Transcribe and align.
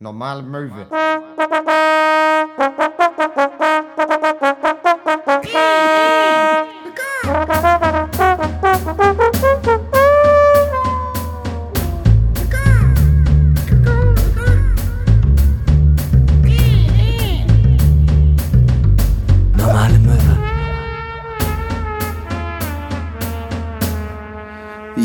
Normale 0.00 0.42
Möwe. 0.42 0.86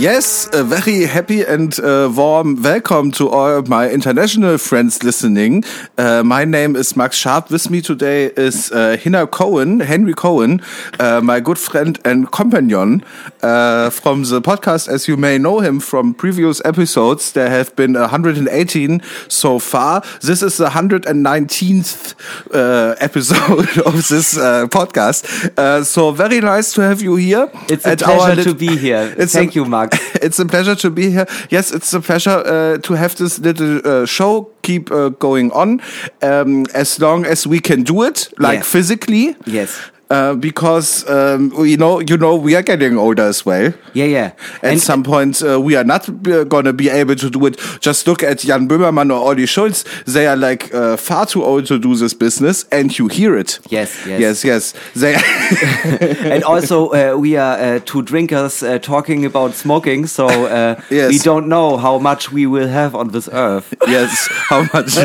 Yes, 0.02 0.50
a 0.52 0.64
very 0.64 1.06
happy 1.06 1.44
and 1.44 1.80
uh, 1.80 2.12
warm 2.12 2.60
welcome 2.64 3.12
to 3.12 3.30
all 3.30 3.62
my 3.62 3.88
international 3.88 4.58
friends 4.58 5.04
listening. 5.04 5.64
Uh, 5.96 6.24
my 6.24 6.44
name 6.44 6.76
is 6.76 6.96
Max 6.96 7.16
Sharp. 7.16 7.52
With 7.52 7.70
me 7.70 7.82
today 7.82 8.32
is 8.36 8.72
uh, 8.72 8.98
Hina 9.04 9.28
Cohen, 9.28 9.80
Henry 9.80 10.16
Cohen, 10.16 10.59
uh, 11.00 11.22
my 11.22 11.40
good 11.40 11.59
friend 11.59 12.00
and 12.04 12.32
companion 12.32 13.04
uh, 13.44 13.92
from 13.92 14.23
the 14.23 14.42
podcast. 14.42 14.88
As 14.88 15.08
you 15.08 15.18
may 15.18 15.38
know 15.38 15.59
him 15.59 15.80
from 15.80 16.16
previous 16.16 16.66
episodes, 16.66 17.34
there 17.34 17.52
have 17.52 17.76
been 17.76 17.94
118 17.94 19.04
so 19.28 19.59
far. 19.59 20.02
This 20.22 20.42
is 20.42 20.58
the 20.58 20.70
119th 20.70 22.16
uh, 22.56 22.95
episode 23.00 23.78
of 23.86 24.08
this 24.08 24.36
uh, 24.36 24.66
podcast. 24.66 25.56
Uh, 25.59 25.84
so 25.84 26.09
very 26.09 26.40
nice 26.40 26.73
to 26.73 26.81
have 26.81 27.04
you 27.04 27.18
here. 27.18 27.52
It's 27.70 27.86
a 27.86 27.95
pleasure 27.95 28.44
to 28.45 28.56
be 28.56 28.76
here. 28.78 29.14
Thank 29.28 29.52
a- 29.52 29.56
you, 29.59 29.66
Max. 29.66 29.91
It's 30.22 30.40
a 30.40 30.45
pleasure 30.45 30.76
to 30.76 30.90
be 30.90 31.09
here. 31.09 31.26
Yes, 31.50 31.72
it's 31.72 31.94
a 31.94 32.00
pleasure 32.00 32.44
uh, 32.45 32.77
to 32.77 32.94
have 32.94 33.16
this 33.16 33.40
little 33.40 33.81
uh, 33.86 34.05
show 34.05 34.50
keep 34.62 34.91
uh, 34.91 35.09
going 35.09 35.52
on 35.52 35.81
um, 36.22 36.66
as 36.73 37.00
long 37.00 37.26
as 37.26 37.48
we 37.48 37.59
can 37.59 37.84
do 37.84 38.04
it, 38.04 38.31
like 38.38 38.64
physically. 38.64 39.36
Yes. 39.45 39.92
Uh, 40.12 40.36
because 40.36 41.08
um, 41.09 41.52
you 41.66 41.78
know, 41.78 42.00
you 42.02 42.17
know, 42.17 42.36
we 42.36 42.54
are 42.56 42.62
getting 42.64 42.98
older 42.98 43.23
as 43.30 43.45
well. 43.45 43.72
Yeah, 43.94 44.06
yeah. 44.06 44.31
At 44.62 44.72
And- 44.72 44.81
some 44.81 45.03
point, 45.03 45.42
uh, 45.42 45.59
we 45.62 45.78
are 45.78 45.86
not 45.86 46.09
uh, 46.09 46.44
gonna 46.44 46.73
be 46.73 46.90
able 46.90 47.16
to 47.16 47.30
do 47.30 47.45
it. 47.45 47.58
Just 47.80 48.06
look 48.08 48.22
at 48.23 48.40
Jan 48.40 48.68
Böhmermann 48.68 49.09
or 49.09 49.30
Olli 49.31 49.45
Schulz. 49.45 49.86
They 50.06 50.28
are 50.28 50.36
like 50.36 50.73
uh, 50.73 50.98
far 50.98 51.26
too 51.26 51.44
old 51.45 51.66
to 51.68 51.80
do 51.80 51.95
this 51.95 52.14
business, 52.14 52.66
and 52.72 52.92
you 53.00 53.08
hear 53.08 53.38
it. 53.38 53.59
Yes, 53.70 54.06
yes. 54.06 54.20
yes, 54.20 54.44
yes. 54.44 54.73
They. 54.95 55.16
and 56.34 56.44
also, 56.44 56.90
uh, 56.90 57.16
we 57.18 57.38
are 57.38 57.58
uh, 57.58 57.80
two 57.86 58.02
drinkers 58.02 58.64
uh, 58.64 58.80
talking 58.80 59.25
about 59.25 59.53
smoking, 59.56 60.08
so 60.08 60.28
uh, 60.28 60.75
Yes. 60.90 61.09
we 61.12 61.20
don't 61.20 61.48
know 61.48 61.78
how 61.78 62.00
much 62.00 62.31
we 62.34 62.46
will 62.48 62.68
have 62.68 62.96
on 62.96 63.09
this 63.12 63.30
earth. 63.31 63.73
yes, 63.88 64.28
how 64.50 64.62
much 64.73 64.98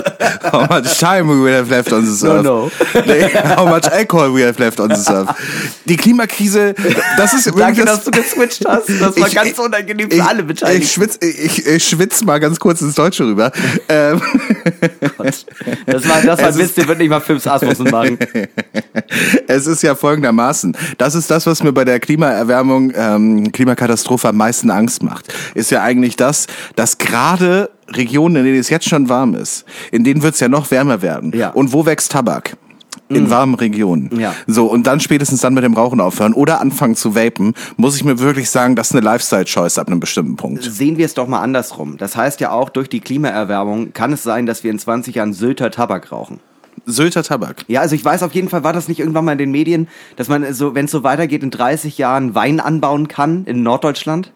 how 0.52 0.66
much 0.66 0.98
time 0.98 1.28
we 1.28 1.40
will 1.40 1.52
have 1.54 1.70
left 1.70 1.92
on 1.92 2.04
this 2.04 2.22
No, 2.22 2.32
earth. 2.32 2.44
no. 2.44 3.54
how 3.54 3.66
much 3.66 3.86
alcohol 3.86 4.32
we 4.32 4.42
have 4.42 4.58
left 4.58 4.80
on 4.80 4.88
earth. 5.08 5.34
Die 5.84 5.96
Klimakrise, 5.96 6.74
das 7.16 7.34
ist 7.34 7.46
Danke, 7.56 7.82
übrigens- 7.82 7.84
dass 7.84 8.04
du 8.04 8.10
geswitcht 8.10 8.64
hast. 8.66 8.88
Das 9.00 9.16
war 9.20 9.28
Ich- 9.28 9.34
ganz 9.34 9.58
unangenehm 9.58 10.10
für 10.10 10.16
ich, 10.16 10.22
alle 10.22 10.40
Ich 10.42 10.46
Beteiligten. 10.46 10.88
schwitz, 10.88 11.18
ich, 11.20 11.66
ich 11.66 11.84
schwitz 11.88 12.22
mal 12.24 12.38
ganz 12.38 12.58
kurz 12.58 12.80
ins 12.80 12.94
Deutsche 12.94 13.24
rüber. 13.24 13.52
Ähm, 13.88 14.20
Das 15.86 16.08
war, 16.08 16.22
das 16.22 16.40
war 16.40 16.48
Es 16.48 16.56
ein 16.56 16.58
Witz, 16.58 16.74
den 16.74 16.88
wird 16.88 16.98
nicht 16.98 17.08
mal 17.10 17.20
Phipps 17.20 17.46
Asmussen 17.46 17.90
machen. 17.90 18.18
es 19.46 19.66
ist 19.66 19.82
ja 19.82 19.94
folgendermaßen. 19.94 20.76
Das 20.98 21.14
ist 21.14 21.30
das, 21.30 21.46
was 21.46 21.62
mir 21.62 21.72
bei 21.72 21.84
der 21.84 22.00
Klimaerwärmung, 22.00 22.92
ähm, 22.94 23.52
Klimakatastrophe 23.52 24.28
am 24.28 24.36
meisten 24.36 24.70
Angst 24.70 25.02
macht. 25.02 25.32
Ist 25.54 25.70
ja 25.70 25.82
eigentlich 25.82 26.16
das, 26.16 26.46
dass 26.74 26.98
gerade 26.98 27.70
Regionen, 27.88 28.36
in 28.36 28.44
denen 28.44 28.58
es 28.60 28.68
jetzt 28.68 28.88
schon 28.88 29.08
warm 29.08 29.34
ist, 29.34 29.64
in 29.92 30.04
denen 30.04 30.22
wird 30.22 30.34
es 30.34 30.40
ja 30.40 30.48
noch 30.48 30.70
wärmer 30.70 31.02
werden. 31.02 31.32
Ja. 31.36 31.50
Und 31.50 31.72
wo 31.72 31.86
wächst 31.86 32.12
Tabak? 32.12 32.56
In 33.08 33.30
warmen 33.30 33.54
Regionen. 33.54 34.10
Ja. 34.18 34.34
So, 34.48 34.66
und 34.66 34.86
dann 34.86 34.98
spätestens 35.00 35.40
dann 35.40 35.54
mit 35.54 35.62
dem 35.62 35.74
Rauchen 35.74 36.00
aufhören 36.00 36.32
oder 36.34 36.60
anfangen 36.60 36.96
zu 36.96 37.14
vapen, 37.14 37.54
muss 37.76 37.94
ich 37.96 38.02
mir 38.04 38.18
wirklich 38.18 38.50
sagen, 38.50 38.74
das 38.74 38.88
ist 38.88 38.96
eine 38.96 39.02
Lifestyle-Choice 39.04 39.78
ab 39.78 39.86
einem 39.86 40.00
bestimmten 40.00 40.34
Punkt. 40.36 40.64
Sehen 40.64 40.96
wir 40.96 41.06
es 41.06 41.14
doch 41.14 41.28
mal 41.28 41.40
andersrum. 41.40 41.98
Das 41.98 42.16
heißt 42.16 42.40
ja 42.40 42.50
auch, 42.50 42.68
durch 42.68 42.88
die 42.88 43.00
Klimaerwärmung 43.00 43.92
kann 43.92 44.12
es 44.12 44.22
sein, 44.24 44.46
dass 44.46 44.64
wir 44.64 44.70
in 44.72 44.78
20 44.78 45.14
Jahren 45.14 45.32
Sylter 45.32 45.70
Tabak 45.70 46.10
rauchen. 46.10 46.40
Sylter 46.84 47.22
Tabak. 47.22 47.64
Ja, 47.68 47.80
also 47.80 47.94
ich 47.94 48.04
weiß 48.04 48.22
auf 48.22 48.32
jeden 48.34 48.48
Fall, 48.48 48.64
war 48.64 48.72
das 48.72 48.88
nicht 48.88 48.98
irgendwann 49.00 49.24
mal 49.24 49.32
in 49.32 49.38
den 49.38 49.50
Medien, 49.50 49.88
dass 50.16 50.28
man 50.28 50.52
so, 50.52 50.74
wenn 50.74 50.84
es 50.86 50.90
so 50.90 51.02
weitergeht, 51.04 51.42
in 51.42 51.50
30 51.50 51.98
Jahren 51.98 52.34
Wein 52.34 52.60
anbauen 52.60 53.08
kann 53.08 53.44
in 53.46 53.62
Norddeutschland? 53.62 54.32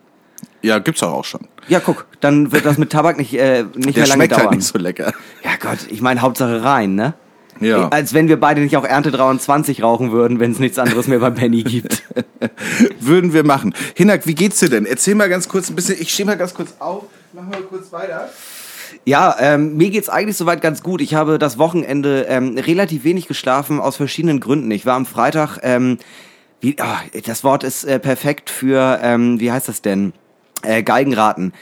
Ja, 0.63 0.79
gibt's 0.79 1.03
auch, 1.03 1.13
auch 1.13 1.25
schon. 1.25 1.41
Ja, 1.69 1.81
guck, 1.81 2.07
dann 2.21 2.53
wird 2.53 2.65
das 2.67 2.79
mit 2.79 2.91
Tabak 2.91 3.19
nicht, 3.19 3.35
äh, 3.35 3.65
nicht 3.75 3.77
Der 3.77 3.83
mehr 3.85 3.95
lange 4.07 4.13
schmeckt 4.13 4.33
dauern. 4.33 4.43
halt 4.47 4.57
nicht 4.57 4.67
so 4.67 4.79
lecker. 4.79 5.13
Ja 5.45 5.51
Gott, 5.61 5.79
ich 5.91 6.01
meine 6.01 6.23
Hauptsache 6.23 6.63
rein, 6.65 6.95
ne? 6.95 7.15
Ja. 7.61 7.89
Als 7.89 8.15
wenn 8.15 8.29
wir 8.29 8.41
beide 8.41 8.61
nicht 8.61 8.77
auch 8.77 8.85
Ernte 8.85 9.11
23 9.11 9.83
rauchen 9.83 10.13
würden, 10.13 10.41
wenn 10.41 10.53
es 10.53 10.59
nichts 10.59 10.79
anderes 10.79 11.07
mehr 11.07 11.19
bei 11.19 11.31
Penny 11.31 11.63
gibt. 11.63 12.05
Würden 13.01 13.35
wir 13.35 13.45
machen. 13.45 13.75
Hinak, 13.95 14.27
wie 14.27 14.35
geht's 14.35 14.61
dir 14.61 14.71
denn? 14.71 14.87
Erzähl 14.87 15.15
mal 15.15 15.29
ganz 15.29 15.49
kurz 15.49 15.69
ein 15.69 15.77
bisschen. 15.77 16.01
Ich 16.01 16.13
stehe 16.13 16.27
mal 16.27 16.39
ganz 16.39 16.55
kurz 16.55 16.75
auf. 16.79 17.05
Mach 17.33 17.45
mal 17.45 17.61
kurz 17.63 17.93
weiter. 17.93 18.31
Ja, 19.05 19.37
ähm, 19.39 19.77
mir 19.77 19.91
geht's 19.91 20.09
eigentlich 20.09 20.37
soweit 20.37 20.63
ganz 20.63 20.83
gut. 20.83 21.01
Ich 21.01 21.15
habe 21.15 21.39
das 21.39 21.59
Wochenende 21.59 22.27
ähm, 22.29 22.59
relativ 22.59 23.05
wenig 23.05 23.29
geschlafen 23.29 23.79
aus 23.79 23.97
verschiedenen 23.97 24.41
Gründen. 24.41 24.71
Ich 24.71 24.87
war 24.87 24.97
am 24.97 25.07
Freitag, 25.07 25.59
ähm, 25.63 25.99
wie, 26.61 26.77
ah, 26.79 27.01
das 27.25 27.45
Wort 27.45 27.65
ist 27.65 27.85
äh, 27.85 27.99
perfekt 27.99 28.51
für, 28.51 28.99
ähm, 29.03 29.41
wie 29.41 29.53
heißt 29.53 29.69
das 29.69 29.83
denn? 29.83 30.13
Äh, 30.63 30.83
Geigenraten. 30.83 31.53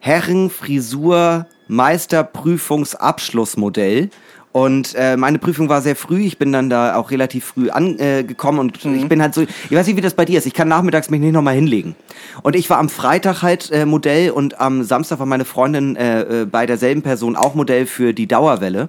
Herren 0.00 0.50
Frisur 0.50 1.46
Meisterprüfungsabschlussmodell. 1.68 4.10
Und 4.58 4.96
äh, 4.96 5.16
meine 5.16 5.38
Prüfung 5.38 5.68
war 5.68 5.82
sehr 5.82 5.94
früh. 5.94 6.22
Ich 6.22 6.36
bin 6.36 6.50
dann 6.50 6.68
da 6.68 6.96
auch 6.96 7.12
relativ 7.12 7.44
früh 7.44 7.70
angekommen 7.70 8.58
äh, 8.58 8.88
und 8.88 8.96
ich 8.96 9.08
bin 9.08 9.22
halt 9.22 9.32
so, 9.32 9.42
ich 9.42 9.70
weiß 9.70 9.86
nicht, 9.86 9.96
wie 9.96 10.00
das 10.00 10.14
bei 10.14 10.24
dir 10.24 10.36
ist. 10.36 10.46
Ich 10.46 10.52
kann 10.52 10.66
nachmittags 10.66 11.10
mich 11.10 11.20
nicht 11.20 11.32
nochmal 11.32 11.54
hinlegen. 11.54 11.94
Und 12.42 12.56
ich 12.56 12.68
war 12.68 12.78
am 12.78 12.88
Freitag 12.88 13.42
halt 13.42 13.70
äh, 13.70 13.86
Modell 13.86 14.32
und 14.32 14.60
am 14.60 14.82
Samstag 14.82 15.20
war 15.20 15.26
meine 15.26 15.44
Freundin 15.44 15.94
äh, 15.94 16.42
äh, 16.42 16.44
bei 16.44 16.66
derselben 16.66 17.02
Person 17.02 17.36
auch 17.36 17.54
Modell 17.54 17.86
für 17.86 18.12
die 18.12 18.26
Dauerwelle. 18.26 18.88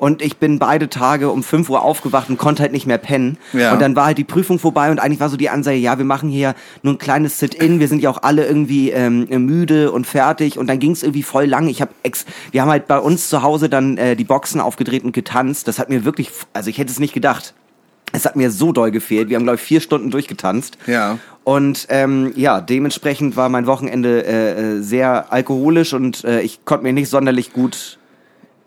Und 0.00 0.22
ich 0.22 0.38
bin 0.38 0.58
beide 0.58 0.88
Tage 0.88 1.28
um 1.28 1.42
5 1.42 1.68
Uhr 1.68 1.82
aufgewacht 1.82 2.30
und 2.30 2.38
konnte 2.38 2.62
halt 2.62 2.72
nicht 2.72 2.86
mehr 2.86 2.96
pennen. 2.96 3.36
Ja. 3.52 3.74
Und 3.74 3.82
dann 3.82 3.94
war 3.94 4.06
halt 4.06 4.16
die 4.16 4.24
Prüfung 4.24 4.58
vorbei 4.58 4.90
und 4.90 4.98
eigentlich 4.98 5.20
war 5.20 5.28
so 5.28 5.36
die 5.36 5.50
Ansage, 5.50 5.76
ja, 5.76 5.98
wir 5.98 6.06
machen 6.06 6.30
hier 6.30 6.54
nur 6.82 6.94
ein 6.94 6.98
kleines 6.98 7.38
Sit-in, 7.38 7.80
wir 7.80 7.88
sind 7.88 8.00
ja 8.00 8.08
auch 8.08 8.22
alle 8.22 8.46
irgendwie 8.46 8.90
ähm, 8.92 9.26
müde 9.28 9.92
und 9.92 10.06
fertig 10.06 10.56
und 10.56 10.68
dann 10.68 10.78
ging 10.78 10.92
es 10.92 11.02
irgendwie 11.02 11.22
voll 11.22 11.44
lang. 11.44 11.68
Ich 11.68 11.82
habe 11.82 11.92
ex 12.02 12.24
wir 12.50 12.62
haben 12.62 12.70
halt 12.70 12.88
bei 12.88 12.98
uns 12.98 13.28
zu 13.28 13.42
Hause 13.42 13.68
dann 13.68 13.98
äh, 13.98 14.16
die 14.16 14.24
Boxen 14.24 14.62
aufgedreht 14.62 15.04
und 15.04 15.12
getanzt. 15.12 15.68
Das 15.68 15.78
hat 15.78 15.90
mir 15.90 16.06
wirklich, 16.06 16.30
also 16.54 16.70
ich 16.70 16.78
hätte 16.78 16.90
es 16.90 16.98
nicht 16.98 17.12
gedacht. 17.12 17.52
Es 18.12 18.24
hat 18.24 18.36
mir 18.36 18.50
so 18.50 18.72
doll 18.72 18.90
gefehlt. 18.90 19.28
Wir 19.28 19.36
haben, 19.36 19.44
glaube 19.44 19.56
ich, 19.56 19.62
vier 19.62 19.82
Stunden 19.82 20.10
durchgetanzt. 20.10 20.78
Ja. 20.86 21.18
Und 21.44 21.86
ähm, 21.90 22.32
ja, 22.36 22.62
dementsprechend 22.62 23.36
war 23.36 23.50
mein 23.50 23.66
Wochenende 23.66 24.24
äh, 24.24 24.78
äh, 24.78 24.80
sehr 24.80 25.30
alkoholisch 25.30 25.92
und 25.92 26.24
äh, 26.24 26.40
ich 26.40 26.64
konnte 26.64 26.84
mir 26.84 26.94
nicht 26.94 27.10
sonderlich 27.10 27.52
gut. 27.52 27.98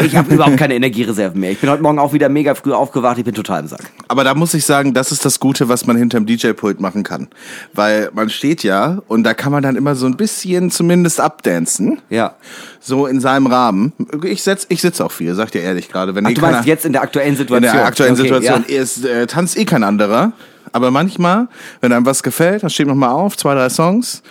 Ich 0.01 0.15
habe 0.17 0.33
überhaupt 0.33 0.57
keine 0.57 0.75
Energiereserven 0.75 1.39
mehr. 1.39 1.51
Ich 1.51 1.59
bin 1.59 1.69
heute 1.69 1.81
Morgen 1.83 1.99
auch 1.99 2.11
wieder 2.13 2.27
mega 2.27 2.55
früh 2.55 2.73
aufgewacht. 2.73 3.17
Ich 3.19 3.23
bin 3.23 3.33
total 3.33 3.61
im 3.61 3.67
Sack. 3.67 3.81
Aber 4.07 4.23
da 4.23 4.33
muss 4.33 4.53
ich 4.53 4.65
sagen, 4.65 4.93
das 4.93 5.11
ist 5.11 5.23
das 5.23 5.39
Gute, 5.39 5.69
was 5.69 5.85
man 5.85 5.95
hinterm 5.95 6.25
DJ-Pult 6.25 6.81
machen 6.81 7.03
kann. 7.03 7.27
Weil 7.73 8.09
man 8.13 8.29
steht 8.29 8.63
ja 8.63 9.01
und 9.07 9.23
da 9.23 9.33
kann 9.33 9.51
man 9.51 9.63
dann 9.63 9.75
immer 9.75 9.95
so 9.95 10.05
ein 10.05 10.17
bisschen 10.17 10.71
zumindest 10.71 11.21
abdancen. 11.21 12.01
Ja. 12.09 12.35
So 12.81 13.05
in 13.07 13.21
seinem 13.21 13.47
Rahmen. 13.47 13.93
Ich 14.23 14.43
setz, 14.43 14.65
ich 14.69 14.81
sitze 14.81 15.05
auch 15.05 15.11
viel, 15.11 15.35
sag 15.35 15.51
dir 15.51 15.61
ehrlich 15.61 15.89
gerade. 15.89 16.15
Wenn 16.15 16.25
Ach, 16.25 16.31
du 16.33 16.41
meinst 16.41 16.55
keiner- 16.57 16.67
jetzt 16.67 16.85
in 16.85 16.91
der 16.93 17.01
aktuellen 17.03 17.29
in 17.29 17.35
Situation? 17.37 17.73
der 17.73 17.85
aktuellen 17.85 18.13
Okay, 18.13 18.21
Situation 18.23 18.65
Ja. 18.67 18.81
ist, 18.81 19.05
äh, 19.05 19.27
tanzt 19.27 19.57
eh 19.57 19.65
kein 19.65 19.83
anderer. 19.83 20.33
Aber 20.73 20.89
manchmal, 20.91 21.47
wenn 21.81 21.93
einem 21.93 22.05
was 22.05 22.23
gefällt, 22.23 22.63
dann 22.63 22.69
steht 22.71 22.87
man 22.87 22.97
mal 22.97 23.11
auf, 23.11 23.37
zwei, 23.37 23.53
drei 23.53 23.69
Songs, 23.69 24.23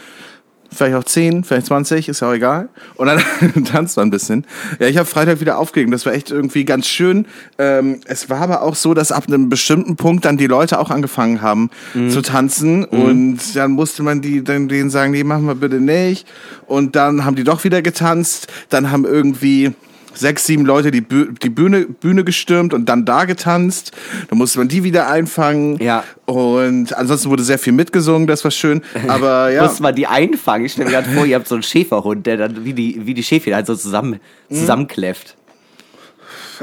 vielleicht 0.74 0.94
auch 0.96 1.04
zehn, 1.04 1.44
vielleicht 1.44 1.66
20, 1.66 2.08
ist 2.08 2.20
ja 2.20 2.28
auch 2.28 2.32
egal. 2.34 2.68
Und 2.96 3.06
dann 3.06 3.20
tanzt 3.64 3.96
man 3.96 4.08
ein 4.08 4.10
bisschen. 4.10 4.46
Ja, 4.78 4.86
ich 4.88 4.96
habe 4.96 5.06
Freitag 5.06 5.40
wieder 5.40 5.58
aufgelegt. 5.58 5.92
Das 5.92 6.06
war 6.06 6.12
echt 6.12 6.30
irgendwie 6.30 6.64
ganz 6.64 6.86
schön. 6.86 7.26
Ähm, 7.58 8.00
es 8.06 8.30
war 8.30 8.40
aber 8.40 8.62
auch 8.62 8.74
so, 8.74 8.94
dass 8.94 9.12
ab 9.12 9.24
einem 9.28 9.48
bestimmten 9.48 9.96
Punkt 9.96 10.24
dann 10.24 10.36
die 10.36 10.46
Leute 10.46 10.78
auch 10.78 10.90
angefangen 10.90 11.42
haben 11.42 11.70
Mhm. 11.94 12.10
zu 12.10 12.22
tanzen. 12.22 12.84
Und 12.84 13.40
dann 13.54 13.72
musste 13.72 14.02
man 14.02 14.20
die, 14.22 14.42
dann 14.42 14.68
denen 14.68 14.90
sagen, 14.90 15.12
nee, 15.12 15.24
machen 15.24 15.46
wir 15.46 15.54
bitte 15.54 15.80
nicht. 15.80 16.26
Und 16.66 16.96
dann 16.96 17.24
haben 17.24 17.36
die 17.36 17.44
doch 17.44 17.64
wieder 17.64 17.82
getanzt. 17.82 18.46
Dann 18.68 18.90
haben 18.90 19.04
irgendwie 19.04 19.72
sechs, 20.14 20.46
sieben 20.46 20.64
Leute 20.64 20.90
die, 20.90 21.00
die 21.02 21.50
Bühne, 21.50 21.86
Bühne 21.86 22.24
gestürmt 22.24 22.74
und 22.74 22.88
dann 22.88 23.04
da 23.04 23.24
getanzt. 23.24 23.92
Dann 24.28 24.38
musste 24.38 24.58
man 24.58 24.68
die 24.68 24.84
wieder 24.84 25.08
einfangen. 25.08 25.78
Ja. 25.82 26.04
Und 26.26 26.96
ansonsten 26.96 27.30
wurde 27.30 27.42
sehr 27.42 27.58
viel 27.58 27.72
mitgesungen, 27.72 28.26
das 28.26 28.44
war 28.44 28.50
schön. 28.50 28.82
Aber 29.08 29.50
ja. 29.50 29.62
Muss 29.64 29.80
man 29.80 29.94
die 29.94 30.06
einfangen? 30.06 30.66
Ich 30.66 30.72
stelle 30.72 30.86
mir 30.90 30.92
gerade 30.96 31.10
vor, 31.10 31.26
ihr 31.26 31.36
habt 31.36 31.48
so 31.48 31.54
einen 31.54 31.62
Schäferhund, 31.62 32.26
der 32.26 32.36
dann 32.36 32.64
wie 32.64 32.72
die, 32.72 33.00
wie 33.06 33.14
die 33.14 33.22
Schäfchen 33.22 33.54
halt 33.54 33.66
so 33.66 33.74
zusammen, 33.74 34.20
Mhm. 34.48 34.54
zusammenkläfft. 34.56 35.36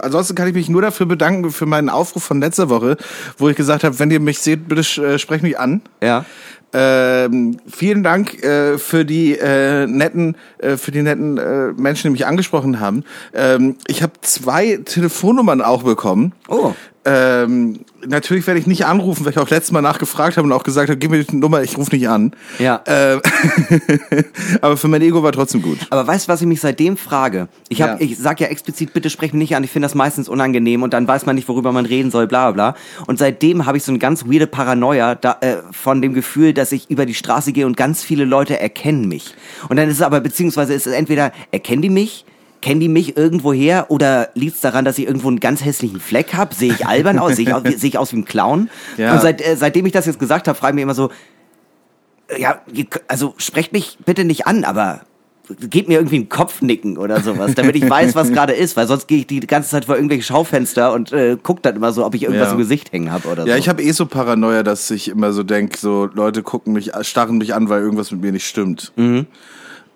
ansonsten 0.02 0.36
kann 0.36 0.48
ich 0.48 0.54
mich 0.54 0.70
nur 0.70 0.82
dafür 0.82 1.06
bedanken 1.06 1.52
für 1.52 1.66
meinen 1.66 1.90
Aufruf 1.90 2.24
von 2.24 2.40
letzter 2.40 2.70
Woche, 2.70 2.96
wo 3.38 3.50
ich 3.50 3.56
gesagt 3.58 3.84
habe, 3.84 4.00
wenn 4.00 4.10
ihr 4.12 4.20
mich 4.20 4.40
seht, 4.40 4.68
bitte 4.70 4.82
äh, 5.02 5.20
sprecht 5.20 5.44
mich 5.44 5.60
an. 5.60 5.82
Ja. 6.02 6.26
Ähm, 6.72 7.58
vielen 7.68 8.04
Dank 8.04 8.44
äh, 8.44 8.78
für 8.78 9.06
die 9.06 9.38
äh, 9.38 9.88
netten, 9.88 10.38
äh, 10.60 10.78
für 10.78 10.92
die 10.92 11.02
netten 11.02 11.38
äh, 11.38 11.72
Menschen, 11.74 12.08
die 12.08 12.12
mich 12.12 12.26
angesprochen 12.26 12.80
haben. 12.80 13.04
Ähm, 13.34 13.78
ich 13.88 14.04
habe 14.04 14.14
zwei 14.22 14.78
Telefonnummern 14.78 15.62
auch 15.62 15.84
bekommen. 15.84 16.34
Oh. 16.48 16.74
Ähm, 17.12 17.80
natürlich 18.06 18.46
werde 18.46 18.60
ich 18.60 18.68
nicht 18.68 18.86
anrufen, 18.86 19.26
weil 19.26 19.32
ich 19.32 19.40
auch 19.40 19.50
letztes 19.50 19.72
Mal 19.72 19.82
nachgefragt 19.82 20.38
habe 20.38 20.46
und 20.46 20.54
auch 20.54 20.62
gesagt 20.64 20.90
habe, 20.90 20.98
gib 21.00 21.10
mir 21.10 21.24
die 21.24 21.36
Nummer, 21.36 21.64
ich 21.64 21.76
rufe 21.76 21.96
nicht 21.96 22.08
an. 22.08 22.34
Ja. 22.60 22.84
Ähm, 22.86 23.20
aber 24.62 24.78
für 24.78 24.88
mein 24.88 25.02
Ego 25.02 25.24
war 25.24 25.32
trotzdem 25.32 25.64
gut. 25.64 25.80
Aber 25.90 26.06
weißt 26.06 26.28
du, 26.28 26.32
was 26.32 26.42
ich 26.42 26.48
mich 26.48 26.62
seitdem 26.62 26.98
frage? 26.98 27.48
Ich, 27.68 27.82
hab, 27.82 28.00
Ja. 28.00 28.06
ich 28.06 28.18
sag 28.20 28.40
ja 28.40 28.48
explizit, 28.48 28.94
bitte 28.94 29.10
sprech 29.10 29.34
mich 29.34 29.40
nicht 29.40 29.56
an. 29.56 29.64
Ich 29.64 29.72
finde 29.72 29.88
das 29.88 29.96
meistens 29.96 30.30
unangenehm 30.30 30.84
und 30.84 30.94
dann 30.94 31.08
weiß 31.08 31.26
man 31.26 31.36
nicht, 31.36 31.48
worüber 31.48 31.72
man 31.72 31.88
reden 31.88 32.12
soll, 32.12 32.28
bla 32.28 32.52
bla 32.52 32.72
bla. 32.74 32.82
Und 33.08 33.18
seitdem 33.18 33.66
habe 33.66 33.78
ich 33.78 33.84
so 33.84 33.92
eine 33.92 34.00
ganz 34.00 34.26
weirde 34.26 34.46
Paranoia 34.46 35.16
da, 35.16 35.38
äh, 35.42 35.58
von 35.72 36.04
dem 36.04 36.14
Gefühl, 36.14 36.54
dass 36.54 36.72
ich 36.72 36.92
über 36.92 37.08
die 37.08 37.16
Straße 37.16 37.54
gehe 37.54 37.66
und 37.66 37.76
ganz 37.76 38.04
viele 38.04 38.26
Leute 38.26 38.60
erkennen 38.60 39.08
mich. 39.08 39.34
Und 39.68 39.78
dann 39.78 39.90
ist 39.90 39.96
es 39.96 40.02
aber, 40.04 40.20
beziehungsweise 40.22 40.76
ist 40.76 40.86
es 40.86 40.94
entweder, 40.94 41.32
erkennen 41.52 41.82
die 41.82 41.90
mich? 41.90 42.26
Kennen 42.62 42.80
die 42.82 42.90
mich 42.90 43.16
irgendwoher 43.16 43.86
oder 43.90 44.30
liegt 44.34 44.56
es 44.56 44.62
daran, 44.62 44.84
dass 44.84 44.98
ich 44.98 45.08
irgendwo 45.08 45.30
einen 45.30 45.40
ganz 45.40 45.64
hässlichen 45.64 46.00
Fleck 46.02 46.34
habe? 46.34 46.54
Sehe 46.54 46.74
ich 46.74 46.86
albern 46.86 47.18
aus? 47.18 47.36
Sehe 47.38 47.48
ich, 47.48 47.54
aus- 47.54 47.64
sehe 47.64 47.90
ich 47.90 47.98
aus 47.98 48.12
wie 48.12 48.18
ein 48.18 48.26
Clown? 48.26 48.70
Ja. 48.98 49.14
Und 49.14 49.22
seit, 49.22 49.42
äh, 49.46 49.56
seitdem 49.56 49.86
ich 49.86 49.94
das 49.94 50.06
jetzt 50.06 50.20
gesagt 50.20 50.48
habe, 50.48 50.58
frage 50.58 50.72
ich 50.72 50.76
mich 50.76 50.84
immer 50.84 50.94
so, 50.96 51.10
ja, 52.38 52.62
ihr 52.74 52.84
kö- 52.86 53.02
also 53.08 53.34
sprecht 53.38 53.72
mich 53.74 53.98
bitte 54.06 54.24
nicht 54.26 54.46
an, 54.46 54.64
aber 54.66 55.02
gebt 55.72 55.88
mir 55.88 55.96
irgendwie 55.98 56.18
einen 56.18 56.30
Kopfnicken 56.30 56.98
oder 57.00 57.22
sowas, 57.22 57.56
damit 57.56 57.76
ich 57.76 57.90
weiß, 57.90 58.14
was 58.14 58.32
gerade 58.32 58.54
ist, 58.54 58.78
weil 58.78 58.86
sonst 58.88 59.08
gehe 59.08 59.20
ich 59.20 59.26
die 59.28 59.40
ganze 59.40 59.70
Zeit 59.70 59.86
vor 59.86 59.96
irgendwelche 59.96 60.22
Schaufenster 60.24 60.94
und 60.94 61.12
äh, 61.12 61.38
guck 61.42 61.64
dann 61.64 61.76
immer 61.76 61.92
so, 61.92 62.06
ob 62.06 62.14
ich 62.14 62.24
irgendwas 62.24 62.50
Ja. 62.50 62.52
im 62.52 62.60
Gesicht 62.60 62.92
hängen 62.92 63.12
habe 63.12 63.28
oder 63.30 63.48
Ja, 63.48 63.54
so. 63.54 63.60
ich 63.60 63.68
habe 63.70 63.82
eh 63.82 63.92
so 63.92 64.06
Paranoia, 64.06 64.62
dass 64.62 64.92
ich 64.92 65.08
immer 65.08 65.32
so 65.32 65.42
denk, 65.42 65.78
so 65.78 66.08
Leute 66.14 66.44
gucken 66.44 66.74
mich, 66.74 66.92
starren 67.02 67.40
mich 67.40 67.56
an, 67.56 67.68
weil 67.70 67.82
irgendwas 67.82 68.12
mit 68.12 68.22
mir 68.22 68.32
nicht 68.32 68.46
stimmt. 68.48 68.92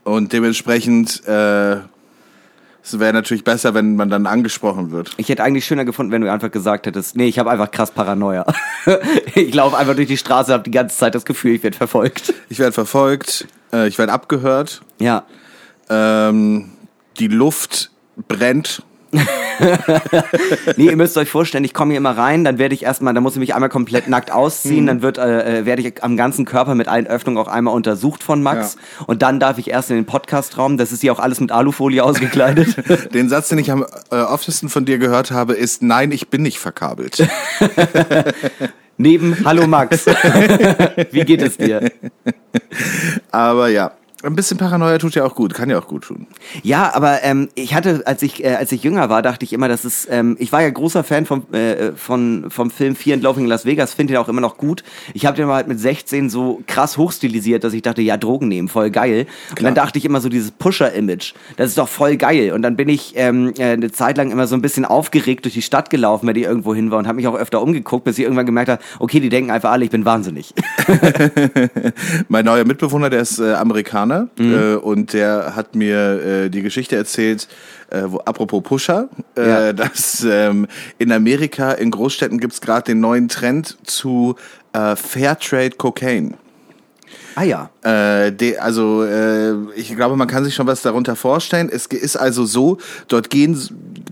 Und 0.06 0.34
dementsprechend, 0.34 1.24
äh, 1.28 1.78
es 2.84 3.00
wäre 3.00 3.14
natürlich 3.14 3.44
besser, 3.46 3.74
wenn 3.74 3.96
man 3.96 4.10
dann 4.10 4.26
angesprochen 4.28 4.92
wird. 4.92 5.12
Ich 5.18 5.30
hätte 5.30 5.42
eigentlich 5.44 5.66
schöner 5.66 5.86
gefunden, 5.86 6.12
wenn 6.12 6.22
du 6.22 6.32
einfach 6.32 6.52
gesagt 6.52 6.86
hättest, 6.86 7.16
nee, 7.16 7.28
ich 7.28 7.40
habe 7.40 7.50
einfach 7.50 7.72
krass 7.72 7.92
Paranoia. 7.92 8.46
ich 9.36 9.54
laufe 9.54 9.78
einfach 9.78 9.96
durch 9.96 10.08
die 10.10 10.18
Straße, 10.18 10.52
habe 10.52 10.64
die 10.64 10.72
ganze 10.72 10.98
Zeit 10.98 11.16
das 11.16 11.24
Gefühl, 11.26 11.56
ich 11.56 11.64
werde 11.64 11.78
verfolgt. 11.78 12.34
Ich 12.50 12.60
werde 12.60 12.74
verfolgt, 12.74 13.48
äh, 13.72 13.88
ich 13.88 13.98
werde 13.98 14.12
abgehört, 14.12 14.82
Ja. 15.00 15.24
ähm, 15.90 16.72
die 17.20 17.28
Luft 17.28 17.92
brennt. 18.28 18.84
Nee, 20.78 20.86
ihr 20.86 20.96
müsst 20.98 21.18
euch 21.18 21.30
vorstellen, 21.30 21.64
ich 21.64 21.74
komme 21.74 21.92
hier 21.92 21.98
immer 21.98 22.18
rein, 22.18 22.44
dann 22.44 22.58
werde 22.58 22.76
ich 22.76 22.84
erstmal, 22.84 23.14
dann 23.14 23.24
muss 23.24 23.34
ich 23.34 23.40
mich 23.40 23.54
einmal 23.54 23.70
komplett 23.70 24.08
nackt 24.08 24.32
ausziehen, 24.32 24.86
dann 24.86 25.02
wird, 25.02 25.18
äh, 25.18 25.60
äh, 25.60 25.66
werde 25.66 25.82
ich 25.82 26.04
am 26.04 26.18
ganzen 26.18 26.46
Körper 26.46 26.76
mit 26.76 26.88
allen 26.88 27.08
Öffnungen 27.08 27.38
auch 27.38 27.48
einmal 27.48 27.74
untersucht 27.74 28.24
von 28.24 28.42
Max 28.42 28.78
und 29.08 29.22
dann 29.22 29.40
darf 29.40 29.58
ich 29.58 29.70
erst 29.70 29.90
in 29.90 29.98
den 29.98 30.06
Podcastraum, 30.06 30.78
das 30.78 30.92
ist 30.92 31.02
hier 31.02 31.14
auch 31.14 31.20
alles 31.20 31.40
mit 31.40 31.52
Alufolie 31.52 32.04
ausgekleidet. 32.04 32.76
Den 33.14 33.30
Satz, 33.30 33.50
den 33.50 33.60
ich 33.60 33.72
am 33.72 33.86
äh, 34.12 34.16
oftesten 34.16 34.70
von 34.70 34.86
dir 34.86 34.98
gehört 34.98 35.32
habe, 35.32 35.54
ist, 35.54 35.82
nein, 35.82 36.12
ich 36.12 36.30
bin 36.30 36.42
nicht 36.42 36.60
verkabelt. 36.60 37.28
Neben 38.98 39.38
Hallo 39.44 39.68
Max. 39.68 40.06
Wie 41.12 41.22
geht 41.22 41.42
es 41.42 41.58
dir? 41.58 41.92
Aber 43.32 43.70
ja, 43.70 43.92
ein 44.24 44.36
bisschen 44.36 44.58
Paranoia 44.58 44.98
tut 44.98 45.16
ja 45.16 45.26
auch 45.26 45.36
gut, 45.36 45.54
kann 45.54 45.70
ja 45.70 45.78
auch 45.78 45.88
gut 45.88 46.04
tun. 46.04 46.28
Ja, 46.62 46.94
aber 46.96 47.24
ähm, 47.24 47.50
ich 47.56 47.74
hatte, 47.74 48.04
als 48.06 48.22
ich 48.24 48.44
äh, 48.44 48.56
als 48.56 48.72
ich 48.72 48.82
jünger 48.82 49.10
war, 49.10 49.22
dachte 49.22 49.44
ich 49.44 49.52
immer, 49.52 49.68
dass 49.68 49.84
es. 49.84 50.08
Ähm, 50.10 50.38
ich 50.40 50.52
war 50.52 50.62
ja 50.62 50.70
großer 50.70 51.04
Fan 51.04 51.26
vom 51.26 51.44
äh, 51.52 51.92
von 51.96 52.46
vom 52.50 52.72
Film 52.72 52.96
Fear 52.96 53.16
and 53.16 53.24
Loafing 53.24 53.44
in 53.44 53.50
Las 53.50 53.66
Vegas, 53.66 53.94
finde 53.94 54.14
ihn 54.14 54.18
auch 54.18 54.30
immer 54.30 54.40
noch 54.40 54.58
gut. 54.58 54.84
Ich 55.14 55.26
habe 55.26 55.36
den 55.36 55.48
mal 55.48 55.56
halt 55.56 55.68
mit 55.68 55.80
16 55.80 56.30
so 56.30 56.62
krass 56.68 56.98
hochstilisiert, 56.98 57.66
dass 57.66 57.74
ich 57.74 57.82
dachte, 57.82 58.02
ja 58.02 58.16
Drogen 58.16 58.48
nehmen, 58.48 58.70
voll 58.70 58.92
geil. 58.92 59.28
Und 59.52 59.64
dann 59.64 59.76
dachte 59.76 60.00
ich 60.00 60.06
immer 60.06 60.22
so 60.22 60.30
dieses 60.30 60.52
Pusher-Image, 60.52 61.34
das 61.58 61.70
ist 61.70 61.78
doch 61.78 61.90
voll 61.90 62.16
geil. 62.16 62.54
Und 62.54 62.62
dann 62.62 62.78
bin 62.78 62.88
ich 62.88 63.14
ähm, 63.18 63.54
äh, 63.58 63.74
eine 63.74 63.92
Zeit 63.92 64.18
lang 64.18 64.32
immer 64.32 64.48
so 64.48 64.56
ein 64.56 64.62
bisschen 64.62 64.86
aufgeregt 64.86 65.44
durch 65.44 65.54
die 65.54 65.62
Stadt 65.62 65.90
gelaufen, 65.90 66.28
wenn 66.28 66.36
ich 66.38 66.44
irgendwo 66.44 66.74
hin 66.74 66.92
war 66.92 67.00
und 67.00 67.08
habe 67.08 67.18
mich 67.18 67.28
auch 67.28 67.36
öfter 67.36 67.62
umgeguckt, 67.62 68.06
bis 68.06 68.18
ich 68.18 68.24
irgendwann 68.24 68.46
gemerkt 68.46 68.70
habe, 68.70 68.82
okay, 69.00 69.20
die 69.20 69.30
denken 69.30 69.52
einfach 69.52 69.72
alle, 69.72 69.84
ich 69.84 69.92
bin 69.92 70.06
wahnsinnig. 70.06 70.54
Mein 72.30 72.46
neuer 72.46 72.64
Mitbewohner, 72.64 73.10
der 73.10 73.20
ist 73.22 73.40
äh, 73.40 73.54
Amerikaner 73.54 74.13
äh, 74.38 74.76
und 74.76 75.14
der 75.14 75.56
hat 75.56 75.76
mir 75.76 75.98
äh, 76.46 76.50
die 76.50 76.62
Geschichte 76.62 76.96
erzählt, 76.96 77.48
äh, 77.90 78.02
wo, 78.06 78.18
apropos 78.20 78.64
Pusher, 78.64 79.10
äh, 79.38 79.48
Ja. 79.48 79.74
dass 79.74 80.26
ähm, 80.30 80.68
in 80.98 81.12
Amerika, 81.12 81.72
in 81.74 81.92
Großstädten 81.92 82.40
gibt's 82.40 82.58
es 82.58 82.62
gerade 82.62 82.86
den 82.92 83.00
neuen 83.00 83.28
Trend 83.28 83.78
zu 83.86 84.36
äh, 84.74 84.96
Fairtrade 84.96 85.72
Cocaine. 85.78 86.34
Ah 87.36 87.44
ja. 87.44 87.70
Äh, 87.84 88.32
de, 88.32 88.58
also 88.58 89.04
äh, 89.04 89.54
ich 89.76 89.96
glaube, 89.96 90.16
man 90.16 90.28
kann 90.28 90.44
sich 90.44 90.56
schon 90.56 90.68
was 90.68 90.82
darunter 90.82 91.16
vorstellen. 91.16 91.70
Es 91.72 91.86
ist 91.88 92.16
also 92.18 92.46
so, 92.46 92.78
dort 93.08 93.30
gehen 93.30 93.60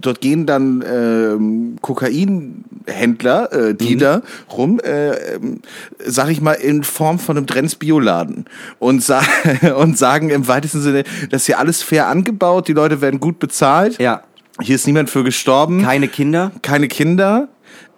dort 0.02 0.20
gehen 0.22 0.46
dann 0.48 0.84
ähm, 0.88 1.76
Kokainhändler, 1.82 3.52
äh, 3.54 3.74
Dealer 3.76 4.22
rum, 4.52 4.80
äh, 4.80 5.36
ähm, 5.36 5.60
sag 6.04 6.30
ich 6.30 6.42
mal, 6.42 6.54
in 6.54 6.84
Form 6.84 7.20
von 7.20 7.38
einem 7.38 7.46
Drenz 7.46 7.76
Bioladen 7.76 8.46
und, 8.80 9.04
sa 9.04 9.22
und 9.78 9.98
sagen 9.98 10.30
im 10.30 10.48
weitesten 10.48 10.82
Sinne, 10.82 11.04
das 11.30 11.44
ist 11.44 11.46
hier 11.48 11.60
alles 11.60 11.84
fair 11.84 12.08
angebaut, 12.08 12.68
die 12.68 12.74
Leute 12.74 13.02
werden 13.02 13.20
gut 13.20 13.40
bezahlt, 13.40 14.00
Ja. 14.00 14.22
hier 14.62 14.76
ist 14.76 14.88
niemand 14.88 15.10
für 15.10 15.24
gestorben, 15.24 15.84
Keine 15.84 16.08
Kinder. 16.08 16.52
keine 16.62 16.88
Kinder. 16.88 17.48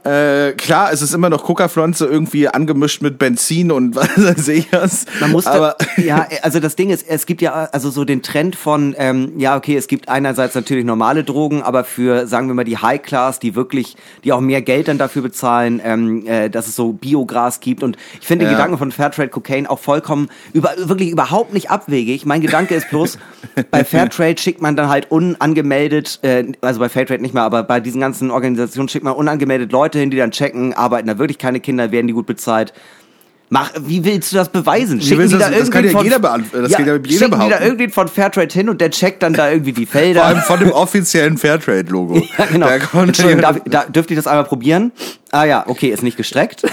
Äh, 0.03 0.51
klar, 0.53 0.91
es 0.91 1.01
ist 1.01 1.13
immer 1.13 1.29
noch 1.29 1.43
Coca-Pflanze 1.45 2.05
irgendwie 2.05 2.49
angemischt 2.49 3.01
mit 3.01 3.17
Benzin 3.17 3.71
und 3.71 3.95
was 3.95 4.09
weiß 4.17 4.47
ich 4.49 4.71
was. 4.73 5.05
Man 5.21 5.31
muss 5.31 5.47
aber 5.47 5.75
da, 5.79 5.85
ja, 6.01 6.27
also 6.41 6.59
das 6.59 6.75
Ding 6.75 6.89
ist, 6.89 7.05
es 7.07 7.25
gibt 7.25 7.41
ja 7.41 7.69
also 7.71 7.89
so 7.89 8.03
den 8.03 8.21
Trend 8.21 8.55
von, 8.57 8.95
ähm, 8.97 9.33
ja 9.37 9.55
okay, 9.55 9.77
es 9.77 9.87
gibt 9.87 10.09
einerseits 10.09 10.55
natürlich 10.55 10.83
normale 10.83 11.23
Drogen, 11.23 11.63
aber 11.63 11.85
für 11.85 12.27
sagen 12.27 12.47
wir 12.47 12.53
mal 12.53 12.65
die 12.65 12.77
High 12.77 13.01
Class, 13.01 13.39
die 13.39 13.55
wirklich, 13.55 13.95
die 14.25 14.33
auch 14.33 14.41
mehr 14.41 14.61
Geld 14.61 14.89
dann 14.89 14.97
dafür 14.97 15.21
bezahlen, 15.21 15.81
ähm, 15.83 16.27
äh, 16.27 16.49
dass 16.49 16.67
es 16.67 16.75
so 16.75 16.91
Biogras 16.91 17.61
gibt 17.61 17.81
und 17.81 17.97
ich 18.19 18.27
finde 18.27 18.45
den 18.45 18.51
Ja. 18.51 18.57
Gedanken 18.57 18.77
von 18.77 18.91
Fairtrade 18.91 19.29
Cocaine 19.29 19.69
auch 19.69 19.79
vollkommen 19.79 20.27
über 20.51 20.73
wirklich 20.77 21.11
überhaupt 21.11 21.53
nicht 21.53 21.71
abwegig. 21.71 22.25
Mein 22.25 22.41
Gedanke 22.41 22.75
ist 22.75 22.89
bloß, 22.89 23.17
bei 23.71 23.85
Fairtrade 23.85 24.37
schickt 24.37 24.61
man 24.61 24.75
dann 24.75 24.89
halt 24.89 25.11
unangemeldet, 25.11 26.19
äh, 26.23 26.43
also 26.59 26.81
bei 26.81 26.89
Fairtrade 26.89 27.21
nicht 27.21 27.33
mehr, 27.33 27.43
aber 27.43 27.63
bei 27.63 27.79
diesen 27.79 28.01
ganzen 28.01 28.31
Organisationen 28.31 28.89
schickt 28.89 29.05
man 29.05 29.13
unangemeldet 29.13 29.71
Leute 29.71 29.92
hin, 29.99 30.09
die 30.11 30.17
dann 30.17 30.31
checken, 30.31 30.73
arbeiten 30.73 31.07
da 31.07 31.17
wirklich 31.17 31.37
keine 31.37 31.59
Kinder, 31.59 31.91
werden 31.91 32.07
die 32.07 32.13
gut 32.13 32.25
bezahlt. 32.25 32.73
Mach, 33.49 33.69
wie 33.85 34.03
willst 34.03 34.31
du 34.31 34.37
das 34.37 34.49
beweisen? 34.49 34.99
Schicken 34.99 35.27
die 35.27 35.33
du 35.33 35.37
da 35.37 35.49
das- 35.51 35.59
das 35.59 35.69
kann 35.71 35.85
ja 35.87 36.01
jeder 36.01 36.17
beant- 36.17 36.45
das 36.51 36.71
kann 36.71 36.87
ja 36.87 36.93
jeder 36.95 36.95
schicken 36.95 37.03
die 37.07 37.17
da 37.19 37.27
behaupten. 37.27 37.63
irgendwen 37.63 37.89
von 37.91 38.07
Fairtrade 38.07 38.51
hin 38.51 38.67
und 38.67 38.81
der 38.81 38.89
checkt 38.89 39.21
dann 39.21 39.33
da 39.33 39.51
irgendwie 39.51 39.73
die 39.73 39.85
vor 39.85 40.01
allem 40.01 40.15
Felder. 40.15 40.41
von 40.41 40.59
dem 40.59 40.71
offiziellen 40.71 41.37
Fairtrade-Logo. 41.37 42.19
Ja, 42.39 42.45
genau. 42.45 42.67
Entschuldigung, 42.67 43.41
darf, 43.43 43.57
da, 43.65 43.83
dürfte 43.83 44.13
ich 44.13 44.17
das 44.17 44.25
einmal 44.25 44.45
probieren? 44.45 44.91
Ah 45.29 45.43
ja, 45.43 45.65
okay, 45.67 45.89
ist 45.89 46.01
nicht 46.01 46.17
gestreckt. 46.17 46.63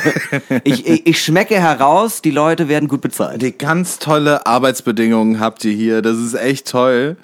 ich, 0.64 0.84
ich, 0.86 1.06
ich 1.06 1.22
schmecke 1.22 1.60
heraus, 1.60 2.22
die 2.22 2.30
Leute 2.32 2.68
werden 2.68 2.88
gut 2.88 3.02
bezahlt. 3.02 3.40
Die 3.42 3.56
ganz 3.56 4.00
tolle 4.00 4.46
Arbeitsbedingungen 4.46 5.38
habt 5.38 5.64
ihr 5.64 5.72
hier. 5.72 6.02
Das 6.02 6.16
ist 6.16 6.34
echt 6.34 6.68
toll. 6.68 7.16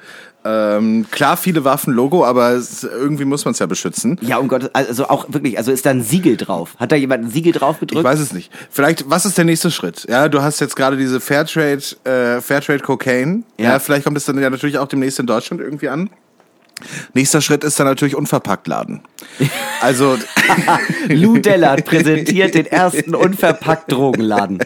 Ähm, 0.44 1.06
klar, 1.10 1.36
viele 1.36 1.64
Waffen, 1.64 1.92
Logo, 1.94 2.24
aber 2.24 2.50
es, 2.50 2.82
irgendwie 2.84 3.24
muss 3.24 3.44
man 3.44 3.52
es 3.52 3.58
ja 3.60 3.66
beschützen. 3.66 4.18
Ja, 4.22 4.38
um 4.38 4.48
Gottes, 4.48 4.70
also 4.74 5.08
auch 5.08 5.26
wirklich, 5.28 5.56
also 5.58 5.70
ist 5.70 5.86
da 5.86 5.90
ein 5.90 6.02
Siegel 6.02 6.36
drauf. 6.36 6.74
Hat 6.78 6.90
da 6.90 6.96
jemand 6.96 7.24
ein 7.24 7.30
Siegel 7.30 7.52
drauf 7.52 7.76
Ich 7.76 7.80
gedrückt? 7.88 8.04
weiß 8.04 8.18
es 8.18 8.32
nicht. 8.32 8.50
Vielleicht, 8.70 9.08
was 9.08 9.24
ist 9.24 9.38
der 9.38 9.44
nächste 9.44 9.70
Schritt? 9.70 10.04
Ja, 10.08 10.28
du 10.28 10.42
hast 10.42 10.60
jetzt 10.60 10.74
gerade 10.74 10.96
diese 10.96 11.20
Fairtrade, 11.20 11.82
äh, 12.04 12.40
Fairtrade 12.40 12.80
Cocaine. 12.80 13.42
Ja. 13.58 13.70
Ja. 13.72 13.78
vielleicht 13.78 14.04
kommt 14.04 14.16
es 14.16 14.24
dann 14.24 14.38
ja 14.40 14.50
natürlich 14.50 14.78
auch 14.78 14.88
demnächst 14.88 15.18
in 15.20 15.26
Deutschland 15.26 15.62
irgendwie 15.62 15.88
an. 15.88 16.10
Nächster 17.14 17.40
Schritt 17.40 17.64
ist 17.64 17.78
dann 17.78 17.86
natürlich 17.86 18.16
unverpackt 18.16 18.66
laden. 18.66 19.00
Also 19.80 20.18
Lou 21.08 21.38
Dellert 21.38 21.84
präsentiert 21.84 22.54
den 22.54 22.66
ersten 22.66 23.14
unverpackt 23.14 23.90
Drogenladen. 23.90 24.60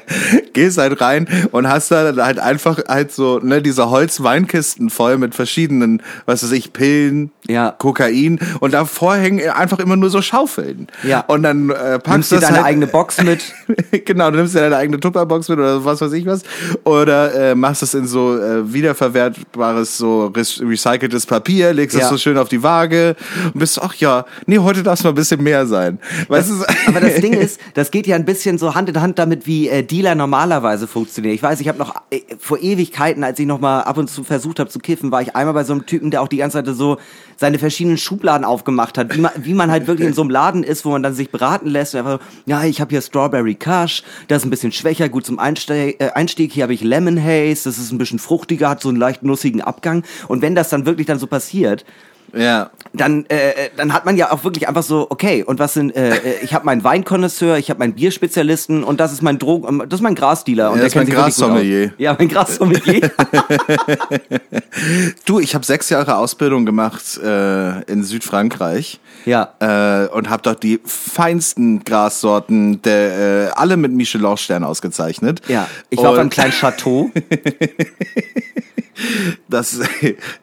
gehst 0.52 0.78
halt 0.78 1.00
rein 1.00 1.28
und 1.50 1.68
hast 1.68 1.90
da 1.90 2.14
halt 2.16 2.38
einfach 2.38 2.78
halt 2.88 3.12
so 3.12 3.38
ne 3.38 3.62
diese 3.62 3.90
Holzweinkisten 3.90 4.90
voll 4.90 5.18
mit 5.18 5.34
verschiedenen, 5.34 6.02
was 6.26 6.42
weiß 6.42 6.52
ich, 6.52 6.72
Pillen, 6.72 7.30
Ja. 7.48 7.74
Kokain 7.76 8.38
und 8.60 8.74
davor 8.74 9.16
hängen 9.16 9.48
einfach 9.50 9.78
immer 9.78 9.96
nur 9.96 10.10
so 10.10 10.22
Schaufeln. 10.22 10.88
Ja. 11.02 11.20
Und 11.20 11.42
dann 11.42 11.70
äh, 11.70 11.98
packst 11.98 12.08
Nimmst 12.08 12.32
du 12.32 12.36
deine 12.38 12.56
halt, 12.58 12.66
eigene 12.66 12.86
Box 12.86 13.22
mit. 13.22 13.54
genau, 14.04 14.30
du 14.30 14.38
nimmst 14.38 14.54
dir 14.54 14.60
deine 14.60 14.76
eigene 14.76 15.00
Tupperbox 15.00 15.48
mit 15.48 15.58
oder 15.58 15.84
was 15.84 16.00
weiß 16.00 16.12
ich 16.12 16.26
was 16.26 16.42
oder 16.84 17.50
äh, 17.50 17.54
machst 17.54 17.82
es 17.82 17.94
in 17.94 18.06
so 18.06 18.38
äh, 18.38 18.72
wiederverwertbares 18.72 19.98
so 19.98 20.26
recyceltes 20.26 21.26
Papier, 21.26 21.61
legst 21.70 21.94
es 21.96 22.02
Ja. 22.02 22.08
so 22.08 22.16
schön 22.18 22.36
auf 22.36 22.48
die 22.48 22.62
Waage 22.62 23.14
und 23.54 23.60
bist 23.60 23.80
ach 23.80 23.94
ja, 23.94 24.24
nee, 24.46 24.58
heute 24.58 24.82
darf 24.82 24.98
es 24.98 25.04
mal 25.04 25.10
ein 25.10 25.14
bisschen 25.14 25.42
mehr 25.42 25.66
sein. 25.66 25.98
Weißt 26.28 26.50
du? 26.50 26.64
Aber 26.88 27.00
das 27.00 27.14
Ding 27.20 27.34
ist, 27.34 27.60
das 27.74 27.90
geht 27.90 28.06
ja 28.06 28.16
ein 28.16 28.24
bisschen 28.24 28.58
so 28.58 28.74
Hand 28.74 28.88
in 28.88 29.00
Hand 29.00 29.18
damit, 29.18 29.46
wie 29.46 29.68
äh, 29.68 29.82
Dealer 29.82 30.14
normalerweise 30.14 30.86
funktioniert. 30.88 31.34
Ich 31.34 31.42
weiß, 31.42 31.60
ich 31.60 31.68
habe 31.68 31.78
noch 31.78 31.94
äh, 32.10 32.20
vor 32.38 32.58
Ewigkeiten, 32.58 33.22
als 33.22 33.38
ich 33.38 33.46
noch 33.46 33.60
mal 33.60 33.82
ab 33.82 33.98
und 33.98 34.10
zu 34.10 34.24
versucht 34.24 34.58
habe 34.58 34.70
zu 34.70 34.78
kiffen, 34.80 35.12
war 35.12 35.22
ich 35.22 35.36
einmal 35.36 35.54
bei 35.54 35.64
so 35.64 35.72
einem 35.72 35.86
Typen, 35.86 36.10
der 36.10 36.22
auch 36.22 36.28
die 36.28 36.38
ganze 36.38 36.62
Zeit 36.62 36.74
so 36.74 36.96
seine 37.36 37.58
verschiedenen 37.58 37.98
Schubladen 37.98 38.44
aufgemacht 38.44 38.96
hat, 38.98 39.14
wie 39.16 39.20
man, 39.20 39.32
wie 39.36 39.54
man 39.54 39.70
halt 39.70 39.86
wirklich 39.86 40.08
in 40.08 40.14
so 40.14 40.22
einem 40.22 40.30
Laden 40.30 40.62
ist, 40.62 40.84
wo 40.84 40.90
man 40.90 41.02
dann 41.02 41.14
sich 41.14 41.30
beraten 41.30 41.66
lässt. 41.68 41.94
Und 41.94 42.00
einfach, 42.00 42.20
so, 42.20 42.42
ja, 42.46 42.64
ich 42.64 42.80
habe 42.80 42.90
hier 42.90 43.02
Strawberry 43.02 43.54
Kush, 43.54 44.02
das 44.28 44.38
ist 44.42 44.46
ein 44.46 44.50
bisschen 44.50 44.72
schwächer, 44.72 45.08
gut 45.08 45.26
zum 45.26 45.38
Einstieg. 45.38 46.00
Äh, 46.00 46.10
Einstieg. 46.14 46.52
Hier 46.52 46.62
habe 46.64 46.74
ich 46.74 46.82
Lemon 46.82 47.22
Haze, 47.22 47.64
das 47.64 47.78
ist 47.78 47.92
ein 47.92 47.98
bisschen 47.98 48.18
fruchtiger, 48.18 48.68
hat 48.68 48.80
so 48.80 48.88
einen 48.88 48.98
leicht 48.98 49.22
nussigen 49.22 49.60
Abgang. 49.60 50.04
Und 50.28 50.40
wenn 50.42 50.54
das 50.54 50.68
dann 50.68 50.86
wirklich 50.86 51.06
dann 51.06 51.18
so 51.18 51.26
passiert, 51.26 51.42
Ja. 52.34 52.70
dann, 52.94 53.26
äh, 53.26 53.68
dann 53.76 53.92
hat 53.92 54.06
man 54.06 54.16
ja 54.16 54.32
auch 54.32 54.42
wirklich 54.42 54.66
einfach 54.66 54.82
so, 54.82 55.06
okay, 55.10 55.44
und 55.44 55.58
was 55.58 55.74
sind, 55.74 55.94
äh, 55.94 56.16
äh, 56.16 56.18
ich 56.42 56.54
habe 56.54 56.64
meinen 56.64 56.82
Weinkonnoisseur, 56.82 57.58
ich 57.58 57.68
habe 57.68 57.78
meinen 57.78 57.92
Bierspezialisten 57.92 58.84
und 58.84 59.00
das 59.00 59.12
ist 59.12 59.22
mein 59.22 59.38
Drogen, 59.38 59.80
das 59.80 60.00
ist 60.00 60.02
mein 60.02 60.14
Grasdealer. 60.14 60.70
Und 60.70 60.78
Ja, 60.78 60.84
das 60.84 60.92
ist 60.92 60.96
mein 60.96 61.10
Grassommelier. 61.10 61.92
Ja, 61.98 62.16
mein 62.18 62.28
Grassommelier. 62.28 63.10
Du, 65.24 65.38
ich 65.40 65.54
habe 65.54 65.64
sechs 65.64 65.88
Jahre 65.90 66.16
Ausbildung 66.16 66.64
gemacht 66.66 67.18
äh, 67.22 67.82
in 67.90 68.02
Südfrankreich. 68.02 69.00
Ja. 69.24 69.52
Äh, 69.60 70.08
und 70.08 70.28
habe 70.30 70.42
dort 70.42 70.62
die 70.62 70.80
feinsten 70.84 71.84
Grassorten, 71.84 72.82
der, 72.82 73.48
äh, 73.48 73.50
alle 73.54 73.76
mit 73.76 73.92
Michelin-Stern 73.92 74.64
ausgezeichnet. 74.64 75.42
ja, 75.48 75.68
ich 75.90 75.98
war 75.98 76.14
beim 76.14 76.30
kleinen 76.30 76.52
Chateau. 76.52 77.10
Das, 79.48 79.80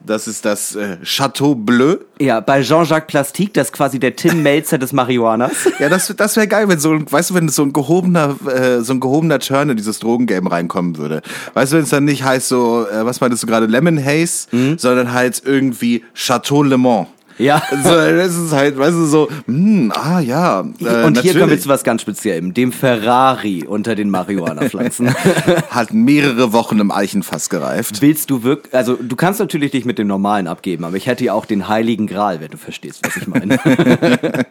das 0.05 0.27
ist 0.27 0.43
das 0.43 0.75
äh, 0.75 0.97
Chateau 1.03 1.55
Bleu. 1.55 1.97
Ja, 2.19 2.39
bei 2.39 2.61
Jean-Jacques 2.61 3.07
Plastique, 3.07 3.53
das 3.53 3.67
ist 3.67 3.73
quasi 3.73 3.99
der 3.99 4.15
Tim 4.15 4.43
Melzer 4.43 4.77
des 4.77 4.91
Marihuanas. 4.91 5.51
Ja, 5.79 5.87
das, 5.87 6.13
das 6.17 6.35
wäre 6.35 6.47
geil, 6.47 6.67
wenn 6.67 6.79
so, 6.79 6.91
ein- 6.91 7.09
weißt 7.09 7.29
du, 7.29 7.35
wenn 7.35 7.47
so 7.47 7.63
ein 7.63 7.71
gehobener, 7.71 8.35
äh, 8.47 8.81
so 8.81 8.93
ein 8.93 8.99
gehobener 8.99 9.39
Turn 9.39 9.69
in 9.69 9.77
dieses 9.77 9.99
Drogengame 9.99 10.51
reinkommen 10.51 10.97
würde. 10.97 11.21
Weißt 11.53 11.71
du, 11.71 11.77
wenn 11.77 11.83
es 11.83 11.89
dann 11.89 12.05
nicht 12.05 12.23
heißt 12.23 12.49
so, 12.49 12.85
äh, 12.91 13.05
was 13.05 13.21
meintest 13.21 13.43
du 13.43 13.47
gerade, 13.47 13.65
Lemon 13.67 14.03
Haze, 14.03 14.18
sondern 14.25 15.13
halt 15.13 15.41
irgendwie 15.45 16.03
Chateau 16.13 16.63
Le 16.63 16.77
Mans. 16.77 17.07
Ja. 17.39 17.63
So, 17.83 17.89
das 17.89 18.35
ist 18.35 18.51
halt, 18.51 18.77
weißt 18.77 18.95
du, 18.95 19.05
so, 19.05 19.29
hm, 19.45 19.93
ah 19.95 20.19
ja. 20.19 20.59
Äh, 20.59 20.63
Und 20.63 20.79
hier 20.79 20.93
natürlich. 21.09 21.37
kommen 21.37 21.49
wir 21.51 21.59
zu 21.59 21.69
was 21.69 21.83
ganz 21.83 22.01
Speziellem, 22.01 22.53
dem 22.53 22.73
Ferrari 22.73 23.63
unter 23.65 23.95
den 23.95 24.09
Marihuana-Pflanzen. 24.09 25.13
Hat 25.69 25.93
mehrere 25.93 26.51
Wochen 26.51 26.79
im 26.79 26.91
Eichenfass 26.91 27.49
gereift. 27.49 28.01
Willst 28.01 28.29
du 28.29 28.43
wirklich, 28.43 28.73
also 28.73 28.95
du 28.95 29.15
kannst 29.15 29.39
natürlich 29.39 29.71
dich 29.71 29.85
mit 29.85 29.97
dem 29.97 30.07
Normalen 30.07 30.47
abgeben, 30.47 30.83
aber 30.83 30.97
ich 30.97 31.07
hätte 31.07 31.23
ja 31.23 31.33
auch 31.33 31.45
den 31.45 31.69
Heiligen 31.69 32.05
Gral, 32.07 32.41
wenn 32.41 32.51
du 32.51 32.57
verstehst, 32.57 32.99
was 33.05 33.15
ich 33.15 33.27
meine. 33.27 33.57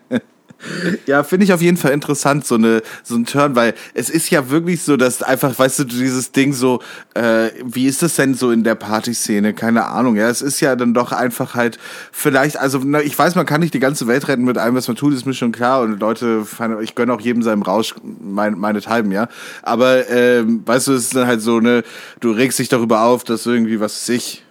Ja, 1.07 1.23
finde 1.23 1.45
ich 1.45 1.53
auf 1.53 1.63
jeden 1.63 1.77
Fall 1.77 1.93
interessant, 1.93 2.45
so 2.45 2.57
eine 2.57 2.83
so 3.05 3.15
ein 3.15 3.25
Turn, 3.27 3.55
weil 3.55 3.75
es 3.95 4.11
ist 4.11 4.29
ja 4.31 4.51
wirklich 4.51 4.83
so, 4.83 4.97
dass 4.97 5.23
einfach, 5.23 5.57
weißt 5.57 5.79
du, 5.81 5.85
dieses 5.85 6.33
Ding 6.33 6.53
so, 6.53 6.83
äh, 7.15 7.51
wie 7.65 7.87
ist 7.87 8.03
das 8.03 8.17
denn 8.17 8.35
so 8.35 8.51
in 8.51 8.65
der 8.65 8.75
Partyszene? 8.75 9.55
Keine 9.55 9.87
Ahnung. 9.87 10.17
Ja, 10.17 10.29
es 10.29 10.43
ist 10.43 10.61
ja 10.61 10.75
dann 10.75 10.95
doch 10.95 11.13
einfach 11.13 11.55
halt 11.55 11.79
vielleicht, 12.11 12.57
also 12.57 12.81
na, 12.85 13.01
ich 13.01 13.17
weiß, 13.17 13.37
man 13.37 13.47
kann 13.47 13.61
nicht 13.61 13.73
die 13.73 13.79
ganze 13.79 14.09
Welt 14.09 14.27
retten 14.27 14.45
mit 14.45 14.59
allem, 14.59 14.75
was 14.75 14.89
man 14.89 14.97
tut, 14.97 15.15
ist 15.15 15.27
mir 15.27 15.35
schon 15.35 15.53
klar. 15.53 15.83
Und 15.83 16.01
Leute, 16.01 16.45
ich 16.83 16.95
gönne 16.97 17.13
auch 17.13 17.21
jedem 17.21 17.43
seinem 17.43 17.63
Rausch 17.63 17.95
mein, 18.21 18.59
meinethalben, 18.59 19.13
ja. 19.13 19.29
Aber 19.63 20.09
ähm, 20.11 20.63
weißt 20.67 20.89
du, 20.89 20.93
es 20.95 21.05
ist 21.05 21.17
dann 21.17 21.29
halt 21.29 21.41
so 21.41 21.61
ne, 21.61 21.85
du 22.21 22.33
regst 22.33 22.59
dich 22.59 22.69
darüber 22.69 23.03
auf, 23.03 23.23
dass 23.23 23.47
irgendwie 23.47 23.79
was 23.79 23.95
weiß 23.95 24.09
ich 24.09 24.45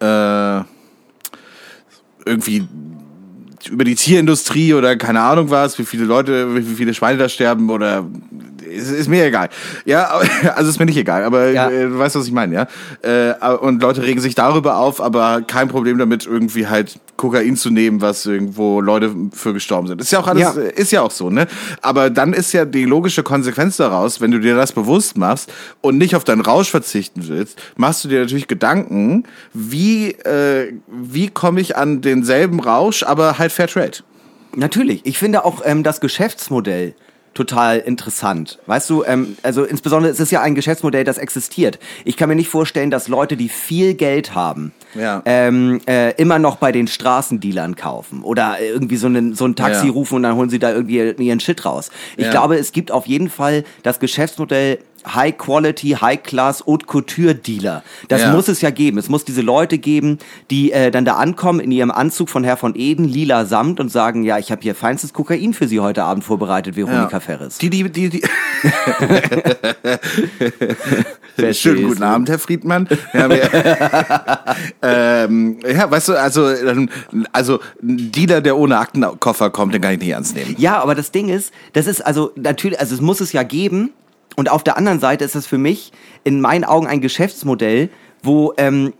äh, 0.00 0.60
irgendwie 2.24 2.66
über 3.68 3.84
die 3.84 3.94
Tierindustrie 3.94 4.74
oder 4.74 4.96
keine 4.96 5.20
Ahnung 5.20 5.50
was, 5.50 5.78
wie 5.78 5.84
viele 5.84 6.04
Leute, 6.04 6.54
wie 6.56 6.74
viele 6.74 6.94
Schweine 6.94 7.18
da 7.18 7.28
sterben 7.28 7.70
oder 7.70 8.06
ist, 8.70 8.90
ist 8.90 9.08
mir 9.08 9.24
egal. 9.24 9.48
Ja, 9.84 10.20
also 10.54 10.70
ist 10.70 10.78
mir 10.78 10.86
nicht 10.86 10.96
egal, 10.96 11.24
aber 11.24 11.50
Ja. 11.50 11.68
äh, 11.70 11.88
du 11.88 11.98
weißt, 11.98 12.16
was 12.16 12.26
ich 12.26 12.32
meine, 12.32 12.54
ja. 12.54 12.66
Äh, 13.02 13.54
und 13.56 13.82
Leute 13.82 14.02
regen 14.02 14.20
sich 14.20 14.34
darüber 14.34 14.76
auf, 14.78 15.00
aber 15.00 15.42
kein 15.46 15.68
Problem 15.68 15.98
damit, 15.98 16.26
irgendwie 16.26 16.66
halt 16.68 16.98
Kokain 17.16 17.56
zu 17.56 17.70
nehmen, 17.70 18.00
was 18.00 18.24
irgendwo 18.24 18.80
Leute 18.80 19.14
für 19.32 19.52
gestorben 19.52 19.88
sind. 19.88 20.00
Ist 20.00 20.10
ja 20.12 20.20
auch 20.20 20.26
alles, 20.28 20.42
Ja. 20.42 20.60
äh, 20.60 20.72
ist 20.74 20.90
ja 20.92 21.02
auch 21.02 21.10
so, 21.10 21.28
ne? 21.30 21.46
Aber 21.82 22.08
dann 22.10 22.32
ist 22.32 22.52
ja 22.52 22.64
die 22.64 22.84
logische 22.84 23.22
Konsequenz 23.22 23.76
daraus, 23.76 24.20
wenn 24.20 24.30
du 24.30 24.38
dir 24.40 24.56
das 24.56 24.72
bewusst 24.72 25.18
machst 25.18 25.52
und 25.82 25.98
nicht 25.98 26.16
auf 26.16 26.24
deinen 26.24 26.40
Rausch 26.40 26.70
verzichten 26.70 27.24
willst, 27.28 27.58
machst 27.76 28.04
du 28.04 28.08
dir 28.08 28.20
natürlich 28.20 28.48
Gedanken, 28.48 29.24
wie, 29.52 30.12
äh, 30.12 30.72
wie 30.88 31.28
komme 31.28 31.60
ich 31.60 31.76
an 31.76 32.00
denselben 32.00 32.60
Rausch, 32.60 33.02
aber 33.02 33.38
halt 33.38 33.52
Fair 33.52 33.66
Trade. 33.68 33.98
Natürlich. 34.56 35.02
Ich 35.04 35.18
finde 35.18 35.44
auch 35.44 35.60
ähm, 35.64 35.82
das 35.82 36.00
Geschäftsmodell 36.00 36.94
total 37.40 37.78
interessant. 37.78 38.58
Weißt 38.66 38.90
du, 38.90 39.02
ähm, 39.04 39.36
also 39.42 39.64
insbesondere 39.64 40.12
es 40.12 40.20
ist 40.20 40.30
ja 40.30 40.42
ein 40.42 40.54
Geschäftsmodell, 40.54 41.04
das 41.04 41.16
existiert. 41.16 41.78
Ich 42.04 42.16
kann 42.18 42.28
mir 42.28 42.34
nicht 42.36 42.50
vorstellen, 42.50 42.90
dass 42.90 43.08
Leute, 43.08 43.36
die 43.36 43.48
viel 43.48 43.94
Geld 43.94 44.34
haben, 44.34 44.72
Ja. 44.94 45.22
ähm, 45.24 45.80
äh, 45.88 46.12
immer 46.20 46.38
noch 46.38 46.56
bei 46.56 46.70
den 46.70 46.86
Straßendealern 46.86 47.76
kaufen 47.76 48.22
oder 48.22 48.56
irgendwie 48.60 48.96
so, 48.96 49.06
einen, 49.06 49.34
so 49.34 49.46
ein 49.46 49.56
Taxi 49.56 49.86
Ja. 49.86 49.92
rufen 49.92 50.16
und 50.16 50.22
dann 50.24 50.36
holen 50.36 50.50
sie 50.50 50.58
da 50.58 50.70
irgendwie 50.70 51.14
ihren 51.24 51.40
Shit 51.40 51.64
raus. 51.64 51.90
Ich 52.18 52.26
Ja. 52.26 52.30
glaube, 52.30 52.56
es 52.56 52.72
gibt 52.72 52.92
auf 52.92 53.06
jeden 53.06 53.30
Fall 53.30 53.64
das 53.82 54.00
Geschäftsmodell 54.00 54.78
High 55.06 55.36
Quality, 55.36 55.90
High 56.00 56.22
Class 56.22 56.64
Haute 56.66 56.86
Couture 56.86 57.34
Dealer. 57.34 57.82
Das 58.08 58.22
Ja. 58.22 58.32
muss 58.32 58.48
es 58.48 58.60
ja 58.60 58.70
geben. 58.70 58.98
Es 58.98 59.08
muss 59.08 59.24
diese 59.24 59.42
Leute 59.42 59.78
geben, 59.78 60.18
die 60.50 60.72
äh, 60.72 60.90
dann 60.90 61.04
da 61.04 61.16
ankommen 61.16 61.60
in 61.60 61.72
ihrem 61.72 61.90
Anzug 61.90 62.28
von 62.28 62.44
Herr 62.44 62.56
von 62.56 62.74
Eden, 62.76 63.04
lila 63.04 63.44
Samt 63.46 63.80
und 63.80 63.90
sagen, 63.90 64.22
ja, 64.24 64.38
ich 64.38 64.50
habe 64.50 64.62
hier 64.62 64.74
feinstes 64.74 65.12
Kokain 65.12 65.54
für 65.54 65.68
Sie 65.68 65.80
heute 65.80 66.04
Abend 66.04 66.24
vorbereitet, 66.24 66.76
Veronika 66.76 67.20
Ferris. 67.20 67.58
Die, 67.58 67.70
die, 67.70 67.88
die, 67.90 68.08
die. 68.10 68.22
Schönen 71.54 71.88
guten 71.88 72.00
du? 72.00 72.06
Abend, 72.06 72.28
Herr 72.28 72.38
Friedmann. 72.38 72.88
Ja, 73.12 73.28
ähm, 74.82 75.58
ja, 75.66 75.90
weißt 75.90 76.08
du, 76.08 76.20
also, 76.20 76.50
ähm, 76.50 76.88
also 77.32 77.60
ein 77.82 78.12
Dealer, 78.12 78.40
der 78.40 78.56
ohne 78.56 78.78
Aktenkoffer 78.78 79.50
kommt, 79.50 79.74
den 79.74 79.80
kann 79.80 79.92
ich 79.92 80.00
nicht 80.00 80.10
ernst 80.10 80.34
nehmen. 80.34 80.54
Ja, 80.58 80.80
aber 80.82 80.94
das 80.94 81.12
Ding 81.12 81.28
ist, 81.28 81.52
das 81.72 81.86
ist 81.86 82.04
also 82.04 82.32
natürlich, 82.36 82.78
also 82.78 82.94
es 82.94 83.00
muss 83.00 83.20
es 83.20 83.32
ja 83.32 83.42
geben. 83.42 83.90
Und 84.40 84.50
auf 84.50 84.64
der 84.64 84.78
anderen 84.78 85.00
Seite 85.00 85.22
ist 85.22 85.34
das 85.34 85.46
für 85.46 85.58
mich 85.58 85.92
in 86.24 86.40
meinen 86.40 86.64
Augen 86.64 86.86
ein 86.86 87.02
Geschäftsmodell, 87.02 87.90
wo 88.22 88.54
ähm, 88.56 88.94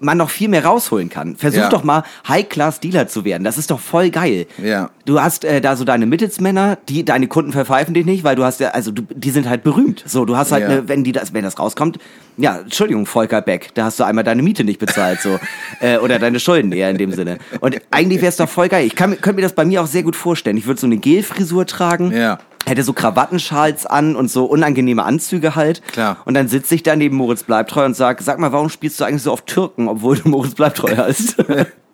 man 0.00 0.18
noch 0.18 0.28
viel 0.30 0.48
mehr 0.48 0.64
rausholen 0.64 1.08
kann. 1.08 1.36
Versuch 1.36 1.60
Ja. 1.60 1.68
doch 1.68 1.84
mal 1.84 2.02
High-Class-Dealer 2.26 3.06
zu 3.06 3.24
werden. 3.24 3.44
Das 3.44 3.58
ist 3.58 3.70
doch 3.70 3.78
voll 3.78 4.10
geil. 4.10 4.46
Ja. 4.60 4.90
Du 5.04 5.20
hast 5.20 5.44
äh, 5.44 5.60
da 5.60 5.76
so 5.76 5.84
deine 5.84 6.06
Mittelsmänner, 6.06 6.78
die 6.88 7.04
deine 7.04 7.28
Kunden 7.28 7.52
verpfeifen 7.52 7.94
dich 7.94 8.04
nicht, 8.04 8.24
weil 8.24 8.34
du 8.34 8.42
hast 8.42 8.58
ja, 8.58 8.70
also 8.70 8.90
du, 8.90 9.02
die 9.02 9.30
sind 9.30 9.48
halt 9.48 9.62
berühmt. 9.62 10.02
So, 10.04 10.24
du 10.24 10.36
hast 10.36 10.50
halt, 10.50 10.62
Ja. 10.64 10.68
ne, 10.68 10.88
wenn 10.88 11.04
die 11.04 11.12
das, 11.12 11.32
wenn 11.32 11.44
das 11.44 11.60
rauskommt, 11.60 12.00
ja, 12.36 12.58
Entschuldigung, 12.58 13.06
Volker 13.06 13.40
Beck, 13.40 13.70
da 13.74 13.84
hast 13.84 14.00
du 14.00 14.04
einmal 14.04 14.24
deine 14.24 14.42
Miete 14.42 14.64
nicht 14.64 14.80
bezahlt, 14.80 15.20
so 15.20 15.38
äh, 15.80 15.98
oder 15.98 16.18
deine 16.18 16.40
Schulden 16.40 16.72
eher 16.72 16.90
in 16.90 16.98
dem 16.98 17.12
Sinne. 17.12 17.38
Und 17.60 17.76
eigentlich 17.92 18.20
wäre 18.20 18.30
es 18.30 18.36
doch 18.38 18.48
voll 18.48 18.68
geil. 18.68 18.84
Ich 18.84 18.96
kann, 18.96 19.12
könnte 19.20 19.34
mir 19.36 19.42
das 19.42 19.52
bei 19.52 19.64
mir 19.64 19.80
auch 19.82 19.86
sehr 19.86 20.02
gut 20.02 20.16
vorstellen. 20.16 20.56
Ich 20.56 20.66
würde 20.66 20.80
so 20.80 20.88
eine 20.88 20.96
Gelfrisur 20.96 21.64
tragen. 21.66 22.10
Ja. 22.10 22.40
Hätte 22.66 22.82
so 22.82 22.92
Krawattenschals 22.92 23.86
an 23.86 24.16
und 24.16 24.30
so 24.30 24.44
unangenehme 24.44 25.02
Anzüge 25.02 25.54
halt. 25.54 25.82
Klar. 25.88 26.18
Und 26.24 26.34
dann 26.34 26.48
sitze 26.48 26.74
ich 26.74 26.82
da 26.82 26.96
neben 26.96 27.16
Moritz 27.16 27.42
Bleibtreu 27.42 27.84
und 27.84 27.94
sag, 27.94 28.22
sag 28.22 28.38
mal, 28.38 28.52
warum 28.52 28.68
spielst 28.68 29.00
du 29.00 29.04
eigentlich 29.04 29.22
so 29.22 29.32
auf 29.32 29.42
Türken, 29.42 29.88
obwohl 29.88 30.16
du 30.16 30.28
Moritz 30.28 30.54
Bleibtreu 30.54 30.96
heißt? 30.96 31.36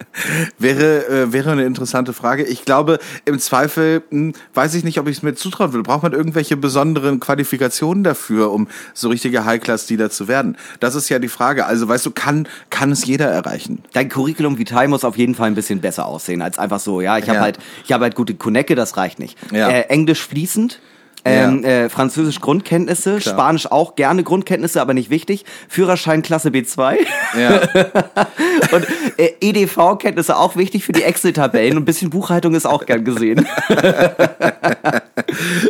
Wäre, 0.58 1.06
äh, 1.08 1.32
wäre 1.32 1.52
eine 1.52 1.64
interessante 1.64 2.12
Frage. 2.12 2.44
Ich 2.44 2.64
glaube, 2.64 2.98
im 3.24 3.38
Zweifel 3.38 4.02
hm, 4.10 4.32
weiß 4.54 4.74
ich 4.74 4.84
nicht, 4.84 4.98
ob 4.98 5.08
ich 5.08 5.18
es 5.18 5.22
mir 5.22 5.34
zutrauen 5.34 5.72
will. 5.72 5.82
Braucht 5.82 6.02
man 6.02 6.12
irgendwelche 6.12 6.56
besonderen 6.56 7.20
Qualifikationen 7.20 8.04
dafür, 8.04 8.50
um 8.52 8.68
so 8.94 9.08
richtige 9.08 9.44
High-Class-Dealer 9.44 10.10
zu 10.10 10.28
werden? 10.28 10.56
Das 10.80 10.94
ist 10.94 11.08
ja 11.08 11.18
die 11.18 11.28
Frage. 11.28 11.66
Also, 11.66 11.88
weißt 11.88 12.06
du, 12.06 12.10
kann, 12.10 12.48
kann 12.70 12.90
es 12.92 13.04
jeder 13.06 13.26
erreichen? 13.26 13.82
Dein 13.92 14.08
Curriculum 14.08 14.58
Vitae 14.58 14.88
muss 14.88 15.04
auf 15.04 15.16
jeden 15.16 15.34
Fall 15.34 15.46
ein 15.48 15.54
bisschen 15.54 15.80
besser 15.80 16.06
aussehen 16.06 16.42
als 16.42 16.58
einfach 16.58 16.80
so, 16.80 17.00
ja, 17.00 17.18
ich 17.18 17.28
habe 17.28 17.36
Ja. 17.36 17.42
halt, 17.42 17.58
ich 17.84 17.92
habe 17.92 18.04
halt 18.04 18.14
gute 18.14 18.34
Konecke, 18.34 18.74
das 18.74 18.96
reicht 18.96 19.18
nicht. 19.18 19.36
Ja. 19.52 19.68
Äh, 19.68 19.82
Englisch 19.88 20.26
fließend. 20.26 20.80
Ähm, 21.28 21.64
äh, 21.64 21.88
Französisch 21.88 22.40
Grundkenntnisse, 22.40 23.18
Klar. 23.18 23.34
Spanisch 23.34 23.70
auch 23.70 23.94
gerne 23.94 24.22
Grundkenntnisse, 24.22 24.80
aber 24.80 24.94
nicht 24.94 25.10
wichtig. 25.10 25.44
Führerschein 25.68 26.22
Klasse 26.22 26.50
B2 26.50 26.96
Ja. 27.38 27.60
und 28.72 28.86
äh, 29.16 29.32
EDV-Kenntnisse 29.40 30.36
auch 30.36 30.56
wichtig 30.56 30.84
für 30.84 30.92
die 30.92 31.02
Excel-Tabellen 31.02 31.76
und 31.76 31.82
ein 31.82 31.86
bisschen 31.86 32.10
Buchhaltung 32.10 32.54
ist 32.54 32.66
auch 32.66 32.86
gern 32.86 33.04
gesehen. 33.04 33.46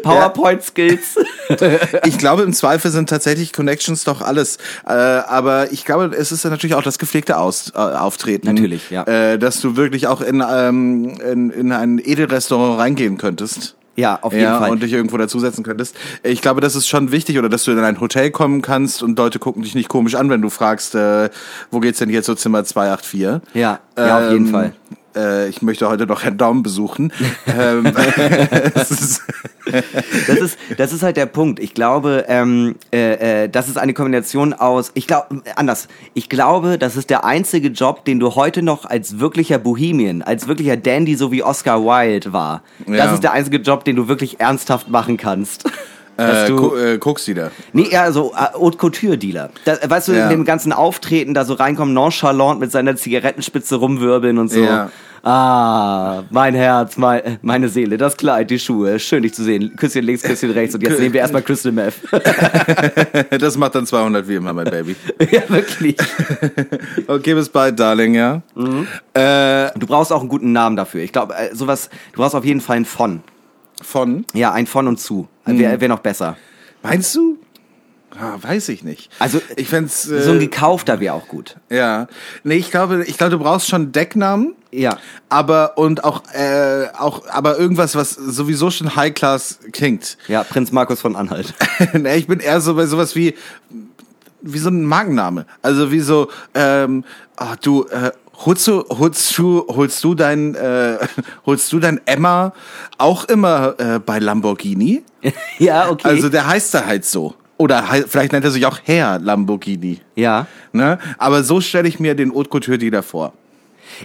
PowerPoint-Skills. 0.03 1.19
Ich 2.05 2.19
glaube, 2.19 2.43
im 2.43 2.53
Zweifel 2.53 2.91
sind 2.91 3.09
tatsächlich 3.09 3.53
Connections 3.53 4.05
doch 4.05 4.23
alles. 4.23 4.59
Äh, 4.87 4.93
aber 4.93 5.73
ich 5.73 5.85
glaube, 5.85 6.15
es 6.17 6.33
ist 6.33 6.45
ja 6.45 6.51
natürlich 6.51 6.75
auch 6.75 6.83
das 6.83 6.99
gepflegte 6.99 7.39
Aus, 7.39 7.73
äh, 7.75 7.79
Auftreten. 7.79 8.47
Natürlich, 8.47 8.91
ja. 8.91 9.05
Äh, 9.05 9.39
dass 9.39 9.61
du 9.61 9.77
wirklich 9.77 10.07
auch 10.07 10.21
in, 10.21 10.43
ähm, 10.49 11.19
in, 11.21 11.51
in 11.51 11.73
ein 11.73 11.99
Edelrestaurant 11.99 12.79
reingehen 12.79 13.19
könntest. 13.19 13.78
Ja, 13.99 14.21
auf 14.23 14.33
jeden 14.33 14.45
ja, 14.45 14.61
Fall. 14.61 14.71
und 14.71 14.81
dich 14.81 14.93
irgendwo 14.93 15.17
dazusetzen 15.17 15.65
könntest. 15.65 15.97
Ich 16.23 16.41
glaube, 16.41 16.61
das 16.61 16.77
ist 16.77 16.87
schon 16.87 17.11
wichtig, 17.11 17.37
oder 17.37 17.49
dass 17.49 17.65
du 17.65 17.73
in 17.73 17.81
ein 17.81 18.01
Hotel 18.01 18.31
kommen 18.31 18.63
kannst 18.63 19.03
und 19.03 19.19
Leute 19.19 19.41
gucken 19.41 19.63
dich 19.65 19.75
nicht 19.75 19.89
komisch 19.89 20.15
an, 20.15 20.31
wenn 20.31 20.41
du 20.41 20.51
fragst, 20.51 20.95
äh, 20.95 21.31
wo 21.73 21.81
geht's 21.81 21.99
denn 21.99 22.09
jetzt 22.09 22.27
so 22.27 22.37
Zimmer 22.37 22.63
284? 22.63 23.43
Ja, 23.55 23.81
ja, 23.99 24.19
auf 24.19 24.31
jeden 24.31 24.47
Ähm, 24.47 24.53
Fall. 24.53 24.73
Äh, 25.17 25.49
ich 25.49 25.63
möchte 25.63 25.89
heute 25.89 26.07
noch 26.07 26.23
Herrn 26.23 26.39
Daumen 26.39 26.63
besuchen. 26.63 27.13
ähm, 27.47 27.85
das, 28.75 28.91
ist 28.91 29.23
das, 30.27 30.39
ist, 30.39 30.59
das 30.77 30.93
ist 30.93 31.03
halt 31.03 31.17
der 31.17 31.27
Punkt. 31.27 31.61
Ich 31.61 31.75
glaube, 31.75 32.25
ähm, 32.29 32.77
äh, 32.93 33.45
äh, 33.45 33.49
das 33.49 33.69
ist 33.69 33.79
eine 33.79 33.95
Kombination 33.95 34.53
aus, 34.53 34.91
ich 34.95 35.07
glaube, 35.07 35.43
anders, 35.57 35.89
ich 36.15 36.29
glaube, 36.29 36.79
das 36.79 36.97
ist 36.97 37.11
der 37.11 37.25
einzige 37.25 37.69
Job, 37.69 38.05
den 38.05 38.21
du 38.21 38.35
heute 38.35 38.63
noch 38.63 38.85
als 38.85 39.19
wirklicher 39.19 39.59
Bohemian, 39.59 40.23
als 40.23 40.49
wirklicher 40.49 40.77
Dandy, 40.77 41.17
so 41.17 41.33
wie 41.33 41.43
Oscar 41.43 41.83
Wilde 41.85 42.33
war. 42.33 42.63
Ja. 42.87 42.97
Das 42.97 43.13
ist 43.13 43.23
der 43.23 43.33
einzige 43.33 43.59
Job, 43.59 43.85
den 43.85 43.97
du 43.97 44.09
wirklich 44.09 44.41
ernsthaft 44.41 44.89
machen 44.89 45.17
kannst. 45.17 45.65
Äh, 46.19 46.49
du, 46.49 46.75
äh, 46.75 46.99
Koks-Dealer. 46.99 47.53
Nee, 47.73 47.89
ja, 47.91 48.11
so 48.11 48.33
äh, 48.33 48.53
Haute 48.55 48.77
Couture-Dealer. 48.77 49.51
Weißt 49.85 50.09
du, 50.09 50.13
ja. 50.13 50.25
in 50.25 50.31
dem 50.31 50.45
ganzen 50.45 50.73
Auftreten 50.73 51.33
da 51.33 51.45
so 51.45 51.55
reinkommen, 51.55 51.95
nonchalant 51.95 52.59
mit 52.59 52.73
seiner 52.73 52.97
Zigarettenspitze 52.97 53.77
rumwirbeln 53.77 54.39
und 54.39 54.51
so. 54.51 54.61
Ja. 54.61 54.91
Ah, 55.23 56.25
mein 56.31 56.55
Herz, 56.55 56.97
mein, 56.97 57.39
meine 57.43 57.69
Seele, 57.69 57.99
das 57.99 58.17
Kleid, 58.17 58.51
die 58.51 58.59
Schuhe. 58.59 58.99
Schön, 58.99 59.23
dich 59.23 59.35
zu 59.35 59.45
sehen. 59.45 59.75
Küsschen 59.77 60.05
links, 60.05 60.23
Küsschen 60.23 60.51
rechts. 60.51 60.75
Und 60.75 60.83
jetzt 60.83 60.99
nehmen 60.99 61.13
wir 61.13 61.21
erstmal 61.21 61.43
Crystal 61.43 61.71
Meth. 61.73 61.95
das 63.31 63.57
macht 63.57 63.75
dann 63.75 63.87
200 63.87 64.27
wie 64.27 64.37
immer, 64.37 64.53
mein 64.53 64.65
Baby. 64.65 64.97
ja, 65.31 65.43
wirklich. 65.49 65.97
okay, 67.07 67.35
bis 67.35 67.49
bald, 67.49 67.79
Darling, 67.79 68.15
ja. 68.15 68.43
Mhm. 68.55 68.87
Äh, 69.15 69.71
du 69.79 69.87
brauchst 69.87 70.13
auch 70.13 70.21
einen 70.21 70.29
guten 70.29 70.53
Namen 70.53 70.77
dafür. 70.77 71.03
Ich 71.03 71.13
glaube, 71.13 71.35
äh, 71.35 71.55
sowas, 71.55 71.91
du 72.13 72.21
brauchst 72.21 72.35
auf 72.35 72.45
jeden 72.45 72.61
Fall 72.61 72.79
ein 72.79 72.85
von. 72.85 73.23
Von? 73.83 74.25
Ja, 74.35 74.53
ein 74.53 74.67
von 74.67 74.89
und 74.89 74.99
zu. 74.99 75.29
Mhm. 75.55 75.59
Wäre 75.59 75.81
wär 75.81 75.89
noch 75.89 76.01
besser. 76.01 76.37
Meinst 76.83 77.15
du? 77.15 77.39
Ah, 78.19 78.37
weiß 78.41 78.71
ich 78.71 78.83
nicht. 78.83 79.11
Also 79.19 79.41
ich 79.57 79.69
find's, 79.69 80.09
äh, 80.09 80.23
so 80.23 80.33
ein 80.33 80.41
gekaufter 80.41 80.99
wäre 80.99 81.15
auch 81.15 81.29
gut. 81.29 81.57
Ja, 81.69 82.09
nee, 82.43 82.57
ich 82.57 82.71
glaube, 82.71 83.05
ich 83.05 83.19
glaube, 83.19 83.31
du 83.33 83.39
brauchst 83.39 83.69
schon 83.69 83.93
Decknamen. 83.93 84.55
Ja. 84.71 84.99
Aber 85.29 85.79
und 85.79 86.05
auch 86.05 86.23
äh, 86.33 86.89
auch 86.99 87.29
aber 87.29 87.59
irgendwas, 87.59 87.95
was 87.95 88.11
sowieso 88.11 88.71
schon 88.71 88.97
High 88.97 89.15
Class 89.15 89.61
klingt. 89.73 90.19
Ja, 90.27 90.43
Prinz 90.43 90.73
Markus 90.73 91.01
von 91.01 91.17
Anhalt. 91.17 91.55
nee, 91.93 92.17
ich 92.17 92.27
bin 92.27 92.41
eher 92.41 92.61
so 92.61 92.75
bei 92.75 92.87
sowas 92.87 93.15
wie 93.15 93.35
wie 94.41 94.59
so 94.59 94.71
ein 94.71 94.85
Markenname. 94.85 95.47
Also 95.63 95.91
wie 95.93 96.01
so 96.01 96.29
ähm, 96.55 97.05
ach, 97.37 97.57
du 97.57 97.85
äh, 97.85 98.11
Holst 98.45 98.69
du, 98.69 98.85
holst 98.89 99.37
du, 99.37 99.65
holst 99.69 100.05
du 100.05 100.15
dein, 100.15 100.55
äh, 100.55 100.99
holst 101.47 101.73
du 101.73 101.81
dein 101.81 102.01
Emma 102.07 102.53
auch 102.97 103.25
immer 103.25 103.75
äh, 103.79 103.99
bei 103.99 104.19
Lamborghini? 104.21 105.03
ja, 105.59 105.91
okay. 105.91 106.09
Also 106.09 106.29
der 106.29 106.47
heißt 106.47 106.75
da 106.75 106.87
halt 106.87 107.05
so. 107.05 107.35
Oder 107.57 107.83
vielleicht 108.07 108.33
nennt 108.33 108.45
er 108.45 108.53
sich 108.53 108.65
auch 108.67 108.79
Herr 108.85 109.19
Lamborghini. 109.19 110.01
Ja. 110.15 110.47
Ne? 110.73 110.99
Aber 111.19 111.43
so 111.43 111.61
stelle 111.61 111.89
ich 111.89 111.99
mir 111.99 112.15
den 112.15 112.33
Haute 112.33 112.49
Couture 112.49 112.79
Dealer 112.79 113.03
vor. 113.03 113.33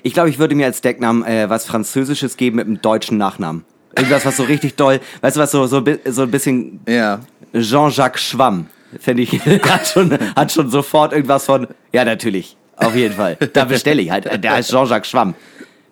Ich 0.01 0.13
glaube, 0.13 0.29
ich 0.29 0.39
würde 0.39 0.55
mir 0.55 0.65
als 0.65 0.81
Decknamen 0.81 1.23
äh, 1.23 1.49
was 1.49 1.65
Französisches 1.65 2.35
geben 2.35 2.55
mit 2.55 2.65
einem 2.65 2.81
deutschen 2.81 3.19
Nachnamen. 3.19 3.63
Irgendwas, 3.95 4.25
was 4.25 4.37
so 4.37 4.43
richtig 4.43 4.75
doll, 4.75 4.99
weißt 5.21 5.35
du 5.35 5.39
was, 5.39 5.51
so, 5.51 5.67
so, 5.67 5.83
so 6.05 6.21
ein 6.23 6.31
bisschen 6.31 6.79
ja. 6.87 7.19
Jean-Jacques 7.53 8.19
Schwamm, 8.19 8.65
finde 8.99 9.21
ich, 9.21 9.39
hat 9.69 9.87
schon, 9.87 10.17
hat 10.35 10.51
schon 10.51 10.71
sofort 10.71 11.13
irgendwas 11.13 11.45
von, 11.45 11.67
ja, 11.91 12.03
natürlich. 12.03 12.57
Auf 12.77 12.95
jeden 12.95 13.15
Fall. 13.15 13.37
Da 13.53 13.65
bestelle 13.65 14.01
ich 14.01 14.11
halt. 14.11 14.43
Der 14.43 14.53
heißt 14.53 14.69
Jean-Jacques 14.69 15.09
Schwamm. 15.09 15.35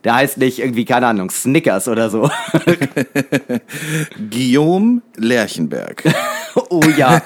Der 0.04 0.16
heißt 0.16 0.38
nicht 0.38 0.60
irgendwie, 0.60 0.86
keine 0.86 1.08
Ahnung, 1.08 1.30
Snickers 1.30 1.88
oder 1.88 2.10
so. 2.10 2.30
Guillaume 4.32 5.02
Lerchenberg. 5.16 6.04
oh 6.70 6.82
ja. 6.98 7.18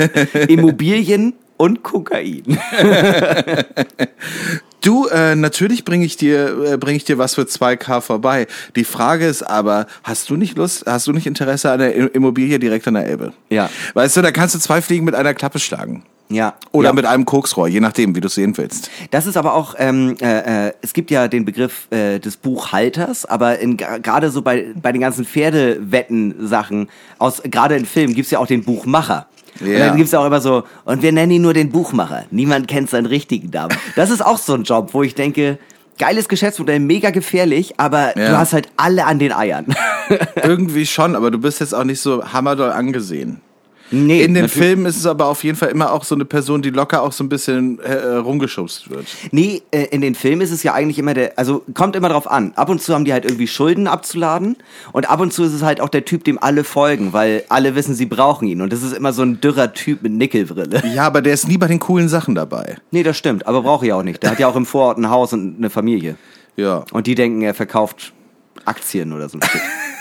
Immobilien 0.50 1.34
und 1.56 1.84
Kokain. 1.84 2.44
Du, 4.82 5.08
äh, 5.08 5.36
natürlich 5.36 5.86
bringe 5.86 6.06
ich 6.06 6.18
dir 6.18 6.74
äh, 6.74 6.78
bringe 6.78 6.98
ich 6.98 7.06
dir 7.06 7.18
was 7.18 7.36
für 7.36 7.44
2K 7.44 8.02
vorbei. 8.02 8.46
Die 8.76 8.84
Frage 8.84 9.26
ist 9.26 9.42
aber, 9.42 9.88
hast 10.04 10.30
du 10.30 10.36
nicht 10.36 10.58
Lust, 10.58 10.84
hast 10.86 11.08
du 11.08 11.14
nicht 11.14 11.26
Interesse 11.26 11.72
an 11.72 11.80
der 11.80 12.14
Immobilie 12.14 12.60
direkt 12.60 12.88
an 12.88 12.96
der 12.96 13.08
Elbe? 13.08 13.34
Ja. 13.50 13.70
Weißt 13.94 14.18
du, 14.18 14.22
da 14.22 14.32
kannst 14.32 14.54
du 14.54 14.60
zwei 14.60 14.82
Fliegen 14.82 15.06
mit 15.06 15.16
einer 15.16 15.34
Klappe 15.34 15.60
schlagen. 15.60 16.04
Ja. 16.29 16.55
Oder 16.72 16.89
ja. 16.89 16.94
mit 16.94 17.05
einem 17.05 17.25
Koksrohr, 17.25 17.67
je 17.67 17.79
nachdem, 17.79 18.15
wie 18.15 18.22
du 18.22 18.27
es 18.27 18.36
sehen 18.36 18.58
willst. 18.58 18.89
Das 19.12 19.27
ist 19.27 19.38
aber 19.38 19.53
auch, 19.53 19.75
ähm, 19.77 20.15
äh, 20.22 20.67
äh, 20.67 20.74
es 20.82 20.94
gibt 20.94 21.12
ja 21.12 21.27
den 21.27 21.46
Begriff 21.46 21.88
äh, 21.91 22.20
des 22.20 22.38
Buchhalters, 22.38 23.25
aber 23.25 23.58
gerade 23.58 24.32
so 24.32 24.41
bei, 24.41 24.67
bei 24.82 24.91
den 24.91 25.01
ganzen 25.01 25.25
Pferdewetten-Sachen, 25.25 26.89
aus 27.20 27.44
gerade 27.44 27.75
in 27.75 27.86
Filmen 27.86 28.15
gibt's 28.15 28.32
ja 28.32 28.39
auch 28.39 28.48
den 28.48 28.63
Buchmacher. 28.63 29.27
Ja. 29.60 29.67
Und 29.67 29.79
dann 29.79 29.98
gibt's 29.98 30.13
auch 30.13 30.25
immer 30.25 30.41
so, 30.41 30.63
und 30.84 31.01
wir 31.01 31.12
nennen 31.12 31.32
ihn 31.32 31.41
nur 31.41 31.53
den 31.53 31.70
Buchmacher. 31.70 32.25
Niemand 32.32 32.67
kennt 32.67 32.89
seinen 32.89 33.05
richtigen 33.05 33.50
Namen. 33.51 33.77
Das 33.96 34.10
ist 34.10 34.25
auch 34.25 34.38
so 34.38 34.53
ein 34.53 34.63
Job, 34.63 34.89
wo 34.94 35.03
ich 35.03 35.15
denke, 35.15 35.58
geiles 35.98 36.27
Geschäftsmodell, 36.27 36.79
mega 36.79 37.12
gefährlich, 37.12 37.75
aber 37.77 38.17
ja. 38.17 38.29
du 38.29 38.38
hast 38.38 38.51
halt 38.51 38.70
alle 38.77 39.05
an 39.05 39.20
den 39.20 39.32
Eiern. 39.32 39.67
Irgendwie 40.44 40.86
schon, 40.86 41.15
aber 41.15 41.32
du 41.32 41.38
bist 41.38 41.60
jetzt 41.60 41.74
auch 41.74 41.86
nicht 41.86 42.01
so 42.01 42.34
hammerdoll 42.34 42.72
angesehen. 42.72 43.42
Nee, 43.92 44.24
in 44.24 44.34
den 44.34 44.50
Filmen 44.50 44.86
ist 44.86 44.98
es 44.98 45.06
aber 45.06 45.28
auf 45.28 45.44
jeden 45.44 45.58
Fall 45.58 45.70
immer 45.70 45.92
auch 45.92 46.04
so 46.04 46.16
eine 46.16 46.26
Person, 46.26 46.62
die 46.62 46.72
locker 46.72 47.04
auch 47.04 47.12
so 47.12 47.24
ein 47.24 47.30
bisschen 47.30 47.80
äh, 47.80 48.16
rumgeschubst 48.16 48.90
wird. 48.90 49.06
Nee, 49.32 49.62
äh, 49.72 49.84
in 49.86 50.02
den 50.02 50.16
Filmen 50.16 50.42
ist 50.42 50.52
es 50.52 50.64
ja 50.64 50.74
eigentlich 50.74 50.98
immer 50.98 51.14
der, 51.14 51.38
also 51.38 51.64
kommt 51.74 51.96
immer 51.96 52.10
drauf 52.10 52.30
an. 52.30 52.54
Ab 52.56 52.70
und 52.70 52.82
zu 52.82 52.94
haben 52.94 53.06
die 53.06 53.14
halt 53.14 53.26
irgendwie 53.26 53.48
Schulden 53.48 53.88
abzuladen 53.88 54.58
und 54.92 55.10
ab 55.10 55.20
und 55.20 55.34
zu 55.34 55.44
ist 55.44 55.54
es 55.54 55.62
halt 55.62 55.82
auch 55.82 55.90
der 55.90 56.04
Typ, 56.04 56.24
dem 56.24 56.42
alle 56.42 56.64
folgen, 56.64 57.14
weil 57.14 57.44
alle 57.50 57.76
wissen, 57.76 57.94
sie 57.94 58.08
brauchen 58.08 58.48
ihn. 58.48 58.62
Und 58.62 58.74
das 58.74 58.82
ist 58.82 58.94
immer 58.94 59.14
so 59.14 59.22
ein 59.22 59.40
dürrer 59.40 59.74
Typ 59.74 60.02
mit 60.02 60.14
Nickelbrille. 60.14 60.82
Ja, 60.94 61.06
aber 61.06 61.22
der 61.22 61.34
ist 61.34 61.48
nie 61.48 61.58
bei 61.58 61.68
den 61.68 61.80
coolen 61.80 62.10
Sachen 62.10 62.34
dabei. 62.34 62.78
Nee, 62.92 63.04
das 63.04 63.18
stimmt, 63.18 63.46
aber 63.46 63.62
brauche 63.62 63.86
ich 63.86 63.94
auch 63.94 64.04
nicht. 64.04 64.24
Der 64.24 64.32
hat 64.32 64.40
ja 64.40 64.48
auch 64.48 64.56
im 64.56 64.66
Vorort 64.66 64.98
ein 64.98 65.10
Haus 65.10 65.34
und 65.34 65.58
eine 65.58 65.70
Familie. 65.70 66.16
Ja. 66.56 66.86
Und 66.92 67.08
die 67.08 67.16
denken, 67.16 67.42
er 67.42 67.54
verkauft 67.54 68.14
Aktien 68.66 69.14
oder 69.14 69.30
so 69.30 69.38
ein 69.38 69.42
Shit. 69.44 69.62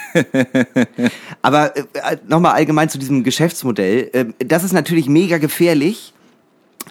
Aber 1.42 1.77
äh, 1.77 1.83
nochmal 2.29 2.53
allgemein 2.53 2.88
zu 2.88 2.98
diesem 2.98 3.24
Geschäftsmodell. 3.24 4.11
Äh, 4.12 4.44
das 4.44 4.64
ist 4.64 4.72
natürlich 4.72 5.09
mega 5.09 5.38
gefährlich, 5.38 6.12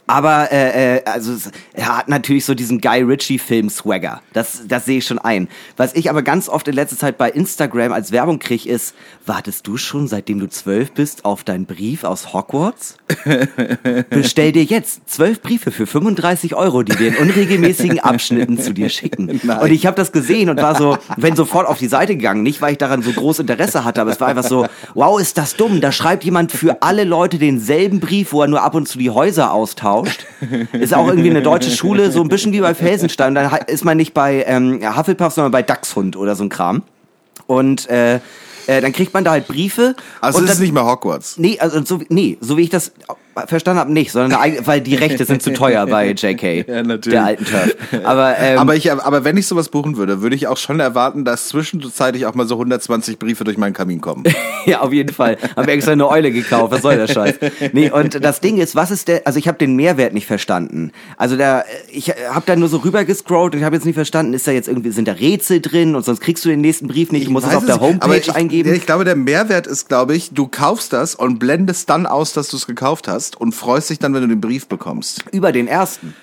aber 0.06 0.52
äh, 0.52 0.98
äh, 0.98 1.06
also 1.06 1.34
er 1.74 1.98
hat 1.98 2.10
natürlich 2.10 2.44
so 2.44 2.54
diesen 2.54 2.82
Guy 2.82 3.02
Ritchie 3.04 3.40
Film 3.40 3.70
Swagger. 3.70 4.22
Das 4.34 4.64
das 4.68 4.86
sehe 4.86 4.98
ich 4.98 5.06
schon 5.06 5.20
ein. 5.20 5.48
Was 5.78 5.96
ich 5.96 6.10
aber 6.10 6.24
ganz 6.24 6.50
oft 6.50 6.68
in 6.68 6.76
letzter 6.76 6.98
Zeit 6.98 7.18
bei 7.18 7.30
Instagram 7.30 7.94
als 7.94 8.12
Werbung 8.12 8.40
kriege 8.40 8.68
ist, 8.70 8.96
wartest 9.26 9.66
du 9.66 9.78
schon 9.78 10.08
seitdem 10.08 10.40
du 10.40 10.50
zwölf 10.50 10.92
bist 10.92 11.24
auf 11.24 11.46
deinen 11.46 11.66
Brief 11.66 12.04
aus 12.04 12.34
Hogwarts? 12.34 12.98
Bestell 14.10 14.52
dir 14.52 14.64
jetzt 14.64 15.10
zwölf 15.10 15.42
Briefe 15.42 15.72
für 15.72 15.88
35 15.88 16.54
Euro, 16.54 16.84
die 16.84 17.00
wir 17.00 17.08
in 17.08 17.18
unregelmäßigen 17.18 18.00
Abschnitten 18.00 18.60
zu 18.60 18.74
dir 18.74 18.90
schicken. 18.90 19.40
Nein. 19.44 19.60
Und 19.62 19.72
ich 19.72 19.86
habe 19.86 19.96
das 19.96 20.12
gesehen 20.12 20.50
und 20.50 20.62
war 20.62 20.76
so, 20.76 20.98
wenn 21.16 21.38
sofort 21.38 21.66
auf 21.66 21.78
die 21.78 21.88
Seite 21.88 22.18
gegangen, 22.18 22.44
nicht 22.44 22.62
weil 22.62 22.74
ich 22.74 22.78
daran 22.78 23.04
so 23.04 23.12
groß 23.12 23.40
Interesse 23.40 23.86
hatte, 23.86 24.02
aber 24.02 24.12
es 24.12 24.20
war 24.20 24.28
einfach 24.28 24.44
so, 24.44 24.68
wow, 24.96 25.20
ist 25.20 25.38
das 25.38 25.56
dumm. 25.56 25.80
Da 25.80 25.94
schreibt 25.94 26.26
jemand 26.26 26.52
für 26.52 26.82
alle 26.82 27.06
Leute 27.06 27.38
denselben 27.38 28.02
Brief, 28.02 28.34
wo 28.34 28.42
er 28.42 28.48
nur 28.48 28.62
ab 28.62 28.76
und 28.76 28.88
zu 28.88 28.98
die 28.98 29.10
Häuser 29.10 29.54
austauscht 29.54 29.93
getauscht. 30.02 30.26
Ist 30.74 30.94
auch 30.94 31.08
irgendwie 31.08 31.30
eine 31.30 31.42
deutsche 31.42 31.72
Schule, 31.72 32.12
so 32.12 32.22
ein 32.22 32.30
bisschen 32.30 32.52
wie 32.54 32.62
bei 32.62 32.74
Felsenstein. 32.74 33.36
Dann 33.36 33.52
ist 33.68 33.84
man 33.84 33.98
nicht 33.98 34.14
bei 34.14 34.44
ähm, 34.48 34.82
Hufflepuff, 34.98 35.34
sondern 35.34 35.52
bei 35.52 35.62
Dachshund 35.62 36.16
oder 36.16 36.36
so 36.36 36.44
ein 36.44 36.50
Kram. 36.50 36.84
Und 37.48 37.90
äh, 37.90 38.16
äh, 38.68 38.82
dann 38.82 38.94
kriegt 38.94 39.14
man 39.14 39.24
da 39.24 39.32
halt 39.32 39.48
Briefe. 39.48 39.96
Also 40.22 40.40
und 40.40 40.46
es 40.46 40.52
ist 40.52 40.60
nicht 40.60 40.74
mehr 40.74 40.86
Hogwarts. 40.86 41.38
Nee, 41.38 41.60
also 41.60 41.84
so, 41.84 42.02
nee, 42.10 42.38
so 42.40 42.58
wie 42.58 42.64
ich 42.64 42.70
das 42.70 42.92
verstanden 43.48 43.80
habe, 43.80 43.92
nicht, 43.92 44.12
sondern 44.12 44.40
weil 44.66 44.82
die 44.82 44.96
Rechte 44.96 45.26
sind 45.26 45.42
zu 45.42 45.54
teuer 45.54 45.86
bei 45.88 46.12
JK, 46.16 46.68
ja, 46.68 46.84
natürlich. 46.84 47.14
der 47.14 47.26
alten 47.26 47.46
Turf. 47.46 47.76
Aber, 48.04 48.38
ähm, 48.38 48.60
aber, 48.60 48.76
ich, 48.76 48.92
aber 48.92 49.24
wenn 49.24 49.38
ich 49.38 49.48
sowas 49.48 49.70
buchen 49.70 49.98
würde, 49.98 50.22
würde 50.22 50.36
ich 50.36 50.48
auch 50.48 50.58
schon 50.58 50.80
erwarten, 50.80 51.26
dass 51.26 51.50
zwischenzeitlich 51.50 52.26
auch 52.26 52.36
mal 52.36 52.48
so 52.48 52.56
120 52.56 53.18
Briefe 53.18 53.44
durch 53.44 53.58
meinen 53.58 53.74
Kamin 53.74 54.02
kommen. 54.02 54.24
ja, 54.66 54.82
auf 54.82 54.94
jeden 54.94 55.14
Fall. 55.14 55.38
Haben 55.56 55.68
wir 55.68 55.74
extra 55.74 55.94
eine 55.94 56.08
Eule 56.08 56.32
gekauft. 56.32 56.72
Was 56.72 56.82
soll 56.82 56.98
der 56.98 57.08
Scheiß? 57.08 57.36
Nee, 57.72 57.90
und 57.90 58.24
das 58.24 58.40
Ding 58.40 58.58
ist, 58.58 58.76
was 58.76 58.92
ist 58.92 59.08
der, 59.08 59.26
also 59.26 59.40
ich 59.40 59.48
habe 59.48 59.58
den 59.58 59.76
Mehrwert 59.76 60.14
nicht 60.14 60.28
verstanden. 60.28 60.92
Also 61.18 61.36
da, 61.36 61.64
ich 61.92 62.10
habe 62.10 62.44
da 62.46 62.56
nur 62.56 62.70
so 62.70 62.78
rüber 62.78 63.04
gescrollt 63.06 63.54
und 63.54 63.60
ich 63.60 63.66
habe 63.66 63.76
jetzt 63.76 63.86
nicht 63.86 63.96
verstanden, 63.96 64.34
ist 64.34 64.48
da 64.48 64.52
jetzt 64.52 64.68
irgendwie, 64.68 64.92
sind 64.92 65.08
da 65.08 65.14
Rätsel 65.14 65.60
drin 65.60 65.96
und 65.96 66.06
sonst 66.06 66.22
kriegst 66.22 66.46
du 66.46 66.50
den 66.50 66.62
nächsten 66.62 66.88
Brief 66.88 67.12
nicht, 67.12 67.24
ich, 67.24 67.30
muss 67.30 67.46
es 67.46 67.56
auf 67.56 67.66
der 67.66 67.80
Homepage 67.80 68.18
ich, 68.18 68.36
eingeben. 68.36 68.74
Ich 68.74 68.86
glaube, 68.86 69.06
der 69.06 69.16
Mehrwert 69.16 69.68
ist, 69.68 69.88
glaube 69.88 70.16
ich, 70.16 70.32
du 70.32 70.48
kaufst 70.48 70.94
das 70.94 71.16
und 71.16 71.40
blendest 71.40 71.90
dann 71.90 72.06
aus, 72.06 72.34
dass 72.34 72.50
du 72.50 72.58
es 72.58 72.68
gekauft 72.68 73.08
hast 73.08 73.23
hast 73.24 73.40
und 73.40 73.54
freust 73.54 73.90
dich 73.90 74.00
dann, 74.00 74.14
wenn 74.14 74.22
du 74.22 74.28
den 74.28 74.42
Brief 74.42 74.68
bekommst. 74.68 75.26
Über 75.32 75.52
den 75.52 75.68
ersten. 75.68 76.14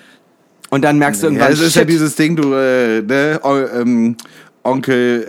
Und 0.69 0.83
dann 0.83 0.97
merkst 0.97 1.21
du 1.21 1.27
irgendwann. 1.27 1.49
Ja, 1.49 1.53
es 1.53 1.61
ist 1.61 1.75
ja 1.75 1.83
dieses 1.83 2.15
Ding, 2.15 2.35
du, 2.35 2.53
äh, 2.53 3.01
ne, 3.01 3.39
oh, 3.43 3.57
ähm, 3.57 4.15
Onkel 4.63 5.23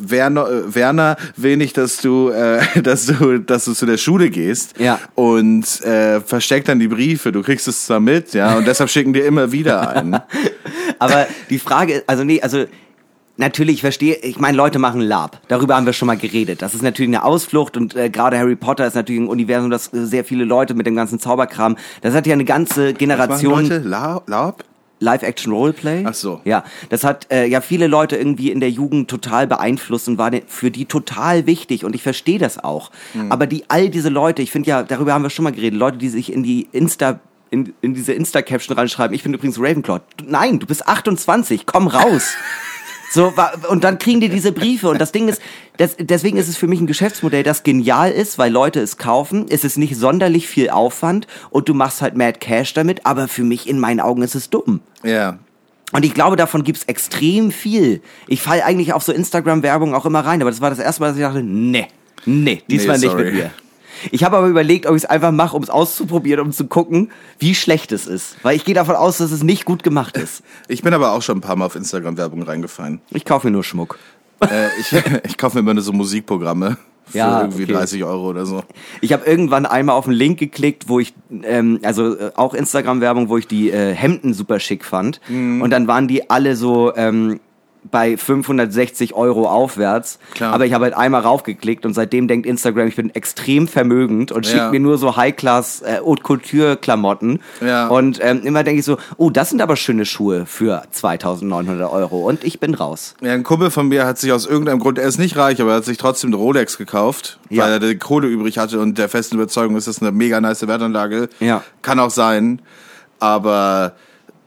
äh, 0.00 0.10
Werner, 0.10 0.48
äh, 0.48 0.74
Werner 0.74 1.16
will 1.36 1.58
nicht, 1.58 1.76
dass 1.76 2.00
du, 2.00 2.30
äh, 2.30 2.60
dass 2.82 3.06
du, 3.06 3.38
dass 3.38 3.66
du 3.66 3.74
zu 3.74 3.86
der 3.86 3.98
Schule 3.98 4.30
gehst. 4.30 4.78
Ja. 4.78 4.98
Und 5.14 5.82
äh, 5.82 6.20
versteckt 6.20 6.68
dann 6.68 6.80
die 6.80 6.88
Briefe. 6.88 7.30
Du 7.30 7.42
kriegst 7.42 7.68
es 7.68 7.86
zwar 7.86 8.00
mit, 8.00 8.32
ja, 8.34 8.56
und 8.56 8.66
deshalb 8.66 8.90
schicken 8.90 9.12
die 9.12 9.20
immer 9.20 9.52
wieder 9.52 9.88
ein. 9.94 10.20
Aber 10.98 11.26
die 11.50 11.58
Frage, 11.58 12.02
also 12.06 12.24
nee, 12.24 12.40
also 12.40 12.64
natürlich 13.38 13.80
verstehe, 13.80 14.16
ich 14.16 14.38
meine, 14.38 14.56
Leute 14.56 14.78
machen 14.78 15.00
Lab. 15.00 15.40
Darüber 15.48 15.76
haben 15.76 15.86
wir 15.86 15.92
schon 15.94 16.06
mal 16.06 16.16
geredet. 16.18 16.60
Das 16.60 16.74
ist 16.74 16.82
natürlich 16.82 17.08
eine 17.08 17.24
Ausflucht 17.24 17.76
und 17.76 17.96
äh, 17.96 18.10
gerade 18.10 18.38
Harry 18.38 18.56
Potter 18.56 18.86
ist 18.86 18.94
natürlich 18.94 19.22
ein 19.22 19.28
Universum, 19.28 19.70
das 19.70 19.92
äh, 19.94 20.04
sehr 20.04 20.24
viele 20.24 20.44
Leute 20.44 20.74
mit 20.74 20.86
dem 20.86 20.94
ganzen 20.96 21.18
Zauberkram, 21.18 21.76
das 22.02 22.14
hat 22.14 22.26
ja 22.26 22.34
eine 22.34 22.44
ganze 22.44 22.92
Generation. 22.94 23.52
Was 23.54 23.68
Leute 23.70 23.78
La 23.88 24.22
Lab? 24.26 24.64
Live-Action-Roleplay. 25.00 26.04
Ach 26.06 26.14
so. 26.14 26.40
Ja, 26.44 26.64
das 26.88 27.04
hat 27.04 27.28
äh, 27.30 27.46
ja 27.46 27.60
viele 27.60 27.86
Leute 27.86 28.16
irgendwie 28.16 28.50
in 28.50 28.58
der 28.60 28.70
Jugend 28.70 29.08
total 29.08 29.46
beeinflusst 29.46 30.08
und 30.08 30.18
war 30.18 30.30
für 30.48 30.70
die 30.72 30.86
total 30.86 31.46
wichtig 31.46 31.84
und 31.84 31.94
ich 31.94 32.02
verstehe 32.02 32.38
das 32.40 32.62
auch. 32.62 32.90
Hm. 33.12 33.30
Aber 33.30 33.46
die 33.46 33.64
all 33.68 33.90
diese 33.90 34.08
Leute, 34.08 34.42
ich 34.42 34.50
finde 34.50 34.68
ja, 34.70 34.82
darüber 34.82 35.12
haben 35.14 35.22
wir 35.22 35.30
schon 35.30 35.44
mal 35.44 35.52
geredet, 35.52 35.78
Leute, 35.78 35.98
die 35.98 36.08
sich 36.08 36.32
in 36.32 36.42
die 36.42 36.68
Insta 36.72 37.20
in, 37.50 37.72
in 37.80 37.94
diese 37.94 38.12
Insta-Caption 38.12 38.76
reinschreiben, 38.76 39.14
ich 39.14 39.22
bin 39.22 39.32
übrigens 39.32 39.58
Ravenclaw. 39.58 40.00
Du- 40.18 40.24
Nein, 40.26 40.58
du 40.58 40.66
bist 40.66 40.86
28, 40.86 41.64
komm 41.64 41.86
raus. 41.86 42.34
So, 43.10 43.32
und 43.68 43.84
dann 43.84 43.98
kriegen 43.98 44.20
die 44.20 44.28
diese 44.28 44.52
Briefe. 44.52 44.88
Und 44.88 45.00
das 45.00 45.12
Ding 45.12 45.28
ist, 45.28 45.40
das, 45.78 45.96
deswegen 45.98 46.36
ist 46.36 46.48
es 46.48 46.56
für 46.56 46.66
mich 46.66 46.80
ein 46.80 46.86
Geschäftsmodell, 46.86 47.42
das 47.42 47.62
genial 47.62 48.10
ist, 48.10 48.38
weil 48.38 48.52
Leute 48.52 48.80
es 48.80 48.96
kaufen. 48.96 49.46
Es 49.48 49.64
ist 49.64 49.78
nicht 49.78 49.96
sonderlich 49.96 50.46
viel 50.46 50.70
Aufwand 50.70 51.26
und 51.50 51.68
du 51.68 51.74
machst 51.74 52.02
halt 52.02 52.16
Mad 52.16 52.38
Cash 52.40 52.74
damit, 52.74 53.06
aber 53.06 53.28
für 53.28 53.44
mich 53.44 53.68
in 53.68 53.78
meinen 53.78 54.00
Augen 54.00 54.22
ist 54.22 54.34
es 54.34 54.50
dumm. 54.50 54.80
Ja. 55.02 55.38
Und 55.92 56.04
ich 56.04 56.12
glaube, 56.12 56.36
davon 56.36 56.64
gibt's 56.64 56.84
extrem 56.84 57.50
viel. 57.50 58.02
Ich 58.26 58.42
falle 58.42 58.64
eigentlich 58.64 58.92
auf 58.92 59.02
so 59.02 59.12
Instagram-Werbung 59.12 59.94
auch 59.94 60.04
immer 60.04 60.20
rein, 60.20 60.42
aber 60.42 60.50
das 60.50 60.60
war 60.60 60.68
das 60.68 60.78
erste 60.78 61.00
Mal, 61.00 61.08
dass 61.08 61.16
ich 61.16 61.22
dachte, 61.22 61.42
nee, 61.42 61.86
nee, 62.26 62.62
diesmal 62.68 62.98
Nee, 62.98 63.06
nicht 63.06 63.16
mit 63.16 63.32
mir. 63.32 63.50
Ich 64.10 64.24
habe 64.24 64.36
aber 64.36 64.46
überlegt, 64.48 64.86
ob 64.86 64.96
ich 64.96 65.04
es 65.04 65.08
einfach 65.08 65.32
mache, 65.32 65.56
um 65.56 65.62
es 65.62 65.70
auszuprobieren, 65.70 66.40
um 66.46 66.52
zu 66.52 66.66
gucken, 66.66 67.10
wie 67.38 67.54
schlecht 67.54 67.92
es 67.92 68.06
ist. 68.06 68.36
Weil 68.42 68.56
ich 68.56 68.64
gehe 68.64 68.74
davon 68.74 68.96
aus, 68.96 69.18
dass 69.18 69.30
es 69.32 69.42
nicht 69.42 69.64
gut 69.64 69.82
gemacht 69.82 70.16
ist. 70.16 70.42
Ich 70.68 70.82
bin 70.82 70.92
aber 70.94 71.12
auch 71.12 71.22
schon 71.22 71.38
ein 71.38 71.40
paar 71.40 71.56
Mal 71.56 71.66
auf 71.66 71.76
Instagram-Werbung 71.76 72.42
reingefallen. 72.42 73.00
Ich 73.10 73.24
kaufe 73.24 73.46
mir 73.46 73.52
nur 73.52 73.64
Schmuck. 73.64 73.98
äh, 74.42 74.68
ich 74.80 74.92
ich 75.24 75.38
kaufe 75.38 75.56
mir 75.56 75.60
immer 75.60 75.74
nur 75.74 75.82
so 75.82 75.92
Musikprogramme 75.92 76.76
für 77.06 77.18
Ja, 77.18 77.40
irgendwie 77.40 77.64
okay. 77.64 77.72
30 77.72 78.04
Euro 78.04 78.28
oder 78.28 78.44
so. 78.46 78.62
Ich 79.00 79.12
habe 79.12 79.24
irgendwann 79.24 79.66
einmal 79.66 79.96
auf 79.96 80.06
einen 80.06 80.14
Link 80.16 80.38
geklickt, 80.38 80.88
wo 80.88 81.00
ich, 81.00 81.14
ähm, 81.42 81.80
also 81.82 82.16
äh, 82.16 82.32
auch 82.36 82.54
Instagram-Werbung, 82.54 83.28
wo 83.28 83.38
ich 83.38 83.46
die 83.46 83.70
äh, 83.70 83.94
Hemden 83.94 84.34
super 84.34 84.60
schick 84.60 84.84
fand. 84.84 85.20
Mhm. 85.28 85.62
Und 85.62 85.70
dann 85.70 85.86
waren 85.88 86.06
die 86.06 86.28
alle 86.30 86.54
so 86.54 86.94
ähm, 86.94 87.40
bei 87.90 88.16
560 88.16 89.14
Euro 89.14 89.48
aufwärts. 89.48 90.18
Klar. 90.34 90.52
Aber 90.54 90.66
ich 90.66 90.72
habe 90.72 90.84
halt 90.84 90.94
einmal 90.94 91.22
raufgeklickt 91.22 91.84
und 91.86 91.94
seitdem 91.94 92.28
denkt 92.28 92.46
Instagram, 92.46 92.86
ich 92.88 92.96
bin 92.96 93.14
extrem 93.14 93.68
vermögend 93.68 94.32
und 94.32 94.46
schickt 94.46 94.58
Ja. 94.58 94.70
mir 94.70 94.80
nur 94.80 94.98
so 94.98 95.16
High-Class 95.16 95.82
äh, 95.82 96.00
Haute 96.04 96.22
Couture-Klamotten. 96.22 97.40
Ja. 97.60 97.88
Und 97.88 98.18
ähm, 98.22 98.42
immer 98.44 98.64
denke 98.64 98.80
ich 98.80 98.84
so, 98.84 98.98
oh, 99.16 99.30
das 99.30 99.50
sind 99.50 99.60
aber 99.60 99.76
schöne 99.76 100.04
Schuhe 100.06 100.46
für 100.46 100.82
2900 100.90 101.90
Euro. 101.90 102.26
Und 102.28 102.44
ich 102.44 102.60
bin 102.60 102.74
raus. 102.74 103.14
Ja, 103.20 103.32
ein 103.32 103.42
Kumpel 103.42 103.70
von 103.70 103.88
mir 103.88 104.06
hat 104.06 104.18
sich 104.18 104.32
aus 104.32 104.46
irgendeinem 104.46 104.78
Grund, 104.80 104.98
er 104.98 105.06
ist 105.08 105.18
nicht 105.18 105.36
reich, 105.36 105.60
aber 105.60 105.70
er 105.72 105.76
hat 105.78 105.84
sich 105.84 105.98
trotzdem 105.98 106.30
eine 106.30 106.36
Rolex 106.36 106.78
gekauft, 106.78 107.38
Ja. 107.50 107.64
weil 107.64 107.72
er 107.72 107.80
die 107.80 107.96
Kohle 107.98 108.28
übrig 108.28 108.58
hatte 108.58 108.80
und 108.80 108.98
der 108.98 109.08
festen 109.08 109.36
Überzeugung 109.36 109.76
ist, 109.76 109.86
das 109.86 109.96
ist 109.96 110.02
eine 110.02 110.12
mega 110.12 110.40
nice 110.40 110.66
Wertanlage. 110.66 111.28
Ja. 111.40 111.62
Kann 111.82 111.98
auch 112.00 112.10
sein, 112.10 112.60
aber 113.18 113.92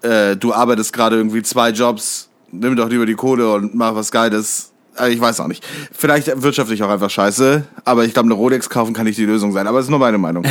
äh, 0.02 0.36
du 0.36 0.54
arbeitest 0.54 0.94
gerade 0.94 1.16
irgendwie 1.18 1.44
zwei 1.44 1.70
Jobs, 1.72 2.30
nimm 2.52 2.76
doch 2.76 2.90
lieber 2.90 3.06
die 3.06 3.16
Kohle 3.16 3.54
und 3.54 3.76
mach 3.76 3.96
was 3.96 4.12
Geiles. 4.12 4.72
Also 4.96 5.14
Ich 5.14 5.22
weiß 5.22 5.40
auch 5.40 5.48
nicht. 5.48 5.66
Vielleicht 5.94 6.42
wirtschaftlich 6.42 6.84
auch 6.84 6.90
einfach 6.90 7.10
scheiße, 7.10 7.64
aber 7.86 8.04
ich 8.04 8.14
glaube, 8.14 8.28
eine 8.28 8.34
Rolex 8.34 8.70
kaufen 8.70 8.94
kann 8.94 9.06
nicht 9.06 9.18
die 9.18 9.26
Lösung 9.26 9.54
sein. 9.54 9.66
Aber 9.66 9.80
es 9.80 9.86
ist 9.86 9.90
nur 9.90 10.00
meine 10.00 10.18
Meinung. 10.18 10.44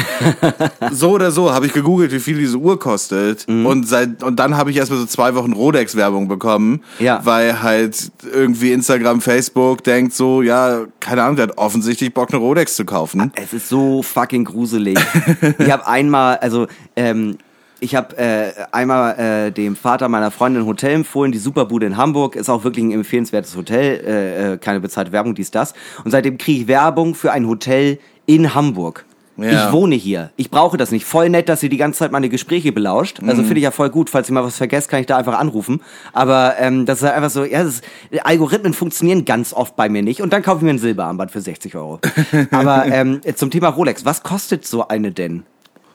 so 0.93 1.11
oder 1.11 1.31
so 1.31 1.53
habe 1.53 1.67
ich 1.67 1.75
gegoogelt, 1.75 2.11
wie 2.11 2.21
viel 2.21 2.39
diese 2.39 2.57
Uhr 2.57 2.79
kostet. 2.79 3.47
Mhm. 3.47 3.67
Und, 3.67 3.87
seit, 3.87 4.23
und 4.23 4.41
dann 4.41 4.57
habe 4.57 4.71
ich 4.71 4.79
erstmal 4.79 4.99
so 4.99 5.05
zwei 5.05 5.35
Wochen 5.35 5.53
Rolex-Werbung 5.53 6.27
bekommen. 6.27 6.83
Ja. 6.99 7.21
Weil 7.25 7.63
halt 7.63 8.11
irgendwie 8.33 8.73
Instagram, 8.73 9.21
Facebook 9.21 9.85
denkt 9.85 10.15
so, 10.15 10.41
ja, 10.41 10.85
keine 11.01 11.23
Ahnung, 11.23 11.37
der 11.37 11.49
hat 11.49 11.59
offensichtlich 11.59 12.15
Bock, 12.15 12.31
eine 12.31 12.39
Rolex 12.39 12.77
zu 12.77 12.87
kaufen. 12.87 13.33
Es 13.37 13.53
ist 13.53 13.69
so 13.69 14.03
fucking 14.03 14.47
gruselig. 14.47 14.99
ich 15.59 15.71
habe 15.71 15.87
einmal, 15.87 16.39
also 16.39 16.67
ähm, 16.97 17.37
ich 17.81 17.95
habe 17.95 18.17
äh, 18.17 18.53
einmal 18.73 19.19
äh, 19.19 19.51
dem 19.51 19.77
Vater 19.77 20.09
meiner 20.09 20.31
Freundin 20.31 20.63
ein 20.63 20.67
Hotel 20.67 20.93
empfohlen, 20.93 21.33
die 21.33 21.39
Superbude 21.39 21.87
in 21.87 21.97
Hamburg, 21.97 22.37
ist 22.37 22.49
auch 22.49 22.65
wirklich 22.65 22.85
ein 22.85 22.93
empfehlenswertes 22.93 23.57
Hotel, 23.57 24.01
äh, 24.07 24.53
äh, 24.53 24.59
keine 24.59 24.81
bezahlte 24.81 25.13
Werbung, 25.13 25.35
dies, 25.35 25.51
das. 25.51 25.75
Und 26.05 26.11
seitdem 26.11 26.39
kriege 26.39 26.63
ich 26.63 26.69
Werbung 26.69 27.15
für 27.15 27.33
ein 27.33 27.47
Hotel 27.47 27.99
in 28.27 28.55
Hamburg. 28.55 29.05
Ja. 29.37 29.69
Ich 29.69 29.73
wohne 29.73 29.95
hier. 29.95 30.31
Ich 30.37 30.51
brauche 30.51 30.77
das 30.77 30.91
nicht. 30.91 31.07
Voll 31.07 31.31
nett, 31.31 31.49
dass 31.49 31.63
ihr 31.63 31.71
die 31.71 31.79
ganze 31.79 32.01
Zeit 32.01 32.13
meine 32.13 32.29
Gespräche 32.29 32.73
belauscht. 32.73 33.21
Also 33.27 33.43
finde 33.43 33.59
ich 33.59 33.65
ja 33.65 33.71
voll 33.71 33.89
gut. 33.89 34.11
Falls 34.11 34.29
ich 34.29 34.35
mal 34.35 34.45
was 34.45 34.59
vergesse, 34.59 34.89
kann 34.89 35.01
ich 35.01 35.07
da 35.07 35.17
einfach 35.17 35.39
anrufen. 35.39 35.81
Aber 36.13 36.57
ähm, 36.59 36.85
das 36.85 36.99
ist 36.99 37.05
halt 37.05 37.15
einfach 37.15 37.31
so, 37.31 37.45
ja, 37.45 37.63
ist, 37.63 37.83
Algorithmen 38.23 38.75
funktionieren 38.75 39.25
ganz 39.25 39.55
oft 39.55 39.77
bei 39.77 39.89
mir 39.89 40.03
nicht. 40.03 40.21
Und 40.21 40.35
dann 40.35 40.43
kaufe 40.43 40.59
ich 40.59 40.65
mir 40.65 40.71
ein 40.71 40.79
Silberarmband 40.79 41.31
für 41.31 41.41
60 41.41 41.75
Euro. 41.75 42.01
Aber 42.51 42.85
ähm, 42.87 43.21
zum 43.35 43.51
Thema 43.51 43.69
Rolex, 43.69 44.05
was 44.05 44.23
kostet 44.23 44.67
so 44.67 44.89
eine 44.89 45.11
denn? 45.11 45.45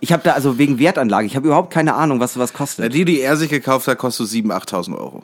Ich 0.05 0.13
habe 0.13 0.21
da 0.21 0.33
also 0.33 0.59
wegen 0.59 0.77
Wertanlage, 0.77 1.25
ich 1.25 1.35
habe 1.35 1.47
überhaupt 1.47 1.73
keine 1.73 1.95
Ahnung, 1.95 2.19
was 2.19 2.33
sowas 2.33 2.53
kostet. 2.53 2.93
die, 2.93 3.05
die 3.05 3.21
er 3.21 3.37
sich 3.37 3.49
gekauft 3.49 3.87
hat, 3.87 3.97
kostet 3.97 4.27
so 4.27 4.37
7.000, 4.37 4.51
8.000 4.67 4.97
Euro. 4.99 5.23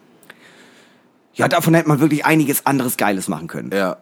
Ja, 1.36 1.48
davon 1.48 1.76
hätte 1.76 1.88
man 1.88 2.00
wirklich 2.00 2.26
einiges 2.26 2.65
anderes 2.65 2.98
Geiles 2.98 3.28
machen 3.28 3.48
können. 3.48 3.70
Ja. 3.72 3.98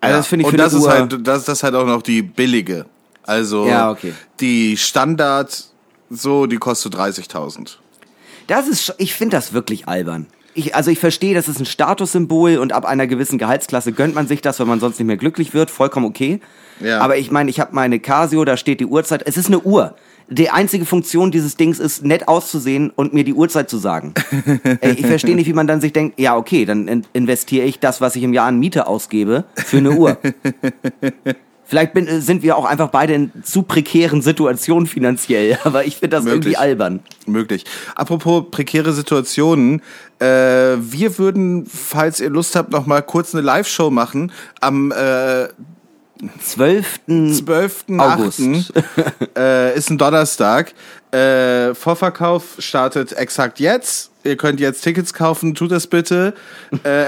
Also 0.00 0.12
ja. 0.12 0.16
das 0.16 0.26
finde 0.28 0.42
ich 0.42 0.46
Und 0.46 0.50
für 0.52 0.58
das 0.58 0.74
eine 0.74 0.80
ist 0.80 0.86
Uhr, 0.86 0.92
halt, 0.92 1.26
das, 1.26 1.44
das 1.46 1.58
ist 1.58 1.62
halt 1.64 1.74
auch 1.74 1.86
noch 1.86 2.02
die 2.02 2.22
billige. 2.22 2.86
Also 3.24 3.66
Ja, 3.66 3.90
okay. 3.90 4.14
die 4.38 4.76
Standard, 4.76 5.64
so, 6.08 6.46
die 6.46 6.58
kostet 6.58 6.94
30.000. 6.94 7.78
Das 8.46 8.68
ist, 8.68 8.94
ich 8.98 9.12
finde 9.12 9.36
das 9.36 9.54
wirklich 9.54 9.88
albern. 9.88 10.28
Ich, 10.54 10.76
also 10.76 10.92
ich 10.92 11.00
verstehe, 11.00 11.34
das 11.34 11.48
ist 11.48 11.58
ein 11.58 11.66
Statussymbol 11.66 12.58
und 12.58 12.72
ab 12.72 12.84
einer 12.84 13.08
gewissen 13.08 13.38
Gehaltsklasse 13.38 13.90
gönnt 13.90 14.14
man 14.14 14.28
sich 14.28 14.40
das, 14.40 14.60
wenn 14.60 14.68
man 14.68 14.78
sonst 14.78 15.00
nicht 15.00 15.08
mehr 15.08 15.16
glücklich 15.16 15.52
wird, 15.52 15.68
vollkommen 15.68 16.06
okay. 16.06 16.40
Ja. 16.80 17.00
Aber 17.00 17.16
ich 17.16 17.30
meine, 17.30 17.50
ich 17.50 17.60
habe 17.60 17.74
meine 17.74 18.00
Casio, 18.00 18.44
da 18.44 18.56
steht 18.56 18.80
die 18.80 18.86
Uhrzeit. 18.86 19.22
Es 19.26 19.36
ist 19.36 19.46
eine 19.46 19.60
Uhr. 19.60 19.94
Die 20.28 20.50
einzige 20.50 20.84
Funktion 20.84 21.30
dieses 21.30 21.56
Dings 21.56 21.78
ist, 21.78 22.04
nett 22.04 22.26
auszusehen 22.26 22.90
und 22.90 23.14
mir 23.14 23.22
die 23.22 23.34
Uhrzeit 23.34 23.70
zu 23.70 23.78
sagen. 23.78 24.14
Ich 24.82 25.06
verstehe 25.06 25.36
nicht, 25.36 25.46
wie 25.46 25.52
man 25.52 25.66
dann 25.66 25.80
sich 25.80 25.92
denkt, 25.92 26.18
ja 26.18 26.36
okay, 26.36 26.64
dann 26.64 26.88
in 26.88 27.04
investiere 27.12 27.66
ich 27.66 27.78
das, 27.78 28.00
was 28.00 28.16
ich 28.16 28.22
im 28.22 28.32
Jahr 28.32 28.46
an 28.46 28.58
Miete 28.58 28.86
ausgebe, 28.86 29.44
für 29.54 29.78
eine 29.78 29.92
Uhr. 29.92 30.18
Vielleicht 31.68 31.94
bin, 31.94 32.20
sind 32.20 32.44
wir 32.44 32.56
auch 32.56 32.64
einfach 32.64 32.90
beide 32.90 33.14
in 33.14 33.32
zu 33.42 33.62
prekären 33.62 34.22
Situationen 34.22 34.86
finanziell, 34.86 35.58
aber 35.64 35.84
ich 35.84 35.96
finde 35.96 36.16
das 36.16 36.24
Möglich. 36.24 36.44
irgendwie 36.44 36.56
albern. 36.56 37.00
Möglich. 37.26 37.64
Apropos 37.96 38.44
prekäre 38.52 38.92
Situationen, 38.92 39.82
äh, 40.20 40.26
wir 40.78 41.18
würden, 41.18 41.66
falls 41.66 42.20
ihr 42.20 42.30
Lust 42.30 42.54
habt, 42.54 42.70
noch 42.70 42.86
mal 42.86 43.02
kurz 43.02 43.34
eine 43.34 43.42
Live-Show 43.42 43.90
machen 43.90 44.30
am 44.60 44.92
äh, 44.92 45.48
12. 46.40 47.00
12.8. 47.08 48.00
August. 48.00 48.72
äh, 49.36 49.76
ist 49.76 49.90
ein 49.90 49.98
Donnerstag. 49.98 50.72
Äh, 51.12 51.74
Vorverkauf 51.74 52.56
startet 52.58 53.12
exakt 53.12 53.60
jetzt. 53.60 54.10
Ihr 54.24 54.36
könnt 54.36 54.58
jetzt 54.58 54.82
Tickets 54.82 55.14
kaufen, 55.14 55.54
tut 55.54 55.70
das 55.70 55.86
bitte. 55.86 56.34
Äh, 56.82 57.06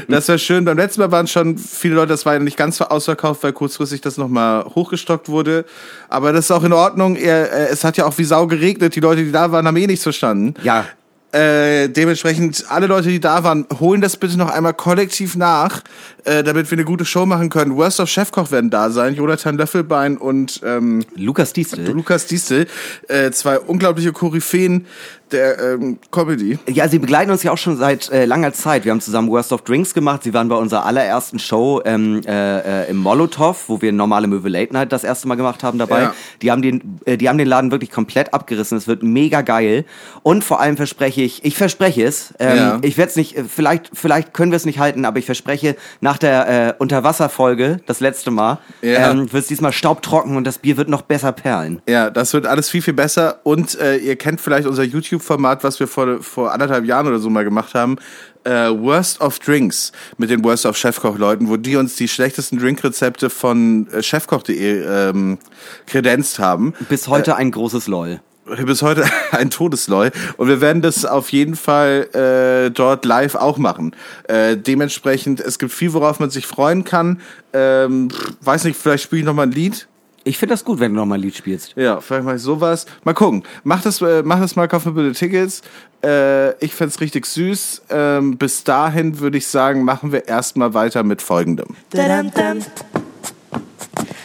das 0.08 0.28
wäre 0.28 0.38
schön. 0.38 0.64
Beim 0.64 0.76
letzten 0.76 1.00
Mal 1.00 1.10
waren 1.10 1.26
schon 1.26 1.56
viele 1.56 1.94
Leute, 1.94 2.08
das 2.08 2.26
war 2.26 2.34
ja 2.34 2.40
nicht 2.40 2.56
ganz 2.56 2.80
ausverkauft, 2.80 3.42
weil 3.42 3.52
kurzfristig 3.52 4.00
das 4.02 4.18
nochmal 4.18 4.64
hochgestockt 4.64 5.28
wurde. 5.28 5.64
Aber 6.08 6.32
das 6.32 6.46
ist 6.46 6.50
auch 6.50 6.64
in 6.64 6.72
Ordnung. 6.72 7.16
Äh, 7.16 7.46
es 7.68 7.84
hat 7.84 7.96
ja 7.96 8.04
auch 8.04 8.18
wie 8.18 8.24
Sau 8.24 8.46
geregnet. 8.46 8.94
Die 8.96 9.00
Leute, 9.00 9.24
die 9.24 9.32
da 9.32 9.50
waren, 9.50 9.66
haben 9.66 9.76
eh 9.76 9.86
nichts 9.86 10.02
verstanden. 10.02 10.54
Ja, 10.62 10.84
Äh, 11.32 11.88
dementsprechend, 11.88 12.64
alle 12.68 12.88
Leute, 12.88 13.08
die 13.08 13.20
da 13.20 13.44
waren, 13.44 13.64
holen 13.78 14.00
das 14.00 14.16
bitte 14.16 14.36
noch 14.36 14.50
einmal 14.50 14.74
kollektiv 14.74 15.36
nach, 15.36 15.82
äh, 16.24 16.42
damit 16.42 16.68
wir 16.70 16.76
eine 16.76 16.84
gute 16.84 17.04
Show 17.04 17.24
machen 17.24 17.50
können. 17.50 17.76
Worst 17.76 18.00
of 18.00 18.08
Chefkoch 18.08 18.50
werden 18.50 18.68
da 18.68 18.90
sein, 18.90 19.14
Jonathan 19.14 19.56
Löffelbein 19.56 20.16
und 20.16 20.60
ähm, 20.64 21.04
Lukas 21.14 21.52
Diestel. 21.52 21.88
Lukas 21.92 22.26
Diestel, 22.26 22.66
äh, 23.06 23.30
zwei 23.30 23.60
unglaubliche 23.60 24.12
Koryphäen 24.12 24.86
der 25.32 25.58
ähm, 25.74 25.98
Comedy. 26.10 26.58
Ja, 26.68 26.88
sie 26.88 26.98
begleiten 26.98 27.30
uns 27.30 27.42
ja 27.42 27.52
auch 27.52 27.58
schon 27.58 27.76
seit 27.76 28.10
äh, 28.10 28.24
langer 28.24 28.52
Zeit. 28.52 28.84
Wir 28.84 28.92
haben 28.92 29.00
zusammen 29.00 29.30
Worst 29.30 29.52
of 29.52 29.62
Drinks 29.62 29.94
gemacht. 29.94 30.22
Sie 30.22 30.34
waren 30.34 30.48
bei 30.48 30.56
unserer 30.56 30.84
allerersten 30.86 31.38
Show 31.38 31.80
ähm, 31.84 32.20
äh, 32.26 32.84
äh, 32.84 32.90
im 32.90 32.96
Molotow, 32.98 33.56
wo 33.68 33.80
wir 33.82 33.92
normale 33.92 34.26
Möwe 34.26 34.48
Late 34.48 34.72
Night 34.72 34.92
das 34.92 35.04
erste 35.04 35.28
Mal 35.28 35.34
gemacht 35.36 35.62
haben 35.62 35.78
dabei. 35.78 36.02
Ja. 36.02 36.14
Die 36.42 36.50
haben 36.50 36.62
den, 36.62 37.00
äh, 37.04 37.16
die 37.16 37.28
haben 37.28 37.38
den 37.38 37.48
Laden 37.48 37.70
wirklich 37.70 37.90
komplett 37.90 38.32
abgerissen. 38.34 38.76
Es 38.78 38.86
wird 38.88 39.02
mega 39.02 39.42
geil. 39.42 39.84
Und 40.22 40.44
vor 40.44 40.60
allem 40.60 40.76
verspreche 40.76 41.22
ich, 41.22 41.44
ich 41.44 41.56
verspreche 41.56 42.04
es. 42.04 42.34
Ähm, 42.38 42.56
Ja. 42.56 42.78
Ich 42.82 42.98
werde 42.98 43.10
es 43.10 43.16
nicht, 43.16 43.36
äh, 43.36 43.44
vielleicht, 43.44 43.90
vielleicht 43.94 44.34
können 44.34 44.52
wir 44.52 44.56
es 44.56 44.64
nicht 44.66 44.78
halten, 44.78 45.04
aber 45.04 45.18
ich 45.18 45.26
verspreche, 45.26 45.76
nach 46.00 46.18
der 46.18 46.48
äh, 46.48 46.74
Unterwasserfolge, 46.78 47.80
das 47.86 48.00
letzte 48.00 48.30
Mal, 48.30 48.58
Ja. 48.82 49.10
ähm, 49.10 49.32
wird 49.32 49.42
es 49.42 49.48
diesmal 49.48 49.72
staubtrocken 49.72 50.36
und 50.36 50.44
das 50.44 50.58
Bier 50.58 50.76
wird 50.76 50.88
noch 50.88 51.02
besser 51.02 51.32
perlen. 51.32 51.82
Ja, 51.88 52.10
das 52.10 52.32
wird 52.32 52.46
alles 52.46 52.68
viel, 52.70 52.82
viel 52.82 52.94
besser. 52.94 53.40
Und 53.44 53.78
äh, 53.80 53.96
ihr 53.96 54.16
kennt 54.16 54.40
vielleicht 54.40 54.66
unser 54.66 54.82
YouTube-Format, 55.20 55.62
was 55.64 55.78
wir 55.78 55.86
vor, 55.86 56.22
vor 56.22 56.52
anderthalb 56.52 56.84
Jahren 56.84 57.06
oder 57.06 57.18
so 57.18 57.30
mal 57.30 57.44
gemacht 57.44 57.74
haben. 57.74 57.96
Äh, 58.44 58.70
Worst 58.70 59.20
of 59.20 59.38
Drinks 59.38 59.92
mit 60.16 60.30
den 60.30 60.42
Worst 60.42 60.64
of 60.64 60.76
Chefkoch-Leuten, 60.76 61.48
wo 61.48 61.56
die 61.56 61.76
uns 61.76 61.96
die 61.96 62.08
schlechtesten 62.08 62.58
Drinkrezepte 62.58 63.28
von 63.28 63.86
äh, 63.92 64.02
chefkoch.de 64.02 64.82
ähm, 64.82 65.38
kredenzt 65.86 66.38
haben. 66.38 66.72
Bis 66.88 67.08
heute 67.08 67.36
ein 67.36 67.50
großes 67.50 67.86
LOL. 67.86 68.20
bis 68.64 68.80
heute 68.80 69.04
ein 69.32 69.50
Todesloll. 69.50 70.10
Und 70.38 70.48
wir 70.48 70.60
werden 70.62 70.80
das 70.80 71.04
auf 71.04 71.30
jeden 71.30 71.54
Fall 71.54 72.08
äh, 72.14 72.70
dort 72.70 73.04
live 73.04 73.34
auch 73.34 73.58
machen. 73.58 73.94
Äh, 74.24 74.56
dementsprechend, 74.56 75.40
es 75.40 75.58
gibt 75.58 75.72
viel, 75.72 75.92
worauf 75.92 76.18
man 76.18 76.30
sich 76.30 76.46
freuen 76.46 76.84
kann. 76.84 77.20
Ähm, 77.52 78.08
weiß 78.40 78.64
nicht, 78.64 78.80
vielleicht 78.80 79.04
spiele 79.04 79.20
ich 79.20 79.26
noch 79.26 79.34
mal 79.34 79.42
ein 79.42 79.52
Lied. 79.52 79.86
Ich 80.30 80.38
finde 80.38 80.52
das 80.52 80.64
gut, 80.64 80.78
wenn 80.78 80.94
du 80.94 81.00
nochmal 81.00 81.18
ein 81.18 81.22
Lied 81.22 81.34
spielst. 81.34 81.72
Ja, 81.74 82.00
vielleicht 82.00 82.24
mache 82.24 82.36
ich 82.36 82.42
sowas. 82.42 82.86
Mal 83.02 83.14
gucken. 83.14 83.42
Mach 83.64 83.82
das, 83.82 84.00
äh, 84.00 84.22
mach 84.24 84.38
das 84.38 84.54
mal, 84.54 84.68
kauf 84.68 84.86
mir 84.86 84.92
bitte 84.92 85.10
Tickets. 85.10 85.60
Äh, 86.04 86.52
ich 86.64 86.72
fänd's 86.72 87.00
richtig 87.00 87.26
süß. 87.26 87.82
Ähm, 87.90 88.38
bis 88.38 88.62
dahin 88.62 89.18
würde 89.18 89.38
ich 89.38 89.48
sagen, 89.48 89.82
machen 89.82 90.12
wir 90.12 90.28
erstmal 90.28 90.72
weiter 90.72 91.02
mit 91.02 91.20
folgendem. 91.20 91.74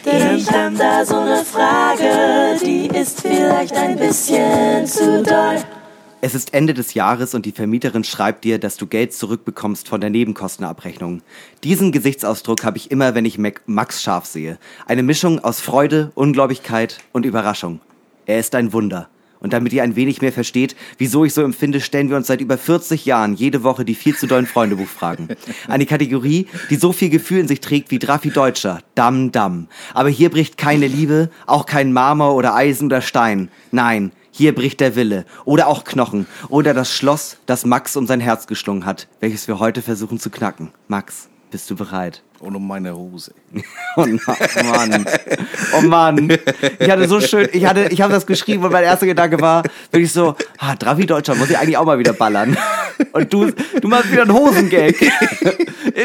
Ich 0.05 0.51
hab 0.51 0.77
da 0.77 1.03
so 1.03 1.17
eine 1.17 1.43
Frage, 1.43 2.59
die 2.63 2.85
ist 2.85 3.21
vielleicht 3.21 3.75
ein 3.75 3.97
bisschen 3.97 4.85
zu 4.85 5.23
doll. 5.23 5.57
Es 6.25 6.33
ist 6.33 6.55
Ende 6.55 6.73
des 6.73 6.95
Jahres 6.95 7.35
und 7.35 7.45
die 7.45 7.51
Vermieterin 7.51 8.03
schreibt 8.03 8.45
dir, 8.45 8.57
dass 8.57 8.77
du 8.77 8.87
Geld 8.87 9.13
zurückbekommst 9.13 9.87
von 9.87 10.01
der 10.01 10.09
Nebenkostenabrechnung. 10.09 11.21
Diesen 11.63 11.91
Gesichtsausdruck 11.91 12.63
habe 12.63 12.77
ich 12.77 12.89
immer, 12.89 13.13
wenn 13.13 13.25
ich 13.25 13.37
Max 13.67 14.01
scharf 14.01 14.25
sehe. 14.25 14.57
Eine 14.87 15.03
Mischung 15.03 15.43
aus 15.43 15.61
Freude, 15.61 16.11
Ungläubigkeit 16.15 16.97
und 17.11 17.27
Überraschung. 17.27 17.79
Er 18.25 18.39
ist 18.39 18.55
ein 18.55 18.73
Wunder. 18.73 19.07
Und 19.39 19.53
damit 19.53 19.73
ihr 19.73 19.83
ein 19.83 19.95
wenig 19.95 20.21
mehr 20.23 20.33
versteht, 20.33 20.75
wieso 20.97 21.25
ich 21.25 21.33
so 21.35 21.43
empfinde, 21.43 21.79
stellen 21.79 22.09
wir 22.09 22.17
uns 22.17 22.25
seit 22.25 22.41
über 22.41 22.57
40 22.57 23.05
Jahren 23.05 23.35
jede 23.35 23.61
Woche 23.61 23.85
die 23.85 23.93
viel 23.93 24.15
zu 24.15 24.25
dollen 24.25 24.47
Freundebuchfragen. 24.47 25.27
Eine 25.67 25.85
Kategorie, 25.85 26.47
die 26.71 26.77
so 26.77 26.91
viel 26.91 27.11
Gefühl 27.11 27.41
in 27.41 27.47
sich 27.47 27.59
trägt 27.59 27.91
wie 27.91 27.99
Drafi 27.99 28.31
Deutscher. 28.31 28.79
Damm, 28.95 29.31
Damm. 29.31 29.67
Aber 29.93 30.09
hier 30.09 30.31
bricht 30.31 30.57
keine 30.57 30.87
Liebe, 30.87 31.29
auch 31.45 31.67
kein 31.67 31.93
Marmor 31.93 32.33
oder 32.33 32.55
Eisen 32.55 32.87
oder 32.87 33.01
Stein. 33.01 33.49
Nein, 33.71 34.11
hier 34.37 34.53
bricht 34.53 34.81
der 34.81 34.97
Wille. 34.97 35.23
Oder 35.45 35.67
auch 35.67 35.85
Knochen. 35.85 36.27
Oder 36.49 36.73
das 36.73 36.91
Schloss, 36.91 37.37
das 37.45 37.65
Max 37.65 37.95
um 37.95 38.05
sein 38.05 38.19
Herz 38.19 38.47
geschlungen 38.47 38.85
hat, 38.85 39.07
welches 39.21 39.47
wir 39.47 39.59
heute 39.59 39.81
versuchen 39.81 40.19
zu 40.19 40.29
knacken. 40.29 40.73
Max, 40.89 41.29
bist 41.51 41.69
du 41.69 41.75
bereit? 41.77 42.21
Und 42.39 42.53
um 42.53 42.67
meine 42.67 42.95
Hose. 42.95 43.33
Oh 43.97 44.05
Mann. 44.05 45.05
Oh 45.73 45.81
Mann. 45.81 46.37
Ich 46.79 46.89
hatte 46.89 47.07
so 47.07 47.21
schön, 47.21 47.47
ich 47.53 47.65
hatte, 47.65 47.87
ich 47.91 48.01
habe 48.01 48.11
das 48.11 48.25
geschrieben 48.27 48.61
und 48.65 48.73
mein 48.73 48.83
erster 48.83 49.05
Gedanke 49.05 49.39
war 49.39 49.63
wirklich 49.89 50.11
so, 50.11 50.35
ah, 50.57 50.75
Dravi 50.75 51.05
Deutscher 51.05 51.33
muss 51.35 51.49
ich 51.49 51.57
eigentlich 51.57 51.77
auch 51.77 51.85
mal 51.85 51.97
wieder 51.97 52.11
ballern. 52.11 52.57
Und 53.13 53.31
du, 53.31 53.51
du 53.51 53.87
machst 53.87 54.11
wieder 54.11 54.23
einen 54.23 54.33
Hosengag. 54.33 54.95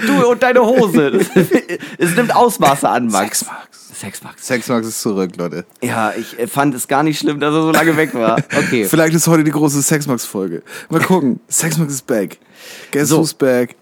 Du 0.07 0.31
und 0.31 0.43
deine 0.43 0.61
Hose. 0.61 1.21
Es 1.99 2.14
nimmt 2.14 2.35
Ausmaße 2.35 2.88
an, 2.88 3.09
Max. 3.09 3.40
Sexmax. 3.40 3.70
Sexmax. 4.01 4.47
Sexmax 4.47 4.87
ist 4.87 5.01
zurück, 5.03 5.37
Leute. 5.37 5.67
Ja, 5.83 6.13
ich 6.15 6.39
äh, 6.39 6.47
fand 6.47 6.75
es 6.75 6.89
gar 6.89 7.03
nicht 7.03 7.19
schlimm, 7.19 7.39
dass 7.39 7.53
er 7.53 7.63
so 7.63 7.71
lange 7.71 7.97
weg 7.97 8.15
war. 8.15 8.37
Okay. 8.57 8.87
Vielleicht 8.87 9.15
ist 9.15 9.27
heute 9.27 9.45
die 9.45 9.51
große 9.51 9.83
Sexmax-Folge. 9.83 10.63
Mal 10.89 11.01
gucken. 11.03 11.41
Sexmax 11.49 11.93
ist 11.93 12.07
back. 12.07 12.39
Guess 12.93 13.09
So. 13.09 13.19
who's 13.19 13.35
back? 13.35 13.77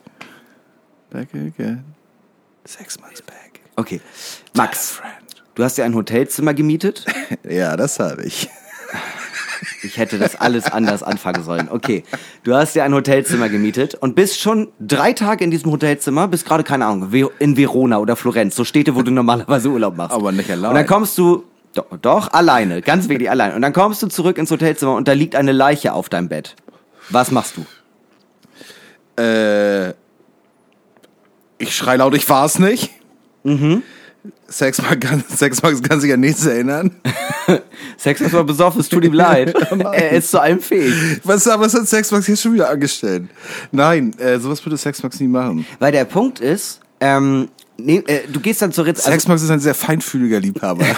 Back 1.11 1.28
again. 1.35 1.85
Sexmax 2.66 3.22
back. 3.22 3.61
Okay. 3.76 4.00
Max, 4.54 5.00
du 5.54 5.62
hast 5.62 5.78
dir 5.78 5.85
ein 5.85 5.94
Hotelzimmer 5.94 6.52
gemietet. 6.54 7.04
Ja, 7.48 7.76
das 7.76 7.98
habe 8.00 8.24
ich. 8.24 8.48
Ich 9.83 9.96
hätte 9.96 10.18
das 10.18 10.37
alles 10.37 10.64
anders 10.64 11.02
anfangen 11.02 11.42
sollen. 11.42 11.68
Okay, 11.70 12.04
du 12.42 12.54
hast 12.54 12.74
dir 12.74 12.85
ein 12.85 12.94
Hotelzimmer 12.94 13.48
gemietet 13.48 13.94
und 13.94 14.14
bist 14.14 14.40
schon 14.40 14.68
drei 14.81 15.12
Tage 15.12 15.44
in 15.44 15.50
diesem 15.50 15.70
Hotelzimmer, 15.70 16.28
bist 16.28 16.46
gerade, 16.46 16.64
keine 16.64 16.87
Ahnung, 16.87 17.12
in 17.38 17.57
Verona 17.57 17.98
oder 17.98 18.16
Florenz, 18.16 18.57
so 18.57 18.64
Städte, 18.64 18.94
wo 18.94 19.02
du 19.02 19.11
normalerweise 19.11 19.68
Urlaub 19.68 19.96
machst. 19.96 20.14
Aber 20.14 20.33
nicht 20.33 20.50
allein. 20.50 20.70
Und 20.70 20.74
dann 20.76 20.87
kommst 20.87 21.16
du, 21.18 21.44
doch, 21.74 21.87
doch 22.00 22.33
alleine, 22.33 22.83
ganz 22.83 23.09
wenig 23.09 23.31
allein. 23.31 23.54
Und 23.54 23.62
dann 23.62 23.72
kommst 23.72 24.02
du 24.02 24.09
zurück 24.09 24.38
ins 24.38 24.50
Hotelzimmer 24.50 24.94
und 24.94 25.09
da 25.09 25.12
liegt 25.12 25.37
eine 25.37 25.52
Leiche 25.52 25.92
auf 25.92 26.09
deinem 26.09 26.28
Bett. 26.28 26.57
Was 27.11 27.31
machst 27.31 27.57
du? 27.57 29.22
Äh, 29.22 29.90
ich 31.59 31.74
schrei 31.74 31.96
laut, 31.96 32.14
ich 32.14 32.28
war's 32.28 32.59
nicht. 32.59 32.90
Mhm. 33.44 33.83
Sexmax 34.50 35.00
kann, 35.00 35.22
Sexmax 35.37 35.82
kann 35.82 36.00
sich 36.00 36.12
an 36.12 36.20
nichts 36.20 36.46
erinnern. 36.46 36.90
Sex 37.98 38.20
ist 38.20 38.32
mal 38.32 38.44
besoffen, 38.44 38.80
es 38.80 38.88
tut 38.88 39.04
ihm 39.04 39.12
leid. 39.12 39.54
er 39.70 40.12
ist 40.12 40.30
zu 40.30 40.40
allem 40.40 40.61
fähig. 40.61 40.94
Was, 41.24 41.46
was 41.46 41.74
hat 41.74 41.87
Sexmax 41.87 42.26
jetzt 42.26 42.42
schon 42.42 42.54
wieder 42.54 42.70
angestellt? 42.70 43.28
Nein, 43.72 44.18
äh, 44.18 44.38
sowas 44.38 44.64
würde 44.64 44.76
Sexmax 44.76 45.20
nie 45.20 45.28
machen. 45.28 45.66
Weil 45.78 45.92
der 45.92 46.04
Punkt 46.06 46.40
ist, 46.40 46.80
ähm, 47.00 47.48
nee, 47.78 48.02
äh, 48.06 48.26
du 48.30 48.40
gehst 48.40 48.62
dann 48.62 48.72
zur 48.72 48.86
Ritz. 48.86 49.00
Also, 49.00 49.10
Sexmax 49.10 49.42
ist 49.42 49.50
ein 49.50 49.60
sehr 49.60 49.74
feinfühliger 49.74 50.40
Liebhaber. 50.40 50.84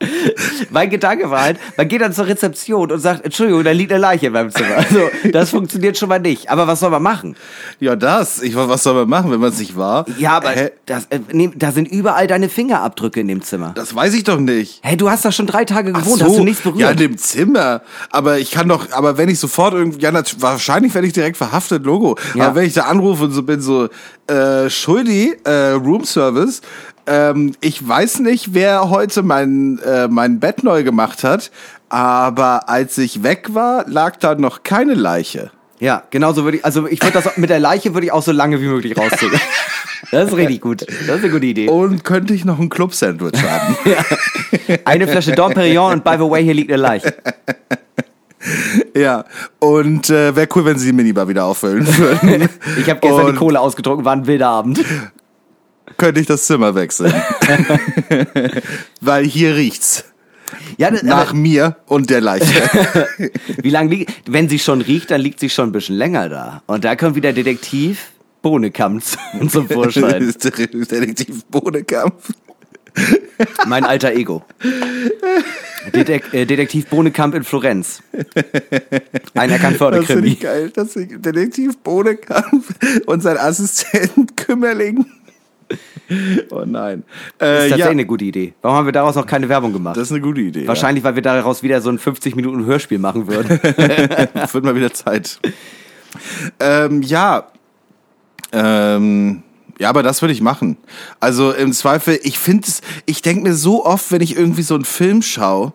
mein 0.70 0.88
Gedanke 0.88 1.30
war 1.30 1.42
halt, 1.42 1.58
man 1.76 1.88
geht 1.88 2.00
dann 2.00 2.12
zur 2.12 2.26
Rezeption 2.26 2.90
und 2.90 3.00
sagt, 3.00 3.24
Entschuldigung, 3.24 3.64
da 3.64 3.70
liegt 3.70 3.92
eine 3.92 4.00
Leiche 4.00 4.28
in 4.28 4.32
meinem 4.32 4.50
Zimmer. 4.50 4.76
Also, 4.76 5.10
das 5.30 5.50
funktioniert 5.50 5.98
schon 5.98 6.08
mal 6.08 6.18
nicht. 6.18 6.50
Aber 6.50 6.66
was 6.66 6.80
soll 6.80 6.90
man 6.90 7.02
machen? 7.02 7.36
ja, 7.80 7.96
das. 7.96 8.42
Ich, 8.42 8.56
was 8.56 8.82
soll 8.82 8.94
man 8.94 9.08
machen, 9.08 9.30
wenn 9.30 9.40
man 9.40 9.50
es 9.50 9.58
nicht 9.58 9.76
war? 9.76 10.06
Ja, 10.18 10.32
aber 10.32 10.52
das, 10.86 11.06
äh, 11.10 11.20
nee, 11.32 11.50
da 11.54 11.72
sind 11.72 11.88
überall 11.88 12.26
deine 12.26 12.48
Fingerabdrücke 12.48 13.20
in 13.20 13.28
dem 13.28 13.42
Zimmer. 13.42 13.72
Das 13.74 13.94
weiß 13.94 14.14
ich 14.14 14.24
doch 14.24 14.38
nicht. 14.38 14.80
Hey, 14.82 14.96
du 14.96 15.10
hast 15.10 15.24
da 15.24 15.32
schon 15.32 15.46
drei 15.46 15.64
Tage 15.64 15.92
gewohnt, 15.92 16.18
so, 16.18 16.26
hast 16.26 16.38
du 16.38 16.44
nichts 16.44 16.62
berührt? 16.62 16.80
Ja, 16.80 16.90
in 16.90 16.96
dem 16.96 17.18
Zimmer. 17.18 17.82
Aber 18.10 18.38
ich 18.38 18.50
kann 18.50 18.68
doch, 18.68 18.90
aber 18.92 19.18
wenn 19.18 19.28
ich 19.28 19.38
sofort 19.38 19.74
irgendwie, 19.74 20.00
ja, 20.00 20.12
wahrscheinlich 20.38 20.94
werde 20.94 21.06
ich 21.06 21.12
direkt 21.12 21.36
verhaftet, 21.36 21.84
Logo. 21.84 22.16
Ja. 22.34 22.46
Aber 22.46 22.56
wenn 22.56 22.66
ich 22.66 22.74
da 22.74 22.82
anrufe 22.82 23.24
und 23.24 23.32
so 23.32 23.42
bin, 23.42 23.60
so, 23.60 23.88
äh, 24.30 24.70
Schuldi, 24.70 25.36
äh, 25.44 25.70
Room 25.72 26.04
Service, 26.04 26.60
ähm, 27.06 27.54
ich 27.60 27.86
weiß 27.86 28.20
nicht, 28.20 28.54
wer 28.54 28.90
heute 28.90 29.22
mein, 29.22 29.78
äh, 29.84 30.08
mein 30.08 30.40
Bett 30.40 30.62
neu 30.64 30.82
gemacht 30.84 31.24
hat, 31.24 31.50
aber 31.88 32.68
als 32.68 32.98
ich 32.98 33.22
weg 33.22 33.48
war, 33.54 33.84
lag 33.88 34.16
da 34.16 34.34
noch 34.34 34.62
keine 34.62 34.94
Leiche. 34.94 35.50
Ja, 35.80 36.02
genau 36.10 36.32
so 36.34 36.44
würde 36.44 36.58
ich, 36.58 36.64
also 36.64 36.86
ich 36.86 37.02
würde 37.02 37.20
das, 37.22 37.36
mit 37.38 37.48
der 37.48 37.58
Leiche 37.58 37.94
würde 37.94 38.06
ich 38.06 38.12
auch 38.12 38.22
so 38.22 38.32
lange 38.32 38.60
wie 38.60 38.66
möglich 38.66 38.96
rausziehen. 38.96 39.32
Das 40.12 40.28
ist 40.30 40.36
richtig 40.36 40.62
gut. 40.62 40.80
Das 40.80 41.18
ist 41.18 41.24
eine 41.24 41.30
gute 41.30 41.44
Idee. 41.44 41.68
Und 41.68 42.04
könnte 42.04 42.32
ich 42.32 42.46
noch 42.46 42.58
ein 42.58 42.70
Club-Sandwich 42.70 43.34
haben? 43.48 43.76
Eine 44.86 45.06
Flasche 45.06 45.32
Dom 45.32 45.52
Perignon 45.52 45.92
und 45.92 46.04
by 46.04 46.12
the 46.14 46.20
way, 46.28 46.42
hier 46.42 46.54
liegt 46.54 46.72
eine 46.72 46.80
Leiche. 46.80 47.14
ja. 48.96 49.24
Und 49.58 50.08
äh, 50.08 50.34
wäre 50.34 50.48
cool, 50.54 50.64
wenn 50.64 50.78
sie 50.78 50.86
die 50.86 50.92
Minibar 50.94 51.28
wieder 51.28 51.44
auffüllen 51.44 51.86
würden. 51.98 52.48
Ich 52.78 52.88
habe 52.88 52.98
gestern 53.00 53.26
Und- 53.26 53.32
die 53.32 53.38
Kohle 53.38 53.60
ausgetrunken, 53.60 54.04
war 54.04 54.14
ein 54.14 54.26
wilder 54.26 54.48
Abend. 54.48 54.80
Könnte 56.00 56.20
ich 56.20 56.26
das 56.26 56.46
Zimmer 56.46 56.74
wechseln. 56.74 57.12
Weil 59.00 59.24
hier 59.24 59.54
riecht's. 59.54 60.04
Ja, 60.78 60.90
das- 60.90 61.02
Nach 61.02 61.32
mir 61.32 61.76
und 61.86 62.10
der 62.10 62.20
Leiche. 62.20 63.30
wie 63.62 63.70
lange 63.70 63.90
liegt, 63.90 64.12
wenn 64.26 64.48
sie 64.48 64.58
schon 64.58 64.80
riecht, 64.80 65.10
dann 65.10 65.20
liegt 65.20 65.38
sie 65.40 65.50
schon 65.50 65.68
ein 65.68 65.72
bisschen 65.72 65.96
länger 65.96 66.28
da. 66.28 66.62
Und 66.66 66.84
da 66.84 66.96
kommt 66.96 67.14
wieder 67.16 67.32
Detektiv 67.32 68.08
Bohnekamp 68.42 69.02
zum- 69.50 69.68
Vorschein. 69.68 70.32
Detektiv 70.42 71.44
Bohnenkampf. 71.46 72.32
Mein 73.66 73.84
alter 73.84 74.12
Ego. 74.12 74.42
Detek 75.94 76.34
äh, 76.34 76.44
Detektiv 76.44 76.86
Bohnekamp 76.86 77.34
in 77.36 77.44
Florenz. 77.44 78.02
Ein 79.34 79.50
Das 79.50 80.06
finde 80.06 80.26
ich 80.28 80.40
geil. 80.40 80.72
Das 80.74 80.92
find 80.94 81.12
ich, 81.12 81.22
Detektiv 81.22 81.78
Bohnenkampf 81.78 82.74
und 83.06 83.22
sein 83.22 83.38
Assistent 83.38 84.36
Kümmerling. 84.36 85.06
Oh 86.50 86.64
nein. 86.66 87.04
Das 87.38 87.48
Äh, 87.48 87.52
ist 87.52 87.60
tatsächlich 87.60 87.78
ja, 87.78 87.90
eine 87.90 88.04
gute 88.04 88.24
Idee. 88.24 88.52
Warum 88.62 88.78
haben 88.78 88.86
wir 88.86 88.92
daraus 88.92 89.14
noch 89.14 89.26
keine 89.26 89.48
Werbung 89.48 89.72
gemacht? 89.72 89.96
das 89.96 90.04
ist 90.08 90.12
eine 90.12 90.20
gute 90.20 90.40
Idee. 90.40 90.66
Wahrscheinlich, 90.66 91.04
weil 91.04 91.14
wir 91.14 91.22
daraus 91.22 91.62
wieder 91.62 91.80
so 91.80 91.88
ein 91.90 91.98
50 92.00 92.34
Minuten 92.34 92.64
Hörspiel 92.64 92.98
machen 92.98 93.28
würden. 93.28 93.60
Ja. 94.34 94.52
Wird 94.52 94.64
mal 94.64 94.74
wieder 94.74 94.92
Zeit. 94.92 95.38
Ähm, 96.58 97.02
ja. 97.02 97.46
Ähm, 98.52 99.42
ja, 99.78 99.88
aber 99.88 100.02
das 100.02 100.20
würde 100.20 100.32
ich 100.32 100.40
machen. 100.42 100.76
Also 101.20 101.52
im 101.52 101.72
Zweifel, 101.72 102.18
ich 102.22 102.38
finde 102.38 102.66
es, 102.68 102.80
ich 103.06 103.22
denke 103.22 103.44
mir 103.44 103.54
so 103.54 103.86
oft, 103.86 104.10
wenn 104.12 104.20
ich 104.20 104.36
irgendwie 104.36 104.62
so 104.62 104.74
einen 104.74 104.84
Film 104.84 105.22
schaue, 105.22 105.72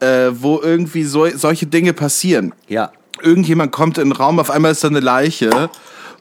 äh, 0.00 0.28
wo 0.32 0.60
irgendwie 0.62 1.04
so, 1.04 1.26
solche 1.34 1.66
Dinge 1.66 1.92
passieren. 1.92 2.54
ja. 2.68 2.92
Irgendjemand 3.20 3.72
kommt 3.72 3.98
in 3.98 4.10
den 4.10 4.12
Raum, 4.12 4.38
auf 4.38 4.48
einmal 4.48 4.70
ist 4.70 4.84
da 4.84 4.88
eine 4.88 5.00
Leiche 5.00 5.70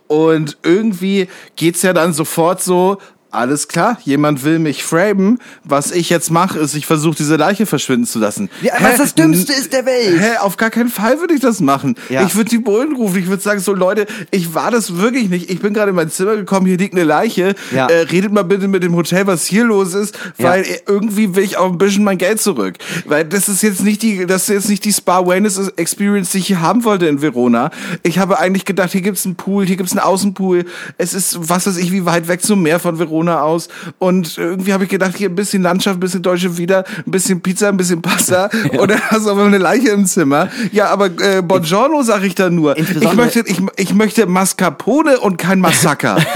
und 0.08 0.58
irgendwie 0.64 1.28
geht's 1.56 1.84
ja 1.84 1.94
dann 1.94 2.12
sofort 2.12 2.64
so, 2.64 2.98
alles 3.38 3.68
klar, 3.68 3.98
jemand 4.04 4.44
will 4.44 4.60
mich 4.60 4.84
framen. 4.84 5.40
Was 5.64 5.92
ich 5.92 6.10
jetzt 6.10 6.32
mache, 6.32 6.60
ist, 6.60 6.76
ich 6.76 6.86
versuche 6.86 7.16
diese 7.16 7.36
Leiche 7.36 7.66
verschwinden 7.66 8.06
zu 8.08 8.20
lassen. 8.20 8.50
Ja, 8.62 8.74
was 8.82 8.98
das 8.98 9.16
Dümmste 9.16 9.54
ist 9.54 9.74
der 9.74 9.86
Welt. 9.86 10.20
Hä, 10.20 10.38
auf 10.40 10.58
gar 10.58 10.70
keinen 10.70 10.90
Fall 10.90 11.20
würde 11.20 11.34
ich 11.34 11.40
das 11.40 11.60
machen. 11.60 11.96
Ja. 12.10 12.24
Ich 12.24 12.36
würde 12.36 12.50
die 12.50 12.58
Bullen 12.58 12.96
rufen. 12.96 13.20
Ich 13.20 13.28
würde 13.28 13.42
sagen, 13.42 13.60
so 13.60 13.74
Leute, 13.74 14.08
ich 14.32 14.54
war 14.54 14.72
das 14.72 14.98
wirklich 14.98 15.30
nicht. 15.30 15.50
Ich 15.50 15.60
bin 15.60 15.74
gerade 15.74 15.90
in 15.92 15.96
mein 15.96 16.10
Zimmer 16.10 16.36
gekommen, 16.36 16.66
hier 16.66 16.78
liegt 16.78 16.94
eine 16.94 17.04
Leiche. 17.04 17.56
Ja. 17.74 17.88
Äh, 17.88 18.02
redet 18.02 18.32
mal 18.32 18.44
bitte 18.44 18.68
mit 18.68 18.84
dem 18.84 18.96
Hotel, 18.96 19.28
was 19.28 19.46
hier 19.46 19.66
los 19.66 19.94
ist, 19.94 20.18
Ja. 20.38 20.50
weil 20.50 20.64
äh, 20.64 20.80
irgendwie 20.88 21.36
will 21.36 21.44
ich 21.44 21.58
auch 21.58 21.72
ein 21.72 21.78
bisschen 21.78 22.04
mein 22.04 22.18
Geld 22.18 22.42
zurück. 22.42 22.76
Weil 23.06 23.24
das 23.26 23.50
ist 23.50 23.62
jetzt 23.62 23.84
nicht 23.84 24.02
die, 24.02 24.26
das 24.26 24.44
ist 24.44 24.50
jetzt 24.50 24.70
nicht 24.70 24.84
die 24.86 24.94
Spa 24.94 25.26
Wellness 25.28 25.58
Experience, 25.76 26.32
die 26.32 26.40
ich 26.40 26.48
hier 26.48 26.62
haben 26.62 26.84
wollte 26.84 27.08
in 27.08 27.22
Verona. 27.22 27.72
Ich 28.04 28.20
habe 28.20 28.40
eigentlich 28.40 28.66
gedacht, 28.66 28.92
hier 28.92 29.02
gibt's 29.02 29.26
einen 29.26 29.36
Pool, 29.36 29.66
hier 29.66 29.76
gibt's 29.78 29.92
einen 29.94 30.00
Außenpool. 30.02 30.66
Es 30.98 31.14
ist, 31.14 31.38
was 31.50 31.68
weiß 31.68 31.78
ich, 31.78 31.92
wie 31.92 32.06
weit 32.06 32.28
weg 32.28 32.42
zum 32.42 32.62
Meer 32.64 32.80
von 32.80 32.98
Verona. 33.00 33.27
Mascarpone 33.28 33.42
aus 33.42 33.68
und 34.00 34.38
irgendwie 34.38 34.74
habe 34.74 34.84
ich 34.86 34.90
gedacht, 34.90 35.16
hier 35.18 35.30
ein 35.30 35.36
bisschen 35.36 35.62
Landschaft, 35.62 35.98
ein 35.98 36.00
bisschen 36.00 36.22
deutsche 36.22 36.58
Wieder, 36.58 36.84
ein 37.06 37.12
bisschen 37.12 37.42
Pizza, 37.42 37.70
ein 37.70 37.78
bisschen 37.78 38.02
Pasta 38.02 38.50
und 38.80 38.90
dann 38.92 39.02
hast 39.10 39.26
du 39.26 39.32
aber 39.32 39.46
eine 39.46 39.58
Leiche 39.58 39.90
im 39.90 40.06
Zimmer. 40.06 40.50
Ja, 40.72 40.88
aber 40.90 41.08
äh, 41.22 41.42
Buongiorno 41.42 42.02
sag 42.04 42.24
ich 42.24 42.36
dann 42.36 42.56
nur. 42.56 42.78
Ich 42.78 43.14
möchte, 43.14 43.44
ich, 43.46 43.60
ich 43.78 43.94
möchte 43.94 44.26
Mascarpone 44.26 45.20
und 45.20 45.38
kein 45.38 45.60
Massaker. 45.60 46.18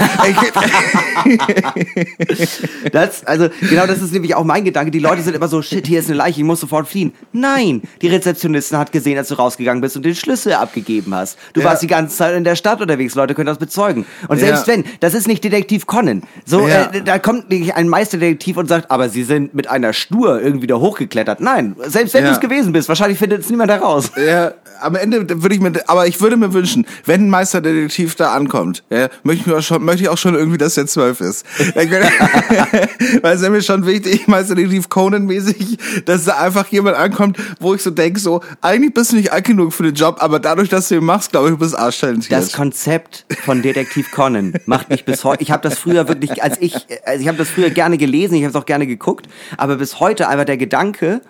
Das, 2.92 3.24
also, 3.24 3.48
genau 3.60 3.86
das 3.86 4.02
ist 4.02 4.12
nämlich 4.12 4.34
auch 4.34 4.44
mein 4.44 4.64
Gedanke. 4.64 4.90
Die 4.90 4.98
Leute 4.98 5.22
sind 5.22 5.34
immer 5.34 5.48
so, 5.48 5.62
shit, 5.62 5.86
hier 5.86 6.00
ist 6.00 6.06
eine 6.08 6.16
Leiche, 6.16 6.40
ich 6.40 6.46
muss 6.46 6.60
sofort 6.60 6.88
fliehen. 6.88 7.12
Nein, 7.32 7.82
die 8.00 8.08
Rezeptionistin 8.08 8.78
hat 8.78 8.92
gesehen, 8.92 9.16
als 9.18 9.28
du 9.28 9.34
rausgegangen 9.34 9.80
bist 9.80 9.96
und 9.96 10.04
den 10.04 10.14
Schlüssel 10.14 10.52
abgegeben 10.54 11.14
hast. 11.14 11.38
Du 11.52 11.60
Ja. 11.60 11.66
warst 11.66 11.82
die 11.82 11.86
ganze 11.86 12.16
Zeit 12.16 12.34
in 12.36 12.44
der 12.44 12.56
Stadt 12.56 12.80
unterwegs, 12.80 13.14
Leute 13.14 13.34
können 13.34 13.46
das 13.46 13.58
bezeugen. 13.58 14.04
Und 14.28 14.38
Ja. 14.40 14.46
selbst 14.46 14.66
wenn, 14.66 14.84
das 15.00 15.14
ist 15.14 15.26
nicht 15.28 15.44
Detektiv 15.44 15.86
Conan. 15.86 16.22
So, 16.44 16.66
Ja. 16.72 16.90
äh, 16.92 17.02
da 17.02 17.18
kommt 17.18 17.50
nicht 17.50 17.74
ein 17.76 17.88
Meisterdetektiv 17.88 18.56
und 18.56 18.68
sagt, 18.68 18.90
aber 18.90 19.08
sie 19.08 19.22
sind 19.24 19.54
mit 19.54 19.68
einer 19.68 19.92
Schnur 19.92 20.40
irgendwie 20.40 20.66
da 20.66 20.76
hochgeklettert. 20.76 21.40
Nein, 21.40 21.76
selbst 21.86 22.14
wenn 22.14 22.24
Ja. 22.24 22.30
du 22.30 22.34
es 22.34 22.40
gewesen 22.40 22.72
bist, 22.72 22.88
wahrscheinlich 22.88 23.18
findet 23.18 23.40
es 23.42 23.50
niemand 23.50 23.70
heraus. 23.70 24.10
Ja, 24.16 24.52
am 24.82 24.94
Ende 24.94 25.42
würde 25.42 25.54
ich 25.54 25.60
mir, 25.60 25.72
aber 25.86 26.06
ich 26.06 26.20
würde 26.20 26.36
mir 26.36 26.52
wünschen, 26.52 26.86
wenn 27.04 27.26
ein 27.26 27.30
Meisterdetektiv 27.30 28.14
da 28.14 28.32
ankommt, 28.32 28.84
ja, 28.90 29.08
möchte 29.22 29.50
ich 29.50 29.56
auch 29.56 29.62
schon, 29.62 29.84
möchte 29.84 30.02
ich 30.02 30.08
auch 30.08 30.18
schon 30.18 30.34
irgendwie, 30.34 30.58
dass 30.58 30.74
der 30.74 30.86
zwölf 30.86 31.20
ist. 31.20 31.46
Weil 33.22 33.34
es 33.34 33.42
ist 33.42 33.48
mir 33.48 33.62
schon 33.62 33.86
wichtig, 33.86 34.26
Meisterdetektiv 34.28 34.88
Conan-mäßig, 34.88 35.78
dass 36.04 36.24
da 36.24 36.38
einfach 36.38 36.66
jemand 36.68 36.96
ankommt, 36.96 37.38
wo 37.60 37.74
ich 37.74 37.82
so 37.82 37.90
denke, 37.90 38.20
so, 38.20 38.42
eigentlich 38.60 38.94
bist 38.94 39.12
du 39.12 39.16
nicht 39.16 39.32
alt 39.32 39.44
genug 39.44 39.72
für 39.72 39.84
den 39.84 39.94
Job, 39.94 40.16
aber 40.20 40.38
dadurch, 40.38 40.68
dass 40.68 40.88
du 40.88 40.96
ihn 40.96 41.04
machst, 41.04 41.30
glaube 41.30 41.48
ich, 41.48 41.52
du 41.52 41.58
bist 41.58 41.76
arschtalentiert. 41.76 42.32
Das 42.32 42.52
Konzept 42.52 43.26
von 43.44 43.62
Detektiv 43.62 44.10
Conan 44.10 44.54
macht 44.66 44.90
mich 44.90 45.04
bis 45.04 45.24
heute. 45.24 45.42
Ich 45.42 45.50
habe 45.50 45.68
das 45.68 45.78
früher 45.78 46.08
wirklich, 46.08 46.42
als 46.42 46.56
ich, 46.60 46.74
also 47.04 47.20
ich 47.20 47.28
habe 47.28 47.38
das 47.38 47.48
früher 47.48 47.70
gerne 47.70 47.98
gelesen, 47.98 48.34
ich 48.34 48.42
habe 48.42 48.50
es 48.50 48.56
auch 48.56 48.66
gerne 48.66 48.86
geguckt, 48.86 49.28
aber 49.56 49.76
bis 49.76 50.00
heute 50.00 50.28
einfach 50.28 50.44
der 50.44 50.56
Gedanke, 50.56 51.20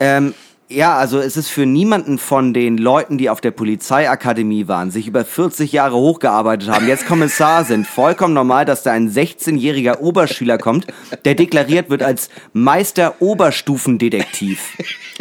ähm, 0.00 0.34
ja, 0.68 0.96
also 0.96 1.20
es 1.20 1.36
ist 1.36 1.48
für 1.48 1.64
niemanden 1.64 2.18
von 2.18 2.52
den 2.52 2.76
Leuten, 2.76 3.18
die 3.18 3.30
auf 3.30 3.40
der 3.40 3.52
Polizeiakademie 3.52 4.66
waren, 4.66 4.90
sich 4.90 5.06
über 5.06 5.24
40 5.24 5.70
Jahre 5.70 5.94
hochgearbeitet 5.96 6.68
haben, 6.68 6.88
jetzt 6.88 7.06
Kommissar 7.06 7.64
sind, 7.64 7.86
vollkommen 7.86 8.34
normal, 8.34 8.64
dass 8.64 8.82
da 8.82 8.92
ein 8.92 9.10
16-jähriger 9.10 10.00
Oberschüler 10.00 10.58
kommt, 10.58 10.86
der 11.24 11.36
deklariert 11.36 11.88
wird 11.88 12.02
als 12.02 12.30
Meister 12.52 13.14
Oberstufendetektiv. 13.20 14.76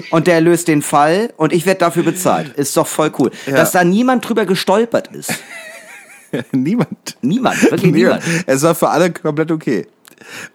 Und 0.10 0.28
der 0.28 0.42
löst 0.42 0.68
den 0.68 0.82
Fall 0.82 1.32
und 1.38 1.54
ich 1.54 1.66
werde 1.66 1.80
dafür 1.80 2.04
bezahlt. 2.04 2.58
Ist 2.58 2.76
doch 2.76 2.88
voll 2.88 3.12
cool. 3.20 3.32
Dass 3.46 3.72
da 3.72 3.84
niemand 3.84 4.28
drüber 4.28 4.46
gestolpert 4.46 5.10
ist. 5.14 5.34
Niemand. 6.52 7.18
Niemand, 7.22 7.62
wirklich 7.64 7.94
niemand. 7.94 8.22
Es 8.46 8.62
war 8.64 8.76
für 8.76 8.90
alle 8.90 9.12
komplett 9.12 9.52
okay. 9.52 9.88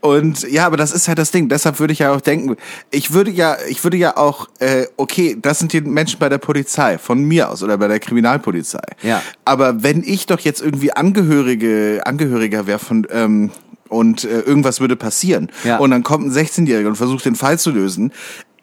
Und 0.00 0.42
ja, 0.50 0.66
aber 0.66 0.76
das 0.76 0.92
ist 0.92 1.08
halt 1.08 1.18
das 1.18 1.30
Ding. 1.30 1.48
Deshalb 1.48 1.78
würde 1.80 1.92
ich 1.92 2.00
ja 2.00 2.12
auch 2.12 2.20
denken, 2.20 2.56
ich 2.90 3.12
würde 3.12 3.30
ja, 3.30 3.56
ich 3.68 3.82
würde 3.84 3.96
ja 3.96 4.16
auch, 4.16 4.48
äh, 4.58 4.86
okay, 4.96 5.36
das 5.40 5.58
sind 5.58 5.72
die 5.72 5.80
Menschen 5.80 6.18
bei 6.18 6.28
der 6.28 6.38
Polizei, 6.38 6.98
von 6.98 7.22
mir 7.22 7.50
aus 7.50 7.62
oder 7.62 7.78
bei 7.78 7.88
der 7.88 8.00
Kriminalpolizei. 8.00 8.82
Ja. 9.02 9.22
Aber 9.44 9.82
wenn 9.82 10.02
ich 10.04 10.26
doch 10.26 10.40
jetzt 10.40 10.60
irgendwie 10.60 10.92
Angehörige, 10.92 12.02
Angehöriger 12.04 12.66
wäre 12.66 12.78
von 12.78 13.06
ähm, 13.10 13.50
und 13.88 14.24
äh, 14.24 14.40
irgendwas 14.40 14.80
würde 14.80 14.94
passieren 14.96 15.50
Ja. 15.64 15.78
und 15.78 15.90
dann 15.90 16.04
kommt 16.04 16.24
ein 16.26 16.32
16-Jähriger 16.32 16.86
und 16.86 16.96
versucht 16.96 17.24
den 17.24 17.34
Fall 17.34 17.58
zu 17.58 17.70
lösen, 17.72 18.12